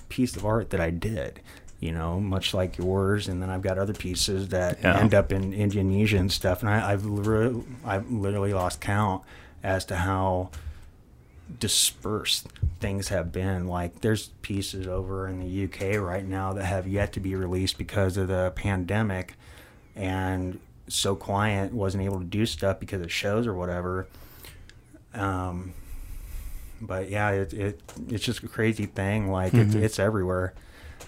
piece 0.08 0.38
of 0.38 0.46
art 0.46 0.70
that 0.70 0.80
i 0.80 0.90
did 0.90 1.42
you 1.82 1.92
know 1.92 2.18
much 2.18 2.54
like 2.54 2.78
yours 2.78 3.28
and 3.28 3.42
then 3.42 3.50
i've 3.50 3.62
got 3.62 3.78
other 3.78 3.92
pieces 3.94 4.48
that 4.48 4.80
Yeah. 4.82 4.98
end 5.00 5.14
up 5.14 5.34
in 5.34 5.52
indonesia 5.54 6.16
and 6.18 6.32
stuff 6.32 6.62
and 6.62 6.70
I, 6.70 6.94
i've 6.94 7.04
literally, 7.06 7.66
i've 7.84 8.10
literally 8.10 8.54
lost 8.54 8.80
count 8.80 9.22
as 9.66 9.84
to 9.84 9.96
how 9.96 10.52
dispersed 11.60 12.48
things 12.80 13.08
have 13.08 13.32
been. 13.32 13.68
Like 13.68 14.02
there's 14.02 14.28
pieces 14.42 14.88
over 14.88 15.28
in 15.28 15.40
the 15.40 15.64
UK 15.66 16.00
right 16.00 16.26
now 16.26 16.54
that 16.54 16.66
have 16.66 16.88
yet 16.88 17.14
to 17.14 17.20
be 17.20 17.36
released 17.36 17.78
because 17.78 18.16
of 18.16 18.28
the 18.28 18.54
pandemic, 18.56 19.34
and 19.96 20.60
so 20.88 21.16
client 21.16 21.74
wasn't 21.74 22.04
able 22.04 22.20
to 22.20 22.26
do 22.26 22.46
stuff 22.46 22.80
because 22.80 23.02
of 23.02 23.12
shows 23.12 23.48
or 23.48 23.56
whatever. 23.56 24.08
Um, 25.16 25.74
but 26.80 27.10
yeah, 27.10 27.32
it, 27.32 27.54
it 27.54 27.82
it's 28.08 28.24
just 28.24 28.44
a 28.44 28.48
crazy 28.48 28.86
thing. 28.86 29.32
Like 29.32 29.56
it's 29.56 29.74
it's 29.74 30.00
everywhere. 30.00 30.54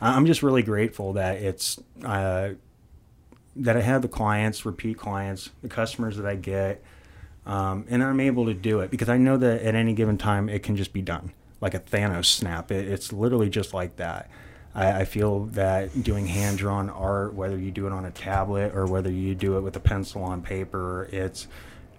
I'm 0.02 0.26
just 0.26 0.42
really 0.42 0.64
grateful 0.64 1.14
that 1.14 1.38
it's 1.38 1.80
uh, 2.04 2.50
that 3.56 3.78
I 3.78 3.82
have 3.82 4.02
the 4.02 4.08
clients, 4.08 4.66
repeat 4.66 4.98
clients, 4.98 5.52
the 5.62 5.70
customers 5.70 6.18
that 6.18 6.26
I 6.26 6.36
get 6.36 6.84
um, 7.48 7.86
and 7.90 8.04
I'm 8.04 8.20
able 8.20 8.46
to 8.46 8.54
do 8.54 8.82
it 8.82 8.92
because 8.92 9.10
I 9.10 9.18
know 9.18 9.38
that 9.38 9.62
at 9.62 9.74
any 9.74 9.94
given 9.94 10.18
time 10.18 10.50
it 10.50 10.62
can 10.62 10.76
just 10.76 10.94
be 10.94 11.02
done 11.02 11.32
like 11.62 11.74
a 11.74 11.80
Thanos 11.80 12.26
snap. 12.26 12.72
It, 12.72 12.88
it's 12.88 13.12
literally 13.12 13.50
just 13.50 13.74
like 13.74 13.96
that. 13.96 14.30
I, 14.76 15.02
I 15.02 15.06
feel 15.06 15.46
that 15.48 16.04
doing 16.04 16.28
hand 16.28 16.58
drawn 16.60 16.90
art, 16.90 17.34
whether 17.34 17.58
you 17.58 17.72
do 17.72 17.88
it 17.88 17.94
on 17.94 18.06
a 18.06 18.12
tablet 18.12 18.76
or 18.76 18.86
whether 18.86 19.12
you 19.12 19.36
do 19.36 19.58
it 19.58 19.62
with 19.62 19.76
a 19.76 19.80
pencil 19.80 20.24
on 20.24 20.42
paper, 20.42 21.10
it's 21.12 21.48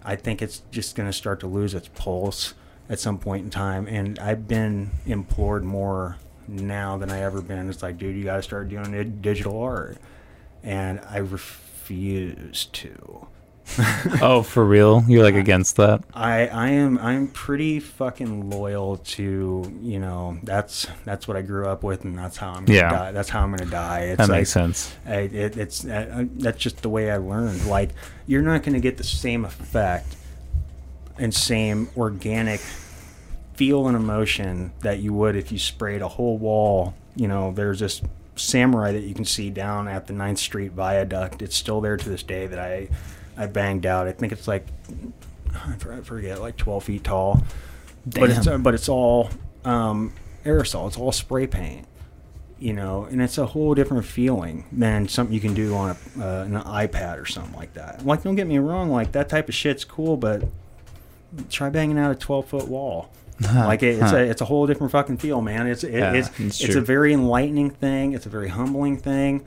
I 0.05 0.17
think 0.17 0.43
it's 0.43 0.63
just 0.71 0.95
going 0.95 1.09
to 1.09 1.13
start 1.13 1.41
to 1.41 1.47
lose 1.47 1.75
its 1.75 1.89
pulse 1.89 2.55
at 2.89 3.01
some 3.01 3.19
point 3.19 3.45
in 3.45 3.51
time. 3.51 3.87
And 3.89 4.19
I've 4.19 4.47
been 4.47 4.91
implored 5.07 5.65
more 5.65 6.17
now 6.47 6.97
than 6.97 7.11
I 7.11 7.21
ever 7.21 7.43
been. 7.43 7.69
It's 7.69 7.83
like, 7.83 7.99
dude, 7.99 8.17
you 8.17 8.25
got 8.25 8.37
to 8.37 8.43
start 8.43 8.69
doing 8.69 9.21
digital 9.21 9.61
art, 9.61 9.99
and 10.63 11.01
I 11.11 11.19
refuse 11.19 12.67
to. 12.67 13.27
Oh, 14.23 14.43
for 14.43 14.65
real? 14.65 15.05
You're 15.09 15.23
like 15.23 15.35
against 15.35 15.77
that? 15.77 16.03
I 16.15 16.47
I 16.49 16.69
am 16.71 16.99
I'm 16.99 17.29
pretty 17.29 17.81
fucking 17.81 18.51
loyal 18.51 18.97
to 18.99 19.79
you 19.83 20.01
know 20.01 20.39
that's 20.43 20.87
that's 21.05 21.29
what 21.29 21.37
I 21.37 21.43
grew 21.43 21.67
up 21.69 21.83
with 21.83 22.05
and 22.05 22.17
that's 22.19 22.37
how 22.37 22.51
I'm 22.53 22.65
gonna 22.65 22.79
Yeah. 22.79 22.91
die. 22.91 23.13
That's 23.13 23.29
how 23.29 23.43
I'm 23.43 23.51
gonna 23.55 23.71
die. 23.71 24.01
It's 24.01 24.19
That 24.19 24.29
like, 24.29 24.39
makes 24.41 24.51
sense. 24.51 24.95
I, 25.07 25.15
it, 25.21 25.57
it's 25.57 25.85
uh, 25.85 26.25
that's 26.37 26.59
just 26.59 26.83
the 26.83 26.89
way 26.89 27.11
I 27.11 27.19
learned. 27.19 27.67
Like 27.67 27.91
you're 28.27 28.43
not 28.43 28.63
gonna 28.63 28.81
get 28.81 28.97
the 28.97 29.05
same 29.05 29.45
effect 29.45 30.17
and 31.19 31.33
same 31.35 31.89
organic 31.97 32.61
feel 33.55 33.87
and 33.89 33.97
emotion 33.97 34.73
that 34.81 35.01
you 35.01 35.13
would 35.13 35.37
if 35.37 35.51
you 35.53 35.59
sprayed 35.59 36.01
a 36.03 36.09
whole 36.09 36.39
wall. 36.39 36.95
You 37.17 37.29
know, 37.29 37.53
there's 37.53 37.81
this 37.81 38.01
samurai 38.37 38.93
that 38.93 39.01
you 39.03 39.15
can 39.15 39.25
see 39.25 39.51
down 39.51 39.89
at 39.89 40.07
the 40.07 40.13
9th 40.15 40.39
Street 40.39 40.71
Viaduct. 40.73 41.43
It's 41.43 41.57
still 41.57 41.81
there 41.81 41.97
to 41.97 42.09
this 42.09 42.23
day 42.23 42.47
that 42.47 42.59
I 42.61 42.89
I 43.39 43.47
banged 43.47 43.87
out. 43.87 44.07
I 44.09 44.13
think 44.13 44.33
it's 44.33 44.47
like 44.49 44.67
I 45.55 45.77
forget, 46.03 46.41
like 46.41 46.57
12 46.57 46.85
feet 46.85 47.05
tall. 47.05 47.43
But 48.07 48.31
it's 48.31 48.45
Damn. 48.47 48.63
but 48.63 48.75
it's 48.75 48.89
all 48.89 49.31
um, 49.65 50.13
aerosol. 50.45 50.89
It's 50.89 50.97
all 50.99 51.13
spray 51.13 51.47
paint. 51.47 51.87
You 52.61 52.73
know, 52.73 53.05
and 53.05 53.23
it's 53.23 53.39
a 53.39 53.47
whole 53.47 53.73
different 53.77 54.05
feeling 54.05 54.65
than 54.73 55.07
something 55.07 55.33
you 55.33 55.41
can 55.41 55.55
do 55.55 55.77
on 55.77 55.91
a, 55.91 56.21
uh, 56.21 56.43
an 56.43 56.55
iPad 56.55 57.23
or 57.23 57.25
something 57.25 57.55
like 57.55 57.75
that. 57.75 58.05
Like, 58.05 58.25
don't 58.25 58.35
get 58.35 58.49
me 58.49 58.59
wrong, 58.59 58.91
like 58.91 59.13
that 59.13 59.29
type 59.29 59.49
of 59.49 59.55
shit's 59.55 59.85
cool, 59.85 60.17
but 60.17 60.43
try 61.51 61.71
banging 61.71 61.99
out 61.99 62.11
a 62.11 62.17
12 62.17 62.47
foot 62.47 62.67
wall. 62.69 63.11
like 63.55 63.85
it, 63.85 64.01
it's 64.01 64.11
Huh. 64.11 64.17
a 64.17 64.21
it's 64.23 64.41
a 64.41 64.45
whole 64.45 64.67
different 64.67 64.91
fucking 64.91 65.19
feel, 65.19 65.41
man. 65.41 65.69
It's 65.69 65.85
it, 65.85 65.93
Yeah, 65.95 66.13
it's 66.15 66.29
it's 66.41 66.61
it's 66.61 66.75
a 66.75 66.81
very 66.81 67.13
enlightening 67.13 67.71
thing. 67.71 68.13
It's 68.13 68.27
a 68.27 68.29
very 68.29 68.49
humbling 68.49 68.97
thing. 68.97 69.45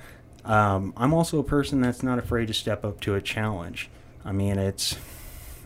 Um, 0.51 0.93
I'm 0.97 1.13
also 1.13 1.39
a 1.39 1.43
person 1.43 1.81
that's 1.81 2.03
not 2.03 2.19
afraid 2.19 2.47
to 2.47 2.53
step 2.53 2.83
up 2.83 2.99
to 3.01 3.15
a 3.15 3.21
challenge. 3.21 3.89
I 4.25 4.31
mean, 4.31 4.57
it's 4.57 4.97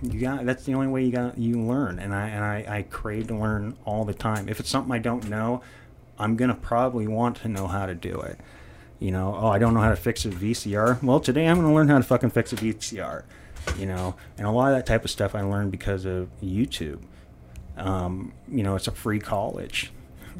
you 0.01 0.19
got 0.19 0.45
that's 0.45 0.63
the 0.65 0.73
only 0.73 0.88
way 0.88 1.03
you 1.03 1.11
got 1.11 1.38
you 1.38 1.59
learn, 1.59 1.99
and 1.99 2.13
I 2.13 2.27
and 2.27 2.43
I, 2.43 2.77
I 2.77 2.81
crave 2.83 3.27
to 3.27 3.36
learn 3.36 3.75
all 3.86 4.05
the 4.05 4.13
time. 4.13 4.47
If 4.47 4.59
it's 4.59 4.69
something 4.69 4.93
I 4.93 4.99
don't 4.99 5.27
know, 5.29 5.61
I'm 6.19 6.36
gonna 6.36 6.55
probably 6.55 7.07
want 7.07 7.38
to 7.38 7.47
know 7.47 7.67
how 7.67 7.86
to 7.86 7.95
do 7.95 8.19
it. 8.21 8.39
You 8.99 9.11
know, 9.11 9.36
oh, 9.36 9.47
I 9.47 9.59
don't 9.59 9.73
know 9.73 9.81
how 9.81 9.89
to 9.89 9.95
fix 9.95 10.23
a 10.25 10.29
VCR. 10.29 11.01
Well, 11.01 11.19
today 11.19 11.47
I'm 11.47 11.57
gonna 11.57 11.73
learn 11.73 11.89
how 11.89 11.97
to 11.97 12.03
fucking 12.03 12.29
fix 12.29 12.53
a 12.53 12.55
VCR. 12.55 13.23
You 13.79 13.88
know, 13.88 14.15
and 14.38 14.45
a 14.45 14.51
lot 14.51 14.71
of 14.71 14.77
that 14.77 14.86
type 14.86 15.03
of 15.03 15.09
stuff 15.09 15.33
I 15.33 15.41
learned 15.41 15.71
because 15.71 16.05
of 16.05 16.29
YouTube 16.43 17.01
um, 17.77 18.33
you 18.47 18.63
know, 18.63 18.75
it's 18.75 18.88
a 18.88 18.91
free 18.91 19.19
college. 19.19 19.91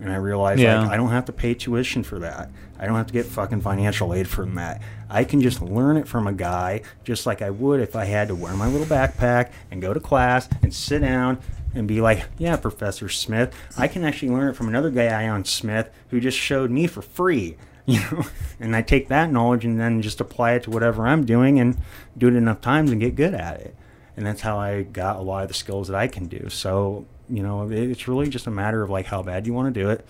And 0.02 0.12
I 0.12 0.18
realized 0.18 0.60
Yeah. 0.62 0.82
like 0.82 0.92
I 0.92 0.98
don't 0.98 1.10
have 1.12 1.26
to 1.26 1.32
pay 1.34 1.54
tuition 1.54 2.04
for 2.04 2.20
that. 2.20 2.50
I 2.78 2.86
don't 2.86 2.96
have 2.96 3.08
to 3.08 3.14
get 3.14 3.26
fucking 3.26 3.62
financial 3.62 4.14
aid 4.14 4.28
from 4.28 4.56
that. 4.56 4.82
I 5.10 5.24
can 5.24 5.40
just 5.42 5.62
learn 5.62 5.96
it 5.98 6.08
from 6.08 6.28
a 6.28 6.34
guy 6.34 6.82
just 7.06 7.26
like 7.26 7.42
I 7.42 7.50
would 7.50 7.80
if 7.80 7.96
I 7.96 8.06
had 8.06 8.28
to 8.28 8.36
wear 8.36 8.54
my 8.56 8.68
little 8.68 8.88
backpack 8.88 9.52
and 9.72 9.82
go 9.82 9.94
to 9.94 10.00
class 10.00 10.50
and 10.62 10.74
sit 10.74 11.00
down 11.00 11.40
and 11.74 11.88
be 11.88 12.02
like, 12.02 12.26
"Yeah, 12.38 12.56
Professor 12.58 13.08
Smith, 13.10 13.54
I 13.78 13.88
can 13.88 14.04
actually 14.04 14.30
learn 14.32 14.50
it 14.50 14.56
from 14.56 14.68
another 14.68 14.90
guy 14.90 15.28
on 15.30 15.46
Smith 15.46 15.90
who 16.10 16.20
just 16.20 16.38
showed 16.38 16.72
me 16.72 16.88
for 16.88 17.02
free." 17.02 17.56
You 17.88 18.00
know, 18.00 18.24
and 18.60 18.76
I 18.76 18.82
take 18.82 19.10
that 19.10 19.32
knowledge 19.32 19.64
and 19.64 19.80
then 19.80 20.02
just 20.02 20.20
apply 20.20 20.54
it 20.54 20.64
to 20.64 20.72
whatever 20.72 21.06
I'm 21.06 21.24
doing 21.24 21.60
and 21.60 21.78
do 22.18 22.28
it 22.28 22.34
enough 22.34 22.60
times 22.60 22.90
and 22.90 23.00
get 23.00 23.16
good 23.16 23.36
at 23.36 23.60
it. 23.62 23.76
and 24.18 24.26
that's 24.26 24.42
how 24.42 24.58
I 24.58 24.82
got 24.82 25.18
a 25.18 25.22
lot 25.22 25.44
of 25.44 25.50
the 25.50 25.54
skills 25.54 25.88
that 25.90 25.96
I 25.96 26.08
can 26.08 26.26
do. 26.26 26.50
So 26.50 27.06
you 27.30 27.42
know, 27.44 27.70
it's 27.70 28.08
really 28.08 28.30
just 28.30 28.48
a 28.48 28.52
matter 28.52 28.82
of 28.84 28.90
like 28.90 29.06
how 29.06 29.22
bad 29.24 29.46
you 29.48 29.54
want 29.54 29.74
to 29.74 29.80
do 29.82 29.90
it, 29.90 30.06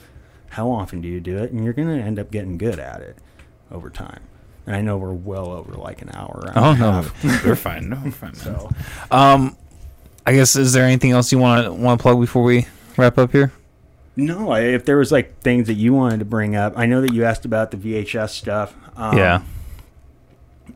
how 0.49 0.69
often 0.71 1.01
do 1.01 1.07
you 1.07 1.19
do 1.19 1.37
it, 1.37 1.51
and 1.51 1.63
you're 1.63 1.73
going 1.73 1.87
to 1.87 2.03
end 2.03 2.19
up 2.19 2.31
getting 2.31 2.57
good 2.57 2.79
at 2.79 3.01
it 3.01 3.17
over 3.71 3.89
time. 3.89 4.21
And 4.65 4.75
I 4.75 4.81
know 4.81 4.97
we're 4.97 5.13
well 5.13 5.51
over 5.51 5.73
like 5.73 6.01
an 6.01 6.09
hour. 6.13 6.51
Oh 6.55 6.73
no, 6.73 7.05
we're 7.45 7.55
fine. 7.55 7.89
No, 7.89 8.01
we're 8.03 8.11
fine. 8.11 8.33
So 8.33 8.69
Um, 9.11 9.55
I 10.25 10.33
guess 10.33 10.55
is 10.55 10.73
there 10.73 10.85
anything 10.85 11.11
else 11.11 11.31
you 11.31 11.37
want 11.37 11.65
to 11.65 11.71
want 11.73 11.99
to 11.99 12.01
plug 12.01 12.19
before 12.19 12.43
we 12.43 12.65
wrap 12.97 13.17
up 13.17 13.31
here? 13.31 13.51
no, 14.17 14.49
I, 14.49 14.61
if 14.61 14.85
there 14.85 14.97
was 14.97 15.11
like 15.11 15.39
things 15.41 15.67
that 15.67 15.73
you 15.73 15.93
wanted 15.93 16.19
to 16.19 16.25
bring 16.25 16.55
up, 16.55 16.73
I 16.77 16.85
know 16.85 17.01
that 17.01 17.13
you 17.13 17.25
asked 17.25 17.45
about 17.45 17.71
the 17.71 17.77
VHS 17.77 18.29
stuff. 18.29 18.73
Um, 18.95 19.17
yeah. 19.17 19.41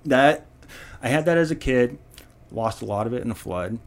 that 0.06 0.46
I 1.02 1.08
had 1.08 1.26
that 1.26 1.38
as 1.38 1.50
a 1.50 1.56
kid, 1.56 1.98
lost 2.52 2.82
a 2.82 2.86
lot 2.86 3.08
of 3.08 3.14
it 3.14 3.24
in 3.24 3.32
a 3.32 3.36
flood. 3.36 3.80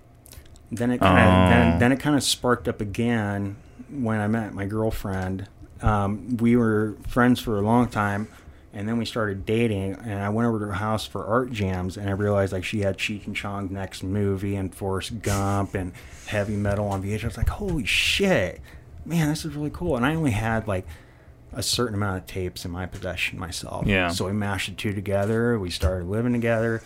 Then 0.73 0.91
it 0.91 0.99
kind 0.99 1.19
of 1.19 1.25
Oh. 1.25 1.51
then, 1.51 1.79
then 1.79 1.93
it 1.93 2.01
kind 2.01 2.17
of 2.17 2.23
sparked 2.23 2.67
up 2.67 2.81
again 2.81 3.57
when 3.91 4.21
I 4.21 4.27
met 4.27 4.55
my 4.55 4.65
girlfriend. 4.65 5.47
Um, 5.83 6.37
we 6.39 6.57
were 6.57 6.97
friends 7.07 7.41
for 7.41 7.59
a 7.59 7.61
long 7.61 7.89
time, 7.89 8.29
and 8.73 8.89
then 8.89 8.97
we 8.97 9.05
started 9.05 9.45
dating. 9.45 9.97
And 9.97 10.19
I 10.23 10.31
went 10.31 10.49
over 10.49 10.59
to 10.61 10.67
her 10.67 10.73
house 10.73 11.07
for 11.07 11.27
art 11.27 11.51
jams, 11.53 11.97
and 11.99 12.09
I 12.09 12.13
realized 12.13 12.53
like 12.55 12.65
she 12.65 12.81
had 12.81 12.97
Cheech 12.97 13.27
and 13.27 13.37
Chong's 13.37 13.71
next 13.71 14.03
movie 14.03 14.57
and 14.57 14.75
Forrest 14.75 15.21
Gump 15.23 15.75
and 15.75 15.93
heavy 16.27 16.57
metal 16.57 16.89
on 16.89 17.03
VHS. 17.03 17.25
I 17.25 17.27
was 17.27 17.37
like, 17.37 17.49
holy 17.51 17.85
shit, 17.85 18.61
man, 19.05 19.29
this 19.29 19.45
is 19.45 19.55
really 19.55 19.71
cool. 19.71 19.97
And 19.97 20.07
I 20.07 20.15
only 20.15 20.31
had 20.31 20.67
like 20.67 20.87
a 21.53 21.63
certain 21.63 21.97
amount 21.97 22.17
of 22.17 22.27
tapes 22.27 22.65
in 22.65 22.71
my 22.71 22.87
possession 22.87 23.39
myself. 23.39 23.87
Yeah. 23.87 24.09
So 24.09 24.25
we 24.25 24.33
mashed 24.33 24.71
the 24.71 24.75
two 24.75 24.95
together. 24.95 25.59
We 25.59 25.69
started 25.69 26.07
living 26.09 26.33
together, 26.33 26.81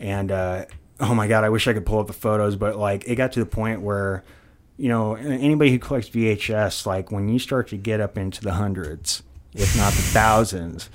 and 0.00 0.30
uh, 0.32 0.64
oh 1.00 1.14
my 1.14 1.28
god, 1.28 1.44
I 1.44 1.48
wish 1.48 1.66
I 1.68 1.72
could 1.72 1.86
pull 1.86 1.98
up 2.00 2.06
the 2.06 2.12
photos, 2.12 2.56
but 2.56 2.76
like 2.76 3.04
it 3.06 3.16
got 3.16 3.32
to 3.32 3.40
the 3.40 3.46
point 3.46 3.82
where, 3.82 4.24
you 4.76 4.88
know, 4.88 5.14
anybody 5.14 5.70
who 5.70 5.78
collects 5.78 6.08
VHS, 6.10 6.86
like 6.86 7.10
when 7.10 7.28
you 7.28 7.38
start 7.38 7.68
to 7.68 7.76
get 7.76 8.00
up 8.00 8.16
into 8.16 8.42
the 8.42 8.54
hundreds, 8.54 9.22
if 9.54 9.76
not 9.76 9.92
the 9.92 10.02
thousands, 10.02 10.90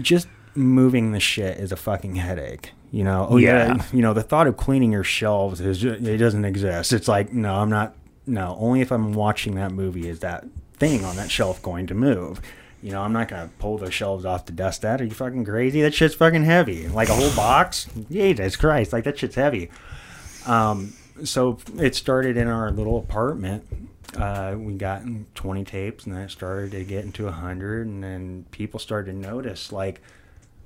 just 0.00 0.28
moving 0.54 1.12
the 1.12 1.20
shit 1.20 1.58
is 1.58 1.72
a 1.72 1.76
fucking 1.76 2.16
headache. 2.16 2.72
You 2.90 3.02
know, 3.02 3.26
oh 3.28 3.36
yeah, 3.38 3.82
you 3.92 4.02
know 4.02 4.14
the 4.14 4.22
thought 4.22 4.46
of 4.46 4.56
cleaning 4.56 4.92
your 4.92 5.02
shelves 5.02 5.60
is 5.60 5.78
ju- 5.78 5.98
it 6.00 6.18
doesn't 6.18 6.44
exist. 6.44 6.92
It's 6.92 7.08
like 7.08 7.32
no, 7.32 7.56
I'm 7.56 7.70
not. 7.70 7.96
No, 8.26 8.56
only 8.58 8.80
if 8.80 8.90
I'm 8.90 9.12
watching 9.12 9.56
that 9.56 9.72
movie 9.72 10.08
is 10.08 10.20
that 10.20 10.46
thing 10.74 11.04
on 11.04 11.16
that 11.16 11.30
shelf 11.30 11.60
going 11.60 11.86
to 11.88 11.94
move. 11.94 12.40
You 12.84 12.90
know, 12.90 13.00
I'm 13.00 13.14
not 13.14 13.28
gonna 13.28 13.48
pull 13.58 13.78
the 13.78 13.90
shelves 13.90 14.26
off 14.26 14.44
to 14.44 14.52
dust 14.52 14.82
that. 14.82 15.00
Are 15.00 15.04
you 15.04 15.10
fucking 15.10 15.46
crazy? 15.46 15.80
That 15.80 15.94
shit's 15.94 16.14
fucking 16.14 16.44
heavy. 16.44 16.86
Like 16.86 17.08
a 17.08 17.14
whole 17.14 17.34
box. 17.34 17.88
Jesus 18.10 18.56
Christ! 18.56 18.92
Like 18.92 19.04
that 19.04 19.18
shit's 19.18 19.36
heavy. 19.36 19.70
Um, 20.44 20.92
so 21.24 21.58
it 21.78 21.94
started 21.94 22.36
in 22.36 22.46
our 22.46 22.70
little 22.70 22.98
apartment. 22.98 23.64
Uh, 24.14 24.56
we 24.58 24.74
got 24.74 25.02
20 25.34 25.64
tapes, 25.64 26.04
and 26.04 26.14
then 26.14 26.24
it 26.24 26.30
started 26.30 26.72
to 26.72 26.84
get 26.84 27.06
into 27.06 27.24
100, 27.24 27.86
and 27.86 28.04
then 28.04 28.44
people 28.50 28.78
started 28.78 29.12
to 29.12 29.18
notice, 29.18 29.72
like, 29.72 30.02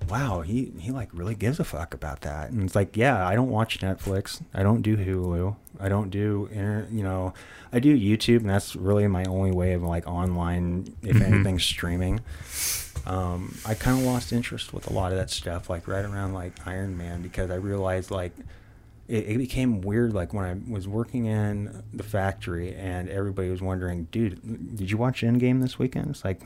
wow, 0.08 0.40
he, 0.40 0.72
he 0.78 0.90
like 0.90 1.08
really 1.12 1.34
gives 1.34 1.60
a 1.60 1.64
fuck 1.64 1.92
about 1.94 2.22
that. 2.22 2.50
And 2.50 2.62
it's 2.64 2.74
like, 2.74 2.96
yeah, 2.96 3.26
I 3.26 3.34
don't 3.34 3.50
watch 3.50 3.78
Netflix. 3.80 4.40
I 4.54 4.62
don't 4.62 4.82
do 4.82 4.96
Hulu. 4.96 5.56
I 5.80 5.88
don't 5.88 6.10
do, 6.10 6.48
inter, 6.52 6.86
you 6.90 7.02
know, 7.02 7.34
I 7.72 7.78
do 7.78 7.96
YouTube, 7.96 8.38
and 8.40 8.48
that's 8.50 8.74
really 8.74 9.06
my 9.06 9.24
only 9.24 9.50
way 9.52 9.72
of 9.74 9.82
like 9.82 10.06
online, 10.06 10.94
if 11.02 11.16
Mhm. 11.16 11.22
anything, 11.22 11.58
streaming. 11.58 12.20
Um, 13.06 13.54
I 13.66 13.74
kind 13.74 13.98
of 13.98 14.04
lost 14.04 14.32
interest 14.32 14.72
with 14.72 14.88
a 14.88 14.92
lot 14.92 15.12
of 15.12 15.18
that 15.18 15.30
stuff, 15.30 15.70
like 15.70 15.86
right 15.88 16.04
around 16.04 16.34
like 16.34 16.52
Iron 16.66 16.96
Man, 16.96 17.22
because 17.22 17.50
I 17.50 17.54
realized 17.54 18.10
like 18.10 18.32
it, 19.06 19.24
it 19.28 19.38
became 19.38 19.80
weird 19.80 20.12
like 20.12 20.34
when 20.34 20.44
I 20.44 20.56
was 20.70 20.86
working 20.86 21.24
in 21.26 21.82
the 21.94 22.02
factory 22.02 22.74
and 22.74 23.08
everybody 23.08 23.48
was 23.50 23.62
wondering, 23.62 24.08
dude, 24.10 24.76
did 24.76 24.90
you 24.90 24.96
watch 24.98 25.22
Endgame 25.22 25.62
this 25.62 25.78
weekend? 25.78 26.10
It's 26.10 26.24
like, 26.24 26.40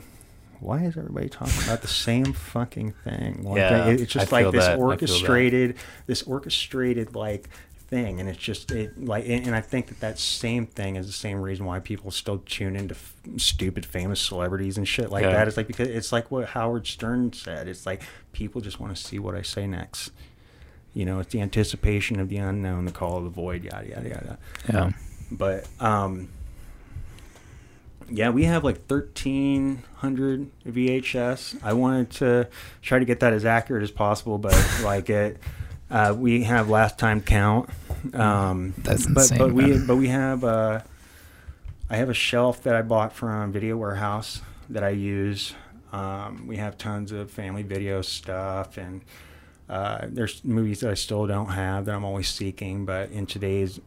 why 0.63 0.83
is 0.83 0.97
everybody 0.97 1.29
talking 1.29 1.61
about 1.63 1.81
the 1.81 1.87
same 1.87 2.33
fucking 2.33 2.93
thing? 3.03 3.43
Like, 3.43 3.57
Yeah, 3.57 3.87
it- 3.87 4.01
it's 4.01 4.13
just 4.13 4.31
I 4.33 4.43
like 4.43 4.51
this 4.51 4.65
that. 4.65 4.77
That. 4.77 4.79
orchestrated, 4.83 5.75
this 6.07 6.23
orchestrated 6.23 7.15
like 7.15 7.49
thing, 7.89 8.19
and 8.19 8.27
it's 8.29 8.39
just 8.39 8.71
it 8.71 9.03
like, 9.03 9.25
and, 9.27 9.45
and 9.47 9.55
I 9.55 9.61
think 9.61 9.87
that 9.87 9.99
that 9.99 10.17
same 10.19 10.65
thing 10.65 10.95
is 10.95 11.05
the 11.05 11.11
same 11.13 11.39
reason 11.41 11.65
why 11.65 11.79
people 11.79 12.09
still 12.11 12.39
tune 12.45 12.75
into 12.75 12.95
f- 12.95 13.13
stupid 13.37 13.85
famous 13.85 14.19
celebrities 14.19 14.77
and 14.77 14.87
shit 14.87 15.11
like 15.11 15.23
Yeah. 15.23 15.31
that. 15.33 15.47
It's 15.47 15.57
like 15.57 15.67
because 15.67 15.89
it's 15.89 16.11
like 16.11 16.31
what 16.31 16.49
Howard 16.49 16.87
Stern 16.87 17.33
said. 17.33 17.67
It's 17.67 17.85
like 17.85 18.01
people 18.31 18.61
just 18.61 18.79
want 18.79 18.95
to 18.95 19.01
see 19.01 19.19
what 19.19 19.35
I 19.35 19.41
say 19.43 19.67
next. 19.67 20.11
You 20.95 21.05
know, 21.05 21.19
it's 21.19 21.31
the 21.33 21.41
anticipation 21.41 22.19
of 22.19 22.29
the 22.29 22.37
unknown, 22.37 22.85
the 22.85 22.91
call 22.91 23.17
of 23.17 23.23
the 23.23 23.29
void, 23.31 23.63
yada 23.63 23.87
yada 23.89 24.09
yada. 24.09 24.37
Yeah. 24.71 24.91
But 25.31 25.67
um, 25.79 26.29
yeah, 28.09 28.29
we 28.29 28.45
have 28.45 28.63
like 28.63 28.85
thirteen 28.87 29.83
hundred 29.95 30.49
VHS. 30.65 31.59
I 31.63 31.73
wanted 31.73 32.09
to 32.11 32.47
try 32.81 32.99
to 32.99 33.05
get 33.05 33.19
that 33.21 33.33
as 33.33 33.45
accurate 33.45 33.83
as 33.83 33.91
possible, 33.91 34.37
but 34.37 34.53
like 34.83 35.09
it, 35.09 35.37
uh, 35.89 36.15
we 36.17 36.43
have 36.43 36.69
last 36.69 36.97
time 36.99 37.21
count. 37.21 37.69
Um, 38.13 38.73
That's 38.79 39.05
but, 39.07 39.21
insane, 39.21 39.37
But 39.37 39.53
we 39.53 39.77
but 39.77 39.95
we 39.95 40.07
have 40.09 40.43
uh, 40.43 40.81
I 41.89 41.95
have 41.97 42.09
a 42.09 42.13
shelf 42.13 42.63
that 42.63 42.75
I 42.75 42.81
bought 42.81 43.13
from 43.13 43.51
Video 43.51 43.77
Warehouse 43.77 44.41
that 44.69 44.83
I 44.83 44.89
use. 44.89 45.53
Um, 45.91 46.47
we 46.47 46.57
have 46.57 46.77
tons 46.77 47.11
of 47.11 47.31
family 47.31 47.63
video 47.63 48.01
stuff 48.01 48.77
and. 48.77 49.01
Uh, 49.69 50.07
there's 50.09 50.43
movies 50.43 50.81
that 50.81 50.91
I 50.91 50.93
still 50.93 51.25
don't 51.25 51.47
have 51.47 51.85
that 51.85 51.95
I'm 51.95 52.03
always 52.03 52.27
seeking, 52.27 52.85
but 52.85 53.09
in 53.11 53.25
today's 53.25 53.79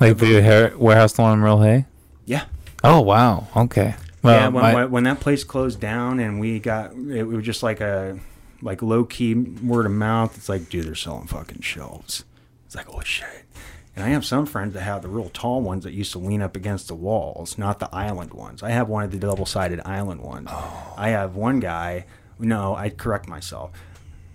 Like 0.00 0.16
Video 0.16 0.42
Hair- 0.42 0.76
Warehouse, 0.76 1.12
the 1.12 1.22
one 1.22 1.34
in 1.34 1.42
Real 1.44 1.60
Hay. 1.62 1.86
yeah, 2.26 2.46
Oh 2.86 3.00
wow. 3.00 3.48
Okay. 3.56 3.94
Well, 4.22 4.34
yeah, 4.34 4.48
when, 4.48 4.62
my- 4.62 4.74
when, 4.74 4.90
when 4.90 5.04
that 5.04 5.20
place 5.20 5.44
closed 5.44 5.80
down 5.80 6.20
and 6.20 6.40
we 6.40 6.58
got 6.58 6.92
it 6.94 7.24
was 7.24 7.44
just 7.44 7.62
like 7.62 7.80
a 7.80 8.18
like 8.62 8.82
low 8.82 9.04
key 9.04 9.34
word 9.34 9.86
of 9.86 9.92
mouth. 9.92 10.36
It's 10.36 10.48
like, 10.48 10.68
dude, 10.68 10.86
they're 10.86 10.94
selling 10.94 11.26
fucking 11.26 11.60
shelves. 11.60 12.24
It's 12.64 12.74
like, 12.74 12.86
oh 12.92 13.00
shit. 13.00 13.44
And 13.94 14.04
I 14.04 14.08
have 14.10 14.26
some 14.26 14.44
friends 14.44 14.74
that 14.74 14.82
have 14.82 15.02
the 15.02 15.08
real 15.08 15.30
tall 15.30 15.62
ones 15.62 15.84
that 15.84 15.94
used 15.94 16.12
to 16.12 16.18
lean 16.18 16.42
up 16.42 16.54
against 16.54 16.88
the 16.88 16.94
walls, 16.94 17.56
not 17.56 17.78
the 17.78 17.88
island 17.94 18.34
ones. 18.34 18.62
I 18.62 18.70
have 18.70 18.88
one 18.88 19.04
of 19.04 19.10
the 19.10 19.18
double 19.18 19.46
sided 19.46 19.80
island 19.86 20.20
ones. 20.20 20.48
Oh. 20.50 20.94
I 20.98 21.08
have 21.10 21.34
one 21.34 21.60
guy. 21.60 22.04
No, 22.38 22.74
I 22.76 22.90
correct 22.90 23.26
myself. 23.26 23.70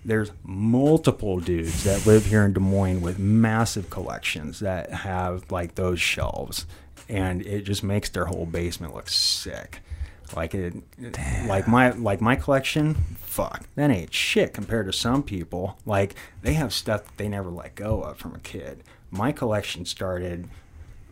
There's 0.04 0.32
multiple 0.42 1.38
dudes 1.38 1.84
that 1.84 2.06
live 2.06 2.26
here 2.26 2.44
in 2.44 2.52
Des 2.54 2.60
Moines 2.60 3.02
with 3.02 3.20
massive 3.20 3.88
collections 3.88 4.58
that 4.58 4.90
have 4.90 5.48
like 5.52 5.76
those 5.76 6.00
shelves, 6.00 6.66
and 7.08 7.42
it 7.42 7.62
just 7.62 7.82
makes 7.82 8.08
their 8.08 8.26
whole 8.26 8.46
basement 8.46 8.94
look 8.94 9.08
sick. 9.08 9.80
Like 10.34 10.54
it, 10.54 10.74
like 11.46 11.68
my 11.68 11.90
like 11.90 12.20
my 12.20 12.36
collection. 12.36 12.94
Fuck, 13.18 13.66
that 13.74 13.90
ain't 13.90 14.14
shit 14.14 14.54
compared 14.54 14.86
to 14.86 14.92
some 14.92 15.22
people. 15.22 15.78
Like 15.84 16.14
they 16.42 16.54
have 16.54 16.72
stuff 16.72 17.14
they 17.16 17.28
never 17.28 17.50
let 17.50 17.74
go 17.74 18.02
of 18.02 18.18
from 18.18 18.34
a 18.34 18.38
kid. 18.38 18.82
My 19.10 19.32
collection 19.32 19.84
started 19.84 20.48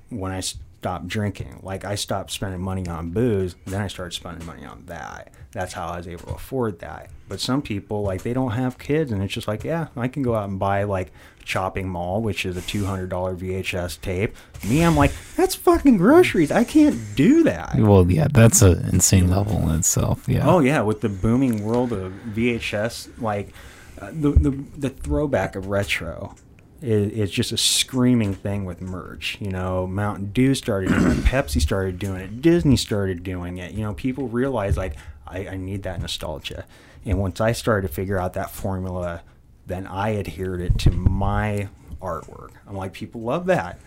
when 0.09 0.33
I 0.33 0.41
stopped 0.81 1.09
drinking. 1.09 1.61
Like 1.63 1.85
I 1.85 1.95
stopped 1.95 2.31
spending 2.31 2.63
money 2.63 2.89
on 2.89 3.11
booze, 3.11 3.55
then 3.67 3.83
I 3.83 3.87
started 3.89 4.15
spending 4.15 4.47
money 4.47 4.65
on 4.65 4.85
that. 4.87 5.31
That's 5.53 5.75
how 5.75 5.89
I 5.89 5.99
was 5.99 6.09
able 6.09 6.29
to 6.29 6.35
afford 6.35 6.79
that. 6.79 7.11
But 7.29 7.39
some 7.39 7.61
people 7.61 8.03
like 8.03 8.23
they 8.23 8.33
don't 8.33 8.53
have 8.53 8.79
kids, 8.79 9.13
and 9.13 9.23
it's 9.23 9.35
just 9.35 9.47
like, 9.47 9.63
yeah, 9.63 9.89
I 9.95 10.09
can 10.09 10.23
go 10.23 10.35
out 10.35 10.49
and 10.49 10.59
buy 10.59 10.85
like 10.85 11.13
Chopping 11.45 11.87
Mall, 11.87 12.23
which 12.23 12.47
is 12.47 12.57
a 12.57 12.63
two 12.63 12.87
hundred 12.87 13.11
dollar 13.11 13.37
VHS 13.37 14.01
tape. 14.01 14.35
Me, 14.67 14.83
I'm 14.83 14.97
like, 14.97 15.13
that's 15.37 15.55
fucking 15.55 15.99
groceries. 15.99 16.51
I 16.51 16.65
can't 16.65 16.99
do 17.15 17.43
that. 17.43 17.77
well, 17.77 18.11
yeah, 18.11 18.29
that's 18.33 18.63
an 18.63 18.89
insane 18.91 19.29
level 19.29 19.69
in 19.69 19.75
itself. 19.81 20.27
Yeah. 20.29 20.49
Oh 20.49 20.61
yeah, 20.61 20.81
with 20.81 21.03
the 21.03 21.11
booming 21.11 21.63
world 21.63 21.93
of 21.93 22.11
VHS, 22.29 23.21
like 23.21 23.53
uh, 24.01 24.11
the, 24.13 24.31
the 24.31 24.65
the 24.79 24.89
throwback 24.89 25.57
of 25.57 25.67
retro 25.67 26.35
is 26.83 27.31
just 27.31 27.53
a 27.53 27.57
screaming 27.57 28.35
thing 28.35 28.65
with 28.65 28.81
merch. 28.81 29.37
You 29.41 29.51
know, 29.51 29.87
Mountain 29.87 30.33
Dew 30.33 30.55
started 30.55 30.91
doing 30.91 31.13
it, 31.13 31.19
Pepsi 31.25 31.61
started 31.61 31.99
doing 31.99 32.21
it, 32.21 32.43
Disney 32.43 32.77
started 32.77 33.23
doing 33.23 33.59
it. 33.59 33.73
You 33.73 33.85
know, 33.85 33.95
people 33.95 34.29
realize 34.29 34.77
like 34.77 34.95
I, 35.27 35.49
I 35.49 35.57
need 35.57 35.83
that 35.83 36.01
nostalgia, 36.01 36.65
and 37.05 37.19
once 37.19 37.41
I 37.41 37.53
started 37.53 37.89
to 37.89 37.95
figure 37.95 38.19
out 38.19 38.35
that 38.35 38.51
formula, 38.51 39.23
then 39.67 39.87
I 39.87 40.17
adhered 40.17 40.61
it 40.61 40.79
to 40.81 40.91
my 40.91 41.69
artwork. 42.01 42.51
I'm 42.67 42.77
like, 42.77 42.93
people 42.93 43.21
love 43.21 43.47
that. 43.47 43.79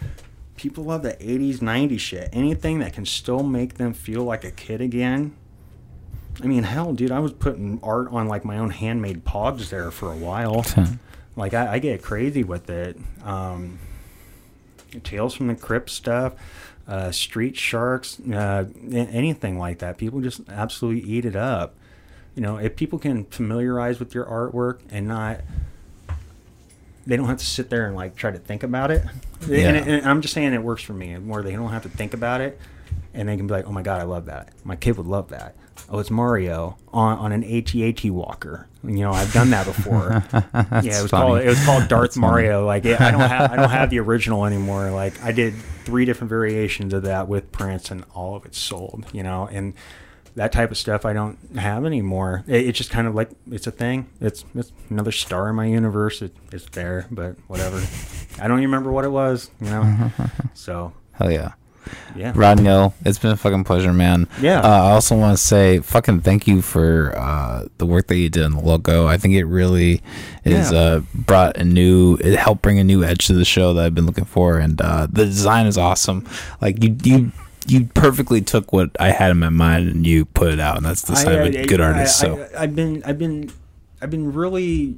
People 0.56 0.86
love 0.86 1.02
the 1.02 1.14
80s, 1.14 1.57
90s 1.57 1.99
shit. 1.99 2.30
Anything 2.32 2.80
that 2.80 2.94
can 2.94 3.06
still 3.06 3.41
make 3.41 3.76
them 3.76 3.94
feel 3.94 4.24
like 4.24 4.44
a 4.44 4.52
kid 4.52 4.82
again, 4.82 5.36
I 6.41 6.48
mean, 6.48 6.64
hell, 6.64 6.94
dude, 6.94 7.11
I 7.11 7.20
was 7.20 7.34
putting 7.34 7.80
art 7.84 8.07
on 8.11 8.28
like 8.28 8.45
my 8.45 8.57
own 8.57 8.70
handmade 8.70 9.24
pods 9.26 9.70
there 9.70 9.91
for 9.91 10.11
a 10.11 10.15
while. 10.15 10.65
Like 11.35 11.53
I, 11.53 11.73
I 11.73 11.80
get 11.80 12.01
crazy 12.01 12.43
with 12.43 12.69
it. 12.69 12.97
Um, 13.23 13.80
Tales 15.03 15.34
from 15.34 15.47
the 15.47 15.55
Crypt 15.55 15.89
stuff, 15.89 16.34
uh, 16.88 17.11
Street 17.11 17.57
Sharks, 17.57 18.19
uh, 18.19 18.65
anything 18.91 19.57
like 19.57 19.80
that. 19.80 19.97
People 19.97 20.22
just 20.22 20.41
absolutely 20.49 21.10
eat 21.10 21.26
it 21.26 21.35
up. 21.35 21.76
You 22.35 22.41
know, 22.41 22.57
if 22.57 22.76
people 22.76 22.99
can 22.99 23.26
familiarize 23.26 23.99
with 23.99 24.14
your 24.14 24.26
artwork 24.26 24.80
and 24.91 25.07
not 25.07 25.41
they 27.05 27.18
don't 27.18 27.27
have 27.27 27.38
to 27.38 27.45
sit 27.45 27.69
there 27.69 27.85
and 27.85 27.95
like 27.95 28.15
try 28.15 28.31
to 28.31 28.39
think 28.39 28.64
about 28.64 28.91
it. 28.91 29.03
Yeah. 29.47 29.69
And, 29.69 29.89
and 29.89 30.05
I'm 30.05 30.22
just 30.22 30.34
saying 30.34 30.53
it 30.53 30.64
works 30.64 30.84
for 30.84 30.93
me. 30.93 31.18
More 31.18 31.41
they 31.41 31.53
don't 31.53 31.72
have 31.72 31.84
to 31.84 31.89
think 31.89 32.14
about 32.14 32.41
it, 32.41 32.60
and 33.14 33.27
they 33.27 33.35
can 33.35 33.45
be 33.45 33.53
like, 33.53 33.68
"Oh 33.68 33.72
my 33.72 33.81
god, 33.81 33.99
I 33.99 34.05
love 34.05 34.26
that. 34.27 34.49
My 34.64 34.76
kid 34.76 34.97
would 34.97 35.07
love 35.07 35.30
that." 35.30 35.55
Oh, 35.94 35.99
it's 35.99 36.10
Mario 36.10 36.76
on, 36.91 37.20
on 37.20 37.32
an 37.32 37.44
AT-AT 37.44 38.03
walker. 38.06 38.68
You 38.84 39.02
know, 39.02 39.11
I've 39.11 39.32
done 39.32 39.52
that 39.52 39.68
before. 39.68 40.24
yeah, 40.34 40.82
it 40.82 41.02
was 41.03 41.11
funny. 41.11 41.28
called 41.28 41.41
it 41.41 41.48
was 41.48 41.64
called 41.65 41.88
Darth 41.88 42.02
That's 42.02 42.15
funny. 42.15 42.32
Mario. 42.32 42.65
Like 42.65 42.84
yeah, 42.84 42.98
I 42.99 43.11
don't 43.11 43.20
have 43.20 43.52
I 43.52 43.56
don't 43.56 43.70
have 43.70 43.91
the 43.91 43.99
original 44.07 44.48
anymore. 44.48 44.90
Like 44.90 45.24
I 45.24 45.32
did 45.32 45.53
three 45.86 46.06
different 46.06 46.30
variations 46.30 46.95
of 46.95 47.03
that 47.03 47.28
with 47.28 47.52
prints, 47.52 47.91
and 47.91 48.06
all 48.15 48.36
of 48.36 48.44
it 48.48 48.56
sold. 48.56 49.06
You 49.14 49.22
know, 49.22 49.48
and 49.52 49.76
that 50.34 50.52
type 50.52 50.72
of 50.72 50.80
stuff 50.80 51.06
I 51.06 51.14
don't 51.14 51.38
have 51.57 51.86
anymore. 51.86 52.44
It, 52.48 52.65
it's 52.65 52.78
just 52.80 52.90
kind 52.90 53.07
of 53.07 53.14
like 53.14 53.30
it's 53.52 53.68
a 53.68 53.72
thing. 53.72 54.10
It's 54.20 54.45
it's 54.56 54.72
another 54.90 55.11
star 55.11 55.48
in 55.49 55.56
my 55.56 55.68
universe. 55.68 56.24
It, 56.24 56.36
it's 56.52 56.65
there, 56.72 57.06
but 57.11 57.36
whatever. 57.45 57.78
I 58.41 58.48
don't 58.48 58.57
even 58.57 58.72
remember 58.72 58.91
what 58.91 59.06
it 59.06 59.11
was. 59.11 59.52
You 59.61 59.68
know, 59.68 60.11
so 60.56 60.91
Hell 61.14 61.32
yeah. 61.32 61.52
Yeah. 62.15 62.31
Rodney, 62.35 62.93
it's 63.05 63.19
been 63.19 63.31
a 63.31 63.38
fucking 63.38 63.64
pleasure, 63.64 63.93
man. 63.93 64.27
Yeah. 64.41 64.60
Uh, 64.61 64.68
I 64.68 64.91
also 64.91 65.18
want 65.18 65.38
to 65.38 65.43
say 65.43 65.80
fucking 65.80 66.22
thank 66.22 66.47
you 66.47 66.61
for 66.61 67.14
uh, 67.18 67.65
the 67.77 67.85
work 67.85 68.07
that 68.07 68.18
you 68.18 68.30
did 68.30 68.43
on 68.43 68.51
the 68.51 68.61
logo. 68.61 69.07
I 69.07 69.18
think 69.18 69.34
it 69.35 69.45
really 69.45 70.01
is 70.43 70.72
Yeah. 70.72 70.77
uh, 70.77 71.01
brought 71.14 71.57
a 71.57 71.64
new, 71.64 72.15
it 72.18 72.38
helped 72.38 72.61
bring 72.61 72.80
a 72.80 72.84
new 72.84 73.03
edge 73.03 73.27
to 73.27 73.34
the 73.34 73.45
show 73.45 73.73
that 73.73 73.85
I've 73.85 73.95
been 73.95 74.05
looking 74.05 74.26
for, 74.26 74.57
and 74.60 74.80
uh, 74.81 75.07
the 75.10 75.26
design 75.26 75.65
is 75.68 75.77
awesome. 75.77 76.27
Like 76.61 76.84
you, 76.84 76.95
you, 77.03 77.31
you 77.68 77.85
perfectly 77.93 78.41
took 78.41 78.73
what 78.73 78.89
I 78.99 79.11
had 79.11 79.31
in 79.31 79.39
my 79.39 79.49
mind 79.49 79.89
and 79.89 80.05
you 80.05 80.26
put 80.26 80.53
it 80.53 80.60
out, 80.60 80.77
and 80.77 80.85
that's 80.85 81.03
the 81.03 81.15
sign 81.15 81.39
of 81.39 81.53
a 81.55 81.65
good 81.65 81.81
artist. 81.81 82.23
I, 82.23 82.27
so 82.27 82.49
I, 82.57 82.61
have 82.61 82.76
been, 82.76 83.03
I've 83.05 83.18
been, 83.18 83.51
I've 84.01 84.10
been 84.10 84.34
really. 84.34 84.97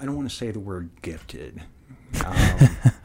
I 0.00 0.06
don't 0.06 0.16
want 0.16 0.30
to 0.30 0.34
say 0.34 0.50
the 0.50 0.58
word 0.60 0.88
gifted, 1.02 1.62
um, 2.24 2.34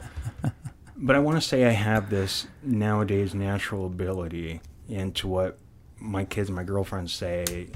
but 0.96 1.16
I 1.16 1.18
want 1.18 1.40
to 1.40 1.46
say 1.46 1.64
I 1.64 1.70
have 1.70 2.10
this 2.10 2.46
nowadays 2.62 3.34
natural 3.34 3.86
ability 3.86 4.60
into 4.88 5.28
what 5.28 5.58
my 5.98 6.24
kids 6.24 6.48
and 6.48 6.56
my 6.56 6.64
girlfriend 6.64 7.10
say. 7.10 7.68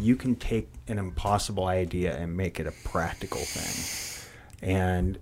You 0.00 0.16
can 0.16 0.36
take 0.36 0.68
an 0.86 0.98
impossible 0.98 1.64
idea 1.64 2.16
and 2.16 2.36
make 2.36 2.60
it 2.60 2.66
a 2.66 2.72
practical 2.84 3.40
thing, 3.40 4.68
and 4.68 5.18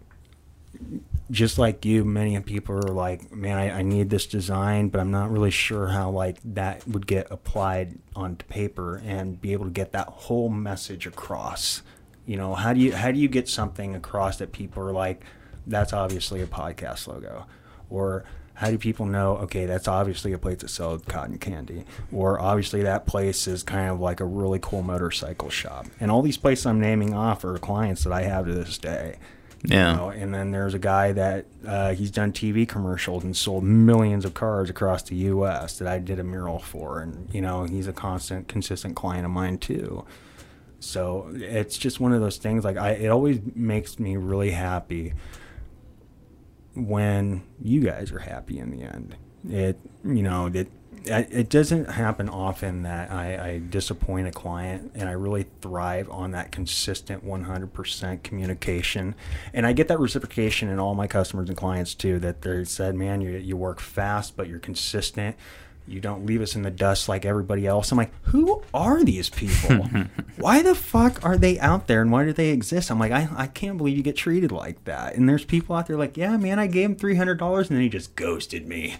just 1.31 1.59
like 1.59 1.85
you, 1.85 2.05
many 2.05 2.39
people 2.41 2.77
are 2.77 2.83
like, 2.83 3.33
man, 3.33 3.59
I, 3.59 3.78
I 3.78 3.83
need 3.83 4.11
this 4.11 4.27
design, 4.27 4.89
but 4.89 5.01
I'm 5.01 5.11
not 5.11 5.31
really 5.31 5.51
sure 5.51 5.89
how 5.89 6.11
like 6.11 6.39
that 6.45 6.87
would 6.87 7.07
get 7.07 7.27
applied 7.31 7.99
onto 8.15 8.45
paper 8.47 9.03
and 9.05 9.41
be 9.41 9.53
able 9.53 9.65
to 9.65 9.70
get 9.70 9.93
that 9.93 10.09
whole 10.09 10.49
message 10.49 11.07
across. 11.07 11.83
You 12.27 12.37
know, 12.37 12.55
how 12.55 12.73
do 12.73 12.81
you 12.81 12.95
how 12.95 13.11
do 13.11 13.19
you 13.19 13.28
get 13.28 13.49
something 13.49 13.95
across 13.95 14.39
that 14.39 14.53
people 14.53 14.83
are 14.83 14.93
like, 14.93 15.24
that's 15.66 15.93
obviously 15.93 16.43
a 16.43 16.47
podcast 16.47 17.06
logo, 17.06 17.47
or 17.90 18.24
how 18.56 18.70
do 18.70 18.78
people 18.78 19.05
know? 19.05 19.36
Okay, 19.38 19.66
that's 19.66 19.86
obviously 19.86 20.32
a 20.32 20.38
place 20.38 20.59
that 20.59 20.70
sells 20.70 21.02
cotton 21.02 21.38
candy, 21.38 21.84
or 22.10 22.40
obviously 22.40 22.82
that 22.82 23.06
place 23.06 23.47
is 23.47 23.62
kind 23.62 23.90
of 23.90 24.01
like 24.01 24.20
a 24.20 24.24
really 24.24 24.59
cool 24.60 24.82
motorcycle 24.82 25.51
shop. 25.51 25.86
And 26.01 26.10
all 26.10 26.22
these 26.22 26.38
places 26.38 26.64
I'm 26.64 26.80
naming 26.80 27.12
off 27.12 27.44
are 27.44 27.59
clients 27.59 28.05
that 28.05 28.12
I 28.12 28.22
have 28.22 28.47
to 28.47 28.55
this 28.55 28.78
day. 28.78 29.18
Yeah. 29.62 29.90
You 29.90 29.97
know, 29.97 30.09
and 30.09 30.34
then 30.34 30.52
there's 30.52 30.72
a 30.74 30.78
guy 30.78 31.12
that 31.12 31.47
uh, 31.66 31.93
he's 31.93 32.10
done 32.10 32.32
TV 32.32 32.66
commercials 32.66 33.24
and 33.24 33.36
sold 33.36 33.64
millions 33.64 34.24
of 34.24 34.32
cars 34.32 34.70
across 34.70 35.02
the 35.02 35.16
U.S. 35.16 35.78
that 35.78 35.88
I 35.88 35.98
did 35.98 36.18
a 36.18 36.24
mural 36.24 36.59
for, 36.59 37.01
and 37.01 37.28
you 37.34 37.43
know 37.43 37.64
he's 37.64 37.88
a 37.88 37.93
constant, 37.93 38.48
consistent 38.48 38.97
client 38.97 39.26
of 39.26 39.32
mine 39.32 39.59
too. 39.59 40.05
So 40.80 41.30
it's 41.34 41.76
just 41.76 42.01
one 42.01 42.12
of 42.12 42.20
those 42.20 42.38
things. 42.38 42.64
Like 42.64 42.76
I, 42.76 42.93
it 42.93 43.09
always 43.09 43.40
makes 43.55 43.98
me 43.98 44.16
really 44.16 44.51
happy 44.52 45.12
when 46.77 47.43
you 47.61 47.81
guys 47.81 48.12
are 48.12 48.20
happy 48.20 48.59
in 48.59 48.70
the 48.70 48.82
end. 48.82 49.16
It, 49.48 49.78
you 50.05 50.23
know, 50.23 50.47
it 50.47 50.69
it 51.09 51.48
doesn't 51.48 51.90
happen 51.90 52.28
often 52.28 52.82
that 52.82 53.12
I, 53.12 53.51
I 53.51 53.59
disappoint 53.59 54.27
a 54.27 54.32
client, 54.32 54.93
and 54.94 55.09
I 55.09 55.12
really 55.12 55.47
thrive 55.61 56.11
on 56.11 56.32
that 56.32 56.51
consistent 56.51 57.24
100% 57.24 58.23
communication. 58.23 59.15
And 59.53 59.66
I 59.66 59.73
get 59.73 59.89
that 59.89 60.01
reciprocation 60.01 60.69
in 60.69 60.81
all 60.81 60.94
my 60.94 61.07
customers 61.07 61.48
and 61.48 61.57
clients 61.57 61.94
too. 61.94 62.19
That 62.19 62.43
they 62.43 62.65
said, 62.65 62.94
"Man, 62.94 63.20
you 63.20 63.31
you 63.36 63.57
work 63.57 63.81
fast, 63.81 64.36
but 64.36 64.48
you're 64.48 64.59
consistent." 64.59 65.36
You 65.88 66.00
don't 66.00 66.26
leave 66.26 66.40
us 66.42 66.56
in 66.56 66.62
the 66.62 66.70
dust 66.70 67.08
like 67.08 67.24
everybody 67.24 67.66
else. 67.66 67.92
I'm 67.92 67.98
like, 67.98 68.10
who 68.24 68.62
are 68.74 69.04
these 69.04 69.30
people? 69.30 69.84
why 70.36 70.60
the 70.62 70.74
fuck 70.74 71.24
are 71.24 71.36
they 71.36 71.58
out 71.60 71.86
there 71.86 72.02
and 72.02 72.10
why 72.10 72.24
do 72.24 72.32
they 72.32 72.48
exist? 72.50 72.90
I'm 72.90 72.98
like, 72.98 73.12
I, 73.12 73.28
I 73.36 73.46
can't 73.46 73.78
believe 73.78 73.96
you 73.96 74.02
get 74.02 74.16
treated 74.16 74.50
like 74.50 74.82
that. 74.84 75.14
And 75.14 75.28
there's 75.28 75.44
people 75.44 75.76
out 75.76 75.86
there 75.86 75.96
like, 75.96 76.16
yeah, 76.16 76.36
man, 76.36 76.58
I 76.58 76.66
gave 76.66 76.90
him 76.90 76.96
$300 76.96 77.58
and 77.58 77.66
then 77.68 77.80
he 77.80 77.88
just 77.88 78.16
ghosted 78.16 78.66
me. 78.66 78.96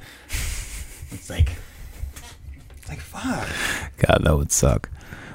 It's 1.10 1.28
like, 1.30 1.52
it's 2.76 2.88
like, 2.88 3.00
fuck. 3.00 3.48
God, 3.98 4.20
that 4.24 4.36
would 4.36 4.52
suck. 4.52 4.88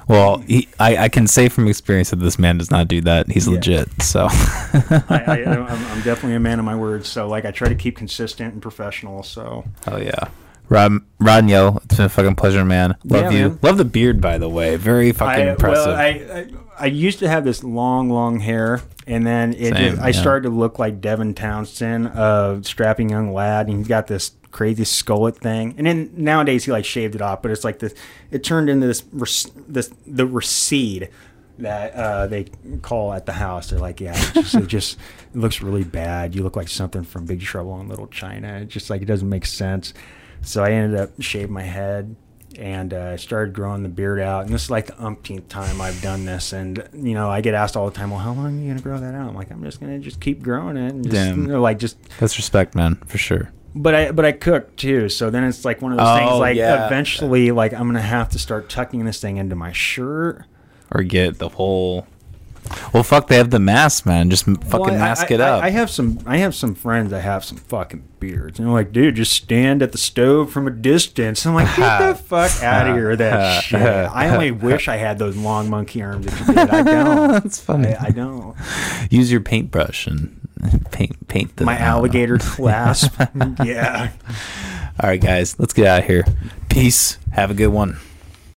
Well, 0.08 0.38
he, 0.38 0.68
I, 0.80 0.96
I 0.96 1.08
can 1.08 1.26
say 1.26 1.48
from 1.48 1.68
experience 1.68 2.10
that 2.10 2.16
this 2.16 2.38
man 2.38 2.58
does 2.58 2.70
not 2.70 2.88
do 2.88 3.00
that. 3.02 3.30
He's 3.30 3.46
Yeah. 3.46 3.54
legit. 3.54 4.02
So, 4.02 4.26
I, 4.30 5.44
I'm 5.46 6.02
definitely 6.02 6.34
a 6.34 6.40
man 6.40 6.58
of 6.58 6.64
my 6.64 6.74
word. 6.74 7.06
So, 7.06 7.28
like, 7.28 7.44
I 7.44 7.50
try 7.50 7.68
to 7.68 7.74
keep 7.74 7.96
consistent 7.96 8.52
and 8.54 8.60
professional. 8.62 9.22
So, 9.22 9.64
oh 9.86 9.96
yeah, 9.98 10.28
Rod 10.72 10.92
Rod 11.18 11.50
Yo, 11.50 11.80
it's 11.84 11.96
been 11.96 12.06
a 12.06 12.08
fucking 12.08 12.34
pleasure, 12.34 12.64
man. 12.64 12.96
Love 13.04 13.24
Yeah, 13.24 13.38
you. 13.38 13.48
man. 13.50 13.58
Love 13.60 13.76
the 13.76 13.84
beard, 13.84 14.20
by 14.22 14.38
the 14.38 14.48
way. 14.48 14.76
Very 14.76 15.12
fucking 15.12 15.48
I, 15.48 15.50
impressive. 15.50 15.86
well, 15.86 15.96
I, 15.96 16.06
I, 16.08 16.46
I 16.78 16.86
used 16.86 17.18
to 17.18 17.28
have 17.28 17.44
this 17.44 17.62
long, 17.62 18.08
long 18.08 18.40
hair, 18.40 18.80
and 19.06 19.26
then 19.26 19.52
it 19.52 19.74
Same, 19.74 19.90
just, 19.92 20.02
I 20.02 20.12
started 20.12 20.48
to 20.48 20.54
look 20.54 20.78
like 20.78 21.02
Devin 21.02 21.34
Townsend, 21.34 22.06
a 22.06 22.60
strapping 22.62 23.10
young 23.10 23.34
lad, 23.34 23.68
and 23.68 23.78
he's 23.78 23.88
got 23.88 24.06
this 24.06 24.32
crazy 24.50 24.84
skullet 24.84 25.36
thing. 25.36 25.74
And 25.76 25.86
then 25.86 26.10
nowadays 26.16 26.64
he 26.64 26.72
like 26.72 26.86
shaved 26.86 27.14
it 27.14 27.20
off, 27.20 27.42
but 27.42 27.50
it's 27.50 27.64
like 27.64 27.78
this. 27.78 27.94
It 28.30 28.42
turned 28.42 28.70
into 28.70 28.86
this, 28.86 29.02
this 29.68 29.92
the 30.06 30.26
recede 30.26 31.10
that 31.58 31.92
uh, 31.94 32.26
they 32.28 32.44
call 32.80 33.12
at 33.12 33.26
the 33.26 33.32
house. 33.32 33.68
They're 33.68 33.78
like, 33.78 34.00
yeah, 34.00 34.14
it 34.16 34.32
just, 34.34 34.54
it 34.54 34.66
just 34.68 34.98
it 35.34 35.38
looks 35.38 35.60
really 35.60 35.84
bad. 35.84 36.34
You 36.34 36.42
look 36.42 36.56
like 36.56 36.68
something 36.68 37.04
from 37.04 37.26
Big 37.26 37.42
Trouble 37.42 37.78
in 37.80 37.88
Little 37.88 38.06
China. 38.06 38.60
It's 38.62 38.72
just 38.72 38.88
like 38.88 39.02
it 39.02 39.06
doesn't 39.06 39.28
make 39.28 39.44
sense. 39.44 39.92
So 40.42 40.62
I 40.64 40.70
ended 40.72 40.98
up 41.00 41.10
shaving 41.20 41.52
my 41.52 41.62
head 41.62 42.16
and 42.58 42.92
uh, 42.92 43.16
started 43.16 43.54
growing 43.54 43.82
the 43.82 43.88
beard 43.88 44.20
out. 44.20 44.44
And 44.44 44.52
this 44.52 44.64
is 44.64 44.70
like 44.70 44.86
the 44.86 45.02
umpteenth 45.02 45.48
time 45.48 45.80
I've 45.80 46.00
done 46.02 46.24
this. 46.24 46.52
And 46.52 46.86
you 46.92 47.14
know, 47.14 47.30
I 47.30 47.40
get 47.40 47.54
asked 47.54 47.76
all 47.76 47.88
the 47.88 47.96
time, 47.96 48.10
"Well, 48.10 48.18
how 48.20 48.32
long 48.32 48.58
are 48.58 48.60
you 48.62 48.68
gonna 48.68 48.80
grow 48.82 48.98
that 48.98 49.14
out?" 49.14 49.28
I'm 49.28 49.34
like, 49.34 49.50
"I'm 49.50 49.62
just 49.62 49.80
gonna 49.80 49.98
just 49.98 50.20
keep 50.20 50.42
growing 50.42 50.76
it." 50.76 50.92
And 50.92 51.04
just, 51.04 51.14
Damn. 51.14 51.42
You 51.42 51.48
know, 51.48 51.60
like 51.62 51.78
just. 51.78 51.96
That's 52.18 52.36
respect, 52.36 52.74
man, 52.74 52.96
for 53.06 53.18
sure. 53.18 53.50
But 53.74 53.94
I 53.94 54.10
but 54.10 54.24
I 54.26 54.32
cook 54.32 54.76
too, 54.76 55.08
so 55.08 55.30
then 55.30 55.44
it's 55.44 55.64
like 55.64 55.80
one 55.80 55.92
of 55.92 55.98
those 55.98 56.06
Oh, 56.08 56.16
things. 56.18 56.32
Like 56.40 56.56
yeah. 56.56 56.86
eventually, 56.86 57.52
like 57.52 57.72
I'm 57.72 57.86
gonna 57.86 58.02
have 58.02 58.28
to 58.30 58.38
start 58.38 58.68
tucking 58.68 59.04
this 59.06 59.20
thing 59.20 59.38
into 59.38 59.56
my 59.56 59.72
shirt. 59.72 60.44
Or 60.94 61.02
get 61.02 61.38
the 61.38 61.48
whole. 61.48 62.06
Well, 62.94 63.02
fuck, 63.02 63.26
they 63.26 63.36
have 63.36 63.50
the 63.50 63.58
mask, 63.58 64.06
man. 64.06 64.30
Just 64.30 64.46
m- 64.46 64.56
fucking 64.56 64.80
Well, 64.80 64.94
I- 64.94 64.98
mask 64.98 65.30
I, 65.30 65.34
it 65.34 65.40
I- 65.40 65.48
up. 65.48 65.62
I, 65.64 65.70
have 65.70 65.90
some. 65.90 66.18
I 66.26 66.38
have 66.38 66.54
some 66.54 66.74
friends 66.74 67.10
that 67.10 67.20
have 67.22 67.44
some 67.44 67.58
fucking 67.58 68.04
beards, 68.20 68.58
and 68.58 68.66
they're 68.68 68.72
like, 68.72 68.92
"Dude, 68.92 69.16
just 69.16 69.32
stand 69.32 69.82
at 69.82 69.92
the 69.92 69.98
stove 69.98 70.52
from 70.52 70.66
a 70.66 70.70
distance." 70.70 71.44
I'm 71.44 71.54
like, 71.54 71.74
"Get 71.76 71.98
the 72.08 72.14
fuck 72.22 72.62
out 72.62 72.88
of 72.88 72.94
here 72.96 73.10
with 73.10 73.18
that 73.18 73.64
shit." 73.64 73.80
I 73.82 74.28
only 74.28 74.52
wish 74.52 74.88
I 74.88 74.96
had 74.96 75.18
those 75.18 75.36
long 75.36 75.68
monkey 75.70 76.02
arms 76.02 76.26
that 76.26 76.38
you 76.40 76.46
did. 76.54 76.58
I 76.70 76.82
don't. 77.04 77.30
That's 77.42 77.58
funny. 77.60 77.94
I, 77.94 78.06
I 78.06 78.10
don't. 78.10 78.56
Use 79.10 79.30
your 79.32 79.40
paintbrush 79.40 80.06
and 80.06 80.38
paint 80.92 81.26
paint 81.28 81.56
the 81.56 81.64
My 81.64 81.72
I 81.74 81.78
don't 81.78 81.84
know. 81.86 81.90
alligator 81.96 82.38
clasp. 82.38 83.12
yeah. 83.64 84.12
All 85.02 85.08
right, 85.10 85.20
guys, 85.20 85.58
let's 85.58 85.72
get 85.72 85.86
out 85.86 86.00
of 86.00 86.06
here. 86.06 86.24
Peace. 86.68 87.18
Have 87.32 87.50
a 87.50 87.54
good 87.54 87.68
one. 87.68 87.96